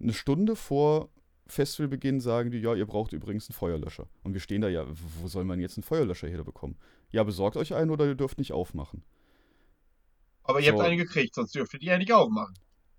Eine 0.00 0.12
Stunde 0.12 0.56
vor 0.56 1.10
Festivalbeginn 1.46 2.20
sagen 2.20 2.50
die, 2.50 2.58
ja, 2.58 2.74
ihr 2.74 2.86
braucht 2.86 3.12
übrigens 3.12 3.48
einen 3.48 3.54
Feuerlöscher. 3.54 4.08
Und 4.22 4.32
wir 4.32 4.40
stehen 4.40 4.62
da, 4.62 4.68
ja, 4.68 4.86
wo 5.20 5.28
soll 5.28 5.44
man 5.44 5.60
jetzt 5.60 5.76
einen 5.76 5.84
Feuerlöscher 5.84 6.28
her 6.28 6.44
bekommen? 6.44 6.78
Ja, 7.10 7.22
besorgt 7.22 7.56
euch 7.56 7.74
einen 7.74 7.90
oder 7.90 8.06
ihr 8.06 8.14
dürft 8.14 8.38
nicht 8.38 8.52
aufmachen. 8.52 9.04
Aber 10.42 10.60
ihr 10.60 10.72
So. 10.72 10.78
habt 10.78 10.88
einen 10.88 10.98
gekriegt, 10.98 11.34
sonst 11.34 11.54
dürftet 11.54 11.82
ihr 11.82 11.92
ja 11.92 11.98
nicht 11.98 12.12
aufmachen. 12.12 12.54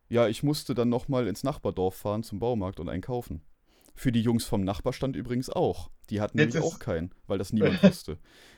Ja, 0.07 0.27
ich 0.27 0.44
musste 0.44 0.76
dann 0.76 0.90
nochmal 0.90 1.27
ins 1.27 1.44
Nachbardorf 1.44 1.95
fahren 1.95 2.23
zum 2.23 2.40
Baumarkt 2.40 2.80
und 2.80 2.90
einen 2.90 3.02
kaufen. 3.02 3.41
Für 3.95 4.11
die 4.11 4.22
Jungs 4.22 4.45
vom 4.45 4.64
Nachbarstand 4.64 5.15
übrigens 5.15 5.49
auch. 5.49 5.90
Die 6.10 6.22
hatten 6.22 6.38
Jetzt 6.38 6.53
nämlich 6.53 6.72
auch 6.73 6.80
keinen, 6.80 7.14
weil 7.27 7.38
das 7.38 7.53
niemand 7.53 7.82
wusste. 7.82 8.18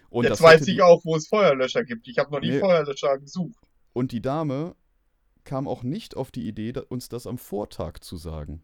Und 0.10 0.24
Jetzt 0.24 0.32
das 0.34 0.42
weiß 0.42 0.68
ich 0.68 0.82
auch, 0.82 1.04
wo 1.06 1.16
es 1.16 1.28
Feuerlöscher 1.28 1.84
gibt. 1.84 2.08
Ich 2.08 2.18
habe 2.18 2.32
noch 2.32 2.40
nie 2.42 2.50
Nee. 2.52 2.60
Feuerlöscher 2.60 3.18
gesucht. 3.20 3.58
Und 3.94 4.12
die 4.12 4.22
Dame 4.22 4.76
kam 5.44 5.68
auch 5.68 5.84
nicht 5.84 6.18
auf 6.18 6.32
die 6.32 6.48
Idee, 6.48 6.74
uns 6.90 7.08
das 7.10 7.28
am 7.28 7.38
Vortag 7.38 8.00
zu 8.02 8.18
sagen. 8.18 8.64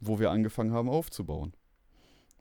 Wo 0.00 0.18
wir 0.18 0.30
angefangen 0.30 0.72
haben 0.72 0.88
aufzubauen. 0.88 1.54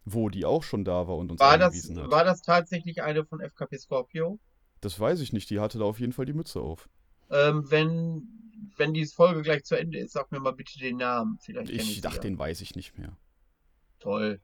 Wo 0.06 0.30
die 0.30 0.46
auch 0.46 0.64
schon 0.64 0.86
da 0.86 1.08
war 1.08 1.18
und 1.18 1.32
uns 1.32 1.40
War 1.40 1.58
das, 1.58 1.68
angewiesen 1.74 2.00
hat. 2.00 2.12
war 2.12 2.24
das 2.24 2.42
tatsächlich 2.42 3.02
eine 3.04 3.26
von 3.26 3.40
FKP 3.42 3.78
Scorpio? 3.78 4.40
Das 4.82 5.00
weiß 5.00 5.20
ich 5.22 5.34
nicht, 5.34 5.50
die 5.50 5.60
hatte 5.60 5.78
da 5.80 5.86
auf 5.86 6.00
jeden 6.00 6.14
Fall 6.14 6.26
die 6.26 6.34
Mütze 6.34 6.62
auf. 6.62 6.88
Ähm, 7.30 7.70
wenn, 7.70 8.49
wenn 8.78 8.94
die 8.94 9.06
Folge 9.06 9.42
gleich 9.42 9.64
zu 9.64 9.76
Ende 9.76 10.00
ist, 10.00 10.14
sag 10.14 10.32
mir 10.32 10.40
mal 10.40 10.52
bitte 10.52 10.78
den 10.80 10.98
Namen. 10.98 11.38
Vielleicht 11.42 11.70
Ich 11.72 11.96
sie 11.96 12.02
dachte, 12.02 12.22
den 12.22 12.38
weiß 12.40 12.62
ich 12.62 12.76
nicht 12.76 12.98
mehr. 12.98 13.16
Toll. 14.00 14.40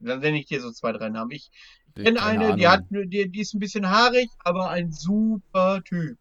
Dann 0.00 0.20
nenne 0.20 0.38
ich 0.38 0.46
dir 0.46 0.60
so 0.60 0.70
zwei, 0.72 0.92
drei 0.92 1.08
Namen. 1.08 1.30
Ich 1.32 1.50
Ich- 1.96 2.04
kenne 2.04 2.22
eine, 2.22 2.54
die, 2.56 2.66
Ahnung. 2.66 2.86
hat, 3.00 3.10
die, 3.12 3.28
die 3.28 3.40
ist 3.40 3.54
ein 3.54 3.58
bisschen 3.58 3.88
haarig, 3.90 4.28
aber 4.40 4.70
ein 4.70 4.92
super 4.92 5.82
Typ. 5.84 6.16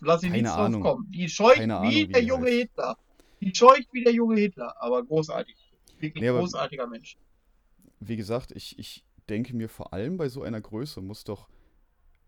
Lass 0.00 0.22
ihn 0.22 0.30
nichts 0.32 0.50
drauf 0.50 0.60
Ahnung. 0.66 0.82
kommen. 0.82 1.10
Die 1.10 1.28
scheucht 1.28 1.56
Keine 1.56 1.78
Ahnung, 1.78 1.90
wie 1.90 2.08
wie 2.08 2.12
der 2.12 2.20
die 2.22 2.26
junge 2.28 2.46
heißt. 2.46 2.54
Hitler. 2.58 2.96
Die 3.40 3.52
scheucht 3.54 3.88
wie 3.92 4.04
der 4.04 4.12
junge 4.12 4.36
Hitler, 4.38 4.80
aber 4.80 5.04
großartig. 5.04 5.56
Wirklich 5.98 6.22
Nee, 6.22 6.28
aber- 6.28 6.38
großartiger 6.40 6.86
Mensch. 6.86 7.16
Wie 8.00 8.16
gesagt, 8.16 8.52
ich, 8.52 8.78
ich 8.78 9.04
denke 9.28 9.56
mir 9.56 9.68
vor 9.68 9.92
allem 9.92 10.16
bei 10.16 10.28
so 10.28 10.42
einer 10.44 10.60
Größe 10.60 11.00
muss 11.00 11.24
doch, 11.24 11.48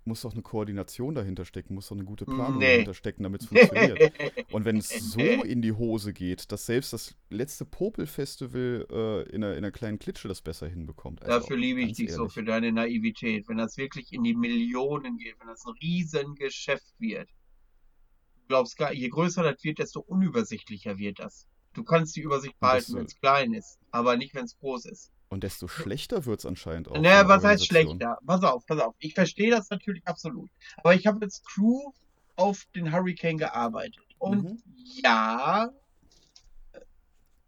muss 0.04 0.22
doch 0.22 0.32
eine 0.32 0.42
Koordination 0.42 1.14
dahinter 1.14 1.44
stecken, 1.44 1.74
muss 1.74 1.88
doch 1.88 1.96
eine 1.96 2.04
gute 2.04 2.24
Planung 2.24 2.58
Nee. 2.58 2.72
dahinter 2.72 2.94
stecken, 2.94 3.22
damit 3.22 3.42
es 3.42 3.48
funktioniert. 3.48 4.12
Und 4.50 4.64
wenn 4.64 4.78
es 4.78 4.88
so 4.88 5.20
in 5.44 5.60
die 5.62 5.72
Hose 5.72 6.12
geht, 6.12 6.50
dass 6.52 6.66
selbst 6.66 6.92
das 6.92 7.14
letzte 7.28 7.64
Popel-Festival 7.66 8.86
äh, 8.90 9.22
in, 9.34 9.44
einer, 9.44 9.52
in 9.52 9.58
einer 9.58 9.70
kleinen 9.70 9.98
Klitsche 9.98 10.26
das 10.28 10.40
besser 10.40 10.68
hinbekommt. 10.68 11.22
Also, 11.22 11.40
Dafür 11.40 11.56
liebe 11.56 11.80
ich 11.82 11.92
dich 11.92 12.10
so, 12.12 12.22
ehrlich. 12.22 12.32
für 12.34 12.44
deine 12.44 12.72
Naivität. 12.72 13.46
Wenn 13.48 13.58
das 13.58 13.76
wirklich 13.76 14.12
in 14.12 14.22
die 14.24 14.34
Millionen 14.34 15.18
geht, 15.18 15.38
wenn 15.38 15.48
das 15.48 15.64
ein 15.66 15.74
Riesengeschäft 15.82 16.94
wird. 16.98 17.28
Du 17.28 18.46
glaubst 18.48 18.76
gar, 18.78 18.92
je 18.92 19.08
größer 19.08 19.42
das 19.42 19.62
wird, 19.62 19.78
desto 19.78 20.00
unübersichtlicher 20.00 20.98
wird 20.98 21.18
das. 21.20 21.46
Du 21.74 21.84
kannst 21.84 22.16
die 22.16 22.22
Übersicht 22.22 22.58
behalten, 22.58 22.86
soll- 22.92 23.00
wenn 23.00 23.06
es 23.06 23.20
klein 23.20 23.52
ist, 23.52 23.78
aber 23.92 24.16
nicht, 24.16 24.34
wenn 24.34 24.44
es 24.46 24.56
groß 24.58 24.86
ist. 24.86 25.12
Und 25.30 25.44
desto 25.44 25.68
schlechter 25.68 26.26
wird 26.26 26.40
es 26.40 26.46
anscheinend 26.46 26.88
auch. 26.88 27.00
Naja, 27.00 27.26
was 27.28 27.44
heißt 27.44 27.64
schlechter? 27.66 28.18
Pass 28.26 28.42
auf, 28.42 28.66
pass 28.66 28.80
auf. 28.80 28.96
Ich 28.98 29.14
verstehe 29.14 29.52
das 29.52 29.70
natürlich 29.70 30.04
absolut. 30.06 30.50
Aber 30.78 30.92
ich 30.94 31.06
habe 31.06 31.24
als 31.24 31.42
Crew 31.44 31.92
auf 32.34 32.64
den 32.74 32.92
Hurricane 32.92 33.38
gearbeitet. 33.38 34.04
Und 34.18 34.42
Mhm. 34.42 34.62
ja, 35.04 35.70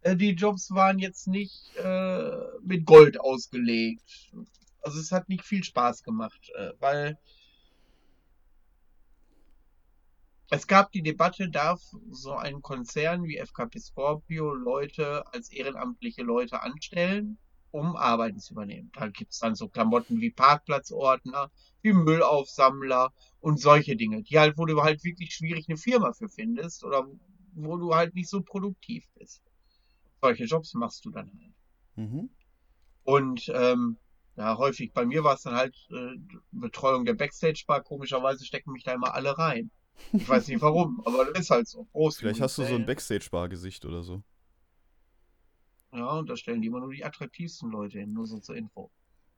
äh, 0.01 0.15
die 0.15 0.31
Jobs 0.31 0.71
waren 0.71 0.97
jetzt 0.97 1.27
nicht 1.27 1.75
äh, 1.75 2.31
mit 2.61 2.85
Gold 2.85 3.19
ausgelegt. 3.19 4.31
Also 4.81 4.99
es 5.01 5.11
hat 5.11 5.27
nicht 5.27 5.43
viel 5.43 5.63
Spaß 5.63 6.03
gemacht, 6.03 6.51
äh, 6.55 6.71
weil 6.79 7.17
es 10.49 10.67
gab 10.67 10.91
die 10.93 11.01
Debatte, 11.03 11.49
darf 11.49 11.81
so 12.11 12.33
ein 12.33 12.61
Konzern 12.61 13.25
wie 13.25 13.37
FKP 13.37 13.79
Scorpio 13.79 14.53
Leute 14.53 15.25
als 15.33 15.49
ehrenamtliche 15.51 16.21
Leute 16.21 16.61
anstellen, 16.61 17.37
um 17.73 17.95
Arbeiten 17.95 18.39
zu 18.39 18.53
übernehmen. 18.53 18.91
Da 18.93 19.07
gibt 19.07 19.33
es 19.33 19.39
dann 19.39 19.55
so 19.55 19.67
Klamotten 19.67 20.21
wie 20.21 20.29
Parkplatzordner, 20.29 21.49
wie 21.81 21.91
Müllaufsammler 21.91 23.11
und 23.39 23.59
solche 23.59 23.95
Dinge, 23.95 24.21
die 24.21 24.37
halt, 24.37 24.59
wo 24.59 24.65
du 24.65 24.83
halt 24.83 25.03
wirklich 25.03 25.33
schwierig 25.33 25.67
eine 25.67 25.77
Firma 25.77 26.13
für 26.13 26.29
findest 26.29 26.83
oder 26.83 27.07
wo 27.55 27.77
du 27.77 27.95
halt 27.95 28.13
nicht 28.13 28.29
so 28.29 28.41
produktiv 28.41 29.07
bist. 29.15 29.41
Solche 30.21 30.45
Jobs 30.45 30.75
machst 30.75 31.03
du 31.03 31.09
dann 31.09 31.31
halt. 31.33 31.55
Mhm. 31.95 32.29
Und 33.05 33.51
ähm, 33.53 33.97
ja, 34.35 34.55
häufig 34.57 34.93
bei 34.93 35.05
mir 35.05 35.23
war 35.23 35.33
es 35.33 35.41
dann 35.41 35.55
halt 35.55 35.75
äh, 35.89 36.15
Betreuung 36.51 37.05
der 37.05 37.15
Backstage-Bar. 37.15 37.81
Komischerweise 37.81 38.45
stecken 38.45 38.71
mich 38.71 38.83
da 38.83 38.93
immer 38.93 39.15
alle 39.15 39.35
rein. 39.35 39.71
Ich 40.11 40.29
weiß 40.29 40.47
nicht 40.47 40.61
warum, 40.61 41.01
aber 41.05 41.25
das 41.25 41.45
ist 41.45 41.49
halt 41.49 41.67
so. 41.67 41.85
Prost, 41.85 42.19
Vielleicht 42.19 42.41
hast 42.41 42.59
du 42.59 42.65
so 42.65 42.75
ein 42.75 42.85
Backstage-Bar-Gesicht 42.85 43.83
oder 43.85 44.03
so. 44.03 44.23
Ja, 45.93 46.17
und 46.17 46.29
da 46.29 46.35
stellen 46.35 46.61
die 46.61 46.67
immer 46.67 46.79
nur 46.79 46.91
die 46.91 47.05
attraktivsten 47.05 47.69
Leute 47.69 47.99
hin, 47.99 48.13
nur 48.13 48.25
so 48.25 48.39
zur 48.39 48.55
Info. 48.55 48.91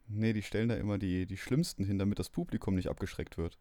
Nee, 0.08 0.34
die 0.34 0.42
stellen 0.42 0.70
da 0.70 0.76
immer 0.76 0.98
die, 0.98 1.26
die 1.26 1.38
Schlimmsten 1.38 1.84
hin, 1.84 2.00
damit 2.00 2.20
das 2.20 2.30
Publikum 2.30 2.76
nicht 2.76 2.90
abgeschreckt 2.90 3.38
wird. 3.38 3.58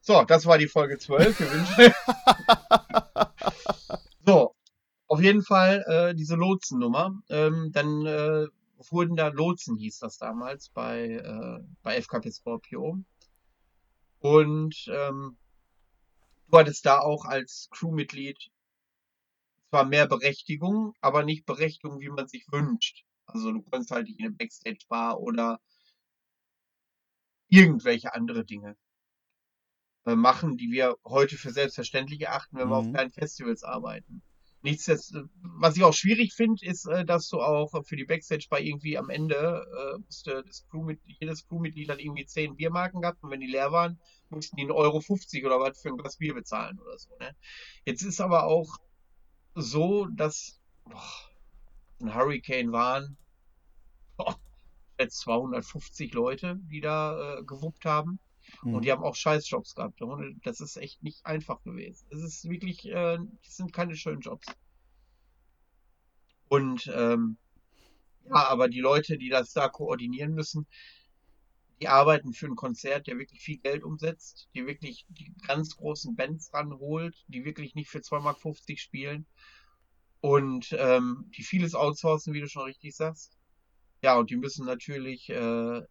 So, 0.00 0.24
das 0.24 0.46
war 0.46 0.58
die 0.58 0.68
Folge 0.68 0.98
12. 0.98 1.38
Wir 1.40 1.52
wünschen. 1.52 1.94
so, 4.26 4.54
auf 5.06 5.20
jeden 5.20 5.42
Fall 5.42 5.84
äh, 5.86 6.14
diese 6.14 6.34
Lotsennummer. 6.34 7.12
Ähm, 7.28 7.70
dann 7.72 8.06
äh, 8.06 8.46
wurden 8.90 9.16
da 9.16 9.28
Lotsen, 9.28 9.76
hieß 9.76 9.98
das 9.98 10.18
damals, 10.18 10.70
bei, 10.70 11.08
äh, 11.08 11.62
bei 11.82 12.00
FKP 12.00 12.30
Scorpio. 12.30 12.98
Und 14.20 14.86
ähm, 14.88 15.36
du 16.50 16.58
hattest 16.58 16.86
da 16.86 17.00
auch 17.00 17.24
als 17.24 17.68
Crewmitglied 17.70 18.50
zwar 19.70 19.84
mehr 19.84 20.06
Berechtigung, 20.08 20.94
aber 21.00 21.24
nicht 21.24 21.46
Berechtigung, 21.46 22.00
wie 22.00 22.08
man 22.10 22.28
sich 22.28 22.46
wünscht. 22.50 23.04
Also 23.26 23.52
du 23.52 23.62
konntest 23.62 23.90
halt 23.90 24.06
nicht 24.06 24.18
in 24.20 24.26
eine 24.26 24.34
Backstage-Bar 24.34 25.20
oder 25.20 25.60
irgendwelche 27.50 28.14
andere 28.14 28.42
Dinge 28.46 28.74
äh, 30.06 30.16
machen, 30.16 30.56
die 30.56 30.70
wir 30.70 30.96
heute 31.04 31.36
für 31.36 31.50
selbstverständlich 31.52 32.20
erachten, 32.22 32.56
wenn 32.58 32.68
wir 32.68 32.76
auf 32.76 32.88
Mhm. 32.88 32.92
kleinen 32.92 33.10
Festivals 33.10 33.62
arbeiten. 33.62 34.22
Nichtsdestotrotz, 34.62 35.30
was 35.60 35.76
ich 35.76 35.84
auch 35.84 35.94
schwierig 35.94 36.34
finde, 36.34 36.64
ist, 36.66 36.86
äh, 36.86 37.04
dass 37.04 37.28
du 37.28 37.40
auch 37.40 37.70
für 37.86 37.96
die 37.96 38.04
Backstage-Bar 38.04 38.60
irgendwie 38.60 38.98
am 38.98 39.08
Ende 39.10 39.36
äh, 39.36 39.98
musste 39.98 40.42
das 40.44 40.66
Crewmitglied, 40.68 41.16
jedes 41.20 41.46
Crewmitglied 41.46 41.88
hat 41.90 42.00
irgendwie 42.00 42.26
10 42.26 42.56
Biermarken 42.56 43.00
gehabt 43.02 43.22
und 43.22 43.30
wenn 43.30 43.40
die 43.40 43.46
leer 43.46 43.70
waren, 43.70 44.00
mussten 44.30 44.56
die 44.56 44.64
1,50 44.66 44.74
Euro 44.74 45.00
50 45.00 45.44
oder 45.46 45.60
was 45.60 45.80
für 45.80 45.90
ein 45.90 45.96
Glas 45.96 46.16
Bier 46.16 46.34
bezahlen 46.34 46.78
oder 46.80 46.98
so. 46.98 47.10
Ne? 47.20 47.36
Jetzt 47.84 48.02
ist 48.02 48.20
aber 48.20 48.44
auch 48.44 48.78
so, 49.60 50.06
dass 50.06 50.60
boah, 50.84 51.02
ein 52.00 52.14
Hurricane 52.14 52.72
waren 52.72 53.16
boah, 54.16 54.38
jetzt 54.98 55.18
250 55.20 56.12
Leute, 56.14 56.58
die 56.62 56.80
da 56.80 57.38
äh, 57.38 57.44
gewuppt 57.44 57.84
haben. 57.84 58.18
Mhm. 58.62 58.74
Und 58.74 58.84
die 58.84 58.92
haben 58.92 59.02
auch 59.02 59.14
Scheißjobs 59.14 59.74
gehabt. 59.74 60.00
Und 60.02 60.40
das 60.44 60.60
ist 60.60 60.76
echt 60.76 61.02
nicht 61.02 61.24
einfach 61.26 61.62
gewesen. 61.62 62.06
Es 62.10 62.22
ist 62.22 62.48
wirklich, 62.48 62.86
äh, 62.86 63.18
das 63.44 63.56
sind 63.56 63.72
keine 63.72 63.96
schönen 63.96 64.20
Jobs. 64.20 64.46
Und 66.48 66.90
ähm, 66.94 67.36
ja, 68.24 68.48
aber 68.48 68.68
die 68.68 68.80
Leute, 68.80 69.18
die 69.18 69.28
das 69.28 69.52
da 69.52 69.68
koordinieren 69.68 70.34
müssen, 70.34 70.66
die 71.80 71.88
arbeiten 71.88 72.32
für 72.32 72.46
ein 72.46 72.56
Konzert, 72.56 73.06
der 73.06 73.18
wirklich 73.18 73.40
viel 73.40 73.58
Geld 73.58 73.84
umsetzt, 73.84 74.48
die 74.54 74.66
wirklich 74.66 75.06
die 75.08 75.32
ganz 75.46 75.76
großen 75.76 76.16
Bands 76.16 76.52
ranholt, 76.52 77.24
die 77.28 77.44
wirklich 77.44 77.74
nicht 77.74 77.88
für 77.88 77.98
2,50 77.98 78.22
Mark 78.22 78.78
spielen 78.78 79.26
und 80.20 80.74
ähm, 80.78 81.30
die 81.36 81.42
vieles 81.42 81.74
outsourcen, 81.74 82.34
wie 82.34 82.40
du 82.40 82.48
schon 82.48 82.64
richtig 82.64 82.96
sagst. 82.96 83.38
Ja, 84.02 84.16
und 84.16 84.30
die 84.30 84.36
müssen 84.36 84.66
natürlich 84.66 85.28
äh, 85.30 85.82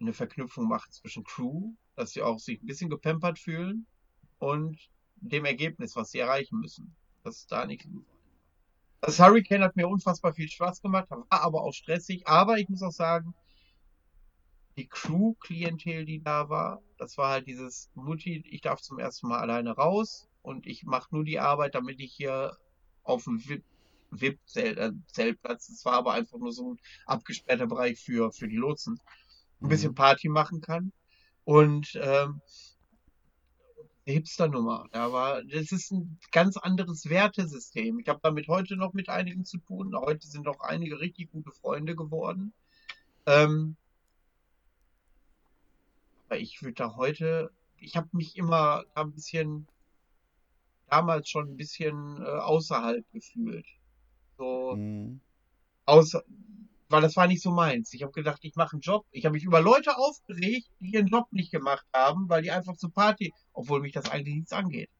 eine 0.00 0.12
Verknüpfung 0.12 0.68
machen 0.68 0.90
zwischen 0.90 1.24
Crew, 1.24 1.72
dass 1.96 2.12
sie 2.12 2.22
auch 2.22 2.38
sich 2.38 2.62
ein 2.62 2.66
bisschen 2.66 2.90
gepampert 2.90 3.38
fühlen 3.38 3.86
und 4.38 4.78
dem 5.16 5.44
Ergebnis, 5.44 5.96
was 5.96 6.10
sie 6.10 6.18
erreichen 6.18 6.58
müssen. 6.58 6.94
Das 7.22 7.38
ist 7.38 7.52
da 7.52 7.66
nicht. 7.66 7.86
Das 9.00 9.18
Hurricane 9.18 9.62
hat 9.62 9.76
mir 9.76 9.88
unfassbar 9.88 10.32
viel 10.34 10.48
Spaß 10.48 10.82
gemacht, 10.82 11.10
war 11.10 11.26
aber 11.30 11.62
auch 11.62 11.72
stressig. 11.72 12.26
Aber 12.26 12.58
ich 12.58 12.68
muss 12.68 12.82
auch 12.82 12.92
sagen, 12.92 13.34
die 14.76 14.88
Crew-Klientel, 14.88 16.04
die 16.04 16.22
da 16.22 16.48
war, 16.48 16.82
das 16.98 17.18
war 17.18 17.30
halt 17.30 17.46
dieses 17.46 17.90
Mutti, 17.94 18.42
ich 18.48 18.60
darf 18.62 18.80
zum 18.80 18.98
ersten 18.98 19.28
Mal 19.28 19.40
alleine 19.40 19.72
raus 19.72 20.28
und 20.42 20.66
ich 20.66 20.84
mache 20.84 21.14
nur 21.14 21.24
die 21.24 21.38
Arbeit, 21.40 21.74
damit 21.74 22.00
ich 22.00 22.14
hier 22.14 22.56
auf 23.04 23.24
dem 23.24 23.38
VIP 23.48 23.64
VIP-Zeltplatz, 24.14 25.68
das 25.68 25.84
war 25.86 25.94
aber 25.94 26.12
einfach 26.12 26.38
nur 26.38 26.52
so 26.52 26.74
ein 26.74 26.80
abgesperrter 27.06 27.66
Bereich 27.66 27.98
für, 27.98 28.30
für 28.30 28.46
die 28.46 28.56
Lotsen, 28.56 29.00
ein 29.62 29.68
bisschen 29.68 29.92
Mhm. 29.92 29.96
Party 29.96 30.28
machen 30.28 30.60
kann. 30.60 30.92
Und 31.44 31.98
ähm, 32.00 32.42
Hipster-Nummer, 34.04 34.88
da 34.92 35.12
war, 35.12 35.42
das 35.44 35.72
ist 35.72 35.92
ein 35.92 36.18
ganz 36.32 36.56
anderes 36.56 37.08
Wertesystem. 37.08 38.00
Ich 38.00 38.08
habe 38.08 38.20
damit 38.22 38.48
heute 38.48 38.76
noch 38.76 38.92
mit 38.92 39.08
einigen 39.08 39.44
zu 39.44 39.58
tun. 39.58 39.94
Heute 39.96 40.26
sind 40.26 40.48
auch 40.48 40.60
einige 40.60 41.00
richtig 41.00 41.30
gute 41.30 41.52
Freunde 41.52 41.94
geworden. 41.96 42.52
Ähm, 43.26 43.76
ich 46.36 46.62
würde 46.62 46.74
da 46.74 46.96
heute, 46.96 47.50
ich 47.76 47.96
habe 47.96 48.08
mich 48.12 48.36
immer 48.36 48.84
da 48.94 49.02
ein 49.02 49.12
bisschen, 49.12 49.66
damals 50.88 51.28
schon 51.28 51.48
ein 51.48 51.56
bisschen 51.56 52.22
äh, 52.22 52.26
außerhalb 52.26 53.04
gefühlt. 53.12 53.66
So, 54.38 54.76
Mhm. 54.76 55.20
außer, 55.86 56.22
weil 56.88 57.02
das 57.02 57.16
war 57.16 57.26
nicht 57.26 57.42
so 57.42 57.50
meins. 57.50 57.92
Ich 57.94 58.02
habe 58.02 58.12
gedacht, 58.12 58.40
ich 58.42 58.54
mache 58.56 58.74
einen 58.74 58.80
Job. 58.82 59.06
Ich 59.10 59.24
habe 59.24 59.34
mich 59.34 59.44
über 59.44 59.60
Leute 59.60 59.96
aufgeregt, 59.96 60.68
die 60.80 60.92
ihren 60.92 61.06
Job 61.06 61.26
nicht 61.32 61.50
gemacht 61.50 61.86
haben, 61.94 62.28
weil 62.28 62.42
die 62.42 62.50
einfach 62.50 62.76
zur 62.76 62.92
Party, 62.92 63.32
obwohl 63.52 63.80
mich 63.80 63.92
das 63.92 64.10
eigentlich 64.10 64.34
nichts 64.34 64.52
angeht. 64.52 64.90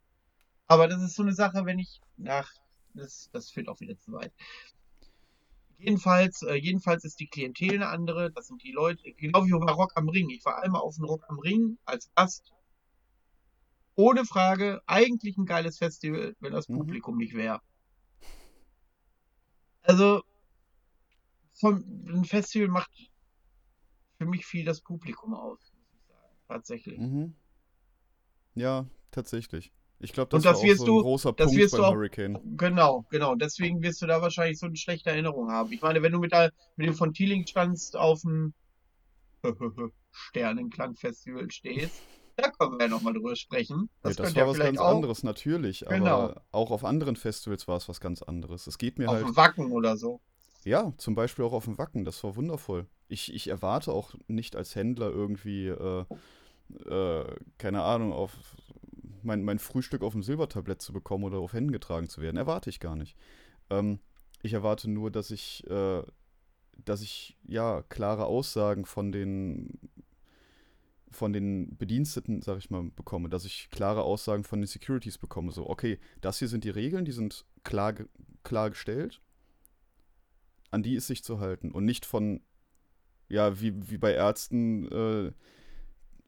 Aber 0.66 0.88
das 0.88 1.02
ist 1.02 1.14
so 1.14 1.22
eine 1.22 1.34
Sache, 1.34 1.66
wenn 1.66 1.78
ich, 1.78 2.00
ach, 2.26 2.50
das, 2.94 3.28
das 3.32 3.50
führt 3.50 3.68
auch 3.68 3.80
wieder 3.80 3.98
zu 3.98 4.12
weit. 4.12 4.32
Jedenfalls, 5.82 6.42
äh, 6.42 6.54
jedenfalls 6.54 7.02
ist 7.02 7.18
die 7.18 7.26
Klientel 7.26 7.74
eine 7.74 7.88
andere. 7.88 8.30
Das 8.30 8.46
sind 8.46 8.62
die 8.62 8.70
Leute, 8.70 9.02
genau 9.14 9.44
wie 9.44 9.50
bei 9.50 9.72
Rock 9.72 9.90
am 9.96 10.08
Ring. 10.08 10.30
Ich 10.30 10.44
war 10.44 10.62
einmal 10.62 10.80
auf 10.80 10.94
dem 10.94 11.04
Rock 11.06 11.24
am 11.28 11.40
Ring 11.40 11.76
als 11.84 12.08
Gast. 12.14 12.52
Ohne 13.96 14.24
Frage, 14.24 14.80
eigentlich 14.86 15.36
ein 15.36 15.44
geiles 15.44 15.78
Festival, 15.78 16.36
wenn 16.38 16.52
das 16.52 16.68
Mhm. 16.68 16.78
Publikum 16.78 17.16
nicht 17.16 17.34
wäre. 17.34 17.60
Also, 19.82 20.22
vom, 21.54 21.82
ein 22.06 22.24
Festival 22.24 22.68
macht 22.68 22.90
für 24.18 24.26
mich 24.26 24.46
viel 24.46 24.64
das 24.64 24.80
Publikum 24.82 25.34
aus, 25.34 25.58
muss 25.74 25.92
ich 25.98 26.06
sagen. 26.06 26.36
Tatsächlich. 26.46 26.98
Mhm. 27.00 27.34
Ja, 28.54 28.86
tatsächlich. 29.10 29.72
Ich 30.02 30.12
glaube, 30.12 30.30
das 30.30 30.42
das 30.42 30.62
war 30.62 30.70
auch 30.70 30.76
so 30.76 30.82
ein 30.82 30.86
du- 30.86 31.00
großer 31.02 31.32
Punkt 31.32 31.70
beim 31.70 31.80
auch- 31.80 31.92
Hurricane. 31.94 32.38
Genau, 32.56 33.06
genau. 33.10 33.34
Deswegen 33.36 33.82
wirst 33.82 34.02
du 34.02 34.06
da 34.06 34.20
wahrscheinlich 34.20 34.58
so 34.58 34.66
eine 34.66 34.76
schlechte 34.76 35.10
Erinnerung 35.10 35.50
haben. 35.50 35.72
Ich 35.72 35.80
meine, 35.80 36.02
wenn 36.02 36.12
du 36.12 36.18
mit, 36.18 36.32
der, 36.32 36.52
mit 36.76 36.88
dem 36.88 36.94
von 36.94 37.12
Thieling 37.14 37.46
standst 37.46 37.96
auf 37.96 38.20
dem 38.22 38.52
Sternenklangfestival 40.10 41.50
stehst, 41.50 42.02
da 42.36 42.50
können 42.50 42.72
wir 42.78 42.86
ja 42.86 42.88
nochmal 42.88 43.12
drüber 43.12 43.36
sprechen. 43.36 43.88
Das, 44.02 44.16
ja, 44.16 44.16
das 44.16 44.26
könnte 44.26 44.40
ja 44.40 44.46
war 44.46 44.52
was 44.52 44.58
ganz 44.58 44.78
auch 44.78 44.94
anderes, 44.96 45.22
natürlich. 45.22 45.84
Genau. 45.88 46.06
Aber 46.22 46.42
auch 46.50 46.70
auf 46.70 46.84
anderen 46.84 47.16
Festivals 47.16 47.68
war 47.68 47.76
es 47.76 47.88
was 47.88 48.00
ganz 48.00 48.22
anderes. 48.22 48.66
Es 48.66 48.78
geht 48.78 48.98
mir 48.98 49.08
auf 49.08 49.14
halt. 49.16 49.26
dem 49.26 49.36
Wacken 49.36 49.72
oder 49.72 49.96
so. 49.96 50.20
Ja, 50.64 50.92
zum 50.96 51.14
Beispiel 51.14 51.44
auch 51.44 51.52
auf 51.52 51.64
dem 51.64 51.76
Wacken, 51.78 52.04
das 52.04 52.22
war 52.24 52.36
wundervoll. 52.36 52.86
Ich, 53.08 53.34
ich 53.34 53.48
erwarte 53.48 53.92
auch 53.92 54.14
nicht 54.28 54.54
als 54.56 54.74
Händler 54.74 55.10
irgendwie, 55.10 55.66
äh, 55.66 56.04
äh, 56.88 57.24
keine 57.58 57.82
Ahnung, 57.82 58.12
auf 58.12 58.32
mein, 59.24 59.42
mein 59.44 59.58
Frühstück 59.58 60.02
auf 60.02 60.12
dem 60.12 60.22
Silbertablett 60.22 60.82
zu 60.82 60.92
bekommen 60.92 61.24
oder 61.24 61.38
auf 61.38 61.52
Händen 61.52 61.72
getragen 61.72 62.08
zu 62.08 62.20
werden. 62.20 62.36
Erwarte 62.36 62.70
ich 62.70 62.80
gar 62.80 62.96
nicht. 62.96 63.16
Ähm, 63.70 64.00
ich 64.42 64.52
erwarte 64.52 64.90
nur, 64.90 65.10
dass 65.10 65.30
ich, 65.30 65.68
äh, 65.68 66.02
dass 66.84 67.02
ich, 67.02 67.36
ja, 67.44 67.82
klare 67.88 68.26
Aussagen 68.26 68.84
von 68.84 69.12
den, 69.12 69.78
von 71.10 71.32
den 71.32 71.76
Bediensteten, 71.76 72.42
sag 72.42 72.58
ich 72.58 72.70
mal, 72.70 72.84
bekomme, 72.84 73.28
dass 73.28 73.44
ich 73.44 73.68
klare 73.70 74.02
Aussagen 74.02 74.44
von 74.44 74.60
den 74.60 74.66
Securities 74.66 75.18
bekomme. 75.18 75.52
So, 75.52 75.68
okay, 75.68 75.98
das 76.20 76.38
hier 76.38 76.48
sind 76.48 76.64
die 76.64 76.70
Regeln, 76.70 77.04
die 77.04 77.12
sind 77.12 77.44
klar, 77.62 77.94
klar 78.42 78.70
gestellt 78.70 79.20
an 80.72 80.82
die 80.82 80.96
ist 80.96 81.06
sich 81.06 81.22
zu 81.22 81.38
halten 81.38 81.70
und 81.70 81.84
nicht 81.84 82.06
von, 82.06 82.40
ja, 83.28 83.60
wie, 83.60 83.90
wie 83.90 83.98
bei 83.98 84.12
Ärzten, 84.12 84.90
äh, 84.90 85.32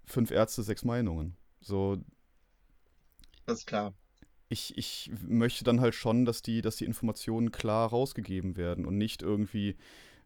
fünf 0.04 0.30
Ärzte, 0.30 0.62
sechs 0.62 0.84
Meinungen. 0.84 1.36
So, 1.60 1.96
Das 3.46 3.58
ist 3.60 3.66
klar. 3.66 3.94
ich, 4.48 4.76
ich 4.78 5.10
möchte 5.26 5.64
dann 5.64 5.80
halt 5.80 5.94
schon, 5.94 6.24
dass 6.24 6.42
die, 6.42 6.62
dass 6.62 6.76
die 6.76 6.84
Informationen 6.84 7.50
klar 7.52 7.88
rausgegeben 7.88 8.56
werden 8.56 8.86
und 8.86 8.96
nicht 8.96 9.22
irgendwie 9.22 9.76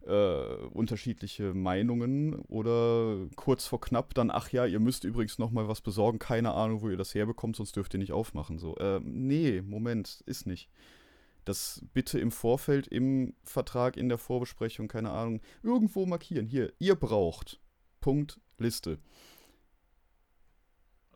äh, 0.05 0.55
unterschiedliche 0.71 1.53
Meinungen 1.53 2.35
oder 2.35 3.27
kurz 3.35 3.65
vor 3.65 3.81
knapp 3.81 4.13
dann, 4.13 4.31
ach 4.31 4.49
ja, 4.51 4.65
ihr 4.65 4.79
müsst 4.79 5.03
übrigens 5.03 5.39
noch 5.39 5.51
mal 5.51 5.67
was 5.67 5.81
besorgen, 5.81 6.19
keine 6.19 6.53
Ahnung, 6.53 6.81
wo 6.81 6.89
ihr 6.89 6.97
das 6.97 7.15
herbekommt, 7.15 7.55
sonst 7.55 7.75
dürft 7.75 7.93
ihr 7.93 7.99
nicht 7.99 8.13
aufmachen. 8.13 8.59
So, 8.59 8.77
äh, 8.77 8.99
nee, 9.03 9.61
Moment, 9.61 10.23
ist 10.25 10.45
nicht. 10.45 10.69
Das 11.45 11.83
bitte 11.93 12.19
im 12.19 12.31
Vorfeld, 12.31 12.87
im 12.87 13.33
Vertrag, 13.43 13.97
in 13.97 14.09
der 14.09 14.17
Vorbesprechung, 14.17 14.87
keine 14.87 15.11
Ahnung, 15.11 15.41
irgendwo 15.63 16.05
markieren. 16.05 16.45
Hier, 16.45 16.71
ihr 16.79 16.95
braucht. 16.95 17.59
Punkt, 18.01 18.39
Liste. 18.57 18.99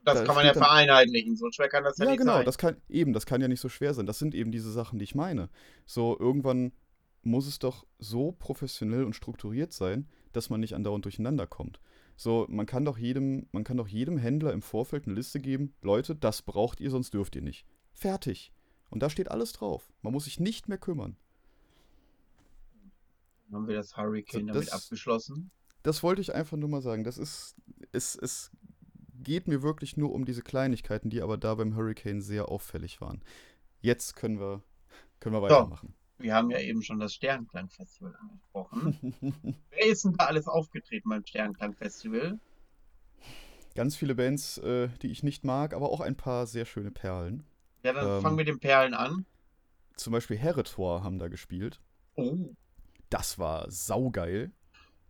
Das 0.05 0.19
Da 0.19 0.25
kann 0.25 0.35
man 0.35 0.45
ja 0.45 0.53
vereinheitlichen. 0.53 1.35
So 1.38 1.49
schwer 1.51 1.69
kann 1.69 1.84
das 1.84 1.97
ja, 1.97 2.05
Ja, 2.05 2.11
nicht 2.11 2.19
genau, 2.19 2.34
sein. 2.38 2.45
das 2.45 2.57
kann 2.57 2.75
eben, 2.89 3.13
das 3.13 3.25
kann 3.25 3.39
ja 3.41 3.47
nicht 3.47 3.61
so 3.61 3.69
schwer 3.69 3.93
sein. 3.93 4.05
Das 4.05 4.19
sind 4.19 4.35
eben 4.35 4.51
diese 4.51 4.71
Sachen, 4.71 4.99
die 4.99 5.03
ich 5.03 5.15
meine. 5.15 5.49
So, 5.85 6.17
irgendwann 6.19 6.73
muss 7.21 7.47
es 7.47 7.57
doch 7.59 7.85
so 7.99 8.34
professionell 8.34 9.05
und 9.05 9.15
strukturiert 9.15 9.71
sein, 9.71 10.09
dass 10.34 10.49
man 10.49 10.59
nicht 10.59 10.75
andauernd 10.75 11.05
durcheinander 11.05 11.47
kommt. 11.47 11.80
So, 12.17 12.45
man 12.49 12.65
kann 12.65 12.84
doch 12.85 12.97
jedem, 12.97 13.47
man 13.53 13.63
kann 13.63 13.77
doch 13.77 13.88
jedem 13.88 14.17
Händler 14.17 14.51
im 14.51 14.61
Vorfeld 14.61 15.05
eine 15.07 15.15
Liste 15.15 15.39
geben, 15.39 15.73
Leute, 15.81 16.15
das 16.15 16.41
braucht 16.41 16.81
ihr, 16.81 16.91
sonst 16.91 17.13
dürft 17.13 17.35
ihr 17.38 17.41
nicht. 17.41 17.65
Fertig. 17.93 18.51
Und 18.89 19.01
da 19.01 19.09
steht 19.09 19.31
alles 19.31 19.53
drauf. 19.53 19.88
Man 20.01 20.11
muss 20.13 20.25
sich 20.25 20.39
nicht 20.39 20.67
mehr 20.67 20.77
kümmern. 20.77 21.15
Haben 23.51 23.67
wir 23.67 23.75
das 23.75 23.95
Hurricane 23.97 24.41
So, 24.47 24.53
damit 24.53 24.67
das- 24.67 24.73
abgeschlossen? 24.84 25.51
Das 25.84 26.01
wollte 26.01 26.21
ich 26.21 26.34
einfach 26.34 26.55
nur 26.57 26.69
mal 26.69 26.81
sagen. 26.81 27.03
Das 27.03 27.17
ist, 27.17 27.55
es, 27.91 28.15
es 28.15 28.51
geht 29.23 29.47
mir 29.47 29.61
wirklich 29.63 29.97
nur 29.97 30.11
um 30.13 30.25
diese 30.25 30.41
Kleinigkeiten, 30.41 31.09
die 31.09 31.21
aber 31.21 31.37
da 31.37 31.55
beim 31.55 31.75
Hurricane 31.75 32.21
sehr 32.21 32.49
auffällig 32.49 33.01
waren. 33.01 33.23
Jetzt 33.81 34.15
können 34.15 34.39
wir, 34.39 34.61
können 35.19 35.35
wir 35.35 35.41
weitermachen. 35.41 35.93
Wir 36.19 36.35
haben 36.35 36.51
ja 36.51 36.59
eben 36.59 36.83
schon 36.83 36.99
das 36.99 37.13
Sternklang-Festival 37.15 38.15
angesprochen. 38.15 39.55
Wer 39.71 39.85
ist 39.87 40.05
denn 40.05 40.13
da 40.13 40.25
alles 40.25 40.47
aufgetreten 40.47 41.09
beim 41.09 41.25
Sternklang-Festival? 41.25 42.39
Ganz 43.75 43.95
viele 43.95 44.15
Bands, 44.15 44.59
äh, 44.59 44.89
die 45.01 45.11
ich 45.11 45.23
nicht 45.23 45.43
mag, 45.43 45.73
aber 45.73 45.89
auch 45.89 45.99
ein 45.99 46.15
paar 46.15 46.45
sehr 46.45 46.65
schöne 46.65 46.91
Perlen. 46.91 47.43
Ja, 47.83 47.93
dann 47.93 48.07
Ähm. 48.17 48.21
fangen 48.21 48.37
wir 48.37 48.45
mit 48.45 48.47
den 48.47 48.59
Perlen 48.59 48.93
an. 48.93 49.25
Zum 49.97 50.13
Beispiel 50.13 50.37
Herretor 50.37 51.03
haben 51.03 51.19
da 51.19 51.27
gespielt. 51.27 51.81
Oh, 52.15 52.53
Das 53.09 53.37
war 53.39 53.69
saugeil. 53.69 54.51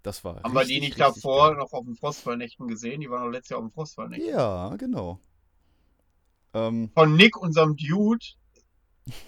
Das 0.03 0.23
war 0.23 0.43
haben 0.43 0.53
wir 0.55 0.65
die 0.65 0.77
richtig, 0.77 0.79
nicht 0.79 0.97
richtig 0.97 1.23
davor 1.23 1.49
geil. 1.49 1.57
noch 1.57 1.73
auf 1.73 1.85
den 1.85 1.95
Frostfallnächten 1.95 2.67
gesehen? 2.67 3.01
Die 3.01 3.09
waren 3.09 3.23
doch 3.25 3.31
letztes 3.31 3.49
Jahr 3.51 3.59
auf 3.59 3.65
den 3.65 3.73
Frostfallnächten. 3.73 4.35
Ja, 4.35 4.75
genau. 4.77 5.19
Ähm, 6.53 6.91
Von 6.95 7.15
Nick, 7.15 7.37
unserem 7.37 7.75
Dude, 7.77 8.25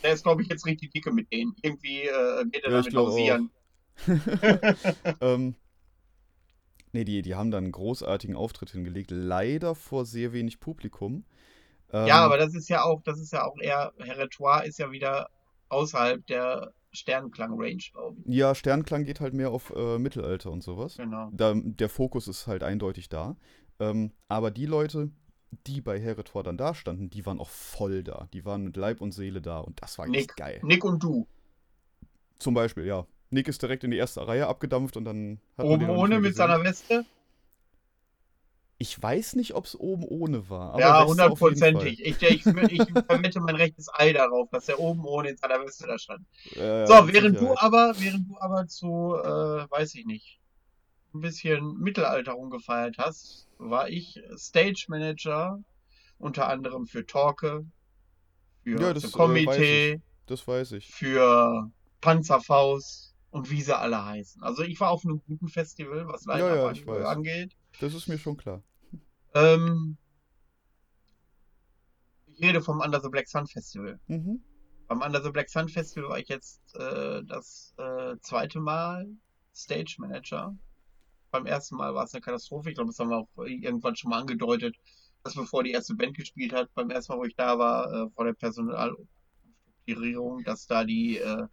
der 0.04 0.14
ist, 0.14 0.24
glaube 0.24 0.42
ich, 0.42 0.48
jetzt 0.50 0.66
richtig 0.66 0.92
dicke 0.92 1.12
mit 1.12 1.32
denen. 1.32 1.54
Irgendwie 1.62 2.04
äh, 2.04 2.46
geht 2.52 2.64
er 2.64 2.72
Ja, 2.72 2.82
damit 2.82 2.96
hausieren. 2.96 3.52
ähm, 5.22 5.56
nee, 6.92 7.04
die, 7.06 7.22
die 7.22 7.36
haben 7.36 7.52
da 7.52 7.58
einen 7.58 7.72
großartigen 7.72 8.36
Auftritt 8.36 8.72
hingelegt. 8.72 9.12
Leider 9.12 9.76
vor 9.76 10.06
sehr 10.06 10.34
wenig 10.34 10.60
Publikum. 10.60 11.26
Ähm, 11.92 12.06
Ja, 12.06 12.24
aber 12.26 12.38
das 12.38 12.54
ist 12.56 12.70
ja 12.70 12.84
auch, 12.84 13.02
das 13.04 13.20
ist 13.20 13.34
ja 13.34 13.46
auch 13.46 13.58
eher, 13.60 13.94
Herretoire 14.00 14.66
ist 14.66 14.80
ja 14.80 14.92
wieder 14.92 15.30
außerhalb 15.70 16.26
der 16.28 16.74
Sternklang-Range, 16.96 17.84
glaube 17.92 18.18
ich. 18.26 18.36
Ja, 18.36 18.56
Sternklang 18.56 19.04
geht 19.04 19.20
halt 19.20 19.34
mehr 19.34 19.52
auf 19.52 19.74
äh, 19.76 20.00
Mittelalter 20.00 20.52
und 20.52 20.64
sowas. 20.64 20.98
Genau. 20.98 21.30
Da, 21.32 21.54
der 21.56 21.90
Fokus 21.90 22.28
ist 22.28 22.48
halt 22.48 22.64
eindeutig 22.64 23.10
da. 23.10 23.36
Ähm, 23.80 24.12
aber 24.28 24.52
die 24.52 24.66
Leute, 24.66 25.12
die 25.68 25.82
bei 25.82 26.00
Herretor 26.00 26.44
dann 26.44 26.58
da 26.58 26.74
standen, 26.74 27.10
die 27.10 27.26
waren 27.26 27.40
auch 27.40 27.50
voll 27.50 28.04
da. 28.04 28.28
Die 28.34 28.46
waren 28.46 28.64
mit 28.64 28.78
Leib 28.78 29.02
und 29.02 29.12
Seele 29.12 29.42
da 29.42 29.60
und 29.60 29.82
das 29.82 29.98
war 29.98 30.06
echt 30.06 30.14
Nick. 30.16 30.36
geil. 30.36 30.60
Nick 30.64 30.84
und 30.84 31.04
du. 31.04 31.28
Zum 32.40 32.54
Beispiel, 32.54 32.86
ja. 32.86 33.06
Nick 33.30 33.48
ist 33.48 33.62
direkt 33.62 33.84
in 33.84 33.92
die 33.92 33.98
erste 33.98 34.28
Reihe 34.28 34.48
abgedampft 34.48 34.98
und 34.98 35.06
dann 35.06 35.40
hat 35.58 35.66
man 35.66 35.76
Oben 35.76 35.88
nicht 35.88 35.98
ohne 35.98 36.20
mit 36.20 36.36
seiner 36.36 36.64
Weste? 36.64 37.06
Ich 38.78 39.02
weiß 39.02 39.36
nicht, 39.36 39.54
ob 39.56 39.66
es 39.66 39.80
oben 39.80 40.04
ohne 40.04 40.50
war. 40.50 40.72
Aber 40.74 40.80
ja, 40.82 41.06
hundertprozentig. 41.06 42.00
Ich, 42.06 42.22
ich, 42.22 42.46
ich 42.46 42.84
verwette 43.08 43.40
mein 43.40 43.56
rechtes 43.56 43.88
Ei 43.94 44.12
darauf, 44.14 44.50
dass 44.52 44.68
er 44.68 44.80
oben 44.80 45.06
ohne 45.06 45.30
in 45.30 45.38
seiner 45.38 45.62
Weste 45.62 45.88
da 45.88 45.98
stand. 45.98 46.26
Äh, 46.56 46.86
So, 46.88 47.08
während 47.08 47.40
du 47.40 47.56
aber, 47.58 47.94
während 48.00 48.30
du 48.30 48.38
aber 48.40 48.68
zu, 48.68 49.16
äh, 49.16 49.72
weiß 49.72 49.96
ich 49.96 50.06
nicht, 50.06 50.40
ein 51.14 51.22
bisschen 51.22 51.78
Mittelalter 51.80 52.34
rumgefeiert 52.34 52.98
hast, 52.98 53.48
war 53.58 53.90
ich 53.90 54.22
Stage 54.38 54.86
Manager, 54.90 55.60
unter 56.20 56.50
anderem 56.50 56.86
für 56.88 57.06
Torque, 57.06 57.66
für 58.64 58.80
Ja, 58.82 58.94
das, 58.94 59.04
The 59.04 59.08
äh, 59.08 59.12
Komitee, 59.12 60.02
Das 60.28 60.48
weiß 60.48 60.74
ich. 60.74 60.90
für 60.90 61.72
Panzerfaust 62.02 63.15
und 63.36 63.52
wie 63.52 63.62
sie 63.62 63.78
alle 63.78 64.06
heißen. 64.06 64.42
Also 64.44 64.64
ich 64.64 64.80
war 64.80 64.92
auf 64.92 65.04
einem 65.04 65.22
guten 65.28 65.50
Festival, 65.50 66.08
was 66.08 66.24
Ja, 66.24 66.38
leider 66.38 66.56
ja, 66.56 66.88
weiß. 66.88 67.06
angeht. 67.06 67.54
Das 67.82 67.94
ist 67.94 68.08
mir 68.08 68.18
schon 68.18 68.38
klar. 68.38 68.64
Ähm, 69.34 69.98
ich 72.28 72.42
rede 72.42 72.62
vom 72.62 72.80
Under 72.80 73.02
the 73.02 73.10
Black 73.10 73.28
Sun 73.28 73.46
Festival. 73.46 74.00
Mhm. 74.08 74.42
Beim 74.88 75.02
Under 75.02 75.22
the 75.22 75.32
Black 75.32 75.50
Sun 75.50 75.68
Festival 75.68 76.12
war 76.12 76.20
ich 76.20 76.30
jetzt 76.30 76.62
äh, 76.76 77.26
das 77.26 77.74
äh, 77.78 78.16
zweite 78.22 78.62
Mal 78.62 79.06
Stage 79.54 79.96
Manager. 79.98 80.56
Beim 81.30 81.46
ersten 81.46 81.76
Mal 81.76 81.94
war 81.94 82.06
es 82.06 82.14
eine 82.14 82.22
Katastrophe. 82.22 82.70
Ich 82.70 82.76
glaube, 82.76 82.92
das 82.92 83.00
haben 83.00 83.10
wir 83.10 83.18
auch 83.18 83.28
irgendwann 83.46 83.98
schon 83.98 84.12
mal 84.12 84.22
angedeutet, 84.22 84.78
dass 85.26 85.36
bevor 85.36 85.62
die 85.62 85.72
erste 85.72 85.94
Band 85.96 86.16
gespielt 86.16 86.54
hat, 86.54 86.74
beim 86.74 86.90
ersten 86.90 87.12
Mal, 87.12 87.20
wo 87.20 87.26
ich 87.26 87.36
da 87.36 87.60
war, 87.60 87.92
äh, 87.92 88.10
vor 88.12 88.24
der 88.24 88.34
Personalstrukturierung, 88.34 90.46
dass 90.46 90.68
da 90.68 90.86
die 90.86 91.18
äh, 91.18 91.48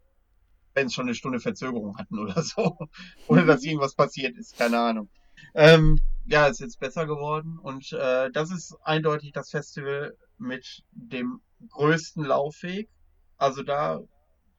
Bands 0.74 0.94
schon 0.94 1.06
eine 1.06 1.14
Stunde 1.14 1.40
Verzögerung 1.40 1.96
hatten 1.98 2.18
oder 2.18 2.42
so. 2.42 2.78
Ohne 3.28 3.46
dass 3.46 3.64
irgendwas 3.64 3.94
passiert 3.94 4.36
ist, 4.36 4.56
keine 4.56 4.78
Ahnung. 4.78 5.08
Ähm, 5.54 6.00
ja, 6.26 6.46
ist 6.46 6.60
jetzt 6.60 6.80
besser 6.80 7.06
geworden 7.06 7.58
und 7.58 7.92
äh, 7.92 8.30
das 8.30 8.50
ist 8.50 8.76
eindeutig 8.84 9.32
das 9.32 9.50
Festival 9.50 10.16
mit 10.38 10.82
dem 10.92 11.40
größten 11.68 12.24
Laufweg. 12.24 12.88
Also 13.36 13.62
da, 13.62 14.00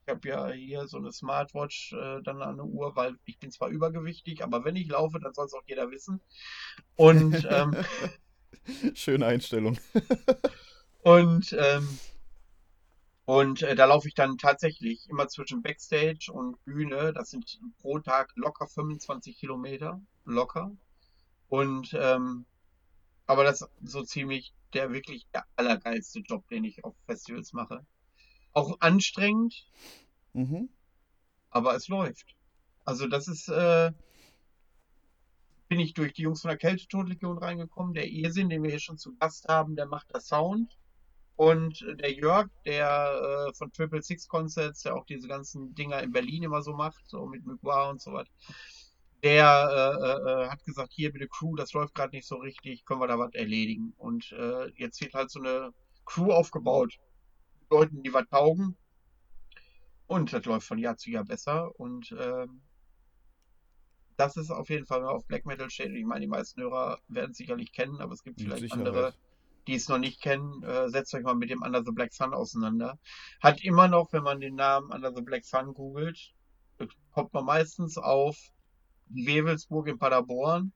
ich 0.05 0.11
habe 0.13 0.27
ja 0.27 0.49
hier 0.49 0.87
so 0.87 0.97
eine 0.97 1.11
Smartwatch 1.11 1.93
äh, 1.93 2.21
dann 2.21 2.41
an 2.41 2.57
der 2.57 2.65
Uhr, 2.65 2.95
weil 2.95 3.15
ich 3.25 3.39
bin 3.39 3.51
zwar 3.51 3.69
übergewichtig, 3.69 4.43
aber 4.43 4.65
wenn 4.65 4.75
ich 4.75 4.89
laufe, 4.89 5.19
dann 5.19 5.33
soll 5.33 5.45
es 5.45 5.53
auch 5.53 5.63
jeder 5.65 5.89
wissen. 5.89 6.19
Und 6.95 7.47
ähm, 7.49 7.75
Schöne 8.93 9.25
Einstellung. 9.25 9.77
Und, 11.03 11.55
ähm, 11.59 11.99
und 13.25 13.61
äh, 13.61 13.75
da 13.75 13.85
laufe 13.85 14.07
ich 14.07 14.13
dann 14.15 14.37
tatsächlich 14.37 15.09
immer 15.09 15.27
zwischen 15.27 15.61
Backstage 15.61 16.31
und 16.31 16.63
Bühne. 16.65 17.13
Das 17.13 17.29
sind 17.29 17.59
pro 17.79 17.99
Tag 17.99 18.31
locker 18.35 18.67
25 18.67 19.37
Kilometer. 19.37 20.01
Locker. 20.25 20.71
Und, 21.47 21.93
ähm, 21.93 22.45
aber 23.25 23.43
das 23.43 23.61
ist 23.61 23.69
so 23.83 24.03
ziemlich 24.03 24.53
der 24.73 24.91
wirklich 24.91 25.27
der 25.33 25.45
allergeilste 25.55 26.19
Job, 26.19 26.47
den 26.49 26.63
ich 26.65 26.83
auf 26.83 26.95
Festivals 27.05 27.53
mache. 27.53 27.85
Auch 28.53 28.79
anstrengend, 28.81 29.67
Mhm. 30.33 30.69
aber 31.51 31.75
es 31.75 31.87
läuft. 31.87 32.35
Also 32.85 33.07
das 33.07 33.27
ist, 33.27 33.47
äh, 33.49 33.91
bin 35.69 35.79
ich 35.79 35.93
durch 35.93 36.13
die 36.13 36.23
Jungs 36.23 36.41
von 36.41 36.49
der 36.49 36.57
Kältetodlegion 36.57 37.37
reingekommen. 37.37 37.93
Der 37.93 38.07
Irrsinn, 38.09 38.49
den 38.49 38.63
wir 38.63 38.71
hier 38.71 38.79
schon 38.79 38.97
zu 38.97 39.15
Gast 39.15 39.47
haben, 39.47 39.75
der 39.75 39.85
macht 39.85 40.07
das 40.11 40.27
Sound. 40.27 40.77
Und 41.35 41.81
äh, 41.81 41.95
der 41.95 42.13
Jörg, 42.13 42.47
der 42.65 43.47
äh, 43.49 43.53
von 43.53 43.71
Triple 43.71 44.01
Six 44.01 44.27
Concerts, 44.27 44.83
der 44.83 44.95
auch 44.95 45.05
diese 45.05 45.27
ganzen 45.27 45.73
Dinger 45.73 46.01
in 46.01 46.11
Berlin 46.11 46.43
immer 46.43 46.61
so 46.61 46.73
macht, 46.73 47.07
so 47.07 47.25
mit 47.25 47.45
Mugwa 47.45 47.89
und 47.89 48.01
so 48.01 48.13
was, 48.13 48.27
der 49.23 49.45
äh, 49.45 50.31
äh, 50.31 50.49
hat 50.49 50.63
gesagt, 50.65 50.91
hier 50.91 51.11
bitte 51.11 51.27
Crew, 51.27 51.55
das 51.55 51.71
läuft 51.73 51.95
gerade 51.95 52.15
nicht 52.15 52.27
so 52.27 52.35
richtig, 52.35 52.85
können 52.85 52.99
wir 52.99 53.07
da 53.07 53.17
was 53.17 53.33
erledigen. 53.33 53.93
Und 53.97 54.31
äh, 54.33 54.69
jetzt 54.75 54.99
wird 55.01 55.13
halt 55.13 55.31
so 55.31 55.39
eine 55.39 55.73
Crew 56.05 56.31
aufgebaut. 56.31 56.99
Leuten, 57.69 58.03
die 58.03 58.13
was 58.13 58.27
taugen. 58.29 58.75
Und 60.07 60.33
das 60.33 60.45
läuft 60.45 60.67
von 60.67 60.77
Jahr 60.77 60.97
zu 60.97 61.09
Jahr 61.09 61.23
besser. 61.23 61.71
Und 61.79 62.13
ähm, 62.19 62.61
das 64.17 64.35
ist 64.35 64.51
auf 64.51 64.69
jeden 64.69 64.85
Fall, 64.85 64.99
wenn 64.99 65.05
man 65.05 65.15
auf 65.15 65.25
Black 65.25 65.45
Metal 65.45 65.69
steht. 65.69 65.91
Ich 65.91 66.05
meine, 66.05 66.21
die 66.21 66.27
meisten 66.27 66.61
Hörer 66.61 66.99
werden 67.07 67.31
es 67.31 67.37
sicherlich 67.37 67.71
kennen, 67.71 68.01
aber 68.01 68.13
es 68.13 68.23
gibt 68.23 68.41
vielleicht 68.41 68.61
Sicherheit. 68.61 68.87
andere, 68.87 69.13
die 69.67 69.75
es 69.75 69.87
noch 69.89 69.97
nicht 69.97 70.21
kennen. 70.21 70.63
Äh, 70.63 70.89
setzt 70.89 71.13
euch 71.13 71.23
mal 71.23 71.35
mit 71.35 71.49
dem 71.49 71.61
Under 71.61 71.83
the 71.83 71.91
Black 71.91 72.13
Sun 72.13 72.33
auseinander. 72.33 72.99
Hat 73.41 73.63
immer 73.63 73.87
noch, 73.87 74.11
wenn 74.13 74.23
man 74.23 74.39
den 74.39 74.55
Namen 74.55 74.91
Under 74.91 75.13
the 75.13 75.21
Black 75.21 75.45
Sun 75.45 75.73
googelt, 75.73 76.33
kommt 77.11 77.33
man 77.33 77.45
meistens 77.45 77.97
auf 77.97 78.37
Wewelsburg 79.07 79.87
in 79.87 79.99
Paderborn. 79.99 80.73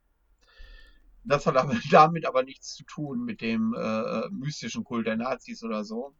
Das 1.23 1.45
hat 1.45 1.57
aber 1.57 1.75
damit 1.91 2.25
aber 2.25 2.43
nichts 2.43 2.73
zu 2.75 2.83
tun 2.85 3.25
mit 3.25 3.41
dem 3.41 3.73
äh, 3.73 4.29
mystischen 4.29 4.83
Kult 4.83 5.07
der 5.07 5.17
Nazis 5.17 5.63
oder 5.63 5.83
so, 5.83 6.13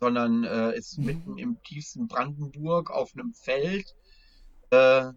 sondern 0.00 0.44
äh, 0.44 0.76
ist 0.76 0.98
mitten 0.98 1.38
im 1.38 1.60
tiefsten 1.62 2.06
Brandenburg 2.08 2.90
auf 2.90 3.12
einem 3.14 3.34
Feld 3.34 3.94
Äh, 4.70 5.12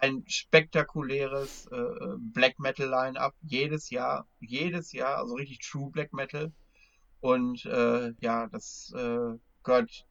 ein 0.00 0.24
spektakuläres 0.26 1.66
äh, 1.66 2.16
Black 2.18 2.58
Metal 2.58 2.88
Line-Up 2.88 3.34
jedes 3.42 3.90
Jahr, 3.90 4.26
jedes 4.40 4.92
Jahr, 4.92 5.18
also 5.18 5.34
richtig 5.34 5.60
True 5.60 5.90
Black 5.90 6.12
Metal. 6.12 6.52
Und 7.20 7.64
äh, 7.66 8.12
ja, 8.20 8.46
das 8.48 8.92
äh, 8.96 9.38
gehört 9.62 10.06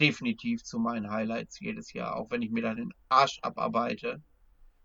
definitiv 0.00 0.62
zu 0.62 0.78
meinen 0.78 1.10
Highlights 1.10 1.58
jedes 1.60 1.92
Jahr, 1.94 2.16
auch 2.16 2.30
wenn 2.30 2.42
ich 2.42 2.50
mir 2.50 2.62
dann 2.62 2.76
den 2.76 2.94
Arsch 3.08 3.38
abarbeite 3.40 4.22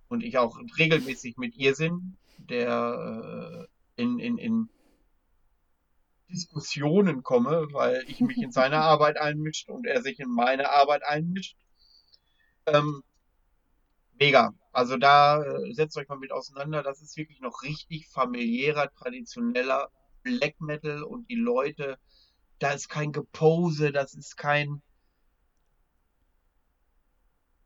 und 0.08 0.24
ich 0.24 0.38
auch 0.38 0.58
regelmäßig 0.78 1.38
mit 1.38 1.56
Irrsinn, 1.58 2.18
der 2.38 3.68
äh, 3.98 4.02
in, 4.02 4.20
in, 4.20 4.38
in 4.38 4.70
Diskussionen 6.30 7.24
komme, 7.24 7.68
weil 7.72 8.06
ich 8.08 8.22
mich 8.22 8.38
in 8.38 8.52
seine 8.52 8.78
Arbeit 8.82 9.18
einmischt 9.18 9.70
und 9.70 9.86
er 9.86 10.02
sich 10.02 10.20
in 10.20 10.30
meine 10.30 10.70
Arbeit 10.70 11.04
einmischt. 11.04 11.58
Ähm, 12.66 13.04
mega. 14.22 14.54
Also 14.72 14.98
da 14.98 15.44
äh, 15.44 15.74
setzt 15.74 15.98
euch 15.98 16.08
mal 16.08 16.18
mit 16.18 16.32
auseinander. 16.32 16.84
Das 16.84 17.02
ist 17.02 17.18
wirklich 17.18 17.42
noch 17.42 17.64
richtig 17.64 18.08
familiärer, 18.08 18.92
traditioneller 18.94 19.90
Black 20.24 20.62
Metal 20.62 21.04
und 21.04 21.30
die 21.30 21.36
Leute, 21.36 21.98
da 22.60 22.72
ist 22.72 22.88
kein 22.88 23.12
Gepose, 23.12 23.92
das 23.92 24.14
ist 24.14 24.38
kein. 24.38 24.82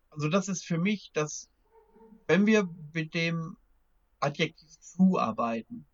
Also 0.10 0.30
das 0.30 0.48
ist 0.48 0.66
für 0.66 0.78
mich 0.78 1.12
das, 1.14 1.50
wenn 2.28 2.46
wir 2.46 2.70
mit 2.94 3.14
dem 3.14 3.58
Adjektiv 4.22 4.70
True 4.96 5.22
arbeiten, 5.22 5.86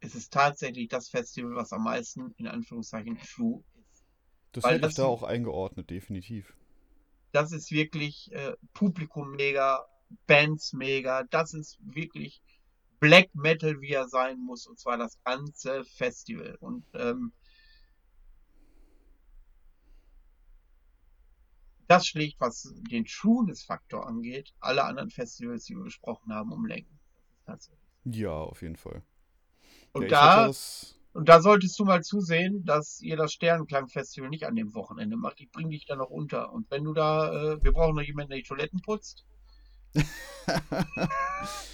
ist 0.00 0.14
es 0.14 0.30
tatsächlich 0.30 0.88
das 0.88 1.10
Festival, 1.10 1.54
was 1.54 1.72
am 1.72 1.84
meisten 1.84 2.32
in 2.38 2.46
Anführungszeichen 2.46 3.18
True 3.18 3.62
ist. 3.74 4.04
Das 4.52 4.64
Weil 4.64 4.76
hätte 4.76 4.88
ich 4.88 4.94
da 4.94 5.04
auch 5.04 5.22
eingeordnet, 5.22 5.90
definitiv. 5.90 6.56
Das 7.32 7.52
ist 7.52 7.70
wirklich 7.70 8.32
äh, 8.32 8.54
Publikum 8.72 9.32
mega, 9.32 9.86
Bands 10.26 10.72
mega, 10.72 11.24
das 11.24 11.54
ist 11.54 11.78
wirklich 11.80 12.42
Black 13.00 13.34
Metal, 13.34 13.80
wie 13.80 13.92
er 13.92 14.08
sein 14.08 14.38
muss, 14.40 14.66
und 14.66 14.78
zwar 14.78 14.96
das 14.96 15.20
ganze 15.22 15.84
Festival. 15.84 16.56
Und 16.60 16.84
ähm, 16.94 17.32
das 21.88 22.06
schlägt, 22.06 22.40
was 22.40 22.74
den 22.90 23.04
Trueness-Faktor 23.04 24.06
angeht, 24.06 24.54
alle 24.60 24.84
anderen 24.84 25.10
Festivals, 25.10 25.64
die 25.64 25.76
wir 25.76 25.84
besprochen 25.84 26.32
haben, 26.32 26.52
um 26.52 26.66
Längen. 26.66 26.98
Ja, 28.04 28.32
auf 28.32 28.62
jeden 28.62 28.76
Fall. 28.76 29.02
Und, 29.92 30.02
ja, 30.04 30.08
da, 30.08 30.46
das... 30.48 30.98
und 31.12 31.28
da 31.28 31.40
solltest 31.40 31.78
du 31.78 31.84
mal 31.84 32.02
zusehen, 32.02 32.64
dass 32.64 33.00
ihr 33.00 33.16
das 33.16 33.32
Sternenklang-Festival 33.32 34.30
nicht 34.30 34.46
an 34.46 34.56
dem 34.56 34.74
Wochenende 34.74 35.16
macht. 35.16 35.40
Ich 35.40 35.50
bringe 35.50 35.70
dich 35.70 35.86
da 35.86 35.96
noch 35.96 36.10
unter. 36.10 36.52
Und 36.52 36.70
wenn 36.70 36.84
du 36.84 36.92
da, 36.92 37.32
äh, 37.32 37.62
wir 37.62 37.72
brauchen 37.72 37.96
noch 37.96 38.02
jemanden, 38.02 38.30
der 38.30 38.38
die 38.38 38.44
Toiletten 38.44 38.80
putzt. 38.80 39.24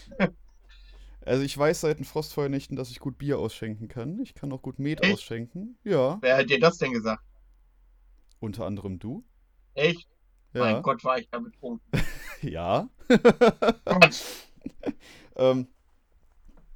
Also 1.24 1.44
ich 1.44 1.56
weiß 1.56 1.82
seit 1.82 1.98
den 1.98 2.04
Frostfeuernächten, 2.04 2.76
dass 2.76 2.90
ich 2.90 2.98
gut 2.98 3.18
Bier 3.18 3.38
ausschenken 3.38 3.88
kann. 3.88 4.18
Ich 4.20 4.34
kann 4.34 4.52
auch 4.52 4.62
gut 4.62 4.78
Met 4.78 5.02
Echt? 5.02 5.14
ausschenken. 5.14 5.78
Ja. 5.84 6.18
Wer 6.20 6.38
hat 6.38 6.50
dir 6.50 6.58
das 6.58 6.78
denn 6.78 6.92
gesagt? 6.92 7.22
Unter 8.40 8.66
anderem 8.66 8.98
du. 8.98 9.24
Echt? 9.74 10.08
Ja. 10.52 10.60
Mein 10.60 10.82
Gott, 10.82 11.04
war 11.04 11.18
ich 11.18 11.28
da 11.30 11.38
betrunken. 11.38 11.86
ja. 12.42 12.88
ähm, 15.36 15.68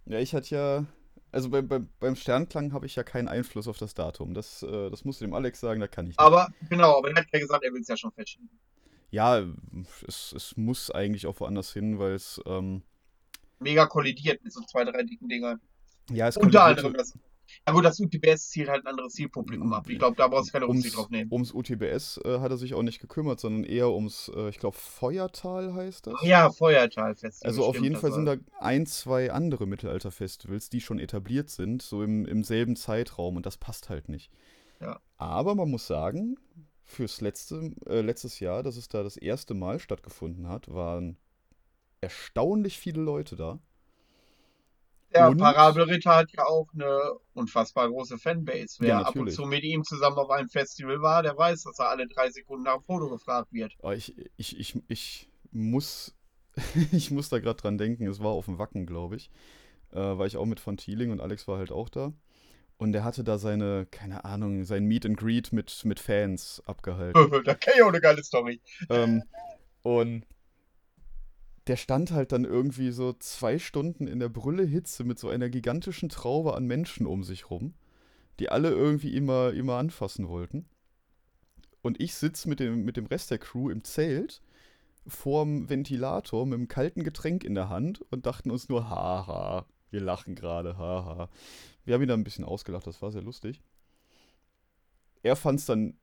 ja, 0.07 0.19
ich 0.21 0.35
hatte 0.35 0.55
ja. 0.55 0.87
Also 1.33 1.51
bei, 1.51 1.61
bei, 1.61 1.81
beim 1.99 2.17
Sternklang 2.17 2.73
habe 2.73 2.87
ich 2.87 2.97
ja 2.97 3.03
keinen 3.03 3.29
Einfluss 3.29 3.69
auf 3.69 3.77
das 3.77 3.95
Datum. 3.95 4.33
Das, 4.33 4.63
äh, 4.63 4.91
das 4.91 5.05
musst 5.05 5.21
du 5.21 5.27
dem 5.27 5.35
Alex 5.35 5.61
sagen, 5.61 5.81
da 5.81 5.89
kann 5.89 6.07
ich 6.07 6.11
nicht. 6.11 6.21
Aber 6.21 6.49
genau, 6.71 6.97
aber 6.97 7.11
er 7.11 7.17
hat 7.17 7.27
ja 7.33 7.41
gesagt, 7.41 7.65
er 7.65 7.73
will 7.73 7.83
es 7.83 7.89
ja 7.89 7.97
schon 7.97 8.13
feststellen. 8.13 8.49
Ja, 9.17 9.43
es, 10.07 10.35
es 10.37 10.57
muss 10.59 10.91
eigentlich 10.91 11.27
auch 11.27 11.41
woanders 11.41 11.73
hin, 11.73 11.99
weil 11.99 12.13
es. 12.13 12.39
Ähm, 12.45 12.83
mega 13.61 13.87
kollidiert 13.87 14.45
mit 14.45 14.53
so 14.53 14.61
zwei, 14.65 14.85
drei 14.85 15.05
dicken 15.05 15.27
Dingern. 15.27 15.59
Ja, 16.11 16.29
es 16.29 16.37
Unter 16.37 16.65
anderem 16.65 16.93
das. 16.93 17.15
Ja 17.67 17.73
gut, 17.73 17.87
das 17.87 17.99
UTBS 17.99 18.51
zielt 18.51 18.69
halt 18.69 18.85
ein 18.85 18.89
anderes 18.89 19.15
Zielpublikum 19.15 19.73
ab. 19.73 19.89
Ich 19.89 19.99
glaube, 19.99 20.17
da 20.17 20.29
brauchst 20.29 20.49
du 20.49 20.53
keine 20.53 20.69
Rücksicht 20.69 20.95
drauf 20.97 21.09
nehmen. 21.09 21.33
Ums 21.33 21.55
UTBS 21.55 22.21
äh, 22.27 22.41
hat 22.41 22.51
er 22.51 22.59
sich 22.59 22.75
auch 22.75 22.83
nicht 22.83 23.01
gekümmert, 23.01 23.41
sondern 23.41 23.65
eher 23.65 23.89
ums, 23.91 24.31
äh, 24.37 24.51
ich 24.51 24.59
glaube, 24.59 24.77
Feuertal 24.77 25.73
heißt 25.73 26.09
das. 26.09 26.15
Ja, 26.23 26.51
Feuertal-Festival. 26.51 27.49
Also 27.49 27.65
auf 27.65 27.81
jeden 27.81 27.97
Fall 27.97 28.13
sind 28.13 28.27
da 28.27 28.37
ein, 28.61 28.85
zwei 28.85 29.33
andere 29.33 29.67
Mittelalter-Festivals, 29.67 30.69
die 30.69 30.83
schon 30.83 30.99
etabliert 30.99 31.49
sind, 31.49 31.81
so 31.81 32.03
im, 32.03 32.27
im 32.27 32.45
selben 32.45 32.77
Zeitraum 32.77 33.37
und 33.37 33.47
das 33.47 33.57
passt 33.57 33.89
halt 33.89 34.11
nicht. 34.11 34.31
Ja. 34.81 35.01
Aber 35.17 35.55
man 35.55 35.71
muss 35.71 35.87
sagen, 35.87 36.37
fürs 36.87 37.21
letzte, 37.21 37.73
äh, 37.87 38.01
letztes 38.01 38.41
Jahr, 38.41 38.63
dass 38.63 38.77
es 38.77 38.89
da 38.89 39.03
das 39.03 39.17
erste 39.17 39.55
Mal 39.55 39.81
stattgefunden 39.81 40.49
hat, 40.49 40.73
waren 40.73 41.19
erstaunlich 42.01 42.79
viele 42.79 43.03
Leute 43.03 43.37
da. 43.37 43.59
Der 45.13 45.29
und, 45.29 45.39
Parabelritter 45.39 46.15
hat 46.15 46.31
ja 46.33 46.45
auch 46.47 46.69
eine 46.75 47.15
unfassbar 47.35 47.89
große 47.89 48.19
Fanbase. 48.19 48.77
Wer 48.81 48.89
ja, 48.89 49.03
ab 49.03 49.17
und 49.17 49.31
zu 49.31 49.47
mit 49.47 49.65
ihm 49.65 49.83
zusammen 49.83 50.17
auf 50.19 50.31
einem 50.31 50.49
Festival 50.49 51.01
war, 51.01 51.23
der 51.23 51.37
weiß, 51.37 51.65
dass 51.65 51.79
er 51.79 51.91
alle 51.91 52.07
drei 52.07 52.31
Sekunden 52.31 52.65
nach 52.65 52.77
dem 52.77 52.85
Foto 52.85 53.09
gefragt 53.09 53.53
wird. 53.53 53.73
Oh, 53.83 53.91
ich, 53.91 54.15
ich, 54.37 54.59
ich, 54.59 54.83
ich 54.89 55.31
muss, 55.51 56.15
ich 56.93 57.11
muss 57.11 57.29
da 57.29 57.39
gerade 57.39 57.61
dran 57.61 57.79
denken, 57.79 58.07
es 58.07 58.21
war 58.21 58.31
auf 58.31 58.45
dem 58.47 58.59
Wacken, 58.59 58.87
glaube 58.87 59.17
ich. 59.17 59.31
Äh, 59.93 59.97
war 59.97 60.27
ich 60.27 60.37
auch 60.37 60.47
mit 60.47 60.61
von 60.61 60.77
Thieling 60.77 61.11
und 61.11 61.21
Alex 61.21 61.49
war 61.49 61.59
halt 61.59 61.73
auch 61.73 61.89
da. 61.89 62.13
Und 62.79 62.95
er 62.95 63.05
hatte 63.05 63.25
da 63.25 63.39
seine, 63.39 63.87
keine 63.91 64.25
Ahnung, 64.25 64.65
sein 64.65 64.85
Meet 64.85 65.07
and 65.07 65.17
Greet 65.17 65.53
mit, 65.53 65.85
mit 65.85 65.99
Fans 65.99 66.63
abgehalten. 66.67 67.43
da 67.45 67.55
kenne 67.55 67.77
ich 67.77 67.83
auch 67.83 67.89
eine 67.89 68.01
geile 68.01 68.23
Story. 68.23 68.61
Ähm, 68.91 69.23
und 69.83 70.27
der 71.67 71.77
stand 71.77 72.13
halt 72.13 72.33
dann 72.33 72.45
irgendwie 72.45 72.91
so 72.91 73.13
zwei 73.15 73.59
Stunden 73.59 74.07
in 74.07 74.21
der 74.21 74.29
Brülle 74.29 74.65
Hitze 74.65 75.05
mit 75.05 75.19
so 75.19 75.29
einer 75.29 75.49
gigantischen 75.49 76.09
Traube 76.09 76.55
an 76.55 76.67
Menschen 76.67 77.07
um 77.07 77.25
sich 77.25 77.51
rum, 77.51 77.75
die 78.39 78.51
alle 78.51 78.71
irgendwie 78.71 79.17
immer, 79.17 79.53
immer 79.53 79.77
anfassen 79.77 80.29
wollten. 80.29 80.69
Und 81.83 82.01
ich 82.01 82.15
sitze 82.15 82.49
mit 82.49 82.61
dem, 82.61 82.85
mit 82.85 82.97
dem 82.97 83.07
Rest 83.07 83.31
der 83.31 83.39
Crew 83.39 83.71
im 83.71 83.85
Zelt 83.85 84.43
vorm 85.07 85.69
Ventilator 85.69 86.45
mit 86.45 86.55
einem 86.55 86.69
kalten 86.69 87.05
Getränk 87.05 87.45
in 87.45 87.55
der 87.55 87.69
Hand 87.69 88.03
und 88.11 88.27
dachten 88.27 88.51
uns 88.51 88.69
nur, 88.69 88.91
haha, 88.91 89.67
wir 89.97 90.03
lachen 90.03 90.35
gerade, 90.35 90.77
haha. 90.77 91.31
Wir 91.87 91.95
haben 91.95 92.03
ihn 92.03 92.09
dann 92.09 92.21
ein 92.21 92.25
bisschen 92.25 92.45
ausgelacht, 92.45 92.87
das 92.87 93.01
war 93.01 93.11
sehr 93.11 93.23
lustig. 93.23 93.63
Er 95.23 95.37
fand 95.37 95.59
es 95.61 95.67
dann 95.67 95.99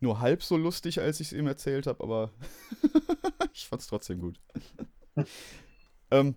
nur 0.00 0.20
halb 0.20 0.42
so 0.42 0.56
lustig, 0.56 1.00
als 1.00 1.20
ich 1.20 1.28
es 1.28 1.32
ihm 1.34 1.46
erzählt 1.46 1.86
habe, 1.86 2.02
aber 2.02 2.32
ich 3.52 3.68
fand 3.68 3.82
es 3.82 3.88
trotzdem 3.88 4.20
gut. 4.20 4.40
ähm, 6.10 6.34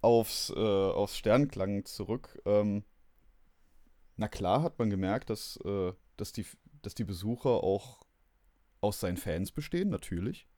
aufs, 0.00 0.48
äh, 0.48 0.54
aufs 0.54 1.18
Sternklang 1.18 1.84
zurück. 1.84 2.40
Ähm, 2.46 2.84
na 4.16 4.28
klar 4.28 4.62
hat 4.62 4.78
man 4.78 4.88
gemerkt, 4.88 5.28
dass, 5.28 5.58
äh, 5.64 5.92
dass, 6.16 6.32
die, 6.32 6.46
dass 6.80 6.94
die 6.94 7.04
Besucher 7.04 7.62
auch 7.62 8.00
aus 8.80 9.00
seinen 9.00 9.18
Fans 9.18 9.52
bestehen, 9.52 9.90
natürlich. 9.90 10.48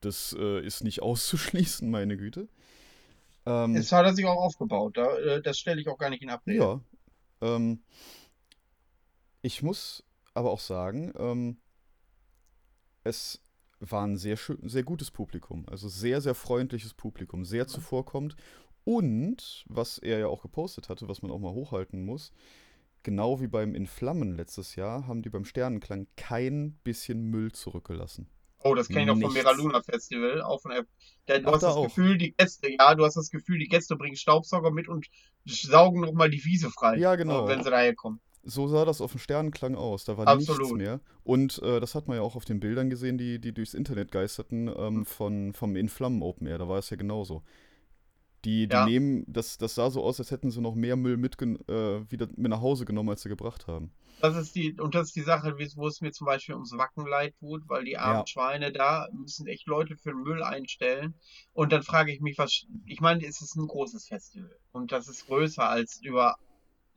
Das 0.00 0.36
äh, 0.38 0.60
ist 0.60 0.84
nicht 0.84 1.00
auszuschließen, 1.02 1.90
meine 1.90 2.18
Güte. 2.18 2.50
Ähm, 3.46 3.76
es 3.76 3.92
hat 3.92 4.04
er 4.04 4.14
sich 4.14 4.24
auch 4.26 4.42
aufgebaut, 4.42 4.96
da, 4.96 5.16
äh, 5.18 5.42
das 5.42 5.58
stelle 5.58 5.80
ich 5.80 5.88
auch 5.88 5.98
gar 5.98 6.10
nicht 6.10 6.22
in 6.22 6.30
Abrede. 6.30 6.58
Ja. 6.58 6.80
Ähm, 7.40 7.82
ich 9.42 9.62
muss 9.62 10.02
aber 10.34 10.50
auch 10.50 10.60
sagen, 10.60 11.12
ähm, 11.16 11.56
es 13.04 13.40
war 13.78 14.04
ein 14.04 14.16
sehr, 14.16 14.36
sehr 14.62 14.82
gutes 14.82 15.10
Publikum. 15.10 15.66
Also 15.68 15.88
sehr, 15.88 16.20
sehr 16.20 16.34
freundliches 16.34 16.94
Publikum, 16.94 17.44
sehr 17.44 17.66
zuvorkommt. 17.66 18.36
Und, 18.84 19.64
was 19.68 19.98
er 19.98 20.18
ja 20.18 20.26
auch 20.28 20.42
gepostet 20.42 20.88
hatte, 20.88 21.08
was 21.08 21.22
man 21.22 21.30
auch 21.30 21.38
mal 21.38 21.52
hochhalten 21.52 22.04
muss, 22.04 22.32
genau 23.02 23.40
wie 23.40 23.48
beim 23.48 23.74
In 23.74 23.86
Flammen 23.86 24.36
letztes 24.36 24.76
Jahr, 24.76 25.06
haben 25.06 25.22
die 25.22 25.30
beim 25.30 25.44
Sternenklang 25.44 26.06
kein 26.16 26.72
bisschen 26.84 27.30
Müll 27.30 27.52
zurückgelassen. 27.52 28.28
Oh, 28.66 28.74
das 28.74 28.88
kenne 28.88 29.04
ich 29.04 29.10
auch 29.10 29.20
vom 29.20 29.32
Mera 29.32 29.52
Luna 29.52 29.82
Festival. 29.82 30.42
Auch 30.42 30.60
von 30.60 30.72
der, 31.26 31.40
du 31.40 31.48
Ach, 31.48 31.54
hast 31.54 31.62
da 31.62 31.68
das 31.68 31.76
auch. 31.76 31.84
Gefühl, 31.84 32.18
die 32.18 32.32
Gäste, 32.32 32.70
ja, 32.70 32.94
du 32.94 33.04
hast 33.04 33.16
das 33.16 33.30
Gefühl, 33.30 33.58
die 33.58 33.68
Gäste 33.68 33.96
bringen 33.96 34.16
Staubsauger 34.16 34.70
mit 34.70 34.88
und 34.88 35.06
saugen 35.44 36.00
nochmal 36.00 36.30
die 36.30 36.44
Wiese 36.44 36.70
frei. 36.70 36.96
Ja, 36.96 37.16
genau. 37.16 37.46
Wenn 37.48 37.62
sie 37.62 37.70
daher 37.70 37.94
kommen. 37.94 38.20
So 38.48 38.68
sah 38.68 38.84
das 38.84 39.00
auf 39.00 39.10
dem 39.10 39.18
Sternenklang 39.18 39.74
aus. 39.74 40.04
Da 40.04 40.16
war 40.16 40.28
Absolut. 40.28 40.60
nichts 40.60 40.76
mehr. 40.76 41.00
Und 41.24 41.60
äh, 41.62 41.80
das 41.80 41.96
hat 41.96 42.06
man 42.06 42.16
ja 42.16 42.22
auch 42.22 42.36
auf 42.36 42.44
den 42.44 42.60
Bildern 42.60 42.90
gesehen, 42.90 43.18
die, 43.18 43.40
die 43.40 43.52
durchs 43.52 43.74
Internet 43.74 44.12
geisterten, 44.12 44.70
ähm, 44.76 45.04
von, 45.04 45.52
vom 45.52 45.74
In 45.74 45.88
Flammen 45.88 46.22
Open 46.22 46.46
Air. 46.46 46.58
Da 46.58 46.68
war 46.68 46.78
es 46.78 46.90
ja 46.90 46.96
genauso. 46.96 47.42
Die, 48.46 48.68
die 48.68 48.74
ja. 48.74 48.86
nehmen, 48.86 49.24
das, 49.26 49.58
das 49.58 49.74
sah 49.74 49.90
so 49.90 50.04
aus, 50.04 50.20
als 50.20 50.30
hätten 50.30 50.52
sie 50.52 50.60
noch 50.60 50.76
mehr 50.76 50.94
Müll 50.94 51.16
mit, 51.16 51.34
äh, 51.42 52.08
wieder 52.08 52.28
mit 52.36 52.48
nach 52.48 52.60
Hause 52.60 52.84
genommen, 52.84 53.08
als 53.10 53.22
sie 53.22 53.28
gebracht 53.28 53.66
haben. 53.66 53.90
Das 54.20 54.36
ist 54.36 54.54
die, 54.54 54.72
und 54.80 54.94
das 54.94 55.08
ist 55.08 55.16
die 55.16 55.22
Sache, 55.22 55.56
wo 55.74 55.88
es 55.88 56.00
mir 56.00 56.12
zum 56.12 56.26
Beispiel 56.26 56.54
ums 56.54 56.70
Wacken 56.72 57.06
leid 57.06 57.34
tut, 57.40 57.68
weil 57.68 57.84
die 57.84 57.98
armen 57.98 58.20
ja. 58.20 58.26
Schweine 58.26 58.70
da 58.70 59.08
müssen 59.12 59.48
echt 59.48 59.66
Leute 59.66 59.96
für 59.96 60.10
den 60.10 60.22
Müll 60.22 60.44
einstellen. 60.44 61.14
Und 61.54 61.72
dann 61.72 61.82
frage 61.82 62.12
ich 62.12 62.20
mich, 62.20 62.38
was, 62.38 62.66
ich 62.86 63.00
meine, 63.00 63.26
es 63.26 63.42
ist 63.42 63.56
ein 63.56 63.66
großes 63.66 64.06
Festival. 64.06 64.56
Und 64.70 64.92
das 64.92 65.08
ist 65.08 65.26
größer 65.26 65.68
als 65.68 66.00
über 66.00 66.36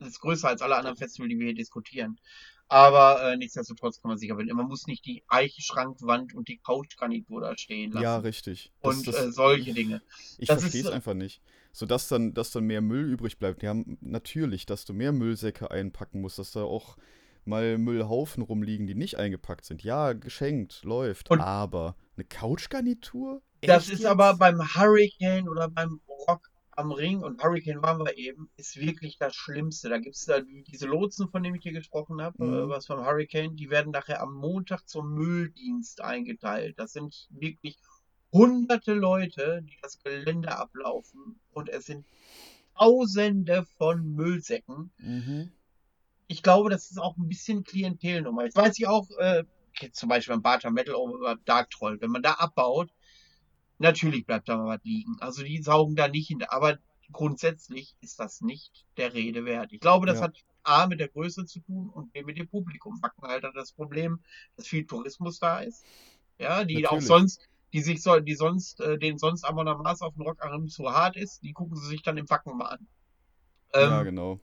ist 0.08 0.20
größer 0.20 0.48
als 0.48 0.62
alle 0.62 0.76
anderen 0.76 0.96
Festivals, 0.96 1.30
die 1.30 1.38
wir 1.38 1.46
hier 1.46 1.54
diskutieren. 1.54 2.18
Aber 2.68 3.20
äh, 3.32 3.36
nichtsdestotrotz 3.36 4.00
kann 4.00 4.10
man 4.10 4.18
sich 4.18 4.30
aber 4.30 4.44
man 4.44 4.66
muss 4.66 4.86
nicht 4.86 5.04
die 5.04 5.24
Eichschrankwand 5.26 6.34
und 6.34 6.46
die 6.48 6.58
Couchgarnitur 6.58 7.40
da 7.40 7.58
stehen 7.58 7.90
lassen. 7.90 8.02
Ja, 8.04 8.18
richtig. 8.18 8.72
Das- 8.80 8.96
und 8.96 9.06
das- 9.08 9.16
äh, 9.16 9.32
solche 9.32 9.74
Dinge. 9.74 10.02
Ich 10.38 10.46
Das 10.48 10.60
verstehe 10.60 10.82
es 10.82 10.88
äh, 10.88 10.92
einfach 10.92 11.14
nicht. 11.14 11.42
So 11.72 11.86
dass 11.86 12.08
dann, 12.08 12.32
dass 12.34 12.50
dann 12.52 12.64
mehr 12.64 12.80
Müll 12.80 13.10
übrig 13.10 13.38
bleibt. 13.38 13.62
Ja, 13.62 13.74
natürlich, 14.00 14.66
dass 14.66 14.84
du 14.84 14.92
mehr 14.92 15.12
Müllsäcke 15.12 15.70
einpacken 15.70 16.20
musst, 16.20 16.38
dass 16.38 16.52
da 16.52 16.62
auch 16.62 16.96
mal 17.44 17.78
Müllhaufen 17.78 18.42
rumliegen, 18.42 18.86
die 18.86 18.94
nicht 18.94 19.16
eingepackt 19.16 19.64
sind. 19.64 19.82
Ja, 19.82 20.12
geschenkt, 20.12 20.82
läuft. 20.84 21.30
Und- 21.30 21.40
aber 21.40 21.96
eine 22.16 22.24
Couchgarnitur? 22.24 23.42
Das 23.62 23.88
ist 23.88 24.04
aber 24.04 24.30
jetzt? 24.30 24.38
beim 24.38 24.60
Hurricane 24.74 25.48
oder 25.48 25.68
beim 25.68 26.00
Rock 26.28 26.49
am 26.80 26.92
Ring 26.92 27.22
und 27.22 27.42
Hurricane 27.42 27.82
waren 27.82 27.98
wir 27.98 28.16
eben, 28.18 28.50
ist 28.56 28.76
wirklich 28.76 29.18
das 29.18 29.34
Schlimmste. 29.34 29.88
Da 29.88 29.98
gibt 29.98 30.16
es 30.16 30.24
da 30.24 30.40
die, 30.40 30.64
diese 30.64 30.86
Lotsen, 30.86 31.28
von 31.30 31.42
denen 31.42 31.56
ich 31.56 31.62
hier 31.62 31.72
gesprochen 31.72 32.20
habe, 32.20 32.44
Mhm. 32.44 32.52
äh, 32.52 32.68
was 32.68 32.86
vom 32.86 33.04
Hurricane, 33.04 33.56
die 33.56 33.70
werden 33.70 33.92
nachher 33.92 34.20
am 34.20 34.34
Montag 34.34 34.88
zum 34.88 35.14
Mülldienst 35.14 36.00
eingeteilt. 36.00 36.78
Das 36.78 36.92
sind 36.92 37.28
wirklich 37.30 37.78
hunderte 38.32 38.94
Leute, 38.94 39.62
die 39.62 39.76
das 39.82 39.98
Gelände 40.02 40.56
ablaufen 40.56 41.40
und 41.52 41.68
es 41.68 41.86
sind 41.86 42.06
Tausende 42.78 43.66
von 43.76 44.14
Müllsäcken. 44.14 44.90
Mhm. 44.98 45.52
Ich 46.28 46.42
glaube, 46.42 46.70
das 46.70 46.90
ist 46.90 46.98
auch 46.98 47.16
ein 47.18 47.28
bisschen 47.28 47.62
Klientelnummer. 47.62 48.44
Jetzt 48.44 48.56
weiß 48.56 48.78
ich 48.78 48.86
auch, 48.86 49.06
äh, 49.18 49.44
zum 49.92 50.08
Beispiel 50.08 50.34
beim 50.34 50.42
Barter 50.42 50.70
Metal 50.70 50.94
oder 50.94 51.36
Dark 51.44 51.68
Troll, 51.70 52.00
wenn 52.00 52.10
man 52.10 52.22
da 52.22 52.32
abbaut, 52.32 52.90
natürlich 53.80 54.26
bleibt 54.26 54.48
da 54.48 54.56
mal 54.56 54.76
was 54.76 54.84
liegen. 54.84 55.16
Also 55.20 55.42
die 55.44 55.62
saugen 55.62 55.96
da 55.96 56.08
nicht 56.08 56.28
hin, 56.28 56.42
aber 56.48 56.78
grundsätzlich 57.12 57.96
ist 58.00 58.20
das 58.20 58.40
nicht 58.40 58.84
der 58.96 59.14
Rede 59.14 59.44
wert. 59.44 59.72
Ich 59.72 59.80
glaube, 59.80 60.06
das 60.06 60.20
Ja. 60.20 60.22
hat 60.22 60.36
A 60.64 60.86
mit 60.86 61.00
der 61.00 61.08
Größe 61.08 61.46
zu 61.46 61.60
tun 61.60 61.90
und 61.90 62.12
B 62.12 62.22
mit 62.22 62.38
dem 62.38 62.48
Publikum. 62.48 63.02
Wacken 63.02 63.24
halt 63.28 63.44
hat 63.44 63.56
das 63.56 63.72
Problem, 63.72 64.22
dass 64.56 64.68
viel 64.68 64.86
Tourismus 64.86 65.38
da 65.38 65.60
ist. 65.60 65.86
Ja, 66.38 66.64
die 66.64 66.86
auch 66.86 67.00
Natürlich. 67.00 67.08
sonst, 67.08 67.48
die 67.72 67.80
sich 67.82 68.02
so, 68.02 68.20
die 68.20 68.34
sonst, 68.34 68.80
äh, 68.80 68.98
denen 68.98 69.18
sonst 69.18 69.44
Abonnements 69.44 70.02
auf 70.02 70.14
den 70.14 70.22
Rock 70.22 70.38
zu 70.70 70.90
hart 70.90 71.16
ist, 71.16 71.42
die 71.42 71.52
gucken 71.52 71.76
sie 71.76 71.88
sich 71.88 72.02
dann 72.02 72.16
im 72.18 72.28
Wacken 72.30 72.56
mal 72.56 72.66
an. 72.66 72.88
Ja, 73.78 74.02
Ähm, 74.02 74.04
genau. 74.04 74.40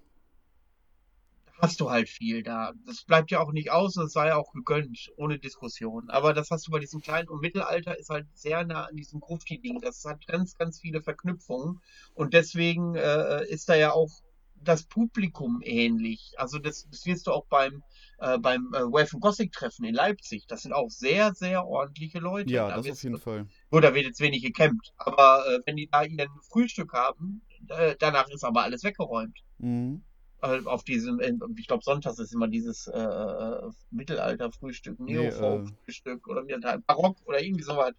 Hast 1.60 1.80
du 1.80 1.90
halt 1.90 2.10
viel 2.10 2.44
da. 2.44 2.74
Das 2.86 3.04
bleibt 3.04 3.32
ja 3.32 3.40
auch 3.40 3.52
nicht 3.52 3.72
aus 3.72 3.98
und 3.98 4.06
es 4.06 4.14
sei 4.14 4.34
auch 4.34 4.52
gegönnt, 4.54 5.10
ohne 5.18 5.40
Diskussion. 5.40 6.10
Aber 6.10 6.34
das 6.34 6.50
hast 6.52 6.68
du 6.68 6.72
bei 6.72 6.80
diesem 6.80 7.02
kleinen 7.02 7.28
und 7.30 7.42
Mittelalter 7.42 7.98
ist 7.98 8.10
halt 8.10 8.28
sehr 8.34 8.64
nah 8.66 8.86
an 8.86 8.96
diesem 8.96 9.20
Grufti-Ding. 9.20 9.80
Das 9.82 10.04
hat 10.06 10.26
ganz, 10.28 10.56
ganz 10.58 10.80
viele 10.80 11.02
Verknüpfungen 11.02 11.82
und 12.14 12.34
deswegen 12.34 12.96
äh, 12.96 13.46
ist 13.48 13.70
da 13.70 13.76
ja 13.76 13.92
auch 13.92 14.12
das 14.60 14.84
Publikum 14.84 15.62
ähnlich. 15.64 16.34
Also 16.38 16.58
das, 16.58 16.88
das 16.90 17.06
wirst 17.06 17.28
du 17.28 17.32
auch 17.32 17.46
beim 17.48 17.84
äh, 18.20 18.40
beim 18.40 18.74
äh, 18.74 18.80
Wave 18.82 19.14
and 19.14 19.22
Gothic 19.22 19.52
Treffen 19.52 19.86
in 19.86 19.94
Leipzig. 19.94 20.48
Das 20.48 20.64
sind 20.64 20.74
auch 20.74 20.90
sehr, 20.90 21.34
sehr 21.36 21.66
ordentliche 21.66 22.18
Leute. 22.20 22.52
Ja, 22.52 22.68
Da 22.70 22.78
das 22.78 22.90
auf 22.90 23.04
jeden 23.04 23.16
du- 23.16 23.22
Fall. 23.22 23.48
Gut, 23.70 23.84
da 23.84 23.94
wird 23.94 24.06
jetzt 24.06 24.20
wenig 24.20 24.42
gecampt, 24.42 24.94
aber 24.98 25.44
äh, 25.48 25.60
wenn 25.66 25.76
die 25.76 25.88
da 25.92 26.04
ihr 26.04 26.28
Frühstück 26.52 26.94
haben, 26.94 27.42
äh, 27.70 27.96
danach 28.00 28.28
ist 28.30 28.44
aber 28.44 28.64
alles 28.64 28.84
weggeräumt 28.84 29.38
Mhm. 29.60 30.04
Äh, 30.42 30.64
auf 30.66 30.84
diesem, 30.84 31.20
äh, 31.20 31.34
ich 31.58 31.68
glaube, 31.68 31.84
sonntags 31.84 32.20
ist 32.20 32.34
immer 32.34 32.48
dieses 32.48 32.88
äh, 32.88 33.00
äh, 33.00 33.70
Mittelalter-Frühstück, 33.92 35.00
Nee, 35.00 35.14
Neofolk-Frühstück 35.14 36.28
oder 36.28 36.46
wie 36.48 36.54
das 36.60 36.74
heißt, 36.74 36.88
Barock 36.88 37.18
oder 37.26 37.42
irgendwie 37.42 37.64
sowas. 37.64 37.94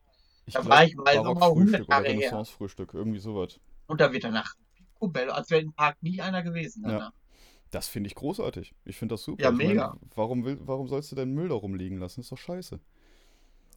Ich 0.46 0.54
Da 0.54 0.60
glaub, 0.60 0.70
war 0.70 0.84
ich 0.84 0.96
mal 0.96 1.14
so 1.14 1.22
mal 1.22 1.28
100 1.28 1.38
Barockfrühstück 1.40 1.88
oder 1.88 1.96
Jahre 1.96 2.04
her. 2.04 2.14
Renaissance-Frühstück, 2.14 2.94
irgendwie 2.94 3.18
sowas. 3.18 3.60
Und 3.86 4.00
da 4.00 4.12
wird 4.12 4.24
danach 4.24 4.54
Picobello, 4.74 5.32
als 5.32 5.50
wäre 5.50 5.62
im 5.62 5.72
Park 5.72 5.96
nie 6.02 6.20
einer 6.20 6.42
gewesen 6.42 6.82
Ja. 6.84 6.90
danach. 6.90 7.12
Das 7.70 7.88
finde 7.88 8.06
ich 8.06 8.14
großartig. 8.14 8.74
Ich 8.86 8.96
finde 8.96 9.14
das 9.14 9.24
super. 9.24 9.42
Ja, 9.42 9.50
mega. 9.50 9.96
warum, 10.14 10.44
will, 10.44 10.58
warum 10.62 10.88
sollst 10.88 11.12
du 11.12 11.16
deinen 11.16 11.34
Müll 11.34 11.48
da 11.48 11.54
rumliegen 11.54 11.98
lassen? 11.98 12.20
Ist 12.20 12.32
doch 12.32 12.38
scheiße. 12.38 12.80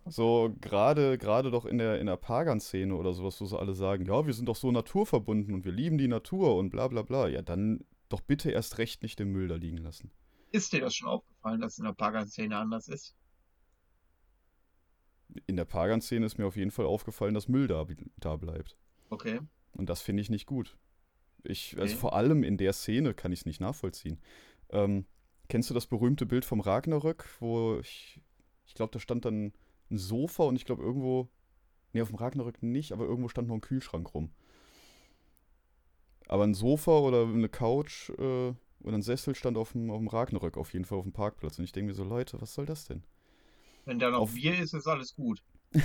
So, 0.08 0.52
gerade 0.62 1.18
gerade 1.18 1.52
doch 1.52 1.66
in 1.66 1.78
der, 1.78 2.00
in 2.00 2.08
der 2.08 2.16
Pagan-Szene 2.18 2.96
oder 2.96 3.14
sowas, 3.14 3.40
wo 3.40 3.46
sie 3.46 3.60
alle 3.60 3.74
sagen, 3.74 4.06
ja, 4.06 4.26
wir 4.26 4.34
sind 4.34 4.48
doch 4.48 4.56
so 4.56 4.72
naturverbunden 4.72 5.54
und 5.54 5.64
wir 5.66 5.72
lieben 5.72 5.98
die 5.98 6.08
Natur 6.08 6.56
und 6.56 6.70
bla 6.72 6.88
bla 6.88 7.02
bla. 7.04 7.28
Ja, 7.28 7.42
dann 7.42 7.84
doch 8.14 8.22
bitte 8.22 8.52
erst 8.52 8.78
recht 8.78 9.04
nicht 9.04 9.20
den 9.20 9.30
Müll 9.32 9.48
da 9.48 9.56
liegen 9.56 9.78
lassen. 9.78 10.12
Ist 10.52 10.74
dir 10.74 10.82
das 10.82 10.96
schon 10.96 11.08
aufgefallen, 11.10 11.62
dass 11.62 11.78
in 11.78 11.86
der 11.86 11.94
Pagan-Szene 11.94 12.58
anders 12.58 12.88
ist? 12.88 13.16
In 15.48 15.56
der 15.56 15.66
Pagan-Szene 15.66 16.26
ist 16.26 16.38
mir 16.38 16.46
auf 16.46 16.58
jeden 16.58 16.72
Fall 16.72 16.86
aufgefallen, 16.86 17.34
dass 17.34 17.48
Müll 17.48 17.68
da, 17.68 17.86
da 18.18 18.36
bleibt. 18.36 18.78
Okay. 19.10 19.40
Und 19.72 19.90
das 19.90 20.02
finde 20.02 20.22
ich 20.22 20.30
nicht 20.30 20.46
gut. 20.46 20.78
Ich, 21.44 21.78
also 21.80 21.94
Okay. 21.94 22.00
vor 22.00 22.16
allem 22.16 22.44
in 22.44 22.58
der 22.58 22.74
Szene 22.74 23.14
kann 23.14 23.32
ich 23.32 23.42
es 23.42 23.46
nicht 23.46 23.62
nachvollziehen. 23.62 24.20
Ähm, 24.70 25.06
kennst 25.48 25.70
du 25.70 25.74
das 25.74 25.88
berühmte 25.88 26.26
Bild 26.26 26.44
vom 26.46 26.60
Ragnarök, 26.60 27.28
wo 27.40 27.80
ich, 27.80 28.22
ich 28.66 28.74
glaube, 28.74 28.92
da 28.92 29.00
stand 29.00 29.26
dann 29.26 29.54
ein 29.90 29.98
Sofa 29.98 30.44
und 30.44 30.56
ich 30.58 30.66
glaube 30.66 30.84
irgendwo, 30.84 31.30
nee, 31.94 32.02
auf 32.02 32.10
dem 32.10 32.18
Ragnarök 32.18 32.62
nicht, 32.62 32.92
aber 32.92 33.06
irgendwo 33.06 33.30
stand 33.30 33.48
noch 33.48 33.56
ein 33.56 33.62
Kühlschrank 33.62 34.14
rum. 34.14 34.32
Aber 36.32 36.46
ein 36.46 36.54
Sofa 36.54 36.98
oder 37.00 37.24
eine 37.24 37.50
Couch 37.50 38.10
äh, 38.12 38.54
oder 38.84 38.96
ein 38.98 39.02
Sessel 39.02 39.36
stand 39.36 39.58
auf 39.58 39.74
dem, 39.74 39.92
auf 39.92 40.00
dem 40.00 40.08
Ragnarök 40.08 40.58
auf 40.58 40.74
jeden 40.74 40.86
Fall 40.86 40.98
auf 40.98 41.04
dem 41.04 41.14
Parkplatz. 41.14 41.60
Und 41.60 41.66
ich 41.66 41.74
denke 41.74 41.90
mir 41.90 41.94
so, 41.94 42.04
Leute, 42.06 42.42
was 42.42 42.54
soll 42.54 42.66
das 42.66 42.86
denn? 42.86 43.04
Wenn 43.86 44.00
da 44.00 44.10
noch 44.10 44.22
Auf- 44.22 44.34
Bier 44.34 44.58
ist, 44.58 44.74
ist 44.74 44.88
alles 44.88 45.14
gut. 45.16 45.44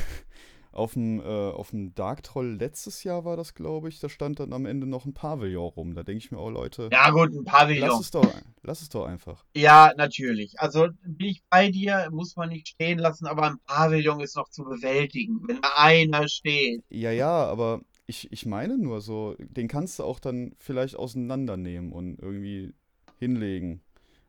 Auf 0.73 0.93
dem, 0.93 1.21
äh, 1.21 1.23
auf 1.25 1.71
dem 1.71 1.95
Dark 1.95 2.23
Troll 2.23 2.57
letztes 2.61 3.03
Jahr 3.03 3.25
war 3.25 3.39
das, 3.39 3.55
glaube 3.55 3.89
ich, 3.89 3.99
da 3.99 4.11
stand 4.11 4.41
dann 4.41 4.53
am 4.53 4.67
Ende 4.67 4.87
noch 4.87 5.07
ein 5.07 5.15
Pavillon 5.15 5.71
rum. 5.71 5.95
Da 5.95 6.03
denke 6.03 6.19
ich 6.23 6.31
mir, 6.31 6.39
oh 6.39 6.51
Leute, 6.51 6.91
Ja 6.93 7.09
gut, 7.09 7.31
ein 7.33 7.45
lass 7.47 7.55
Pavillon. 7.55 8.01
es 8.01 8.11
doch, 8.11 8.35
lass 8.63 8.83
es 8.83 8.91
doch 8.91 9.07
einfach. 9.07 9.47
Ja, 9.57 9.95
natürlich. 9.97 10.61
Also 10.61 10.89
bin 11.03 11.29
ich 11.29 11.43
bei 11.49 11.71
dir, 11.71 12.09
muss 12.13 12.37
man 12.37 12.51
nicht 12.51 12.69
stehen 12.69 12.99
lassen, 12.99 13.27
aber 13.27 13.45
ein 13.45 13.59
Pavillon 13.65 14.21
ist 14.21 14.37
noch 14.37 14.51
zu 14.51 14.65
bewältigen, 14.65 15.41
wenn 15.49 15.63
da 15.63 15.71
einer 15.77 16.29
steht. 16.29 16.85
Ja, 16.91 17.11
ja, 17.11 17.31
aber 17.47 17.81
ich, 18.07 18.31
ich 18.33 18.47
meine 18.47 18.79
nur 18.79 19.01
so, 19.01 19.35
den 19.39 19.69
kannst 19.69 19.99
du 19.99 20.05
auch 20.05 20.21
dann 20.21 20.55
vielleicht 20.59 20.97
auseinandernehmen 20.97 21.93
und 21.93 22.19
irgendwie 22.21 22.73
hinlegen 23.19 23.83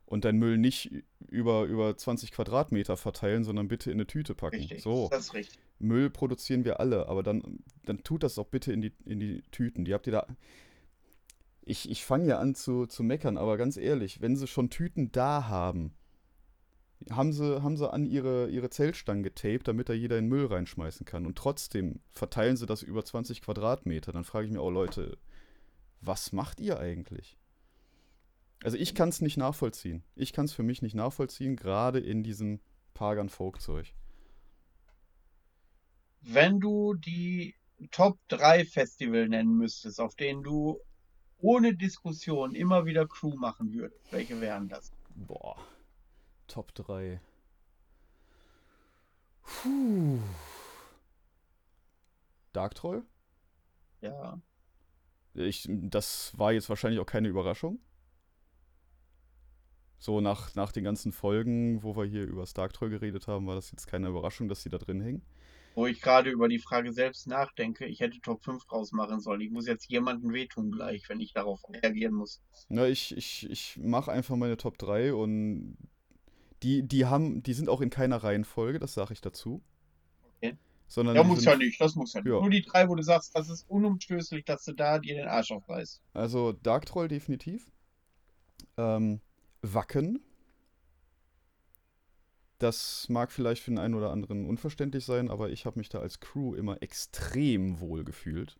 und 0.04 0.24
deinen 0.24 0.38
Müll 0.38 0.58
nicht 0.58 0.90
über, 1.28 1.64
über 1.64 1.96
20 1.96 2.32
Quadratmeter 2.32 2.96
verteilen, 2.96 3.44
sondern 3.44 3.68
bitte 3.68 3.90
in 3.90 3.96
eine 3.96 4.06
Tüte 4.06 4.34
packen. 4.34 4.56
Richtig. 4.56 4.82
So, 4.82 5.08
Das 5.10 5.26
ist 5.26 5.34
richtig. 5.34 5.58
Müll 5.78 6.10
produzieren 6.10 6.64
wir 6.64 6.80
alle, 6.80 7.08
aber 7.08 7.22
dann, 7.22 7.60
dann 7.84 8.02
tut 8.02 8.22
das 8.22 8.38
auch 8.38 8.46
bitte 8.46 8.72
in 8.72 8.80
die, 8.80 8.92
in 9.04 9.20
die 9.20 9.42
Tüten. 9.52 9.84
Die 9.84 9.94
habt 9.94 10.06
ihr 10.06 10.12
da. 10.12 10.26
Ich, 11.62 11.90
ich 11.90 12.04
fange 12.04 12.26
ja 12.26 12.38
an 12.38 12.54
zu, 12.54 12.86
zu 12.86 13.02
meckern, 13.02 13.36
aber 13.36 13.58
ganz 13.58 13.76
ehrlich, 13.76 14.20
wenn 14.20 14.34
sie 14.34 14.46
schon 14.46 14.70
Tüten 14.70 15.12
da 15.12 15.48
haben, 15.48 15.92
haben 17.10 17.32
sie, 17.32 17.62
haben 17.62 17.76
sie 17.76 17.90
an 17.90 18.04
ihre, 18.04 18.48
ihre 18.48 18.70
Zeltstangen 18.70 19.22
getaped, 19.22 19.68
damit 19.68 19.88
da 19.88 19.92
jeder 19.92 20.18
in 20.18 20.28
Müll 20.28 20.46
reinschmeißen 20.46 21.06
kann. 21.06 21.26
Und 21.26 21.38
trotzdem 21.38 22.00
verteilen 22.10 22.56
sie 22.56 22.66
das 22.66 22.82
über 22.82 23.04
20 23.04 23.42
Quadratmeter. 23.42 24.12
Dann 24.12 24.24
frage 24.24 24.46
ich 24.46 24.52
mich 24.52 24.60
auch, 24.60 24.70
Leute, 24.70 25.18
was 26.00 26.32
macht 26.32 26.60
ihr 26.60 26.78
eigentlich? 26.78 27.38
Also 28.64 28.76
ich 28.76 28.94
kann 28.94 29.08
es 29.08 29.20
nicht 29.20 29.36
nachvollziehen. 29.36 30.02
Ich 30.16 30.32
kann 30.32 30.46
es 30.46 30.52
für 30.52 30.64
mich 30.64 30.82
nicht 30.82 30.94
nachvollziehen, 30.94 31.56
gerade 31.56 32.00
in 32.00 32.22
diesem 32.22 32.60
Pagan-Folk-Zeug. 32.94 33.94
Wenn 36.22 36.58
du 36.58 36.94
die 36.94 37.54
Top 37.92 38.18
3 38.28 38.64
Festival 38.64 39.28
nennen 39.28 39.56
müsstest, 39.56 40.00
auf 40.00 40.16
denen 40.16 40.42
du 40.42 40.80
ohne 41.38 41.76
Diskussion 41.76 42.56
immer 42.56 42.84
wieder 42.84 43.06
Crew 43.06 43.36
machen 43.36 43.72
würdest, 43.72 44.12
welche 44.12 44.40
wären 44.40 44.68
das? 44.68 44.90
Boah. 45.14 45.56
Top 46.48 46.74
3. 46.74 47.20
Puh. 49.42 50.18
Dark 52.52 52.74
Troll? 52.74 53.04
Ja. 54.00 54.40
Ich, 55.34 55.68
das 55.68 56.36
war 56.36 56.52
jetzt 56.52 56.68
wahrscheinlich 56.68 57.00
auch 57.00 57.06
keine 57.06 57.28
Überraschung. 57.28 57.78
So 59.98 60.20
nach, 60.20 60.54
nach 60.54 60.72
den 60.72 60.84
ganzen 60.84 61.12
Folgen, 61.12 61.82
wo 61.82 61.96
wir 61.96 62.04
hier 62.04 62.24
über 62.24 62.42
das 62.42 62.54
Dark 62.54 62.72
Troll 62.72 62.90
geredet 62.90 63.26
haben, 63.26 63.46
war 63.46 63.56
das 63.56 63.70
jetzt 63.70 63.86
keine 63.86 64.08
Überraschung, 64.08 64.48
dass 64.48 64.62
die 64.62 64.68
da 64.68 64.78
drin 64.78 65.00
hängen. 65.00 65.22
Wo 65.74 65.86
ich 65.86 66.00
gerade 66.00 66.30
über 66.30 66.48
die 66.48 66.58
Frage 66.58 66.92
selbst 66.92 67.26
nachdenke, 67.26 67.84
ich 67.86 68.00
hätte 68.00 68.20
Top 68.20 68.42
5 68.42 68.64
draus 68.64 68.92
machen 68.92 69.20
sollen. 69.20 69.40
Ich 69.40 69.50
muss 69.50 69.66
jetzt 69.66 69.88
jemandem 69.88 70.32
wehtun 70.32 70.72
gleich, 70.72 71.08
wenn 71.08 71.20
ich 71.20 71.32
darauf 71.32 71.60
reagieren 71.68 72.14
muss. 72.14 72.42
Na, 72.68 72.86
ich, 72.86 73.16
ich, 73.16 73.48
ich 73.50 73.78
mache 73.80 74.10
einfach 74.10 74.36
meine 74.36 74.56
Top 74.56 74.78
3 74.78 75.14
und 75.14 75.76
die, 76.62 76.82
die 76.82 77.06
haben, 77.06 77.42
die 77.42 77.54
sind 77.54 77.68
auch 77.68 77.80
in 77.80 77.90
keiner 77.90 78.16
Reihenfolge, 78.16 78.78
das 78.78 78.94
sage 78.94 79.12
ich 79.12 79.20
dazu. 79.20 79.62
Okay. 80.36 80.56
Sondern 80.86 81.16
Ja, 81.16 81.22
muss 81.22 81.40
sind, 81.40 81.50
ja 81.50 81.56
nicht, 81.56 81.80
das 81.80 81.94
muss 81.94 82.12
ja 82.14 82.20
nicht. 82.20 82.32
Ja. 82.32 82.40
Nur 82.40 82.50
die 82.50 82.62
drei, 82.62 82.88
wo 82.88 82.94
du 82.94 83.02
sagst, 83.02 83.36
das 83.36 83.48
ist 83.48 83.68
unumstößlich, 83.68 84.44
dass 84.44 84.64
du 84.64 84.72
da 84.72 84.98
dir 84.98 85.14
den 85.14 85.28
Arsch 85.28 85.52
aufreißt. 85.52 86.02
Also 86.14 86.52
Dark 86.52 86.86
Troll 86.86 87.08
definitiv. 87.08 87.70
Ähm, 88.76 89.20
Wacken. 89.62 90.20
Das 92.58 93.08
mag 93.08 93.30
vielleicht 93.30 93.62
für 93.62 93.70
den 93.70 93.78
einen 93.78 93.94
oder 93.94 94.10
anderen 94.10 94.46
unverständlich 94.46 95.04
sein, 95.04 95.30
aber 95.30 95.50
ich 95.50 95.64
habe 95.64 95.78
mich 95.78 95.88
da 95.88 96.00
als 96.00 96.18
Crew 96.18 96.54
immer 96.54 96.82
extrem 96.82 97.80
wohl 97.80 98.02
gefühlt. 98.02 98.58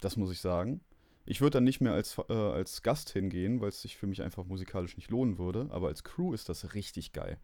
Das 0.00 0.16
muss 0.16 0.30
ich 0.30 0.40
sagen. 0.40 0.80
Ich 1.24 1.40
würde 1.40 1.54
dann 1.56 1.64
nicht 1.64 1.80
mehr 1.80 1.92
als, 1.92 2.18
äh, 2.28 2.32
als 2.32 2.82
Gast 2.82 3.10
hingehen, 3.10 3.60
weil 3.60 3.68
es 3.68 3.82
sich 3.82 3.96
für 3.96 4.06
mich 4.06 4.22
einfach 4.22 4.44
musikalisch 4.44 4.96
nicht 4.96 5.10
lohnen 5.10 5.38
würde. 5.38 5.68
Aber 5.70 5.88
als 5.88 6.04
Crew 6.04 6.34
ist 6.34 6.48
das 6.48 6.74
richtig 6.74 7.12
geil. 7.12 7.38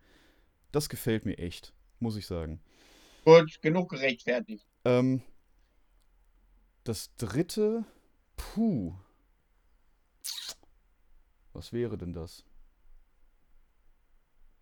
Das 0.73 0.89
gefällt 0.89 1.25
mir 1.25 1.39
echt, 1.39 1.73
muss 2.01 2.17
ich 2.17 2.27
sagen. 2.27 2.61
Gut, 3.25 3.61
genug 3.63 3.91
gerechtfertigt. 3.91 4.67
Ähm, 4.85 5.23
das 6.85 7.15
dritte, 7.17 7.85
puh. 8.37 8.95
Was 11.53 11.73
wäre 11.73 11.99
denn 11.99 12.13
das? 12.13 12.45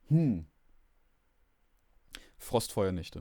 Hm. 0.08 0.46
Frostfeuernächte. 2.38 3.20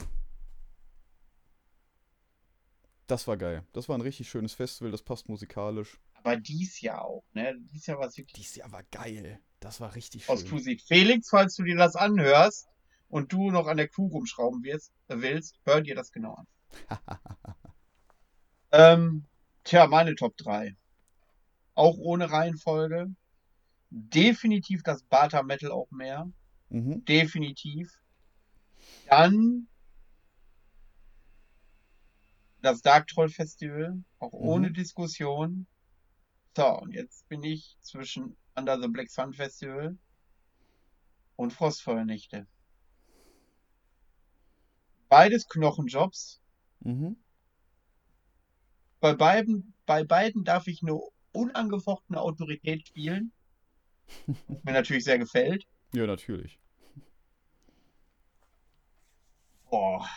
Das 3.08 3.28
war 3.28 3.38
geil. 3.38 3.64
Das 3.74 3.88
war 3.88 3.98
ein 3.98 4.02
richtig 4.02 4.30
schönes 4.30 4.54
Festival, 4.54 4.92
das 4.92 5.04
passt 5.04 5.30
musikalisch. 5.30 6.00
Aber 6.16 6.38
dies 6.38 6.82
Jahr 6.82 7.06
auch, 7.06 7.24
ne? 7.34 7.56
Dies 7.72 7.86
Jahr 7.86 8.00
war 8.00 8.08
es 8.08 8.18
wirklich 8.18 8.34
Dieses 8.34 8.56
Jahr 8.56 8.72
war 8.72 8.84
geil. 8.92 9.40
Das 9.60 9.80
war 9.80 9.94
richtig 9.96 10.26
schön. 10.26 10.34
aus 10.34 10.50
Musik. 10.50 10.82
Felix, 10.82 11.30
falls 11.30 11.56
du 11.56 11.64
dir 11.64 11.76
das 11.76 11.96
anhörst 11.96 12.68
und 13.10 13.32
du 13.32 13.52
noch 13.52 13.68
an 13.68 13.78
der 13.78 13.88
Crew 13.88 14.08
rumschrauben 14.08 14.64
wirst, 14.64 14.92
willst, 15.08 15.60
hör 15.66 15.82
dir 15.82 15.96
das 15.96 16.12
genau 16.12 16.34
an. 16.34 16.48
ähm, 18.72 19.26
tja, 19.64 19.88
meine 19.88 20.16
Top 20.16 20.36
3. 20.38 20.76
Auch 21.76 21.98
ohne 21.98 22.32
Reihenfolge. 22.32 23.14
Definitiv 23.92 24.82
das 24.82 25.04
Bata 25.04 25.44
Metal 25.44 25.72
auch 25.72 25.92
mehr. 25.92 26.28
Mhm. 26.70 27.06
Definitiv. 27.06 27.92
Dann 29.08 29.68
das 32.66 32.82
Dark 32.82 33.08
Troll 33.08 33.30
Festival, 33.30 34.04
auch 34.20 34.34
ohne 34.34 34.70
Mhm. 34.70 34.74
Diskussion. 34.74 35.68
So, 36.58 36.80
und 36.80 36.94
jetzt 36.94 37.28
bin 37.30 37.44
ich 37.44 37.78
zwischen 37.82 38.38
Under 38.56 38.82
the 38.82 38.88
Black 38.88 39.10
Sun 39.10 39.34
Festival 39.34 39.98
und 41.36 41.54
Frostfeuernächte. 41.54 42.48
Beides 45.10 45.48
Knochenjobs. 45.48 46.42
Mhm. 46.80 47.18
Bei 49.00 49.14
beiden, 49.14 49.74
bei 49.86 50.04
beiden 50.04 50.44
darf 50.44 50.68
ich 50.68 50.82
eine 50.82 51.00
unangefochtene 51.34 52.20
Autorität 52.20 52.88
spielen. 52.88 53.32
Was 54.48 54.64
mir 54.64 54.72
natürlich 54.72 55.04
sehr 55.04 55.20
gefällt. 55.20 55.68
Ja, 55.94 56.08
natürlich. 56.08 56.60
Boah. 59.70 60.10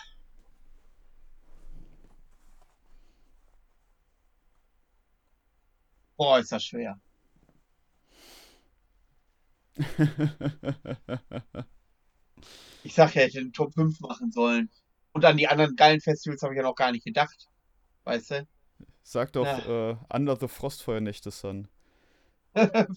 Boah, 6.18 6.38
ist 6.40 6.52
das 6.52 6.64
schwer. 6.66 7.00
Ich 12.82 12.94
sag 12.94 13.14
ja, 13.14 13.22
ich 13.22 13.34
hätte 13.34 13.44
den 13.44 13.52
Top 13.52 13.72
5 13.74 14.00
machen 14.00 14.32
sollen. 14.32 14.68
Und 15.12 15.24
an 15.24 15.36
die 15.36 15.46
anderen 15.48 15.76
geilen 15.76 16.00
Festivals 16.00 16.42
habe 16.42 16.54
ich 16.54 16.58
ja 16.58 16.64
noch 16.64 16.74
gar 16.74 16.90
nicht 16.92 17.04
gedacht. 17.04 17.48
Weißt 18.04 18.30
du? 18.32 18.48
Sag 19.02 19.32
doch 19.32 19.58
äh, 19.58 19.96
Under 20.08 20.36
the 20.36 20.46
Frostfeuernächte, 20.46 21.32
Sun. 21.32 21.66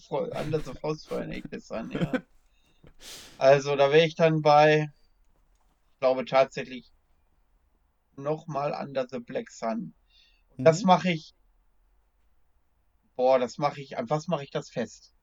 Voll 0.08 0.32
anders 0.34 0.66
auf 0.68 0.82
Hausfeuernächte 0.82 1.58
an, 1.70 1.90
ja. 1.90 2.22
Also, 3.36 3.76
da 3.76 3.90
wäre 3.92 4.06
ich 4.06 4.14
dann 4.14 4.40
bei, 4.40 4.88
ich 5.94 6.00
glaube 6.00 6.24
tatsächlich, 6.26 6.92
nochmal 8.16 8.72
Under 8.72 9.06
the 9.10 9.18
Black 9.18 9.50
Sun. 9.50 9.94
Und 10.56 10.66
das 10.66 10.82
Mhm. 10.82 10.86
mache 10.86 11.10
ich, 11.12 11.34
boah, 13.22 13.38
das 13.38 13.56
mache 13.56 13.80
ich, 13.80 13.96
an 13.96 14.10
was 14.10 14.26
mache 14.26 14.42
ich 14.42 14.50
das 14.50 14.68
fest? 14.68 15.14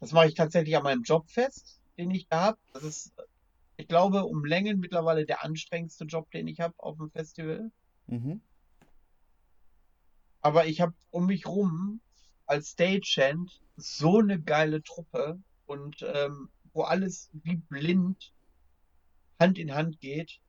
Das 0.00 0.12
mache 0.12 0.28
ich 0.28 0.34
tatsächlich 0.34 0.74
an 0.78 0.82
meinem 0.82 1.02
Job 1.02 1.28
fest, 1.30 1.78
den 1.98 2.10
ich 2.10 2.26
da 2.26 2.40
habe. 2.40 2.58
Das 2.72 2.82
ist, 2.82 3.12
ich 3.76 3.86
glaube, 3.86 4.24
um 4.24 4.46
Längen 4.46 4.80
mittlerweile 4.80 5.26
der 5.26 5.44
anstrengendste 5.44 6.06
Job, 6.06 6.30
den 6.30 6.48
ich 6.48 6.60
habe 6.60 6.72
auf 6.78 6.96
dem 6.96 7.10
Festival. 7.10 7.70
Mhm. 8.06 8.40
Aber 10.40 10.64
ich 10.64 10.80
habe 10.80 10.94
um 11.10 11.26
mich 11.26 11.46
rum 11.46 12.00
als 12.46 12.70
Stagehand 12.70 13.60
so 13.76 14.20
eine 14.20 14.40
geile 14.40 14.82
Truppe 14.82 15.38
und 15.66 16.00
ähm, 16.00 16.48
wo 16.72 16.84
alles 16.84 17.28
wie 17.34 17.56
blind 17.56 18.32
Hand 19.38 19.58
in 19.58 19.74
Hand 19.74 20.00
geht. 20.00 20.40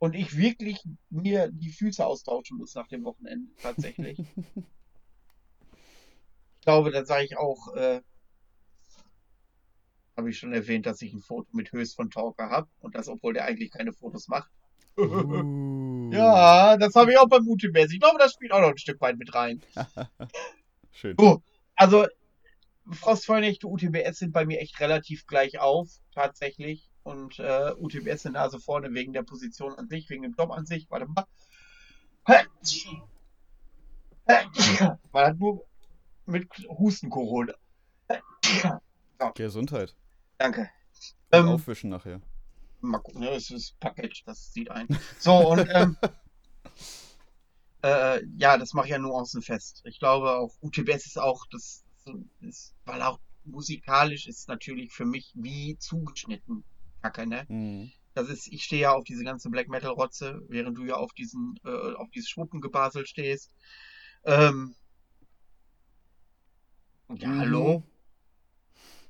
Und 0.00 0.14
ich 0.14 0.36
wirklich 0.36 0.82
mir 1.10 1.50
die 1.52 1.70
Füße 1.70 2.04
austauschen 2.04 2.56
muss 2.56 2.74
nach 2.74 2.88
dem 2.88 3.04
Wochenende, 3.04 3.52
tatsächlich. 3.62 4.18
Ich 6.58 6.64
glaube, 6.66 6.90
da 6.90 7.06
sage 7.06 7.24
ich 7.24 7.38
auch, 7.38 7.74
äh, 7.74 8.02
habe 10.14 10.28
ich 10.28 10.36
schon 10.36 10.52
erwähnt, 10.52 10.84
dass 10.84 11.00
ich 11.00 11.14
ein 11.14 11.22
Foto 11.22 11.48
mit 11.52 11.72
Höchst 11.72 11.96
von 11.96 12.10
Talker 12.10 12.50
habe 12.50 12.68
und 12.80 12.94
das, 12.94 13.08
obwohl 13.08 13.32
der 13.32 13.46
eigentlich 13.46 13.70
keine 13.70 13.94
Fotos 13.94 14.28
macht. 14.28 14.50
Uh. 14.98 16.10
Ja, 16.12 16.76
das 16.76 16.94
habe 16.96 17.12
ich 17.12 17.18
auch 17.18 17.28
beim 17.28 17.48
UTBS. 17.48 17.92
Ich 17.92 18.00
glaube, 18.00 18.18
das 18.18 18.32
spielt 18.32 18.52
auch 18.52 18.60
noch 18.60 18.68
ein 18.68 18.78
Stück 18.78 19.00
weit 19.00 19.16
mit 19.16 19.32
rein. 19.32 19.62
Schön. 20.92 21.16
So, 21.18 21.42
also 21.76 22.06
Frostfeuernächte, 22.90 23.66
UTBS 23.66 24.18
sind 24.18 24.32
bei 24.32 24.44
mir 24.44 24.60
echt 24.60 24.78
relativ 24.80 25.26
gleich 25.26 25.58
auf, 25.60 25.88
tatsächlich. 26.12 26.89
Und 27.02 27.38
äh, 27.38 27.72
UTBS 27.78 28.26
eine 28.26 28.34
Nase 28.34 28.60
vorne 28.60 28.92
wegen 28.92 29.12
der 29.12 29.22
Position 29.22 29.74
an 29.74 29.88
sich, 29.88 30.10
wegen 30.10 30.22
dem 30.22 30.34
Job 30.38 30.50
an 30.50 30.66
sich. 30.66 30.90
Warte 30.90 31.06
mal. 31.06 31.26
Man 35.12 35.26
hat 35.26 35.38
nur 35.38 35.64
mit 36.26 36.48
Husten 36.68 37.10
Corona. 37.10 37.54
Gesundheit. 39.34 39.96
Danke. 40.38 40.70
Ähm, 41.32 41.48
aufwischen 41.48 41.90
nachher. 41.90 42.20
Mal 42.80 42.98
gucken? 42.98 43.22
Das 43.22 43.50
ist 43.50 43.78
Package, 43.80 44.24
das 44.24 44.52
sieht 44.52 44.70
ein. 44.70 44.86
So, 45.18 45.50
und 45.50 45.66
ähm, 45.72 45.96
äh, 47.82 48.24
ja, 48.36 48.56
das 48.56 48.72
mache 48.72 48.86
ich 48.86 48.92
ja 48.92 48.98
nuancenfest. 48.98 49.82
Ich 49.84 49.98
glaube 49.98 50.32
auch, 50.32 50.54
UTBS 50.62 51.06
ist 51.06 51.18
auch, 51.18 51.46
das 51.50 51.84
ist, 52.40 52.74
weil 52.84 53.02
auch 53.02 53.18
musikalisch 53.44 54.26
ist 54.26 54.48
natürlich 54.48 54.92
für 54.92 55.04
mich 55.04 55.32
wie 55.34 55.76
zugeschnitten. 55.78 56.64
Kacke, 57.02 57.26
ne? 57.26 57.44
Mhm. 57.48 57.90
Das 58.14 58.28
ist, 58.28 58.48
ich 58.48 58.64
stehe 58.64 58.82
ja 58.82 58.92
auf 58.92 59.04
diese 59.04 59.24
ganze 59.24 59.50
Black 59.50 59.68
Metal 59.68 59.90
Rotze, 59.92 60.42
während 60.48 60.76
du 60.76 60.84
ja 60.84 60.94
auf 60.94 61.12
diesen, 61.12 61.54
äh, 61.64 61.94
auf 61.94 62.10
dieses 62.10 62.28
Schwuppengebasel 62.28 63.06
stehst. 63.06 63.54
Ähm, 64.24 64.74
ja, 67.16 67.28
Mhm. 67.28 67.38
hallo? 67.40 67.82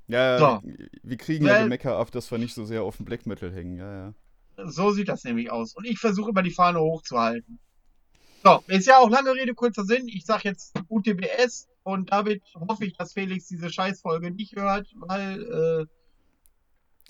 Ja, 0.06 0.38
So. 0.38 0.62
wir 1.02 1.16
kriegen 1.16 1.46
ja 1.46 1.54
Weil- 1.54 1.62
Gemecker 1.64 1.96
ab, 1.96 2.10
dass 2.10 2.30
wir 2.30 2.38
nicht 2.38 2.54
so 2.54 2.64
sehr 2.64 2.82
auf 2.82 2.96
dem 2.96 3.06
Black 3.06 3.26
Metal 3.26 3.52
hängen. 3.52 3.76
Ja, 3.76 3.92
ja. 3.94 4.14
So 4.70 4.90
sieht 4.90 5.08
das 5.08 5.24
nämlich 5.24 5.50
aus. 5.50 5.74
Und 5.74 5.86
ich 5.86 5.98
versuche 5.98 6.30
immer 6.30 6.42
die 6.42 6.50
Fahne 6.50 6.80
hochzuhalten. 6.80 7.58
So, 8.42 8.62
ist 8.68 8.86
ja 8.86 8.98
auch 8.98 9.08
lange 9.10 9.32
Rede, 9.34 9.54
kurzer 9.54 9.84
Sinn. 9.84 10.08
Ich 10.08 10.24
sag 10.24 10.44
jetzt 10.44 10.74
UTBS 10.88 11.68
und 11.82 12.10
damit 12.12 12.42
hoffe 12.54 12.84
ich, 12.86 12.96
dass 12.96 13.12
Felix 13.12 13.46
diese 13.46 13.70
Scheißfolge 13.70 14.30
nicht 14.30 14.56
hört, 14.56 14.88
weil 14.96 15.42
äh, 15.42 15.86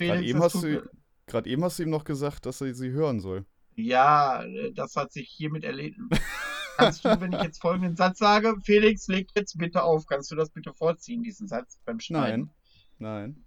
Gerade 0.07 0.25
eben, 0.25 0.41
hast 0.41 0.63
du, 0.63 0.89
gerade 1.27 1.49
eben 1.49 1.63
hast 1.63 1.79
du 1.79 1.83
ihm 1.83 1.89
noch 1.89 2.03
gesagt, 2.03 2.45
dass 2.45 2.61
er 2.61 2.73
sie 2.73 2.91
hören 2.91 3.19
soll. 3.19 3.45
Ja, 3.75 4.43
äh, 4.43 4.71
das 4.73 4.95
hat 4.95 5.11
sich 5.11 5.29
hiermit 5.29 5.63
erledigt. 5.63 5.99
Kannst 6.77 7.05
du, 7.05 7.21
wenn 7.21 7.33
ich 7.33 7.41
jetzt 7.41 7.61
folgenden 7.61 7.95
Satz 7.95 8.19
sage, 8.19 8.55
Felix, 8.63 9.07
leg 9.07 9.27
jetzt 9.35 9.57
bitte 9.57 9.83
auf, 9.83 10.07
kannst 10.07 10.31
du 10.31 10.35
das 10.35 10.49
bitte 10.49 10.73
vorziehen, 10.73 11.21
diesen 11.21 11.47
Satz 11.47 11.79
beim 11.85 11.99
Schneiden? 11.99 12.49
Nein. 12.97 13.35
Nein. 13.35 13.45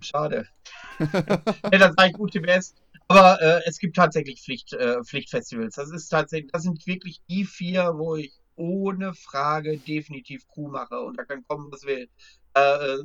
Schade. 0.00 0.48
ja, 0.98 1.78
das 1.78 1.94
sage 1.94 2.10
ich 2.10 2.18
UTBS. 2.18 2.74
Aber 3.08 3.40
äh, 3.40 3.62
es 3.64 3.78
gibt 3.78 3.96
tatsächlich 3.96 4.42
Pflicht, 4.42 4.72
äh, 4.72 5.02
Pflichtfestivals. 5.02 5.76
Das 5.76 5.90
ist 5.90 6.08
tatsächlich, 6.08 6.52
das 6.52 6.62
sind 6.62 6.86
wirklich 6.86 7.22
die 7.28 7.44
vier, 7.44 7.94
wo 7.96 8.16
ich 8.16 8.32
ohne 8.56 9.14
Frage 9.14 9.78
definitiv 9.78 10.46
Crew 10.48 10.68
mache. 10.68 11.00
Und 11.00 11.18
da 11.18 11.24
kann 11.24 11.46
kommen, 11.46 11.70
was 11.70 11.84
will. 11.84 12.08
Äh, 12.54 12.60
äh, 12.60 13.04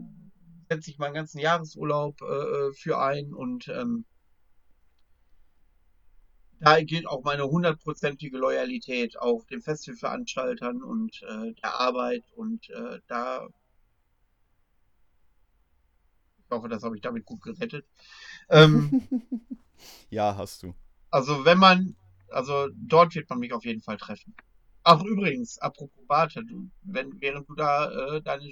setze 0.76 0.92
ich 0.92 0.98
meinen 0.98 1.14
ganzen 1.14 1.40
Jahresurlaub 1.40 2.22
äh, 2.22 2.26
äh, 2.26 2.74
für 2.74 3.00
ein 3.00 3.34
und 3.34 3.68
ähm, 3.68 4.06
da 6.60 6.82
gilt 6.82 7.06
auch 7.08 7.24
meine 7.24 7.44
hundertprozentige 7.46 8.38
Loyalität 8.38 9.20
auch 9.20 9.46
den 9.46 9.62
Festivalveranstaltern 9.62 10.82
und 10.82 11.22
äh, 11.24 11.54
der 11.62 11.80
Arbeit 11.80 12.24
und 12.36 12.70
äh, 12.70 13.00
da 13.08 13.48
ich 16.46 16.50
hoffe, 16.52 16.70
das 16.70 16.84
habe 16.84 16.96
ich 16.96 17.02
damit 17.02 17.26
gut 17.26 17.42
gerettet. 17.42 17.86
Ähm, 18.50 18.92
Ja, 20.10 20.36
hast 20.38 20.64
du. 20.64 20.76
also 21.12 21.46
wenn 21.46 21.58
man, 21.58 21.96
also 22.30 22.70
dort 22.76 23.16
wird 23.16 23.30
man 23.30 23.40
mich 23.40 23.54
auf 23.54 23.66
jeden 23.66 23.82
Fall 23.82 23.98
treffen. 23.98 24.36
Ach 24.84 25.04
übrigens, 25.04 25.60
apropos 25.60 26.06
Barte, 26.08 26.44
du, 26.46 26.70
wenn, 26.84 27.20
während 27.22 27.50
du 27.50 27.56
da 27.56 27.90
äh, 28.18 28.22
deine 28.22 28.52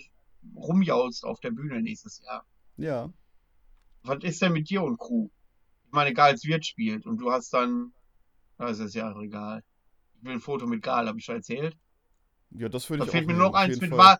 rumjaulst 0.56 1.24
auf 1.26 1.40
der 1.40 1.52
Bühne 1.52 1.82
nächstes 1.82 2.22
Jahr, 2.26 2.46
Ja. 2.78 3.12
was 4.04 4.24
ist 4.24 4.42
denn 4.42 4.54
mit 4.54 4.70
dir 4.70 4.84
und 4.84 4.98
Crew? 5.00 5.30
Ich 5.86 5.92
meine, 5.92 6.14
Gals 6.14 6.44
Wirt 6.46 6.66
spielt 6.66 7.06
und 7.06 7.18
du 7.20 7.32
hast 7.32 7.54
dann, 7.54 7.94
na, 8.58 8.68
ist 8.70 8.80
es 8.80 8.94
ja 8.94 9.12
auch 9.14 9.22
egal. 9.22 9.64
Ich 10.18 10.24
will 10.24 10.34
ein 10.34 10.42
Foto 10.42 10.68
mit 10.68 10.82
Gal, 10.84 11.08
habe 11.08 11.20
ich 11.20 11.26
schon 11.26 11.36
erzählt. 11.36 11.78
Ja, 12.52 12.70
das 12.70 12.90
würde 12.90 13.00
Da 13.00 13.06
ich 13.06 13.10
auch 13.10 13.12
fehlt 13.12 13.28
mir 13.28 13.34
nehmen, 13.34 13.46
noch 13.46 13.54
eins 13.54 13.80
mit. 13.82 13.92
Wa 13.92 14.20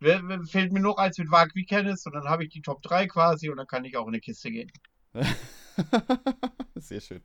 fehlt 0.00 0.72
mir 0.72 0.80
noch 0.80 0.98
eins 0.98 1.18
mit 1.18 1.30
Wag 1.30 1.54
wie 1.54 1.64
Kennis 1.64 2.04
und 2.06 2.12
dann 2.14 2.28
habe 2.28 2.44
ich 2.44 2.50
die 2.50 2.62
Top 2.62 2.82
3 2.82 3.06
quasi 3.06 3.48
und 3.48 3.56
dann 3.56 3.66
kann 3.66 3.84
ich 3.84 3.96
auch 3.96 4.02
in 4.06 4.08
eine 4.14 4.20
Kiste 4.20 4.50
gehen. 4.50 4.70
Sehr 6.76 7.00
schön. 7.00 7.22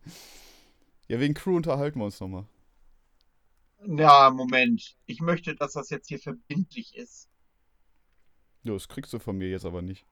Ja, 1.07 1.19
wegen 1.19 1.33
Crew 1.33 1.55
unterhalten 1.55 1.99
wir 1.99 2.05
uns 2.05 2.19
nochmal. 2.19 2.45
Ja, 3.85 4.29
Moment. 4.29 4.95
Ich 5.05 5.21
möchte, 5.21 5.55
dass 5.55 5.73
das 5.73 5.89
jetzt 5.89 6.07
hier 6.07 6.19
verbindlich 6.19 6.95
ist. 6.95 7.28
Das 8.63 8.87
kriegst 8.87 9.11
du 9.13 9.19
von 9.19 9.37
mir 9.37 9.49
jetzt 9.49 9.65
aber 9.65 9.81
nicht. 9.81 10.05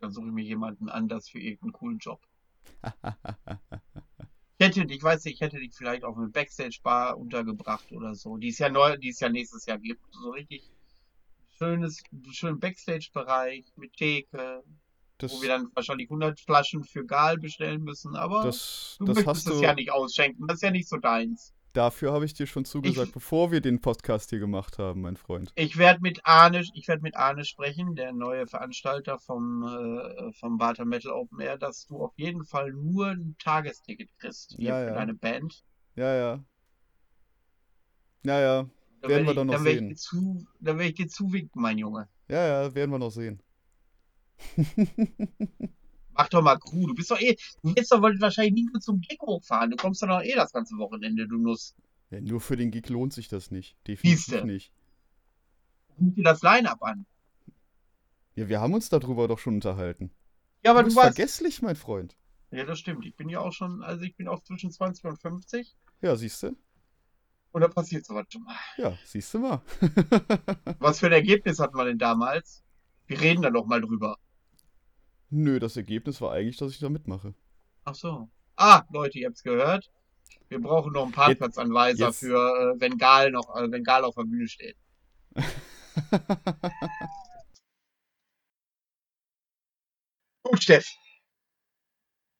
Dann 0.00 0.10
suche 0.12 0.26
ich 0.26 0.32
mir 0.32 0.44
jemanden 0.44 0.88
anders 0.88 1.28
für 1.28 1.38
irgendeinen 1.38 1.72
coolen 1.72 1.98
Job. 1.98 2.20
Ich 4.60 4.66
hätte 4.66 4.86
dich, 4.86 4.96
ich 4.98 5.02
weiß 5.04 5.24
nicht, 5.24 5.34
ich 5.34 5.40
hätte 5.40 5.58
dich 5.60 5.72
vielleicht 5.74 6.02
auf 6.02 6.16
eine 6.16 6.28
Backstage-Bar 6.28 7.16
untergebracht 7.16 7.92
oder 7.92 8.14
so, 8.16 8.36
die 8.38 8.48
es 8.48 8.58
ja 8.58 8.68
neu, 8.68 8.96
die 8.96 9.10
es 9.10 9.20
ja 9.20 9.28
nächstes 9.28 9.66
Jahr 9.66 9.78
gibt. 9.78 10.02
So 10.12 10.30
richtig 10.30 10.72
schönes, 11.56 12.02
schönen 12.32 12.58
Backstage-Bereich 12.58 13.66
mit 13.76 13.92
Theke, 13.94 14.64
Das, 15.18 15.32
wo 15.32 15.40
wir 15.42 15.48
dann 15.48 15.70
wahrscheinlich 15.74 16.08
100 16.10 16.40
Flaschen 16.40 16.82
für 16.84 17.04
Gal 17.06 17.38
bestellen 17.38 17.84
müssen, 17.84 18.16
aber 18.16 18.42
das, 18.44 18.96
du 18.98 19.04
das 19.04 19.16
möchtest 19.16 19.46
es 19.48 19.58
du. 19.58 19.62
ja 19.62 19.74
nicht 19.74 19.92
ausschenken, 19.92 20.46
das 20.48 20.56
ist 20.56 20.62
ja 20.62 20.70
nicht 20.72 20.88
so 20.88 20.96
deins. 20.96 21.54
Dafür 21.78 22.12
habe 22.12 22.24
ich 22.24 22.34
dir 22.34 22.48
schon 22.48 22.64
zugesagt, 22.64 23.06
Ich- 23.08 23.14
bevor 23.14 23.52
wir 23.52 23.60
den 23.60 23.80
Podcast 23.80 24.30
hier 24.30 24.40
gemacht 24.40 24.78
haben, 24.80 25.02
mein 25.02 25.16
Freund. 25.16 25.52
Ich 25.54 25.76
werde 25.78 26.00
mit 26.00 26.18
Arne, 26.24 26.64
ich 26.74 26.88
werde 26.88 27.02
mit 27.02 27.14
Arne 27.16 27.44
sprechen, 27.44 27.94
der 27.94 28.12
neue 28.12 28.48
Veranstalter 28.48 29.20
vom, 29.20 29.62
äh, 29.62 30.32
vom 30.32 30.58
Barter 30.58 30.84
Metal 30.84 31.12
Open 31.12 31.38
Air, 31.38 31.56
dass 31.56 31.86
du 31.86 32.02
auf 32.02 32.18
jeden 32.18 32.44
Fall 32.44 32.72
nur 32.72 33.06
ein 33.10 33.36
Tagesticket 33.38 34.10
kriegst 34.18 34.54
hier 34.56 34.70
Ja, 34.70 34.78
für 34.80 34.86
ja. 34.88 34.94
deine 34.94 35.14
Band. 35.14 35.62
Ja, 35.94 36.14
ja. 36.16 36.44
Ja, 38.24 38.40
ja. 38.40 38.68
Dann 39.00 39.10
Werden 39.10 39.26
wir 39.28 39.34
dann 39.34 39.46
ich, 39.48 39.54
noch 39.54 39.62
dann 39.62 39.66
ich 39.68 39.78
sehen. 39.78 39.96
zu, 39.96 40.46
dann 40.58 40.78
werde 40.78 40.88
ich 40.90 40.96
dir 40.96 41.06
zuwinken, 41.06 41.62
mein 41.62 41.78
Junge. 41.78 42.08
Ja, 42.26 42.44
ja, 42.64 42.74
werden 42.74 42.90
wir 42.90 42.98
noch 42.98 43.10
sehen. 43.12 43.40
Mach 46.18 46.28
doch 46.28 46.42
mal 46.42 46.58
Crew. 46.58 46.86
Du 46.88 46.94
bist 46.94 47.10
doch 47.12 47.20
eh, 47.20 47.36
du 47.62 47.74
willst 47.76 47.92
doch 47.92 48.02
wahrscheinlich 48.02 48.52
nie 48.54 48.64
nur 48.70 48.80
zum 48.80 49.00
Gig 49.00 49.18
hochfahren. 49.22 49.70
Du 49.70 49.76
kommst 49.76 50.02
doch 50.02 50.08
noch 50.08 50.20
eh 50.22 50.34
das 50.34 50.52
ganze 50.52 50.76
Wochenende, 50.76 51.28
du 51.28 51.38
Nuss. 51.38 51.76
Ja, 52.10 52.20
nur 52.20 52.40
für 52.40 52.56
den 52.56 52.70
Gig 52.72 52.88
lohnt 52.88 53.12
sich 53.12 53.28
das 53.28 53.50
nicht. 53.52 53.76
Definitiv 53.86 54.24
Siehste. 54.24 54.44
nicht. 54.44 54.72
Guck 55.96 56.14
dir 56.16 56.24
das 56.24 56.42
Line-Up 56.42 56.82
an. 56.82 57.06
Ja, 58.34 58.48
wir 58.48 58.60
haben 58.60 58.74
uns 58.74 58.88
darüber 58.88 59.28
doch 59.28 59.38
schon 59.38 59.54
unterhalten. 59.54 60.10
Ja, 60.64 60.72
aber 60.72 60.80
du 60.80 60.84
du 60.84 60.86
bist 60.88 60.96
warst. 60.96 61.16
vergesslich, 61.16 61.62
mein 61.62 61.76
Freund. 61.76 62.16
Ja, 62.50 62.64
das 62.64 62.78
stimmt. 62.80 63.04
Ich 63.06 63.14
bin 63.14 63.28
ja 63.28 63.40
auch 63.40 63.52
schon, 63.52 63.82
also 63.82 64.02
ich 64.02 64.16
bin 64.16 64.26
auch 64.26 64.42
zwischen 64.42 64.70
20 64.72 65.04
und 65.04 65.20
50 65.20 65.76
Ja, 66.02 66.16
siehst 66.16 66.42
du? 66.42 66.56
und 67.52 67.60
da 67.62 67.68
passiert 67.68 68.04
sowas 68.04 68.26
schon 68.30 68.42
mal. 68.42 68.56
Ja, 68.76 68.96
siehst 69.04 69.32
du 69.34 69.38
mal. 69.38 69.62
Was 70.80 70.98
für 71.00 71.06
ein 71.06 71.12
Ergebnis 71.12 71.58
hatten 71.60 71.76
wir 71.76 71.84
denn 71.84 71.98
damals? 71.98 72.62
Wir 73.06 73.20
reden 73.20 73.42
da 73.42 73.50
noch 73.50 73.66
mal 73.66 73.80
drüber. 73.80 74.18
Nö, 75.30 75.58
das 75.58 75.76
Ergebnis 75.76 76.20
war 76.20 76.32
eigentlich, 76.32 76.56
dass 76.56 76.72
ich 76.72 76.78
da 76.78 76.88
mitmache. 76.88 77.34
Ach 77.84 77.94
so. 77.94 78.28
Ah, 78.56 78.82
Leute, 78.90 79.18
ihr 79.18 79.26
habt's 79.26 79.42
gehört. 79.42 79.90
Wir 80.48 80.60
brauchen 80.60 80.92
noch 80.92 81.02
einen 81.04 81.12
Parkplatzanweiser 81.12 82.06
jetzt- 82.06 82.20
für, 82.20 82.74
äh, 82.76 82.80
wenn 82.80 82.96
Gal 82.98 83.30
noch, 83.30 83.54
äh, 83.56 83.70
wenn 83.70 83.84
Gal 83.84 84.04
auf 84.04 84.14
der 84.14 84.24
Bühne 84.24 84.48
steht. 84.48 84.76
Gut, 90.42 90.62
Steff. 90.62 90.86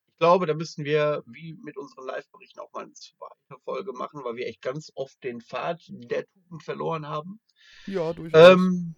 Ich 0.06 0.18
glaube, 0.18 0.46
da 0.46 0.54
müssen 0.54 0.84
wir, 0.84 1.22
wie 1.26 1.54
mit 1.62 1.76
unseren 1.76 2.06
Live-Berichten, 2.06 2.58
auch 2.60 2.72
mal 2.72 2.84
eine 2.84 2.92
zweite 2.94 3.62
Folge 3.64 3.92
machen, 3.92 4.24
weil 4.24 4.34
wir 4.36 4.46
echt 4.48 4.62
ganz 4.62 4.90
oft 4.96 5.22
den 5.22 5.40
Pfad 5.40 5.80
der 5.88 6.24
Tugend 6.26 6.62
verloren 6.64 7.06
haben. 7.06 7.40
ja, 7.86 8.12
durchaus. 8.12 8.52
Ähm, 8.52 8.94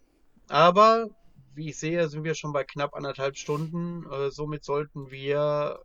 aber, 0.49 1.11
wie 1.55 1.71
ich 1.71 1.79
sehe, 1.79 2.09
sind 2.09 2.25
wir 2.25 2.35
schon 2.35 2.53
bei 2.53 2.65
knapp 2.65 2.95
anderthalb 2.95 3.37
Stunden. 3.37 4.11
Äh, 4.11 4.31
somit 4.31 4.65
sollten 4.65 5.11
wir 5.11 5.81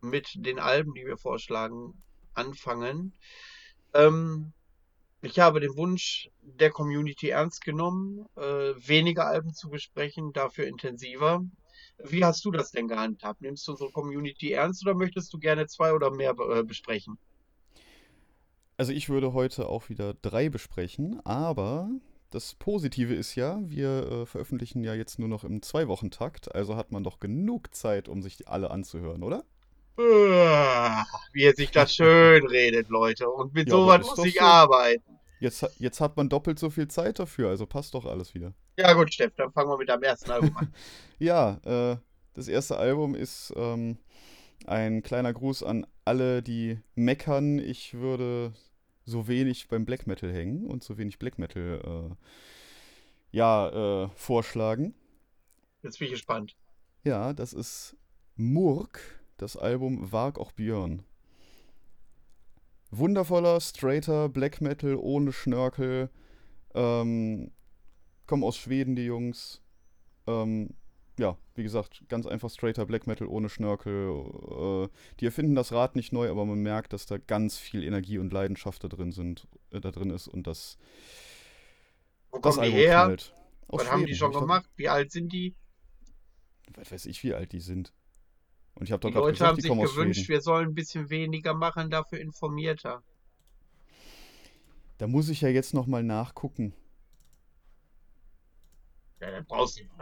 mit 0.00 0.32
den 0.34 0.58
Alben, 0.58 0.94
die 0.94 1.06
wir 1.06 1.16
vorschlagen, 1.16 2.02
anfangen. 2.34 3.14
Ähm, 3.94 4.52
ich 5.22 5.38
habe 5.38 5.60
den 5.60 5.76
Wunsch 5.76 6.28
der 6.42 6.70
Community 6.70 7.30
ernst 7.30 7.64
genommen, 7.64 8.26
äh, 8.36 8.74
weniger 8.76 9.26
Alben 9.26 9.54
zu 9.54 9.70
besprechen, 9.70 10.32
dafür 10.32 10.66
intensiver. 10.66 11.42
Wie 11.98 12.24
hast 12.24 12.44
du 12.44 12.50
das 12.50 12.72
denn 12.72 12.88
gehandhabt? 12.88 13.40
Nimmst 13.40 13.66
du 13.66 13.72
unsere 13.72 13.90
Community 13.90 14.52
ernst 14.52 14.84
oder 14.84 14.94
möchtest 14.94 15.32
du 15.32 15.38
gerne 15.38 15.66
zwei 15.66 15.94
oder 15.94 16.10
mehr 16.10 16.34
äh, 16.38 16.62
besprechen? 16.62 17.18
Also 18.76 18.92
ich 18.92 19.08
würde 19.08 19.32
heute 19.32 19.68
auch 19.68 19.88
wieder 19.88 20.14
drei 20.14 20.48
besprechen, 20.48 21.24
aber 21.24 21.88
das 22.30 22.54
Positive 22.54 23.14
ist 23.14 23.34
ja, 23.36 23.60
wir 23.64 24.10
äh, 24.10 24.26
veröffentlichen 24.26 24.84
ja 24.84 24.94
jetzt 24.94 25.18
nur 25.18 25.28
noch 25.28 25.44
im 25.44 25.62
Zwei-Wochen-Takt, 25.62 26.54
also 26.54 26.76
hat 26.76 26.92
man 26.92 27.04
doch 27.04 27.20
genug 27.20 27.74
Zeit, 27.74 28.08
um 28.08 28.22
sich 28.22 28.36
die 28.36 28.46
alle 28.46 28.70
anzuhören, 28.70 29.22
oder? 29.22 29.44
Wie 31.32 31.42
er 31.44 31.54
sich 31.54 31.70
das 31.70 31.94
schön 31.94 32.46
redet, 32.46 32.88
Leute. 32.88 33.28
Und 33.28 33.54
mit 33.54 33.68
Ja, 33.68 33.72
sowas 33.72 34.06
muss 34.06 34.24
ich 34.24 34.34
so. 34.34 34.40
arbeiten. 34.40 35.20
Jetzt, 35.38 35.66
jetzt 35.78 36.00
hat 36.00 36.16
man 36.16 36.28
doppelt 36.28 36.58
so 36.58 36.70
viel 36.70 36.88
Zeit 36.88 37.18
dafür, 37.18 37.50
also 37.50 37.66
passt 37.66 37.94
doch 37.94 38.04
alles 38.06 38.34
wieder. 38.34 38.54
Ja 38.78 38.92
gut, 38.94 39.12
Steff, 39.12 39.32
dann 39.36 39.52
fangen 39.52 39.70
wir 39.70 39.78
mit 39.78 39.88
deinem 39.88 40.02
ersten 40.02 40.30
Album 40.30 40.56
an. 40.56 40.68
Ja, 41.18 41.60
äh, 41.64 41.96
das 42.34 42.48
erste 42.48 42.76
Album 42.76 43.14
ist 43.14 43.52
ähm, 43.56 43.98
ein 44.66 45.02
kleiner 45.02 45.32
Gruß 45.32 45.62
an 45.62 45.86
alle, 46.04 46.42
die 46.42 46.80
meckern. 46.94 47.58
Ich 47.58 47.94
würde 47.94 48.52
so 49.04 49.28
wenig 49.28 49.68
beim 49.68 49.84
Black 49.84 50.06
Metal 50.06 50.32
hängen 50.32 50.66
und 50.66 50.82
so 50.82 50.98
wenig 50.98 51.18
Black 51.18 51.38
Metal 51.38 51.80
äh, 52.10 52.14
ja, 53.32 54.04
äh, 54.04 54.08
vorschlagen. 54.14 54.94
Jetzt 55.82 55.98
bin 55.98 56.06
ich 56.06 56.12
gespannt. 56.12 56.56
Ja, 57.02 57.32
das 57.32 57.52
ist 57.52 57.96
Murk, 58.36 59.20
das 59.36 59.56
Album 59.56 60.12
Wag 60.12 60.38
auch 60.38 60.52
Björn. 60.52 61.04
Wundervoller, 62.90 63.60
straighter 63.60 64.28
Black 64.28 64.60
Metal 64.60 64.96
ohne 64.96 65.32
Schnörkel. 65.32 66.10
Ähm, 66.74 67.50
kommen 68.26 68.44
aus 68.44 68.56
Schweden, 68.56 68.96
die 68.96 69.04
Jungs. 69.04 69.60
Ähm, 70.26 70.70
ja, 71.18 71.36
wie 71.54 71.62
gesagt, 71.62 72.02
ganz 72.08 72.26
einfach 72.26 72.50
straighter 72.50 72.86
Black 72.86 73.06
Metal 73.06 73.28
ohne 73.28 73.48
Schnörkel. 73.48 74.88
Äh, 74.90 74.96
die 75.20 75.26
erfinden 75.26 75.54
das 75.54 75.72
Rad 75.72 75.96
nicht 75.96 76.12
neu, 76.12 76.28
aber 76.30 76.44
man 76.44 76.60
merkt, 76.62 76.92
dass 76.92 77.06
da 77.06 77.18
ganz 77.18 77.58
viel 77.58 77.84
Energie 77.84 78.18
und 78.18 78.32
Leidenschaft 78.32 78.82
da 78.84 78.88
drin 78.88 79.12
sind, 79.12 79.46
äh, 79.70 79.80
da 79.80 79.90
drin 79.90 80.10
ist 80.10 80.28
und 80.28 80.46
das, 80.46 80.76
Wo 82.30 82.38
das 82.38 82.56
kommen 82.56 82.60
die 82.60 82.72
Album 82.72 82.78
her? 82.78 83.02
knallt. 83.06 83.34
Aus 83.68 83.82
Was 83.82 83.90
haben 83.90 84.06
die 84.06 84.14
Schweden. 84.14 84.16
schon 84.16 84.32
gemacht? 84.32 84.68
Wie 84.76 84.88
alt 84.88 85.10
sind 85.12 85.32
die? 85.32 85.54
Was 86.74 86.92
weiß 86.92 87.06
ich, 87.06 87.22
wie 87.24 87.32
alt 87.34 87.52
die 87.52 87.60
sind. 87.60 87.92
Und 88.74 88.84
ich 88.86 88.92
habe 88.92 89.00
doch 89.00 89.10
Die 89.10 89.12
gerade 89.12 89.32
gesagt, 89.32 89.48
haben 89.50 89.56
die 89.56 89.62
sich 89.62 89.68
kommen 89.68 89.80
aus 89.80 89.94
gewünscht, 89.94 90.26
Schweden. 90.26 90.28
wir 90.28 90.40
sollen 90.42 90.68
ein 90.70 90.74
bisschen 90.74 91.10
weniger 91.10 91.54
machen, 91.54 91.90
dafür 91.90 92.20
informierter. 92.20 93.02
Da 94.98 95.06
muss 95.06 95.28
ich 95.28 95.40
ja 95.40 95.48
jetzt 95.48 95.72
nochmal 95.74 96.02
nachgucken. 96.02 96.74
Ja, 99.20 99.30
dann 99.30 99.44
brauchst 99.46 99.78
du 99.78 99.82
nicht. 99.84 99.94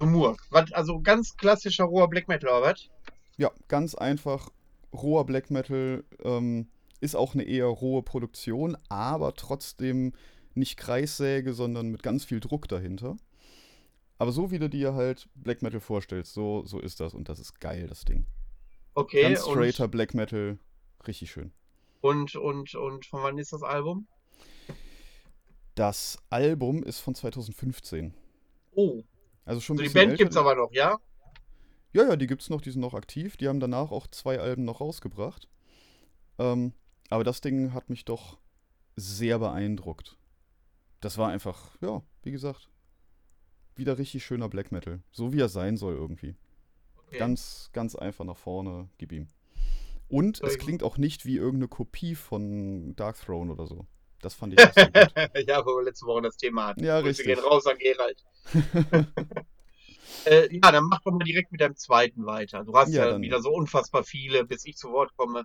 Was, 0.00 0.72
also 0.72 1.00
ganz 1.00 1.36
klassischer 1.36 1.84
roher 1.84 2.08
Black 2.08 2.28
Metal, 2.28 2.50
oder 2.50 2.62
was? 2.62 2.88
Ja, 3.36 3.50
ganz 3.68 3.94
einfach. 3.94 4.50
Roher 4.92 5.24
Black 5.24 5.50
Metal 5.50 6.04
ähm, 6.22 6.68
ist 7.00 7.14
auch 7.16 7.34
eine 7.34 7.44
eher 7.44 7.66
rohe 7.66 8.02
Produktion, 8.02 8.76
aber 8.88 9.34
trotzdem 9.34 10.12
nicht 10.54 10.76
Kreissäge, 10.76 11.52
sondern 11.52 11.88
mit 11.88 12.02
ganz 12.02 12.24
viel 12.24 12.40
Druck 12.40 12.68
dahinter. 12.68 13.16
Aber 14.18 14.32
so 14.32 14.50
wie 14.50 14.58
du 14.58 14.68
dir 14.68 14.94
halt 14.94 15.28
Black 15.36 15.62
Metal 15.62 15.80
vorstellst, 15.80 16.32
so, 16.34 16.64
so 16.64 16.80
ist 16.80 17.00
das 17.00 17.14
und 17.14 17.28
das 17.28 17.38
ist 17.38 17.60
geil, 17.60 17.86
das 17.86 18.04
Ding. 18.04 18.26
Okay, 18.94 19.22
Ganz 19.22 19.44
und, 19.44 19.52
straighter 19.52 19.86
Black 19.86 20.14
Metal, 20.14 20.58
richtig 21.06 21.30
schön. 21.30 21.52
und, 22.00 22.34
und, 22.34 22.74
und 22.74 23.06
von 23.06 23.22
wann 23.22 23.38
ist 23.38 23.52
das 23.52 23.62
Album? 23.62 24.08
Das 25.76 26.18
Album 26.30 26.82
ist 26.82 26.98
von 26.98 27.14
2015. 27.14 28.12
Oh, 28.74 29.04
Also 29.48 29.62
schon 29.62 29.76
ein 29.76 29.80
also 29.80 29.88
die 29.90 29.94
Band 29.94 30.10
älter. 30.10 30.24
gibt's 30.24 30.36
aber 30.36 30.54
noch, 30.54 30.72
ja? 30.72 30.98
Ja, 31.94 32.02
ja, 32.04 32.16
die 32.16 32.26
gibt's 32.26 32.50
noch, 32.50 32.60
die 32.60 32.70
sind 32.70 32.82
noch 32.82 32.92
aktiv. 32.92 33.38
Die 33.38 33.48
haben 33.48 33.60
danach 33.60 33.90
auch 33.90 34.06
zwei 34.06 34.38
Alben 34.38 34.64
noch 34.64 34.82
rausgebracht. 34.82 35.48
Ähm, 36.38 36.74
aber 37.08 37.24
das 37.24 37.40
Ding 37.40 37.72
hat 37.72 37.88
mich 37.88 38.04
doch 38.04 38.38
sehr 38.96 39.38
beeindruckt. 39.38 40.18
Das 41.00 41.16
war 41.16 41.30
einfach, 41.30 41.76
ja, 41.80 42.02
wie 42.22 42.30
gesagt, 42.30 42.68
wieder 43.74 43.96
richtig 43.96 44.22
schöner 44.22 44.50
Black 44.50 44.70
Metal. 44.70 45.00
So 45.12 45.32
wie 45.32 45.40
er 45.40 45.48
sein 45.48 45.78
soll 45.78 45.94
irgendwie. 45.94 46.36
Okay. 47.06 47.18
Ganz, 47.18 47.70
ganz 47.72 47.94
einfach 47.96 48.26
nach 48.26 48.36
vorne, 48.36 48.90
gib 48.98 49.12
ihm. 49.12 49.28
Und 50.08 50.42
es 50.42 50.58
klingt 50.58 50.82
auch 50.82 50.98
nicht 50.98 51.24
wie 51.24 51.36
irgendeine 51.36 51.68
Kopie 51.68 52.14
von 52.14 52.94
Dark 52.96 53.18
Throne 53.18 53.50
oder 53.52 53.66
so. 53.66 53.86
Das 54.20 54.34
fand 54.34 54.54
ich 54.54 54.60
auch 54.60 54.72
sehr 54.74 54.90
gut. 54.90 55.48
ja, 55.48 55.64
wo 55.64 55.76
wir 55.76 55.84
letzte 55.84 56.06
Woche 56.06 56.22
das 56.22 56.36
Thema 56.36 56.68
hatten. 56.68 56.84
Ja, 56.84 57.00
Grüße 57.00 57.20
richtig. 57.20 57.36
gehen 57.36 57.44
raus 57.44 57.66
an 57.66 57.78
Gerald. 57.78 58.24
äh, 60.24 60.48
ja, 60.54 60.72
dann 60.72 60.84
mach 60.84 61.00
doch 61.02 61.12
mal 61.12 61.24
direkt 61.24 61.52
mit 61.52 61.60
deinem 61.60 61.76
zweiten 61.76 62.26
weiter. 62.26 62.64
Du 62.64 62.74
hast 62.74 62.92
Ja, 62.92 63.08
ja, 63.08 63.20
wieder 63.20 63.40
so 63.40 63.50
unfassbar 63.50 64.04
viele, 64.04 64.44
bis 64.44 64.64
ich 64.64 64.76
zu 64.76 64.90
Wort 64.90 65.16
komme. 65.16 65.44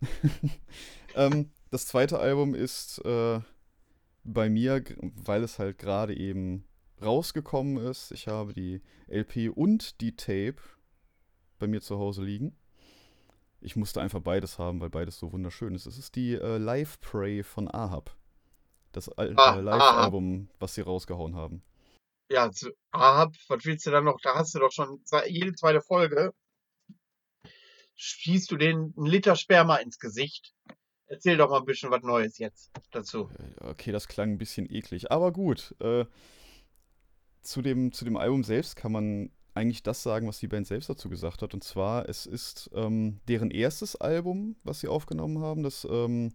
ähm, 1.14 1.50
das 1.70 1.86
zweite 1.86 2.18
Album 2.18 2.54
ist 2.54 2.98
äh, 3.04 3.40
bei 4.24 4.48
mir, 4.48 4.82
weil 4.98 5.42
es 5.42 5.58
halt 5.58 5.78
gerade 5.78 6.16
eben 6.16 6.64
rausgekommen 7.02 7.78
ist. 7.78 8.12
Ich 8.12 8.28
habe 8.28 8.52
die 8.52 8.82
LP 9.08 9.50
und 9.54 10.00
die 10.00 10.16
Tape 10.16 10.56
bei 11.58 11.66
mir 11.66 11.80
zu 11.80 11.98
Hause 11.98 12.24
liegen. 12.24 12.56
Ich 13.60 13.76
musste 13.76 14.00
einfach 14.00 14.20
beides 14.20 14.58
haben, 14.58 14.80
weil 14.80 14.90
beides 14.90 15.18
so 15.18 15.32
wunderschön 15.32 15.74
ist. 15.74 15.86
Es 15.86 15.98
ist 15.98 16.16
die 16.16 16.34
äh, 16.34 16.56
Live 16.56 17.00
Pray 17.00 17.42
von 17.42 17.68
Ahab. 17.72 18.16
Das 18.92 19.08
Al 19.10 19.34
Ah, 19.36 19.58
äh, 19.58 19.60
Live-Album, 19.60 20.48
was 20.58 20.74
sie 20.74 20.80
rausgehauen 20.80 21.36
haben. 21.36 21.62
Ja, 22.30 22.52
zu 22.52 22.70
Ahab, 22.92 23.34
was 23.48 23.64
willst 23.64 23.86
du 23.86 23.90
dann 23.90 24.04
noch? 24.04 24.20
Da 24.22 24.36
hast 24.36 24.54
du 24.54 24.60
doch 24.60 24.70
schon 24.70 25.02
jede 25.26 25.52
zweite 25.54 25.80
Folge. 25.80 26.32
Schießt 27.96 28.50
du 28.50 28.56
den 28.56 28.94
einen 28.96 29.06
Liter 29.06 29.34
Sperma 29.34 29.76
ins 29.76 29.98
Gesicht. 29.98 30.54
Erzähl 31.06 31.36
doch 31.36 31.50
mal 31.50 31.58
ein 31.58 31.64
bisschen 31.64 31.90
was 31.90 32.02
Neues 32.02 32.38
jetzt 32.38 32.70
dazu. 32.92 33.28
Äh, 33.60 33.70
Okay, 33.70 33.90
das 33.90 34.06
klang 34.06 34.30
ein 34.30 34.38
bisschen 34.38 34.70
eklig, 34.72 35.10
aber 35.10 35.32
gut. 35.32 35.74
Äh, 35.80 36.04
zu, 37.42 37.62
dem, 37.62 37.92
zu 37.92 38.04
dem 38.04 38.16
Album 38.16 38.44
selbst 38.44 38.76
kann 38.76 38.92
man 38.92 39.32
eigentlich 39.54 39.82
das 39.82 40.04
sagen, 40.04 40.28
was 40.28 40.38
die 40.38 40.46
Band 40.46 40.68
selbst 40.68 40.88
dazu 40.88 41.10
gesagt 41.10 41.42
hat. 41.42 41.52
Und 41.52 41.64
zwar, 41.64 42.08
es 42.08 42.26
ist 42.26 42.70
ähm, 42.74 43.20
deren 43.26 43.50
erstes 43.50 43.96
Album, 43.96 44.54
was 44.62 44.80
sie 44.80 44.88
aufgenommen 44.88 45.40
haben, 45.40 45.64
das 45.64 45.84
ähm, 45.90 46.32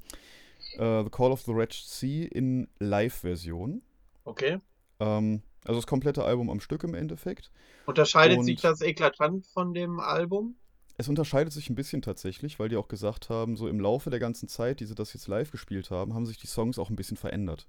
äh, 0.73 1.03
The 1.03 1.09
Call 1.09 1.31
of 1.31 1.41
the 1.43 1.53
Red 1.53 1.71
Sea 1.71 2.27
in 2.27 2.67
Live-Version. 2.79 3.81
Okay. 4.25 4.59
Ähm, 4.99 5.41
also 5.65 5.79
das 5.79 5.87
komplette 5.87 6.23
Album 6.23 6.49
am 6.49 6.59
Stück 6.59 6.83
im 6.83 6.93
Endeffekt. 6.93 7.51
Unterscheidet 7.85 8.43
sich 8.43 8.57
Und- 8.57 8.63
das 8.63 8.81
eklatant 8.81 9.45
von 9.47 9.73
dem 9.73 9.99
Album? 9.99 10.55
Es 10.97 11.09
unterscheidet 11.09 11.51
sich 11.51 11.69
ein 11.69 11.75
bisschen 11.75 12.01
tatsächlich, 12.01 12.57
weil 12.57 12.69
die 12.69 12.77
auch 12.77 12.87
gesagt 12.87 13.29
haben, 13.29 13.57
so 13.57 13.67
im 13.67 13.81
Laufe 13.81 14.09
der 14.09 14.19
ganzen 14.19 14.47
Zeit, 14.47 14.79
die 14.79 14.85
sie 14.85 14.95
das 14.95 15.13
jetzt 15.13 15.27
live 15.27 15.51
gespielt 15.51 15.91
haben, 15.91 16.13
haben 16.13 16.25
sich 16.25 16.37
die 16.37 16.47
Songs 16.47 16.79
auch 16.79 16.89
ein 16.89 16.95
bisschen 16.95 17.17
verändert. 17.17 17.67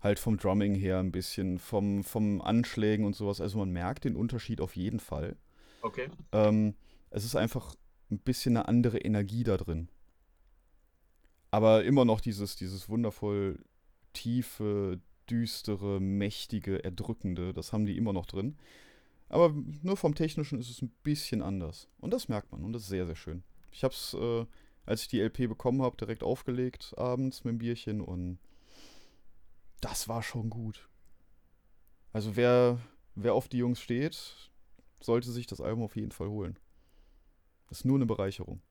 Halt 0.00 0.20
vom 0.20 0.36
Drumming 0.36 0.74
her 0.76 0.98
ein 1.00 1.10
bisschen, 1.10 1.58
vom, 1.58 2.04
vom 2.04 2.40
Anschlägen 2.40 3.06
und 3.06 3.16
sowas. 3.16 3.40
Also 3.40 3.58
man 3.58 3.70
merkt 3.70 4.04
den 4.04 4.14
Unterschied 4.14 4.60
auf 4.60 4.76
jeden 4.76 5.00
Fall. 5.00 5.36
Okay. 5.82 6.08
Ähm, 6.30 6.74
es 7.10 7.24
ist 7.24 7.34
einfach 7.34 7.74
ein 8.10 8.18
bisschen 8.20 8.56
eine 8.56 8.68
andere 8.68 8.98
Energie 8.98 9.42
da 9.42 9.56
drin. 9.56 9.88
Aber 11.50 11.84
immer 11.84 12.04
noch 12.04 12.20
dieses, 12.20 12.56
dieses 12.56 12.88
wundervoll 12.88 13.58
tiefe, 14.12 15.00
düstere, 15.30 16.00
mächtige, 16.00 16.82
erdrückende, 16.84 17.52
das 17.52 17.72
haben 17.72 17.86
die 17.86 17.96
immer 17.96 18.12
noch 18.12 18.26
drin. 18.26 18.56
Aber 19.28 19.54
nur 19.82 19.96
vom 19.96 20.14
Technischen 20.14 20.58
ist 20.58 20.70
es 20.70 20.82
ein 20.82 20.92
bisschen 21.02 21.42
anders. 21.42 21.88
Und 21.98 22.12
das 22.12 22.28
merkt 22.28 22.52
man 22.52 22.64
und 22.64 22.72
das 22.72 22.82
ist 22.82 22.88
sehr, 22.88 23.06
sehr 23.06 23.16
schön. 23.16 23.42
Ich 23.72 23.82
habe 23.82 23.94
es, 23.94 24.14
äh, 24.14 24.46
als 24.86 25.02
ich 25.02 25.08
die 25.08 25.20
LP 25.20 25.48
bekommen 25.48 25.82
habe, 25.82 25.96
direkt 25.96 26.22
aufgelegt 26.22 26.94
abends 26.96 27.44
mit 27.44 27.52
dem 27.52 27.58
Bierchen 27.58 28.00
und 28.00 28.38
das 29.80 30.08
war 30.08 30.22
schon 30.22 30.50
gut. 30.50 30.88
Also 32.12 32.36
wer, 32.36 32.78
wer 33.14 33.34
auf 33.34 33.48
die 33.48 33.58
Jungs 33.58 33.80
steht, 33.80 34.50
sollte 35.00 35.32
sich 35.32 35.46
das 35.46 35.60
Album 35.60 35.82
auf 35.84 35.96
jeden 35.96 36.12
Fall 36.12 36.28
holen. 36.28 36.58
Das 37.68 37.80
ist 37.80 37.84
nur 37.84 37.96
eine 37.96 38.06
Bereicherung. 38.06 38.62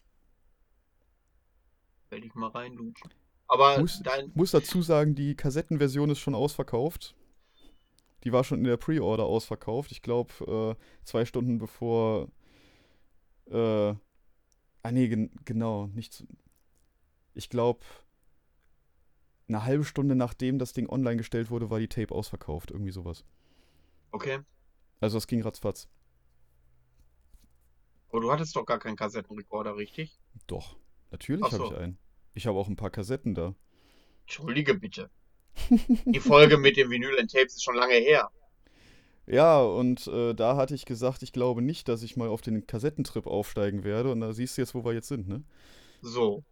Werde 2.10 2.26
ich 2.26 2.36
mal 2.36 2.50
reinlutschen. 2.50 3.12
Aber 3.48 3.80
Muss, 3.80 4.02
dein, 4.04 4.32
muss 4.34 4.52
dazu 4.52 4.82
sagen, 4.82 5.16
die 5.16 5.36
Kassettenversion 5.36 6.10
ist 6.10 6.20
schon 6.20 6.36
ausverkauft. 6.36 7.16
Die 8.24 8.32
war 8.32 8.44
schon 8.44 8.60
in 8.60 8.64
der 8.64 8.78
Pre-Order 8.78 9.26
ausverkauft. 9.26 9.92
Ich 9.92 10.02
glaube, 10.02 10.78
äh, 10.80 11.06
zwei 11.06 11.26
Stunden 11.26 11.58
bevor. 11.58 12.30
Äh, 13.50 13.58
ah, 13.90 14.92
nee, 14.92 15.08
gen 15.08 15.32
genau, 15.44 15.88
nicht. 15.88 16.26
Ich 17.34 17.50
glaube, 17.50 17.82
eine 19.48 19.66
halbe 19.66 19.84
Stunde 19.84 20.16
nachdem 20.16 20.58
das 20.58 20.74
Ding 20.74 20.88
online 20.88 21.18
gestellt 21.18 21.52
wurde, 21.52 21.70
war 21.70 21.80
die 21.80 21.90
Tape 21.90 22.14
ausverkauft. 22.14 22.72
Irgendwie 22.72 22.92
sowas. 22.92 23.26
okay. 24.12 24.40
Also, 25.02 25.18
es 25.18 25.28
ging 25.28 25.42
ratzfatz. 25.42 25.90
Aber 28.10 28.22
du 28.22 28.32
hattest 28.32 28.56
doch 28.56 28.66
gar 28.66 28.80
keinen 28.80 28.96
Kassettenrekorder, 28.96 29.76
richtig? 29.76 30.18
Doch, 30.48 30.78
natürlich 31.12 31.44
habe 31.44 31.58
so. 31.58 31.66
ich 31.66 31.78
einen. 31.78 31.98
Ich 32.34 32.48
habe 32.48 32.58
auch 32.58 32.68
ein 32.68 32.76
paar 32.76 32.90
Kassetten 32.90 33.36
da. 33.36 33.56
Entschuldige 34.22 34.74
bitte. 34.74 35.10
Die 36.06 36.20
Folge 36.20 36.58
mit 36.58 36.78
dem 36.78 36.90
Vinyl 36.90 37.20
and 37.20 37.32
Tapes 37.32 37.56
ist 37.56 37.64
schon 37.64 37.76
lange 37.76 37.96
her. 37.96 38.30
Ja, 39.26 39.62
und 39.62 40.08
äh, 40.08 40.34
da 40.34 40.58
hatte 40.58 40.76
ich 40.76 40.86
gesagt, 40.86 41.24
ich 41.24 41.32
glaube 41.32 41.62
nicht, 41.62 41.88
dass 41.88 42.04
ich 42.04 42.18
mal 42.18 42.28
auf 42.28 42.42
den 42.42 42.68
Kassettentrip 42.68 43.26
aufsteigen 43.26 43.84
werde. 43.84 44.12
Und 44.12 44.22
da 44.22 44.34
siehst 44.34 44.58
du 44.58 44.62
jetzt, 44.62 44.76
wo 44.76 44.84
wir 44.84 44.94
jetzt 44.94 45.08
sind, 45.08 45.28
ne? 45.28 45.44
So. 46.02 46.44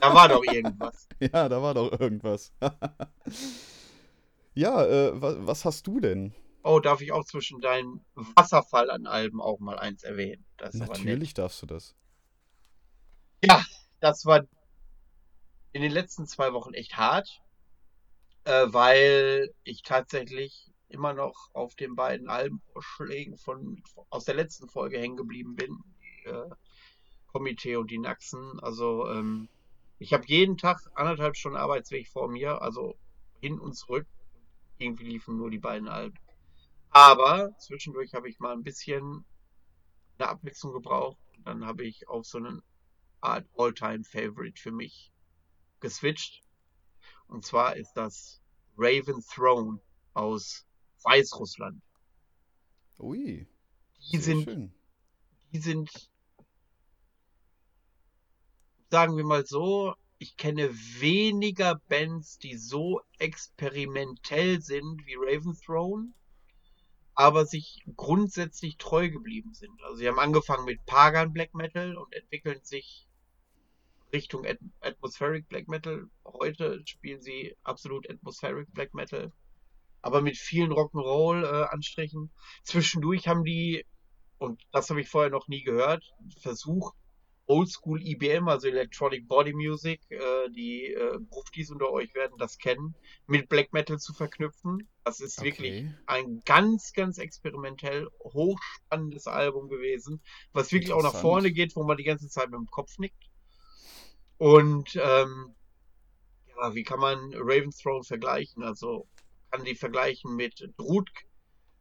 Da 0.00 0.14
war 0.14 0.28
doch 0.28 0.44
irgendwas. 0.44 1.08
Ja, 1.20 1.48
da 1.48 1.62
war 1.62 1.74
doch 1.74 2.00
irgendwas. 2.00 2.52
ja, 4.54 4.84
äh, 4.84 5.20
wa 5.20 5.36
was 5.38 5.64
hast 5.64 5.86
du 5.86 6.00
denn? 6.00 6.34
Oh, 6.64 6.80
darf 6.80 7.00
ich 7.00 7.12
auch 7.12 7.24
zwischen 7.24 7.60
deinen 7.60 8.04
Wasserfall 8.14 8.90
an 8.90 9.06
Alben 9.06 9.40
auch 9.40 9.60
mal 9.60 9.78
eins 9.78 10.02
erwähnen? 10.02 10.44
Natürlich 10.72 11.34
darfst 11.34 11.62
du 11.62 11.66
das. 11.66 11.94
Das 14.02 14.26
war 14.26 14.42
in 15.70 15.80
den 15.80 15.92
letzten 15.92 16.26
zwei 16.26 16.52
Wochen 16.52 16.74
echt 16.74 16.96
hart, 16.96 17.40
äh, 18.42 18.66
weil 18.66 19.54
ich 19.62 19.82
tatsächlich 19.82 20.72
immer 20.88 21.12
noch 21.12 21.50
auf 21.52 21.76
den 21.76 21.94
beiden 21.94 22.28
Albenvorschlägen 22.28 23.38
von 23.38 23.80
aus 24.10 24.24
der 24.24 24.34
letzten 24.34 24.68
Folge 24.68 24.98
hängen 24.98 25.16
geblieben 25.16 25.54
bin. 25.54 25.84
Die, 26.00 26.28
äh, 26.28 26.50
Komitee 27.28 27.76
und 27.76 27.92
die 27.92 28.00
Naxen. 28.00 28.58
Also 28.58 29.08
ähm, 29.08 29.48
ich 30.00 30.12
habe 30.12 30.24
jeden 30.26 30.58
Tag 30.58 30.80
anderthalb 30.96 31.36
Stunden 31.36 31.56
Arbeitsweg 31.56 32.08
vor 32.08 32.26
mir, 32.26 32.60
also 32.60 32.96
hin 33.40 33.60
und 33.60 33.74
zurück. 33.74 34.08
Irgendwie 34.78 35.04
liefen 35.04 35.36
nur 35.36 35.48
die 35.48 35.60
beiden 35.60 35.86
Alben. 35.86 36.18
Aber 36.90 37.56
zwischendurch 37.56 38.14
habe 38.14 38.28
ich 38.28 38.40
mal 38.40 38.52
ein 38.52 38.64
bisschen 38.64 39.24
eine 40.18 40.28
Abwechslung 40.28 40.72
gebraucht. 40.72 41.18
Dann 41.44 41.64
habe 41.64 41.84
ich 41.84 42.08
auf 42.08 42.26
so 42.26 42.38
einen 42.38 42.64
Art 43.22 43.46
All-Time-Favorite 43.56 44.60
für 44.60 44.72
mich 44.72 45.12
geswitcht. 45.80 46.42
Und 47.28 47.44
zwar 47.44 47.76
ist 47.76 47.92
das 47.94 48.42
Raven 48.76 49.22
Throne 49.22 49.80
aus 50.14 50.66
Weißrussland. 51.04 51.82
Ui, 52.98 53.46
Die 54.12 54.18
sind, 54.18 54.44
schön. 54.44 54.74
die 55.52 55.58
sind, 55.58 55.90
sagen 58.90 59.16
wir 59.16 59.24
mal 59.24 59.46
so, 59.46 59.94
ich 60.18 60.36
kenne 60.36 60.70
weniger 61.00 61.76
Bands, 61.88 62.38
die 62.38 62.56
so 62.56 63.00
experimentell 63.18 64.60
sind 64.62 65.04
wie 65.06 65.16
Raven 65.16 65.56
Throne, 65.64 66.12
aber 67.14 67.44
sich 67.46 67.82
grundsätzlich 67.96 68.76
treu 68.78 69.10
geblieben 69.10 69.54
sind. 69.54 69.82
Also 69.82 69.96
sie 69.96 70.08
haben 70.08 70.18
angefangen 70.20 70.64
mit 70.64 70.84
Pagan 70.86 71.32
Black 71.32 71.54
Metal 71.54 71.96
und 71.96 72.12
entwickeln 72.14 72.60
sich 72.62 73.08
Richtung 74.12 74.46
At 74.46 74.58
Atmospheric 74.80 75.48
Black 75.48 75.68
Metal. 75.68 76.06
Heute 76.24 76.82
spielen 76.86 77.22
sie 77.22 77.56
absolut 77.62 78.08
Atmospheric 78.10 78.72
Black 78.72 78.94
Metal, 78.94 79.32
aber 80.02 80.22
mit 80.22 80.36
vielen 80.38 80.72
Rock'n'Roll-Anstrichen. 80.72 82.30
Zwischendurch 82.64 83.28
haben 83.28 83.44
die, 83.44 83.84
und 84.38 84.62
das 84.72 84.90
habe 84.90 85.00
ich 85.00 85.08
vorher 85.08 85.30
noch 85.30 85.48
nie 85.48 85.62
gehört, 85.62 86.04
versucht, 86.40 86.94
Oldschool 87.46 88.00
IBM, 88.02 88.48
also 88.48 88.68
Electronic 88.68 89.28
Body 89.28 89.52
Music, 89.52 90.00
äh, 90.10 90.48
die 90.50 90.86
äh, 90.94 91.18
Gruftis 91.30 91.70
unter 91.70 91.90
euch 91.90 92.14
werden 92.14 92.38
das 92.38 92.58
kennen, 92.58 92.94
mit 93.26 93.48
Black 93.48 93.72
Metal 93.72 93.98
zu 93.98 94.14
verknüpfen. 94.14 94.88
Das 95.04 95.20
ist 95.20 95.42
wirklich 95.42 95.78
Okay. 95.78 95.94
ein 96.06 96.40
ganz, 96.44 96.92
ganz 96.92 97.18
experimentell 97.18 98.08
hochspannendes 98.22 99.26
Album 99.26 99.68
gewesen, 99.68 100.22
was 100.52 100.72
wirklich 100.72 100.92
auch 100.92 101.02
nach 101.02 101.14
vorne 101.16 101.52
geht, 101.52 101.74
wo 101.76 101.84
man 101.84 101.96
die 101.96 102.04
ganze 102.04 102.28
Zeit 102.28 102.50
mit 102.50 102.58
dem 102.60 102.70
Kopf 102.70 102.98
nickt. 102.98 103.31
Und 104.42 104.96
ähm, 104.96 105.54
ja, 106.48 106.74
wie 106.74 106.82
kann 106.82 106.98
man 106.98 107.32
Raven's 107.32 107.78
Throne 107.78 108.02
vergleichen? 108.02 108.64
Also 108.64 109.06
kann 109.52 109.64
die 109.64 109.76
vergleichen 109.76 110.34
mit 110.34 110.68
Drutk, 110.76 111.12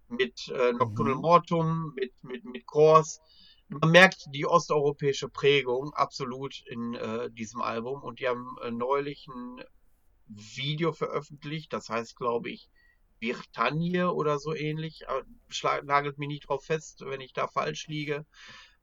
mit 0.09 0.47
äh, 0.49 0.71
Nocturnal 0.73 1.15
Mhm. 1.15 1.21
Mortum, 1.21 1.93
mit, 1.95 2.13
mit, 2.23 2.45
mit 2.45 2.67
Kors. 2.67 3.19
Man 3.67 3.89
merkt 3.89 4.27
die 4.35 4.45
osteuropäische 4.45 5.27
Prägung 5.27 5.91
absolut 5.95 6.61
in 6.67 6.93
äh, 6.93 7.31
diesem 7.31 7.61
Album 7.61 8.03
und 8.03 8.19
die 8.19 8.27
haben 8.27 8.55
äh, 8.61 8.69
neulich 8.69 9.27
ein 9.27 9.63
Video 10.27 10.93
veröffentlicht, 10.93 11.73
das 11.73 11.89
heißt, 11.89 12.15
glaube 12.15 12.51
ich, 12.51 12.69
Virtanje 13.19 14.13
oder 14.13 14.38
so 14.38 14.53
ähnlich. 14.53 15.09
Aber 15.09 15.23
schlag, 15.47 15.83
nagelt 15.85 16.19
mich 16.19 16.27
nicht 16.27 16.47
drauf 16.47 16.63
fest, 16.63 17.01
wenn 17.07 17.21
ich 17.21 17.33
da 17.33 17.47
falsch 17.47 17.88
liege. 17.88 18.23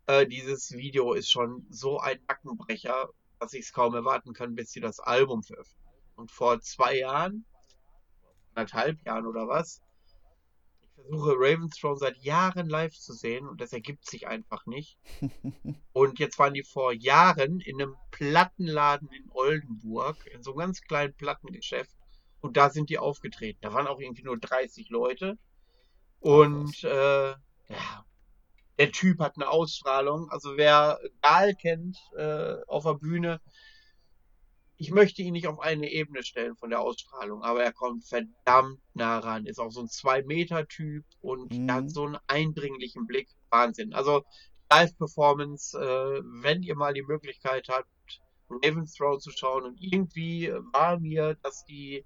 Äh, 0.06 0.26
dieses 0.26 0.72
Video 0.72 1.12
ist 1.12 1.30
schon 1.30 1.64
so 1.70 2.00
ein 2.00 2.18
Nackenbrecher, 2.26 3.10
dass 3.38 3.52
ich 3.52 3.66
es 3.66 3.72
kaum 3.72 3.94
erwarten 3.94 4.32
kann, 4.32 4.54
bis 4.54 4.70
sie 4.72 4.80
das 4.80 5.00
Album 5.00 5.42
veröffentlichen. 5.42 5.78
Und 6.16 6.32
vor 6.32 6.60
zwei 6.60 6.98
Jahren, 6.98 7.44
anderthalb 8.54 9.00
Jahren 9.04 9.26
oder 9.26 9.46
was, 9.48 9.80
ich 10.82 10.88
versuche 10.94 11.34
Ravensthrown 11.36 11.96
seit 11.96 12.18
Jahren 12.18 12.68
live 12.68 12.94
zu 12.94 13.12
sehen 13.12 13.46
und 13.48 13.60
das 13.60 13.72
ergibt 13.72 14.04
sich 14.04 14.26
einfach 14.26 14.66
nicht. 14.66 14.98
Und 15.92 16.18
jetzt 16.18 16.38
waren 16.38 16.54
die 16.54 16.64
vor 16.64 16.92
Jahren 16.92 17.60
in 17.60 17.80
einem 17.80 17.96
Plattenladen 18.10 19.08
in 19.12 19.30
Oldenburg, 19.30 20.26
in 20.26 20.42
so 20.42 20.52
einem 20.52 20.58
ganz 20.58 20.80
kleinen 20.82 21.14
Plattengeschäft. 21.14 21.96
Und 22.40 22.56
da 22.56 22.70
sind 22.70 22.90
die 22.90 22.98
aufgetreten. 22.98 23.58
Da 23.62 23.72
waren 23.72 23.86
auch 23.86 24.00
irgendwie 24.00 24.22
nur 24.22 24.38
30 24.38 24.90
Leute. 24.90 25.38
Und 26.20 26.84
äh, 26.84 27.30
ja, 27.30 28.04
der 28.78 28.92
Typ 28.92 29.20
hat 29.20 29.34
eine 29.36 29.48
Ausstrahlung. 29.50 30.28
Also 30.30 30.56
wer 30.56 30.98
Gal 31.22 31.54
kennt 31.54 31.98
äh, 32.16 32.56
auf 32.66 32.84
der 32.84 32.94
Bühne, 32.94 33.40
ich 34.76 34.92
möchte 34.92 35.22
ihn 35.22 35.32
nicht 35.32 35.48
auf 35.48 35.58
eine 35.58 35.90
Ebene 35.90 36.22
stellen 36.22 36.56
von 36.56 36.70
der 36.70 36.80
Ausstrahlung, 36.80 37.42
aber 37.42 37.64
er 37.64 37.72
kommt 37.72 38.06
verdammt 38.06 38.80
nah 38.94 39.18
ran. 39.18 39.44
Ist 39.46 39.58
auch 39.58 39.72
so 39.72 39.80
ein 39.80 39.88
2-Meter-Typ 39.88 41.04
und 41.20 41.52
Mhm. 41.52 41.70
hat 41.70 41.90
so 41.90 42.06
einen 42.06 42.18
eindringlichen 42.28 43.06
Blick. 43.06 43.28
Wahnsinn. 43.50 43.92
Also 43.92 44.22
Live-Performance, 44.70 45.76
äh, 45.76 46.22
wenn 46.42 46.62
ihr 46.62 46.76
mal 46.76 46.94
die 46.94 47.02
Möglichkeit 47.02 47.66
habt, 47.68 47.88
Ravensthrow 48.50 49.18
zu 49.18 49.30
schauen 49.32 49.64
und 49.64 49.78
irgendwie 49.80 50.52
war 50.72 50.98
mir, 51.00 51.36
dass 51.42 51.64
die 51.64 52.04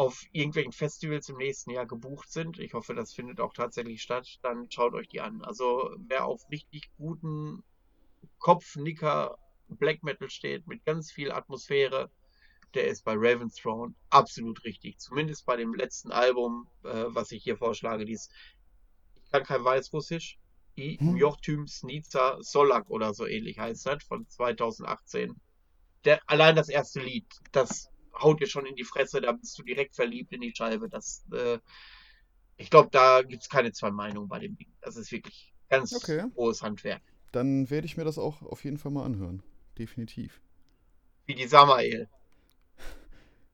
auf 0.00 0.24
irgendwelchen 0.32 0.72
Festivals 0.72 1.28
im 1.28 1.36
nächsten 1.36 1.72
Jahr 1.72 1.84
gebucht 1.84 2.32
sind. 2.32 2.58
Ich 2.58 2.72
hoffe, 2.72 2.94
das 2.94 3.12
findet 3.12 3.38
auch 3.38 3.52
tatsächlich 3.52 4.00
statt. 4.00 4.38
Dann 4.40 4.70
schaut 4.70 4.94
euch 4.94 5.08
die 5.08 5.20
an. 5.20 5.42
Also 5.42 5.94
wer 6.08 6.24
auf 6.24 6.40
richtig 6.50 6.90
guten 6.96 7.62
Kopfnicker 8.38 9.36
Black 9.68 10.02
Metal 10.02 10.30
steht, 10.30 10.66
mit 10.66 10.86
ganz 10.86 11.12
viel 11.12 11.30
Atmosphäre, 11.30 12.10
der 12.72 12.86
ist 12.88 13.04
bei 13.04 13.12
Ravensthrown 13.14 13.94
absolut 14.08 14.64
richtig. 14.64 14.98
Zumindest 14.98 15.44
bei 15.44 15.56
dem 15.58 15.74
letzten 15.74 16.12
Album, 16.12 16.66
äh, 16.82 17.04
was 17.08 17.30
ich 17.30 17.44
hier 17.44 17.58
vorschlage, 17.58 18.06
dies, 18.06 18.30
ich 19.22 19.30
kann 19.30 19.44
kein 19.44 19.62
Weißrussisch, 19.62 20.38
I 20.78 20.96
Hm. 20.98 21.66
Snica 21.66 22.38
Solak 22.40 22.88
oder 22.88 23.12
so 23.12 23.26
ähnlich 23.26 23.58
heißt 23.58 23.84
das, 23.84 24.02
von 24.04 24.26
2018. 24.26 25.38
Der, 26.06 26.22
allein 26.26 26.56
das 26.56 26.70
erste 26.70 27.00
Lied, 27.00 27.26
das 27.52 27.89
haut 28.14 28.40
dir 28.40 28.46
schon 28.46 28.66
in 28.66 28.76
die 28.76 28.84
Fresse, 28.84 29.20
da 29.20 29.32
bist 29.32 29.58
du 29.58 29.62
direkt 29.62 29.94
verliebt 29.94 30.32
in 30.32 30.40
die 30.40 30.54
Scheibe. 30.54 30.88
Das, 30.88 31.24
äh, 31.32 31.58
ich 32.56 32.70
glaube, 32.70 32.90
da 32.90 33.22
gibt 33.22 33.42
es 33.42 33.48
keine 33.48 33.72
zwei 33.72 33.90
Meinungen 33.90 34.28
bei 34.28 34.38
dem 34.38 34.56
Ding. 34.56 34.72
Das 34.80 34.96
ist 34.96 35.12
wirklich 35.12 35.52
ganz 35.68 35.92
Okay. 35.94 36.24
hohes 36.36 36.62
Handwerk. 36.62 37.02
Dann 37.32 37.70
werde 37.70 37.86
ich 37.86 37.96
mir 37.96 38.04
das 38.04 38.18
auch 38.18 38.42
auf 38.42 38.64
jeden 38.64 38.78
Fall 38.78 38.92
mal 38.92 39.04
anhören. 39.04 39.42
Definitiv. 39.78 40.40
Wie 41.26 41.34
die 41.34 41.46
Samael. 41.46 42.08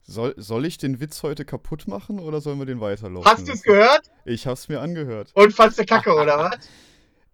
Soll, 0.02 0.34
soll 0.36 0.64
ich 0.66 0.78
den 0.78 1.00
Witz 1.00 1.22
heute 1.24 1.44
kaputt 1.44 1.88
machen 1.88 2.20
oder 2.20 2.40
sollen 2.40 2.58
wir 2.60 2.66
den 2.66 2.80
weiterlaufen? 2.80 3.30
Hast 3.30 3.48
du 3.48 3.52
es 3.52 3.62
gehört? 3.62 4.10
Ich 4.24 4.46
hab's 4.46 4.68
mir 4.68 4.80
angehört. 4.80 5.32
Und 5.34 5.52
fandst 5.52 5.78
du 5.78 5.84
Kacke, 5.84 6.14
oder 6.14 6.38
was? 6.38 6.68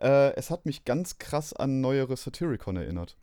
Äh, 0.01 0.35
es 0.35 0.51
hat 0.51 0.67
mich 0.67 0.85
ganz 0.85 1.19
krass 1.19 1.53
an 1.53 1.81
neuere 1.81 2.17
Satyricon 2.17 2.75
erinnert. 2.75 3.17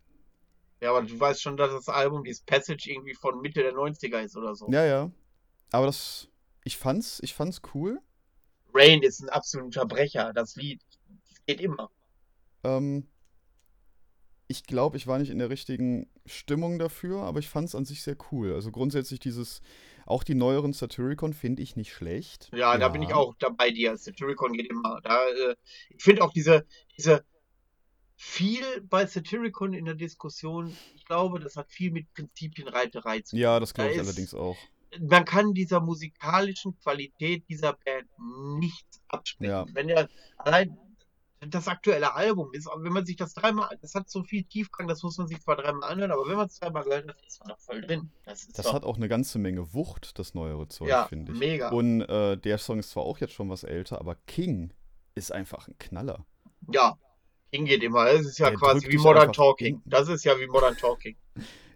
Ja, 0.81 0.91
aber 0.91 1.01
du 1.01 1.19
weißt 1.19 1.41
schon, 1.41 1.57
dass 1.57 1.72
das 1.72 1.89
Album, 1.89 2.23
dieses 2.23 2.41
Passage, 2.41 2.89
irgendwie 2.89 3.14
von 3.14 3.41
Mitte 3.41 3.61
der 3.61 3.73
90er 3.73 4.23
ist 4.23 4.38
oder 4.38 4.56
so. 4.56 4.69
Ja, 4.72 4.85
ja. 4.85 5.11
Aber 5.72 5.85
das. 5.85 6.27
Ich 6.64 6.77
fand's, 6.77 7.19
ich 7.23 7.34
fand's 7.34 7.61
cool. 7.73 8.01
Rain 8.73 9.01
ist 9.01 9.22
ein 9.22 9.30
absoluter 9.30 9.85
Brecher. 9.85 10.34
Das 10.34 10.56
Lied 10.56 10.81
das 11.30 11.45
geht 11.45 11.61
immer. 11.61 11.89
Ähm, 12.64 13.07
ich 14.47 14.64
glaube, 14.64 14.97
ich 14.97 15.07
war 15.07 15.19
nicht 15.19 15.30
in 15.30 15.39
der 15.39 15.49
richtigen 15.49 16.10
Stimmung 16.26 16.80
dafür, 16.80 17.22
aber 17.22 17.39
ich 17.39 17.47
fand's 17.47 17.76
an 17.76 17.85
sich 17.85 18.03
sehr 18.03 18.18
cool. 18.31 18.53
Also 18.53 18.72
grundsätzlich 18.72 19.19
dieses, 19.19 19.61
auch 20.06 20.23
die 20.23 20.35
neueren 20.35 20.73
Satyricon 20.73 21.34
finde 21.34 21.61
ich 21.61 21.76
nicht 21.76 21.93
schlecht. 21.93 22.49
Ja, 22.53 22.77
da 22.77 22.89
bin 22.89 23.01
ich 23.01 23.14
auch 23.14 23.35
da 23.39 23.49
bei 23.49 23.72
dir. 23.72 23.95
Satyricon 23.95 24.53
geht 24.53 24.69
immer. 24.69 24.99
Da, 25.03 25.27
äh, 25.27 25.56
ich 25.89 26.03
finde 26.03 26.23
auch 26.23 26.34
diese, 26.34 26.65
diese 26.97 27.23
viel 28.21 28.63
bei 28.89 29.05
Satyricon 29.05 29.73
in 29.73 29.85
der 29.85 29.95
Diskussion, 29.95 30.75
ich 30.93 31.05
glaube, 31.05 31.39
das 31.39 31.55
hat 31.55 31.71
viel 31.71 31.89
mit 31.89 32.13
Prinzipienreiterei 32.13 33.21
zu 33.21 33.31
tun. 33.31 33.39
Ja, 33.39 33.59
das 33.61 33.73
glaube 33.73 33.91
Da 33.91 33.95
ich 33.95 34.01
ist- 34.01 34.07
allerdings 34.07 34.33
auch. 34.33 34.57
man 34.99 35.23
kann 35.23 35.53
dieser 35.53 35.79
musikalischen 35.79 36.77
Qualität 36.81 37.47
dieser 37.47 37.73
Band 37.73 38.09
nichts 38.59 38.99
absprechen. 39.07 39.51
Ja. 39.51 39.65
Wenn 39.73 39.87
er 39.87 40.09
allein 40.37 40.77
das 41.39 41.69
aktuelle 41.69 42.13
Album 42.13 42.49
ist, 42.53 42.67
wenn 42.79 42.91
man 42.91 43.05
sich 43.05 43.15
das 43.15 43.33
dreimal, 43.33 43.69
das 43.81 43.95
hat 43.95 44.09
so 44.09 44.21
viel 44.23 44.43
Tiefgang, 44.43 44.89
das 44.89 45.01
muss 45.01 45.17
man 45.17 45.29
sich 45.29 45.39
zwar 45.39 45.55
dreimal 45.55 45.89
anhören, 45.89 46.11
aber 46.11 46.27
wenn 46.27 46.35
man 46.35 46.47
es 46.47 46.59
dreimal 46.59 46.83
gehört 46.83 47.07
hat, 47.07 47.15
ist 47.25 47.39
man 47.39 47.47
doch 47.55 47.59
voll 47.59 47.79
drin. 47.79 48.11
Das 48.25 48.45
Das 48.49 48.65
doch, 48.65 48.73
hat 48.73 48.83
auch 48.83 48.97
eine 48.97 49.07
ganze 49.07 49.39
Menge 49.39 49.73
Wucht, 49.73 50.19
das 50.19 50.33
neuere 50.33 50.67
Zeug, 50.67 50.89
ja, 50.89 51.05
finde 51.05 51.31
ich. 51.31 51.39
mega. 51.39 51.69
Und 51.69 52.01
äh, 52.01 52.35
der 52.35 52.57
Song 52.57 52.79
ist 52.79 52.89
zwar 52.89 53.03
auch 53.03 53.19
jetzt 53.19 53.33
schon 53.33 53.49
was 53.49 53.63
älter, 53.63 54.01
aber 54.01 54.15
King 54.27 54.73
ist 55.15 55.31
einfach 55.31 55.69
ein 55.69 55.77
Knaller. 55.79 56.25
ja, 56.73 56.97
King 57.51 57.65
geht 57.65 57.84
immer. 57.84 58.05
Das 58.05 58.21
ist 58.26 58.38
ja 58.39 58.49
Der 58.49 58.57
quasi 58.59 58.88
wie 58.91 58.97
Modern 58.97 59.34
Talking. 59.34 59.76
in- 59.76 59.81
Das 59.85 60.07
ist 60.07 60.23
ja 60.23 60.39
wie 60.39 60.47
Modern 60.47 60.77
Talking. 60.77 61.15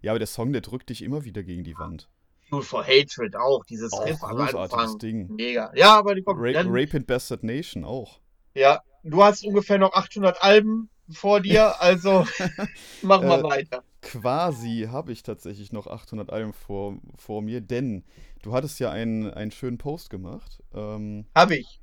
Ja, 0.02 0.12
aber 0.12 0.20
der 0.20 0.28
Song, 0.28 0.52
der 0.52 0.62
drückt 0.62 0.90
dich 0.90 1.02
immer 1.02 1.24
wieder 1.24 1.44
gegen 1.44 1.64
die 1.64 1.78
Wand. 1.78 2.10
Fuel 2.50 2.62
for 2.62 2.84
Hatred 2.86 3.36
auch, 3.36 3.64
dieses 3.66 3.94
Auch 3.94 4.06
Riff 4.06 4.24
am 4.24 4.38
Anfang. 4.38 4.98
Ding. 5.00 5.34
Mega. 5.36 5.72
Ja, 5.76 5.98
aber 5.98 6.14
die 6.16 6.22
kommen 6.24 6.40
Ra 6.44 6.52
dann, 6.52 6.68
Rape 6.70 6.98
and 6.98 7.08
Bastard 7.08 7.44
Nation 7.44 7.84
auch. 7.84 8.20
ja, 8.54 8.82
du 9.04 9.24
hast 9.24 9.46
ungefähr 9.46 9.78
noch 9.80 9.94
800 9.94 10.44
Alben 10.44 10.90
vor 11.10 11.40
dir, 11.42 11.82
also 11.82 12.26
machen 13.02 13.28
wir 13.28 13.40
Äh, 13.40 13.44
weiter. 13.44 13.84
Quasi 14.02 14.88
habe 14.92 15.12
ich 15.14 15.24
tatsächlich 15.24 15.72
noch 15.72 15.88
800 15.88 16.30
Alben 16.30 16.54
vor, 16.54 16.98
vor 17.16 17.42
mir, 17.42 17.62
denn 17.62 18.04
du 18.42 18.54
hattest 18.54 18.80
ja 18.80 18.92
einen, 18.92 19.32
einen 19.32 19.52
schönen 19.52 19.78
Post 19.78 20.10
gemacht. 20.10 20.62
Ähm, 20.74 21.26
Hab 21.34 21.52
ich. 21.52 21.80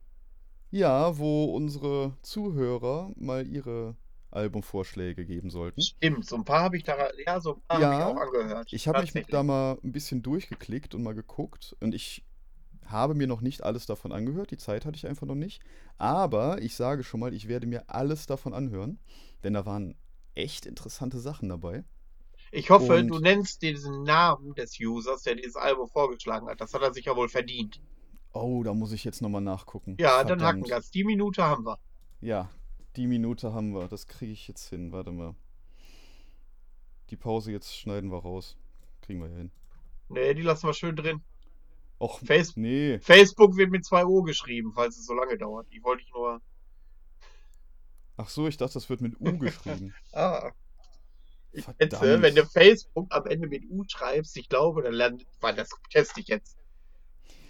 Ja, 0.71 1.19
wo 1.19 1.45
unsere 1.47 2.17
Zuhörer 2.23 3.13
mal 3.17 3.47
ihre 3.47 3.97
Albumvorschläge 4.31 5.25
geben 5.27 5.51
sollten. 5.51 5.83
Stimmt, 5.83 6.27
so 6.27 6.37
ein 6.37 6.45
paar 6.45 6.63
habe 6.63 6.77
ich 6.77 6.85
da, 6.85 6.97
ja, 7.27 7.41
so 7.41 7.55
ein 7.57 7.63
paar 7.67 7.81
Ja, 7.81 7.87
habe 7.91 7.95
ich 7.95 8.03
auch 8.03 8.17
angehört. 8.17 8.73
Ich 8.73 8.87
habe 8.89 9.03
mich 9.03 9.27
da 9.29 9.43
mal 9.43 9.79
ein 9.83 9.93
bisschen 9.93 10.23
durchgeklickt 10.23 10.95
und 10.95 11.03
mal 11.03 11.15
geguckt 11.15 11.77
und 11.81 11.95
ich 11.95 12.25
habe 12.87 13.15
mir 13.15 13.27
noch 13.27 13.41
nicht 13.41 13.63
alles 13.65 13.87
davon 13.87 14.13
angehört. 14.13 14.51
Die 14.51 14.57
Zeit 14.59 14.85
hatte 14.85 14.97
ich 14.97 15.07
einfach 15.07 15.27
noch 15.27 15.35
nicht. 15.37 15.61
Aber 15.99 16.61
ich 16.63 16.77
sage 16.77 17.05
schon 17.05 17.21
mal, 17.21 17.35
ich 17.35 17.49
werde 17.49 17.67
mir 17.67 17.85
alles 17.89 18.27
davon 18.27 18.55
anhören, 18.55 18.99
denn 19.45 19.55
da 19.55 19.67
waren 19.67 19.95
echt 20.35 20.67
interessante 20.67 21.19
Sachen 21.21 21.49
dabei. 21.49 21.85
Ich 22.53 22.71
hoffe, 22.71 22.93
und- 22.95 23.09
du 23.09 23.19
nennst 23.19 23.61
diesen 23.63 24.05
Namen 24.05 24.55
des 24.55 24.79
Users, 24.79 25.23
der 25.23 25.35
dieses 25.35 25.57
Album 25.57 25.89
vorgeschlagen 25.89 26.49
hat. 26.49 26.61
Das 26.61 26.73
hat 26.75 26.83
er 26.83 26.95
sich 26.95 27.07
ja 27.07 27.17
wohl 27.17 27.29
verdient. 27.29 27.81
Oh, 28.33 28.63
da 28.63 28.75
muss 28.75 28.93
ich 28.93 29.05
jetzt 29.05 29.23
nochmal 29.23 29.41
nachgucken. 29.41 29.97
Ja, 29.99 30.19
dann 30.19 30.39
Verdammt. 30.39 30.65
Hackengas. 30.65 30.91
Die 30.91 31.05
Minute 31.05 31.43
haben 31.43 31.65
wir. 31.65 31.79
Ja, 32.21 32.51
die 32.97 33.07
Minute 33.07 33.53
haben 33.53 33.75
wir. 33.75 33.89
Das 33.89 34.07
kriege 34.07 34.33
ich 34.33 34.47
jetzt 34.47 34.69
hin. 34.69 34.93
Warte 34.93 35.11
mal. 35.11 35.35
Die 37.11 37.17
Pause 37.17 37.51
jetzt 37.51 37.75
schneiden 37.77 38.13
wir 38.13 38.19
raus. 38.19 38.57
Kriegen 39.03 39.21
wir 39.21 39.29
ja 39.29 39.37
hin. 39.37 39.51
Nee, 40.09 40.35
die 40.35 40.43
lassen 40.43 40.67
wir 40.67 40.75
schön 40.75 40.97
drin. 40.97 41.23
Och, 42.01 42.21
Face 42.21 42.57
nee. 42.57 42.99
Facebook 43.01 43.57
wird 43.57 43.71
mit 43.71 43.85
zwei 43.85 44.05
O 44.07 44.23
geschrieben, 44.23 44.73
falls 44.75 44.97
es 44.97 45.07
so 45.07 45.15
lange 45.15 45.37
dauert. 45.37 45.67
Die 45.73 45.83
wollte 45.83 46.03
ich 46.03 46.13
nur. 46.13 46.41
Ach 48.17 48.29
so, 48.29 48.47
ich 48.47 48.57
dachte, 48.57 48.75
das 48.75 48.89
wird 48.89 49.01
mit 49.01 49.21
U 49.21 49.39
geschrieben. 49.39 49.95
Ah. 50.13 50.53
Ich 51.53 51.65
Verdammt. 51.65 51.93
schätze, 51.93 52.23
wenn 52.23 52.35
du 52.37 52.47
Facebook 52.47 53.07
am 53.11 53.27
Ende 53.27 53.49
mit 53.49 53.65
U 53.69 53.85
schreibst, 53.89 54.37
ich 54.37 54.49
glaube, 54.49 54.83
dann 54.83 54.95
landet. 54.95 55.27
Weil 55.41 55.55
das 55.57 55.71
teste 55.91 56.21
ich 56.21 56.29
jetzt. 56.29 56.57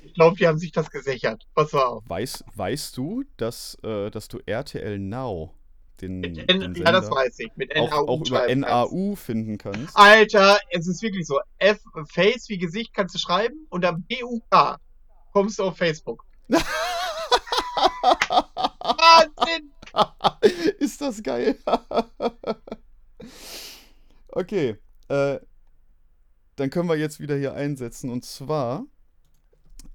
Ich 0.05 0.15
glaube, 0.15 0.37
die 0.37 0.47
haben 0.47 0.59
sich 0.59 0.73
das 0.73 0.91
gesichert. 0.91 1.47
Pass 1.55 1.75
auf. 1.75 2.03
Weiß, 2.07 2.45
weißt 2.55 2.97
du, 2.97 3.25
dass, 3.37 3.77
äh, 3.83 4.11
dass 4.11 4.29
du 4.29 4.39
RTL 4.45 4.99
Now, 4.99 5.55
den, 6.01 6.21
Mit 6.21 6.37
den 6.37 6.49
N, 6.49 6.75
ja, 6.75 6.93
das 6.93 7.11
weiß 7.11 7.39
ich. 7.41 7.51
Mit 7.57 7.77
auch, 7.77 7.91
NAU 7.91 8.07
auch 8.07 8.21
über 8.21 8.27
schreiben 8.27 8.63
kannst. 8.63 8.93
NAU 8.93 9.17
finden 9.17 9.59
kannst? 9.59 9.97
Alter, 9.97 10.59
es 10.71 10.89
ist 10.89 11.03
wirklich 11.03 11.27
so. 11.27 11.41
F, 11.59 11.79
Face 12.13 12.49
wie 12.49 12.59
Gesicht 12.59 12.95
kannst 12.95 13.15
du 13.15 13.19
schreiben 13.19 13.67
und 13.69 13.83
dann 13.83 14.03
B-U-K 14.05 14.79
kommst 15.33 15.59
du 15.59 15.65
auf 15.65 15.77
Facebook. 15.77 16.25
Wahnsinn! 18.81 19.73
Ist 20.79 21.01
das 21.01 21.23
geil? 21.23 21.57
okay, 24.29 24.77
äh, 25.09 25.39
dann 26.57 26.71
können 26.71 26.89
wir 26.89 26.97
jetzt 26.97 27.21
wieder 27.21 27.37
hier 27.37 27.55
einsetzen. 27.55 28.11
Und 28.11 28.25
zwar, 28.25 28.85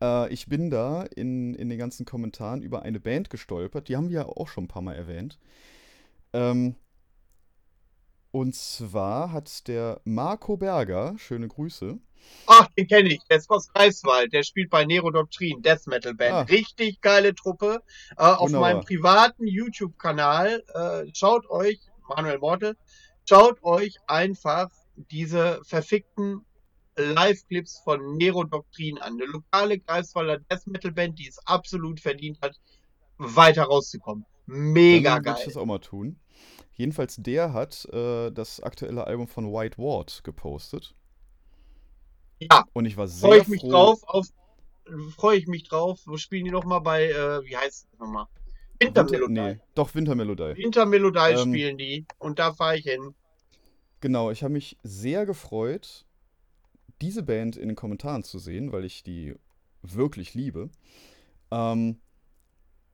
äh, 0.01 0.31
ich 0.33 0.47
bin 0.47 0.69
da 0.69 1.03
in, 1.03 1.53
in 1.55 1.69
den 1.69 1.77
ganzen 1.77 2.05
Kommentaren 2.05 2.61
über 2.61 2.83
eine 2.83 2.99
Band 2.99 3.29
gestolpert. 3.29 3.87
Die 3.87 3.95
haben 3.95 4.09
wir 4.09 4.21
ja 4.21 4.25
auch 4.25 4.47
schon 4.47 4.65
ein 4.65 4.69
paar 4.69 4.81
Mal 4.81 4.95
erwähnt. 4.95 5.39
Ähm, 6.33 6.75
und 8.31 8.55
zwar 8.55 9.31
hat 9.31 9.67
der 9.67 10.01
Marco 10.03 10.57
Berger, 10.57 11.15
schöne 11.17 11.47
Grüße, 11.47 11.99
Ach, 12.47 12.67
den 12.77 12.87
kenne 12.87 13.09
ich. 13.09 13.23
Der 13.29 13.37
ist 13.37 13.49
aus 13.49 13.71
Greifswald. 13.71 14.33
Der 14.33 14.43
spielt 14.43 14.69
bei 14.69 14.85
Nero 14.85 15.11
Doktrin, 15.11 15.61
Death 15.61 15.87
Metal 15.87 16.13
Band. 16.13 16.33
Ah. 16.33 16.41
Richtig 16.41 17.01
geile 17.01 17.33
Truppe. 17.33 17.81
Äh, 18.17 18.23
auf 18.23 18.51
meinem 18.51 18.81
privaten 18.81 19.47
YouTube-Kanal. 19.47 20.63
Äh, 20.73 21.11
schaut 21.13 21.49
euch, 21.49 21.79
Manuel 22.07 22.39
Mortel, 22.39 22.77
schaut 23.27 23.63
euch 23.63 23.97
einfach 24.07 24.69
diese 24.95 25.61
verfickten 25.63 26.45
Live-Clips 26.97 27.79
von 27.83 28.17
Nero 28.17 28.43
Doktrin 28.43 28.97
an. 28.99 29.13
Eine 29.13 29.25
lokale 29.25 29.79
Greifswalder 29.79 30.39
Death 30.39 30.67
Metal 30.67 30.91
Band, 30.91 31.19
die 31.19 31.27
es 31.27 31.39
absolut 31.45 31.99
verdient 31.99 32.39
hat, 32.41 32.59
weiter 33.17 33.63
rauszukommen. 33.63 34.25
Mega 34.45 35.15
Dann 35.15 35.23
geil. 35.23 35.35
ich 35.39 35.45
das 35.45 35.57
auch 35.57 35.65
mal 35.65 35.79
tun. 35.79 36.19
Jedenfalls, 36.73 37.15
der 37.17 37.53
hat 37.53 37.85
äh, 37.93 38.31
das 38.31 38.59
aktuelle 38.61 39.07
Album 39.07 39.27
von 39.27 39.51
White 39.51 39.77
Ward 39.77 40.23
gepostet. 40.23 40.93
Ja, 42.39 42.65
Und 42.73 42.85
ich 42.85 42.97
war 42.97 43.07
sehr 43.07 43.29
freue 43.29 43.41
ich 43.41 43.47
mich 43.47 43.61
froh. 43.61 43.69
drauf. 43.71 43.99
Auf, 44.07 44.27
freue 45.15 45.37
ich 45.37 45.47
mich 45.47 45.63
drauf. 45.63 46.01
Wo 46.05 46.17
spielen 46.17 46.45
die 46.45 46.51
nochmal 46.51 46.81
bei, 46.81 47.05
äh, 47.09 47.43
wie 47.45 47.55
heißt 47.55 47.87
es 47.93 47.99
nochmal? 47.99 48.27
Wintermelodie. 48.81 49.33
Nee, 49.33 49.59
doch 49.73 49.95
Wintermelodie. 49.95 50.57
Wintermelodie 50.57 51.19
Ähm, 51.31 51.37
spielen 51.53 51.77
die. 51.77 52.05
Und 52.19 52.39
da 52.39 52.53
fahre 52.53 52.77
ich 52.77 52.83
hin. 52.83 53.15
Genau, 54.01 54.31
ich 54.31 54.43
habe 54.43 54.51
mich 54.53 54.77
sehr 54.83 55.25
gefreut, 55.25 56.05
diese 57.01 57.23
Band 57.23 57.57
in 57.57 57.67
den 57.67 57.75
Kommentaren 57.75 58.23
zu 58.23 58.39
sehen, 58.39 58.71
weil 58.71 58.85
ich 58.85 59.03
die 59.03 59.35
wirklich 59.81 60.33
liebe. 60.33 60.69
Ähm, 61.51 61.99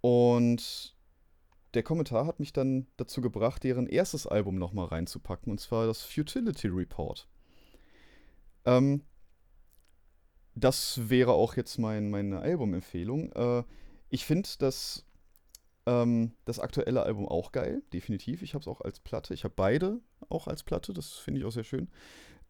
und 0.02 0.96
der 1.74 1.84
Kommentar 1.84 2.26
hat 2.26 2.40
mich 2.40 2.54
dann 2.54 2.88
dazu 2.98 3.22
gebracht, 3.22 3.64
deren 3.64 3.88
erstes 3.88 4.28
Album 4.28 4.56
nochmal 4.56 4.88
reinzupacken, 4.88 5.52
und 5.52 5.60
zwar 5.60 5.88
das 5.88 6.04
Futility 6.04 6.68
Report. 6.68 7.28
Ähm, 8.66 9.04
das 10.54 11.10
wäre 11.10 11.32
auch 11.34 11.56
jetzt 11.56 11.78
mein, 11.78 12.10
meine 12.10 12.40
Albumempfehlung. 12.40 13.32
Äh, 13.32 13.64
ich 14.10 14.26
finde 14.26 14.50
das, 14.60 15.06
ähm, 15.86 16.34
das 16.46 16.60
aktuelle 16.60 17.04
Album 17.04 17.28
auch 17.28 17.52
geil, 17.52 17.84
definitiv. 17.94 18.42
Ich 18.42 18.54
habe 18.54 18.62
es 18.62 18.68
auch 18.68 18.82
als 18.82 19.00
Platte. 19.00 19.34
Ich 19.34 19.46
habe 19.46 19.54
beide 19.56 20.02
auch 20.30 20.48
als 20.48 20.64
Platte, 20.64 20.94
das 20.94 21.14
finde 21.14 21.40
ich 21.40 21.46
auch 21.46 21.52
sehr 21.52 21.64
schön. 21.64 21.90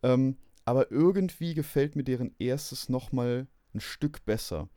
Ähm, 0.02 0.38
aber 0.66 0.92
irgendwie 0.92 1.54
gefällt 1.54 1.96
mir 1.96 2.04
deren 2.04 2.36
erstes 2.40 2.90
nochmal 2.90 3.48
ein 3.74 3.80
Stück 3.80 4.26
besser. 4.26 4.70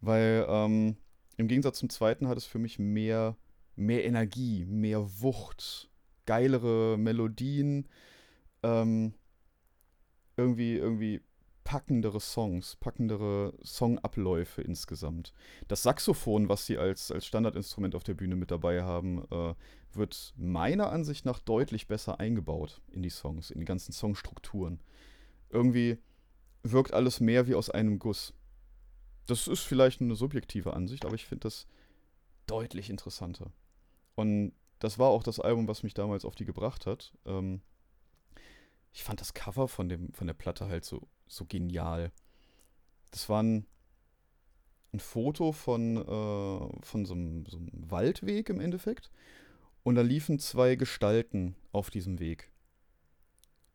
Weil 0.00 0.46
ähm, 0.48 0.96
im 1.36 1.48
Gegensatz 1.48 1.78
zum 1.78 1.90
zweiten 1.90 2.28
hat 2.28 2.38
es 2.38 2.46
für 2.46 2.58
mich 2.58 2.78
mehr, 2.78 3.36
mehr 3.76 4.04
Energie, 4.04 4.64
mehr 4.64 5.00
Wucht, 5.20 5.90
geilere 6.26 6.96
Melodien, 6.98 7.88
ähm, 8.62 9.14
irgendwie, 10.36 10.76
irgendwie 10.76 11.20
packendere 11.64 12.20
Songs, 12.20 12.76
packendere 12.76 13.54
Songabläufe 13.62 14.62
insgesamt. 14.62 15.32
Das 15.68 15.82
Saxophon, 15.82 16.48
was 16.48 16.66
sie 16.66 16.78
als, 16.78 17.10
als 17.10 17.26
Standardinstrument 17.26 17.94
auf 17.94 18.04
der 18.04 18.14
Bühne 18.14 18.36
mit 18.36 18.50
dabei 18.50 18.82
haben, 18.82 19.24
äh, 19.30 19.54
wird 19.92 20.34
meiner 20.36 20.90
Ansicht 20.90 21.24
nach 21.24 21.38
deutlich 21.38 21.86
besser 21.86 22.20
eingebaut 22.20 22.80
in 22.90 23.02
die 23.02 23.10
Songs, 23.10 23.50
in 23.50 23.60
die 23.60 23.66
ganzen 23.66 23.92
Songstrukturen. 23.92 24.80
Irgendwie 25.50 25.98
wirkt 26.62 26.92
alles 26.92 27.20
mehr 27.20 27.46
wie 27.46 27.54
aus 27.54 27.70
einem 27.70 27.98
Guss. 27.98 28.34
Das 29.26 29.48
ist 29.48 29.60
vielleicht 29.60 30.00
eine 30.00 30.14
subjektive 30.14 30.74
Ansicht, 30.74 31.04
aber 31.04 31.14
ich 31.14 31.26
finde 31.26 31.44
das 31.44 31.66
deutlich 32.46 32.90
interessanter. 32.90 33.52
Und 34.14 34.52
das 34.80 34.98
war 34.98 35.08
auch 35.08 35.22
das 35.22 35.40
Album, 35.40 35.68
was 35.68 35.82
mich 35.82 35.94
damals 35.94 36.24
auf 36.24 36.34
die 36.34 36.44
gebracht 36.44 36.86
hat. 36.86 37.12
Ähm, 37.26 37.60
ich 38.92 39.04
fand 39.04 39.20
das 39.20 39.34
Cover 39.34 39.68
von, 39.68 39.88
dem, 39.88 40.12
von 40.12 40.26
der 40.26 40.34
Platte 40.34 40.66
halt 40.66 40.84
so, 40.84 41.06
so 41.30 41.44
genial. 41.46 42.12
Das 43.12 43.28
war 43.28 43.42
ein, 43.42 43.66
ein 44.92 45.00
Foto 45.00 45.52
von, 45.52 45.96
äh, 45.96 46.84
von 46.84 47.04
so 47.06 47.14
einem, 47.14 47.46
so 47.46 47.58
einem 47.58 47.90
Waldweg 47.90 48.48
im 48.50 48.60
Endeffekt. 48.60 49.10
Und 49.82 49.94
da 49.94 50.02
liefen 50.02 50.38
zwei 50.38 50.76
Gestalten 50.76 51.56
auf 51.72 51.90
diesem 51.90 52.18
Weg. 52.18 52.50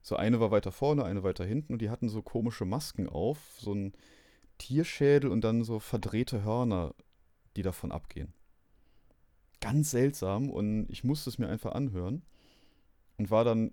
So 0.01 0.15
eine 0.17 0.39
war 0.39 0.51
weiter 0.51 0.71
vorne, 0.71 1.03
eine 1.03 1.23
weiter 1.23 1.45
hinten 1.45 1.73
und 1.73 1.81
die 1.81 1.89
hatten 1.89 2.09
so 2.09 2.21
komische 2.21 2.65
Masken 2.65 3.09
auf, 3.09 3.39
so 3.59 3.73
ein 3.73 3.93
Tierschädel 4.59 5.31
und 5.31 5.41
dann 5.41 5.63
so 5.63 5.79
verdrehte 5.79 6.43
Hörner, 6.43 6.93
die 7.55 7.63
davon 7.63 7.91
abgehen. 7.91 8.33
Ganz 9.61 9.89
seltsam 9.89 10.51
und 10.51 10.87
ich 10.89 11.03
musste 11.03 11.29
es 11.31 11.39
mir 11.39 11.47
einfach 11.47 11.71
anhören 11.71 12.21
und 13.17 13.31
war 13.31 13.43
dann 13.43 13.71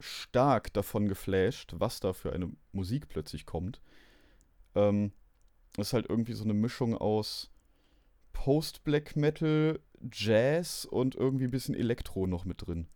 stark 0.00 0.72
davon 0.72 1.08
geflasht, 1.08 1.74
was 1.76 2.00
da 2.00 2.12
für 2.12 2.32
eine 2.32 2.50
Musik 2.72 3.08
plötzlich 3.08 3.46
kommt. 3.46 3.80
Ähm, 4.74 5.12
das 5.76 5.88
ist 5.88 5.92
halt 5.92 6.08
irgendwie 6.08 6.32
so 6.34 6.44
eine 6.44 6.54
Mischung 6.54 6.96
aus 6.96 7.50
Post-Black 8.32 9.16
Metal, 9.16 9.80
Jazz 10.12 10.84
und 10.84 11.14
irgendwie 11.14 11.44
ein 11.44 11.50
bisschen 11.50 11.74
Elektro 11.74 12.26
noch 12.26 12.44
mit 12.44 12.66
drin. 12.66 12.88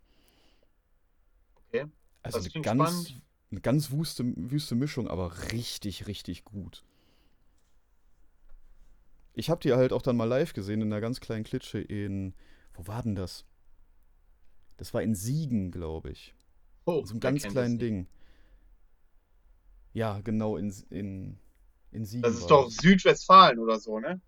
Okay. 1.69 1.87
Also 2.23 2.39
Das 2.39 2.55
eine 2.55 2.63
ganz, 2.63 2.91
spannend. 2.91 3.23
eine 3.51 3.61
ganz 3.61 3.91
wüste, 3.91 4.25
wüste 4.37 4.75
Mischung, 4.75 5.09
aber 5.09 5.53
richtig, 5.53 6.07
richtig 6.07 6.45
gut. 6.45 6.85
Ich 9.35 9.51
habe 9.51 9.61
die 9.61 9.73
halt 9.73 9.93
auch 9.93 10.03
dann 10.03 10.17
mal 10.17 10.25
live 10.25 10.53
gesehen 10.53 10.81
in 10.81 10.93
einer 10.93 11.01
ganz 11.01 11.21
kleinen 11.21 11.45
Klitsche 11.45 11.79
in, 11.81 12.35
wo 12.73 12.87
war 12.87 13.03
denn 13.03 13.15
das? 13.15 13.45
Das 14.77 14.95
war 14.95 15.03
in 15.03 15.15
Siegen, 15.15 15.71
glaube 15.71 16.11
ich. 16.11 16.35
Oh, 16.87 17.05
so 17.05 17.13
einem 17.13 17.21
wer 17.21 17.33
ganz 17.33 17.47
kleinen 17.47 17.79
nicht? 17.79 17.79
Ding. 17.79 18.07
Ja, 19.93 20.21
genau, 20.21 20.57
in, 20.57 20.73
in, 20.91 21.39
in 21.93 22.05
Siegen 22.05 22.23
Das 22.23 22.35
ist 22.35 22.51
doch 22.51 22.69
das. 22.69 22.75
Südwestfalen 22.83 23.61
oder 23.61 23.79
so, 23.79 24.01
ne? 24.01 24.21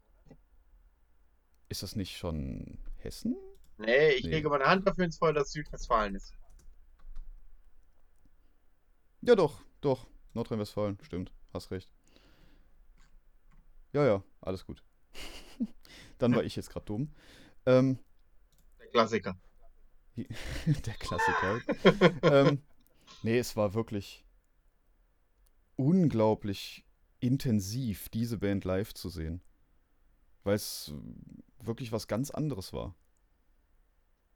Ist 1.68 1.82
das 1.82 1.94
nicht 1.96 2.16
schon 2.16 2.78
Hessen? 2.98 3.36
Nee, 3.78 4.10
ich 4.10 4.24
Nee. 4.24 4.30
lege 4.30 4.50
meine 4.50 4.66
Hand 4.66 4.86
dafür 4.86 5.04
ins 5.06 5.16
Feuer, 5.16 5.32
dass 5.32 5.46
es 5.46 5.52
Südwestfalen 5.52 6.14
ist. 6.14 6.34
Ja, 9.20 9.34
doch, 9.36 9.60
doch. 9.82 10.06
Nordrhein-Westfalen, 10.34 10.98
stimmt. 11.02 11.30
Hast 11.52 11.70
recht. 11.70 11.90
Ja, 13.92 14.04
ja, 14.06 14.22
alles 14.40 14.64
gut. 14.66 14.82
Dann 16.18 16.34
war 16.34 16.44
ich 16.44 16.56
jetzt 16.56 16.70
gerade 16.70 16.86
dumm. 16.86 17.10
Ähm, 17.66 17.98
Der 18.80 18.88
Klassiker. 18.88 19.36
der 20.66 20.94
Klassiker. 20.94 21.60
ähm, 22.22 22.62
nee, 23.22 23.38
es 23.38 23.56
war 23.56 23.74
wirklich 23.74 24.24
unglaublich 25.76 26.84
intensiv, 27.20 28.08
diese 28.08 28.38
Band 28.38 28.64
live 28.64 28.94
zu 28.94 29.08
sehen. 29.08 29.40
Weil 30.44 30.56
es 30.56 30.94
wirklich 31.60 31.92
was 31.92 32.08
ganz 32.08 32.30
anderes 32.30 32.72
war. 32.72 32.94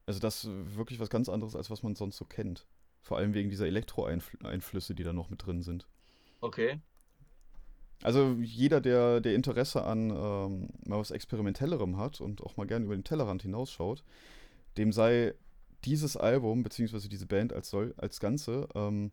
Also 0.07 0.19
das 0.21 0.49
wirklich 0.51 0.99
was 0.99 1.11
ganz 1.11 1.29
anderes, 1.29 1.55
als 1.55 1.71
was 1.71 1.83
man 1.83 1.95
sonst 1.95 2.17
so 2.17 2.25
kennt. 2.25 2.67
Vor 3.03 3.17
allem 3.17 3.33
wegen 3.33 3.49
dieser 3.49 3.67
Elektro-Einflüsse, 3.67 4.95
die 4.95 5.05
da 5.05 5.13
noch 5.13 5.31
mit 5.31 5.47
drin 5.47 5.63
sind. 5.63 5.87
Okay. 6.41 6.81
Also 8.03 8.37
jeder, 8.41 8.81
der, 8.81 9.21
der 9.21 9.35
Interesse 9.35 9.85
an 9.85 10.11
ähm, 10.11 10.69
mal 10.87 10.99
was 10.99 11.11
Experimentellerem 11.11 11.97
hat 11.97 12.21
und 12.21 12.43
auch 12.43 12.57
mal 12.57 12.67
gerne 12.67 12.87
über 12.87 12.97
den 12.97 13.05
Tellerrand 13.05 13.43
hinausschaut, 13.43 14.03
dem 14.79 14.93
sei 14.93 15.35
dieses 15.85 16.17
Album, 16.17 16.63
beziehungsweise 16.63 17.09
diese 17.09 17.27
Band 17.27 17.53
als, 17.53 17.71
soll, 17.71 17.95
als 17.97 18.21
Ganze, 18.21 18.69
ähm, 18.75 19.13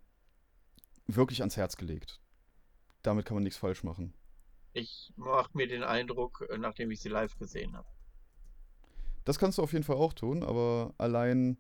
wirklich 1.08 1.42
ans 1.42 1.58
Herz 1.58 1.78
gelegt. 1.78 2.20
Damit 3.02 3.26
kann 3.26 3.36
man 3.36 3.44
nichts 3.44 3.60
falsch 3.60 3.84
machen. 3.84 4.14
Ich 4.74 5.14
mache 5.16 5.50
mir 5.54 5.68
den 5.68 5.84
Eindruck, 5.84 6.46
äh, 6.50 6.58
nachdem 6.58 6.92
ich 6.92 7.02
sie 7.02 7.10
live 7.10 7.38
gesehen 7.38 7.76
habe. 7.76 7.88
Das 9.26 9.40
kannst 9.40 9.58
du 9.58 9.64
auf 9.64 9.74
jeden 9.74 9.84
Fall 9.84 9.98
auch 9.98 10.14
tun, 10.14 10.44
aber 10.44 10.94
allein, 10.98 11.58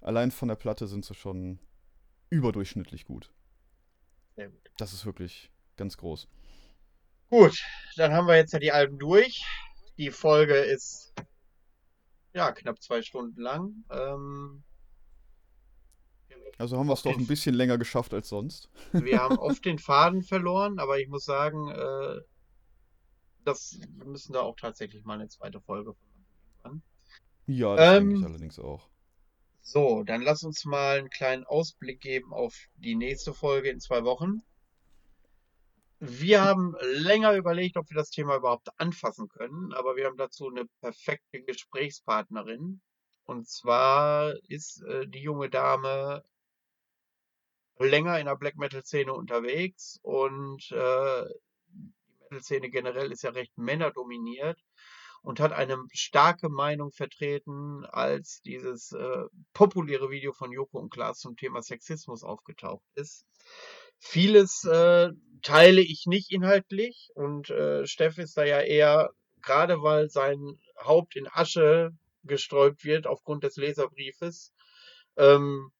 allein 0.00 0.30
von 0.30 0.48
der 0.48 0.56
Platte 0.56 0.86
sind 0.86 1.04
sie 1.04 1.14
schon 1.14 1.58
überdurchschnittlich 2.30 3.04
gut. 3.04 3.30
Sehr 4.36 4.48
gut. 4.48 4.70
Das 4.78 4.92
ist 4.92 5.04
wirklich 5.04 5.50
ganz 5.76 5.96
groß. 5.96 6.28
Gut, 7.28 7.64
dann 7.96 8.12
haben 8.12 8.26
wir 8.26 8.36
jetzt 8.36 8.52
ja 8.52 8.58
die 8.58 8.72
Alben 8.72 8.98
durch. 8.98 9.44
Die 9.98 10.10
Folge 10.10 10.54
ist 10.54 11.12
ja 12.34 12.52
knapp 12.52 12.80
zwei 12.82 13.02
Stunden 13.02 13.40
lang. 13.40 13.84
Ähm, 13.90 14.64
Also 16.58 16.78
haben 16.78 16.88
wir 16.88 16.92
es 16.92 17.02
doch 17.02 17.16
ein 17.16 17.26
bisschen 17.26 17.54
länger 17.54 17.78
geschafft 17.78 18.12
als 18.12 18.28
sonst. 18.28 18.68
wir 18.92 19.18
haben 19.18 19.38
oft 19.38 19.64
den 19.64 19.78
Faden 19.78 20.22
verloren, 20.22 20.78
aber 20.78 20.98
ich 21.00 21.08
muss 21.08 21.24
sagen, 21.24 21.68
äh, 21.70 22.20
das, 23.44 23.80
wir 23.96 24.06
müssen 24.06 24.32
da 24.32 24.40
auch 24.40 24.56
tatsächlich 24.56 25.04
mal 25.04 25.14
eine 25.14 25.28
zweite 25.28 25.60
Folge 25.60 25.94
von 25.94 26.08
machen. 26.62 26.82
Ja, 27.46 27.76
das 27.76 27.94
denke 27.96 28.14
ich 28.14 28.22
Ähm, 28.22 28.24
allerdings 28.24 28.58
auch. 28.58 28.88
So, 29.62 30.02
dann 30.04 30.20
lass 30.20 30.42
uns 30.42 30.66
mal 30.66 30.98
einen 30.98 31.08
kleinen 31.08 31.44
Ausblick 31.44 32.00
geben 32.00 32.34
auf 32.34 32.54
die 32.76 32.94
nächste 32.94 33.32
Folge 33.32 33.70
in 33.70 33.80
zwei 33.80 34.04
Wochen. 34.04 34.42
Wir 36.02 36.42
haben 36.42 36.74
länger 36.80 37.34
überlegt, 37.34 37.76
ob 37.76 37.90
wir 37.90 37.96
das 37.96 38.08
Thema 38.08 38.36
überhaupt 38.36 38.68
anfassen 38.78 39.28
können, 39.28 39.74
aber 39.74 39.96
wir 39.96 40.06
haben 40.06 40.16
dazu 40.16 40.48
eine 40.48 40.64
perfekte 40.80 41.42
Gesprächspartnerin. 41.42 42.80
Und 43.24 43.46
zwar 43.46 44.34
ist 44.48 44.82
äh, 44.84 45.06
die 45.06 45.20
junge 45.20 45.50
Dame 45.50 46.24
länger 47.78 48.18
in 48.18 48.26
der 48.26 48.36
Black 48.36 48.56
Metal 48.56 48.82
Szene 48.82 49.12
unterwegs 49.12 49.98
und 50.02 50.70
äh, 50.72 51.24
die 51.68 51.92
Metal 52.30 52.42
Szene 52.42 52.70
generell 52.70 53.12
ist 53.12 53.22
ja 53.22 53.30
recht 53.30 53.56
männerdominiert 53.58 54.58
und 55.20 55.38
hat 55.38 55.52
eine 55.52 55.84
starke 55.92 56.48
Meinung 56.48 56.92
vertreten, 56.92 57.84
als 57.84 58.40
dieses 58.40 58.92
äh, 58.92 59.24
populäre 59.52 60.08
Video 60.08 60.32
von 60.32 60.50
Joko 60.50 60.78
und 60.78 60.90
Klaas 60.90 61.18
zum 61.18 61.36
Thema 61.36 61.62
Sexismus 61.62 62.24
aufgetaucht 62.24 62.86
ist. 62.94 63.26
Vieles 64.00 64.64
äh, 64.64 65.10
teile 65.42 65.80
ich 65.80 66.06
nicht 66.06 66.32
inhaltlich 66.32 67.10
und 67.14 67.50
äh, 67.50 67.86
Steff 67.86 68.18
ist 68.18 68.36
da 68.36 68.44
ja 68.44 68.60
eher 68.60 69.10
gerade 69.42 69.82
weil 69.82 70.10
sein 70.10 70.58
Haupt 70.82 71.16
in 71.16 71.28
Asche 71.30 71.92
gesträubt 72.24 72.84
wird 72.84 73.06
aufgrund 73.06 73.44
des 73.44 73.56
Leserbriefes, 73.56 74.52
ähm, 75.16 75.70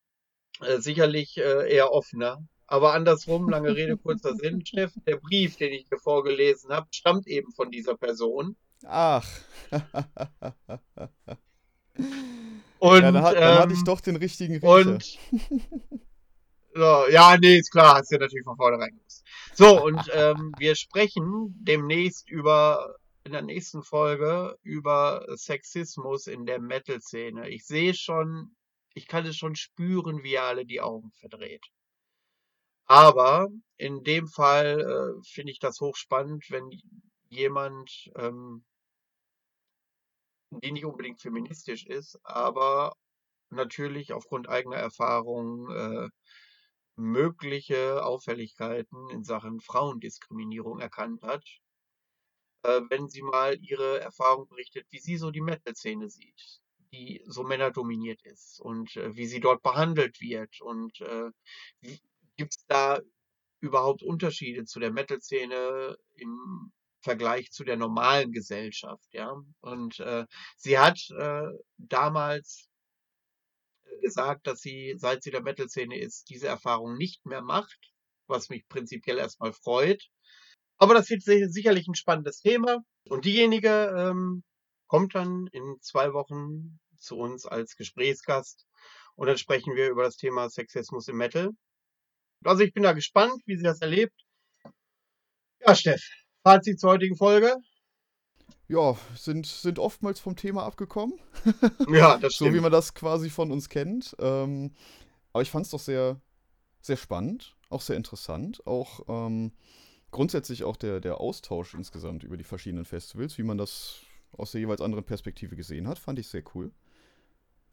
äh, 0.61 0.79
sicherlich 0.79 1.39
äh, 1.39 1.71
eher 1.73 1.93
offener. 1.93 2.43
Aber 2.67 2.95
andersrum, 2.95 3.49
lange 3.49 3.75
Rede, 3.75 3.97
kurzer 3.97 4.35
Sinn, 4.37 4.65
Chef, 4.67 4.93
der 5.07 5.17
Brief, 5.17 5.57
den 5.57 5.73
ich 5.73 5.89
dir 5.89 5.99
vorgelesen 5.99 6.71
habe, 6.71 6.87
stammt 6.93 7.27
eben 7.27 7.53
von 7.53 7.71
dieser 7.71 7.97
Person. 7.97 8.57
Ach. 8.87 9.29
Und, 12.79 13.03
ja, 13.03 13.13
dann, 13.13 13.23
hat, 13.23 13.37
dann 13.37 13.59
hatte 13.59 13.73
ich 13.73 13.81
ähm, 13.81 13.85
doch 13.85 14.01
den 14.01 14.17
richtigen 14.17 14.55
Riecher. 14.55 14.69
Und 14.69 15.19
so, 16.75 17.07
ja, 17.11 17.37
nee, 17.39 17.59
ist 17.59 17.71
klar, 17.71 17.97
hast 17.97 18.11
du 18.11 18.17
ja 18.17 18.21
natürlich 18.21 18.45
von 18.45 18.57
vornherein 18.57 18.97
gewusst. 18.97 19.25
So, 19.55 19.85
und 19.85 20.01
ähm, 20.15 20.53
wir 20.59 20.77
sprechen 20.77 21.55
demnächst 21.61 22.29
über, 22.31 22.97
in 23.25 23.33
der 23.33 23.43
nächsten 23.43 23.83
Folge, 23.83 24.57
über 24.63 25.27
Sexismus 25.37 26.27
in 26.27 26.47
der 26.47 26.61
Metal-Szene. 26.61 27.49
Ich 27.49 27.67
sehe 27.67 27.95
schon, 27.95 28.57
ich 28.95 29.09
kann 29.09 29.27
es 29.27 29.37
schon 29.37 29.57
spüren, 29.57 30.23
wie 30.23 30.33
ihr 30.33 30.43
alle 30.43 30.65
die 30.65 30.81
Augen 30.81 31.11
verdreht. 31.21 31.65
Aber 32.87 33.49
in 33.77 34.03
dem 34.03 34.27
Fall 34.27 34.81
äh, 34.81 35.23
finde 35.25 35.53
ich 35.53 35.59
das 35.61 35.81
hochspannend, 35.81 36.51
wenn 36.51 36.71
jemand, 37.29 38.11
ähm, 38.17 38.65
die 40.51 40.73
nicht 40.73 40.85
unbedingt 40.85 41.21
feministisch 41.21 41.87
ist, 41.87 42.19
aber 42.25 42.97
natürlich 43.51 44.13
aufgrund 44.13 44.49
eigener 44.49 44.77
Erfahrung 44.77 45.71
äh, 45.71 46.09
mögliche 46.97 48.05
Auffälligkeiten 48.05 49.11
in 49.11 49.25
Sachen 49.25 49.61
Frauendiskriminierung 49.61 50.81
erkannt 50.81 51.23
hat, 51.23 51.45
äh, 52.63 52.81
wenn 52.89 53.09
sie 53.09 53.23
mal 53.23 53.59
ihre 53.61 54.01
Erfahrung 54.01 54.49
berichtet, 54.49 54.87
wie 54.91 54.99
sie 54.99 55.17
so 55.17 55.31
die 55.31 55.41
Metal-Szene 55.41 56.09
sieht, 56.09 56.61
die 56.93 57.23
so 57.27 57.43
männerdominiert 57.43 58.23
ist 58.25 58.61
und 58.61 58.97
äh, 58.97 59.15
wie 59.17 59.27
sie 59.27 59.41
dort 59.41 59.63
behandelt 59.63 60.21
wird 60.21 60.61
und 60.61 61.01
äh, 61.01 61.31
gibt 62.37 62.55
es 62.57 62.67
da 62.67 63.01
überhaupt 63.61 64.03
Unterschiede 64.03 64.65
zu 64.65 64.81
der 64.81 64.93
Metal-Szene 64.93 65.97
im 66.17 66.73
Vergleich 67.03 67.51
zu 67.51 67.65
der 67.65 67.77
normalen 67.77 68.33
Gesellschaft, 68.33 69.09
ja? 69.13 69.35
Und 69.61 70.01
äh, 70.01 70.27
sie 70.57 70.79
hat 70.79 71.01
äh, 71.19 71.49
damals 71.79 72.70
gesagt, 74.01 74.47
dass 74.47 74.61
sie, 74.61 74.95
seit 74.97 75.23
sie 75.23 75.31
der 75.31 75.43
Metal-Szene 75.43 75.99
ist, 75.99 76.29
diese 76.31 76.49
Erfahrung 76.49 76.97
nicht 76.97 77.25
mehr 77.27 77.43
macht, 77.43 77.79
was 78.27 78.49
mich 78.49 78.67
prinzipiell 78.69 79.19
erstmal 79.19 79.53
freut. 79.53 80.03
Aber 80.79 80.95
das 80.95 81.11
wird 81.11 81.23
si- 81.23 81.47
sicherlich 81.49 81.87
ein 81.89 81.95
spannendes 81.95 82.41
Thema. 82.41 82.79
Und 83.09 83.25
diejenige 83.25 83.95
ähm, 83.97 84.45
kommt 84.87 85.15
dann 85.15 85.47
in 85.53 85.77
zwei 85.81 86.13
Wochen 86.13 86.79
zu 86.97 87.17
uns 87.17 87.47
als 87.47 87.77
Gesprächsgast. 87.77 88.67
Und 89.17 89.27
dann 89.27 89.39
sprechen 89.39 89.75
wir 89.77 89.89
über 89.91 90.05
das 90.05 90.17
Thema 90.17 90.49
Sexismus 90.49 91.09
im 91.09 91.17
Metal. 91.17 91.51
Also 92.45 92.63
ich 92.63 92.73
bin 92.73 92.83
da 92.83 92.93
gespannt, 92.93 93.43
wie 93.47 93.57
sie 93.57 93.63
das 93.63 93.81
erlebt. 93.81 94.15
Ja, 95.61 95.75
Steff, 95.75 96.03
Fazit 96.43 96.81
zur 96.81 96.91
heutigen 96.91 97.17
Folge. 97.17 97.55
Ja, 98.71 98.97
sind, 99.17 99.47
sind 99.47 99.81
oftmals 99.81 100.21
vom 100.21 100.37
Thema 100.37 100.63
abgekommen. 100.63 101.19
Ja, 101.93 102.19
das 102.19 102.35
So 102.37 102.45
wie 102.45 102.51
stimmt. 102.51 102.63
man 102.63 102.73
das 102.73 102.95
quasi 102.95 103.29
von 103.29 103.51
uns 103.51 103.69
kennt. 103.69 104.15
Ähm, 104.21 104.71
aber 105.33 105.43
ich 105.43 105.51
fand 105.51 105.67
es 105.67 105.73
doch 105.73 105.81
sehr, 105.81 106.21
sehr 106.81 106.97
spannend, 106.97 107.57
auch 107.69 107.81
sehr 107.81 107.97
interessant. 107.97 108.65
Auch 108.69 109.01
ähm, 109.09 109.51
grundsätzlich 110.13 110.63
auch 110.63 110.77
der, 110.77 111.01
der 111.01 111.21
Austausch 111.21 111.75
insgesamt 111.75 112.23
über 112.23 112.37
die 112.37 112.45
verschiedenen 112.45 112.85
Festivals, 112.85 113.39
wie 113.39 113.43
man 113.43 113.59
das 113.59 114.03
aus 114.39 114.53
der 114.53 114.61
jeweils 114.61 114.81
anderen 114.81 115.05
Perspektive 115.05 115.57
gesehen 115.57 115.89
hat, 115.89 115.99
fand 115.99 116.21
ich 116.21 116.29
sehr 116.29 116.45
cool. 116.55 116.71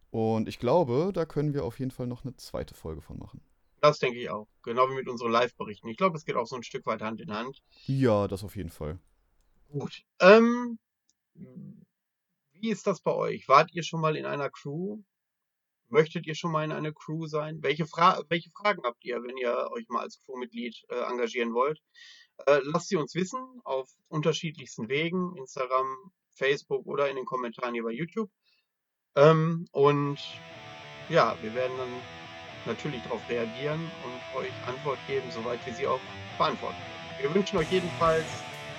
Und 0.09 0.49
ich 0.49 0.57
glaube, 0.57 1.11
da 1.13 1.25
können 1.25 1.53
wir 1.53 1.63
auf 1.63 1.77
jeden 1.77 1.91
Fall 1.91 2.07
noch 2.07 2.23
eine 2.25 2.35
zweite 2.37 2.73
Folge 2.73 3.01
von 3.01 3.19
machen. 3.19 3.41
Das 3.81 3.99
denke 3.99 4.19
ich 4.19 4.31
auch. 4.31 4.47
Genau 4.63 4.89
wie 4.89 4.95
mit 4.95 5.07
unseren 5.07 5.31
Live-Berichten. 5.31 5.89
Ich 5.89 5.97
glaube, 5.97 6.17
es 6.17 6.25
geht 6.25 6.35
auch 6.37 6.47
so 6.47 6.55
ein 6.55 6.63
Stück 6.63 6.87
weit 6.87 7.03
Hand 7.03 7.21
in 7.21 7.31
Hand. 7.31 7.61
Ja, 7.85 8.27
das 8.27 8.43
auf 8.43 8.55
jeden 8.55 8.71
Fall. 8.71 8.97
Gut. 9.69 10.03
Ähm, 10.19 10.79
wie 12.59 12.69
ist 12.69 12.87
das 12.87 13.01
bei 13.01 13.13
euch? 13.13 13.47
Wart 13.47 13.73
ihr 13.73 13.83
schon 13.83 14.01
mal 14.01 14.15
in 14.15 14.25
einer 14.25 14.49
Crew? 14.49 15.01
Möchtet 15.89 16.27
ihr 16.27 16.35
schon 16.35 16.51
mal 16.51 16.65
in 16.65 16.71
einer 16.71 16.91
Crew 16.91 17.27
sein? 17.27 17.59
Welche, 17.61 17.85
Fra 17.85 18.21
welche 18.27 18.49
Fragen 18.51 18.83
habt 18.83 19.03
ihr, 19.05 19.23
wenn 19.23 19.37
ihr 19.37 19.69
euch 19.71 19.87
mal 19.87 20.01
als 20.01 20.19
Crewmitglied 20.19 20.75
äh, 20.89 20.99
engagieren 21.09 21.53
wollt? 21.53 21.79
Äh, 22.45 22.59
lasst 22.63 22.89
sie 22.89 22.97
uns 22.97 23.15
wissen 23.15 23.39
auf 23.63 23.89
unterschiedlichsten 24.09 24.89
Wegen, 24.89 25.35
Instagram, 25.37 25.87
Facebook 26.35 26.85
oder 26.85 27.09
in 27.09 27.15
den 27.15 27.25
Kommentaren 27.25 27.73
hier 27.73 27.83
bei 27.83 27.91
YouTube. 27.91 28.29
Ähm, 29.15 29.67
und 29.71 30.19
ja, 31.09 31.37
wir 31.41 31.53
werden 31.55 31.77
dann 31.77 32.01
natürlich 32.65 33.01
darauf 33.03 33.21
reagieren 33.29 33.79
und 34.03 34.41
euch 34.41 34.51
Antwort 34.67 34.99
geben, 35.07 35.31
soweit 35.31 35.65
wir 35.65 35.73
sie 35.73 35.87
auch 35.87 36.01
beantworten. 36.37 36.77
Wir 37.21 37.33
wünschen 37.33 37.57
euch 37.57 37.71
jedenfalls 37.71 38.27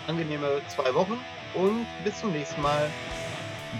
angenehme 0.06 0.62
zwei 0.68 0.94
Wochen 0.94 1.18
und 1.59 1.86
bis 2.05 2.20
zum 2.20 2.32
nächsten 2.32 2.62
Mal. 2.62 2.89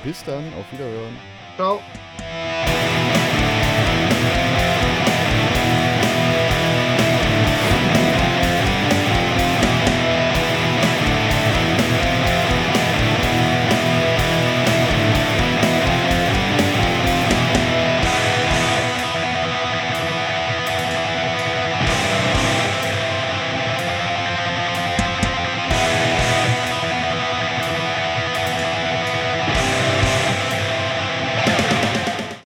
Bis 0.05 0.23
dann, 0.25 0.53
auf 0.55 0.71
Wiederhören. 0.73 1.17
Ciao. 1.57 1.81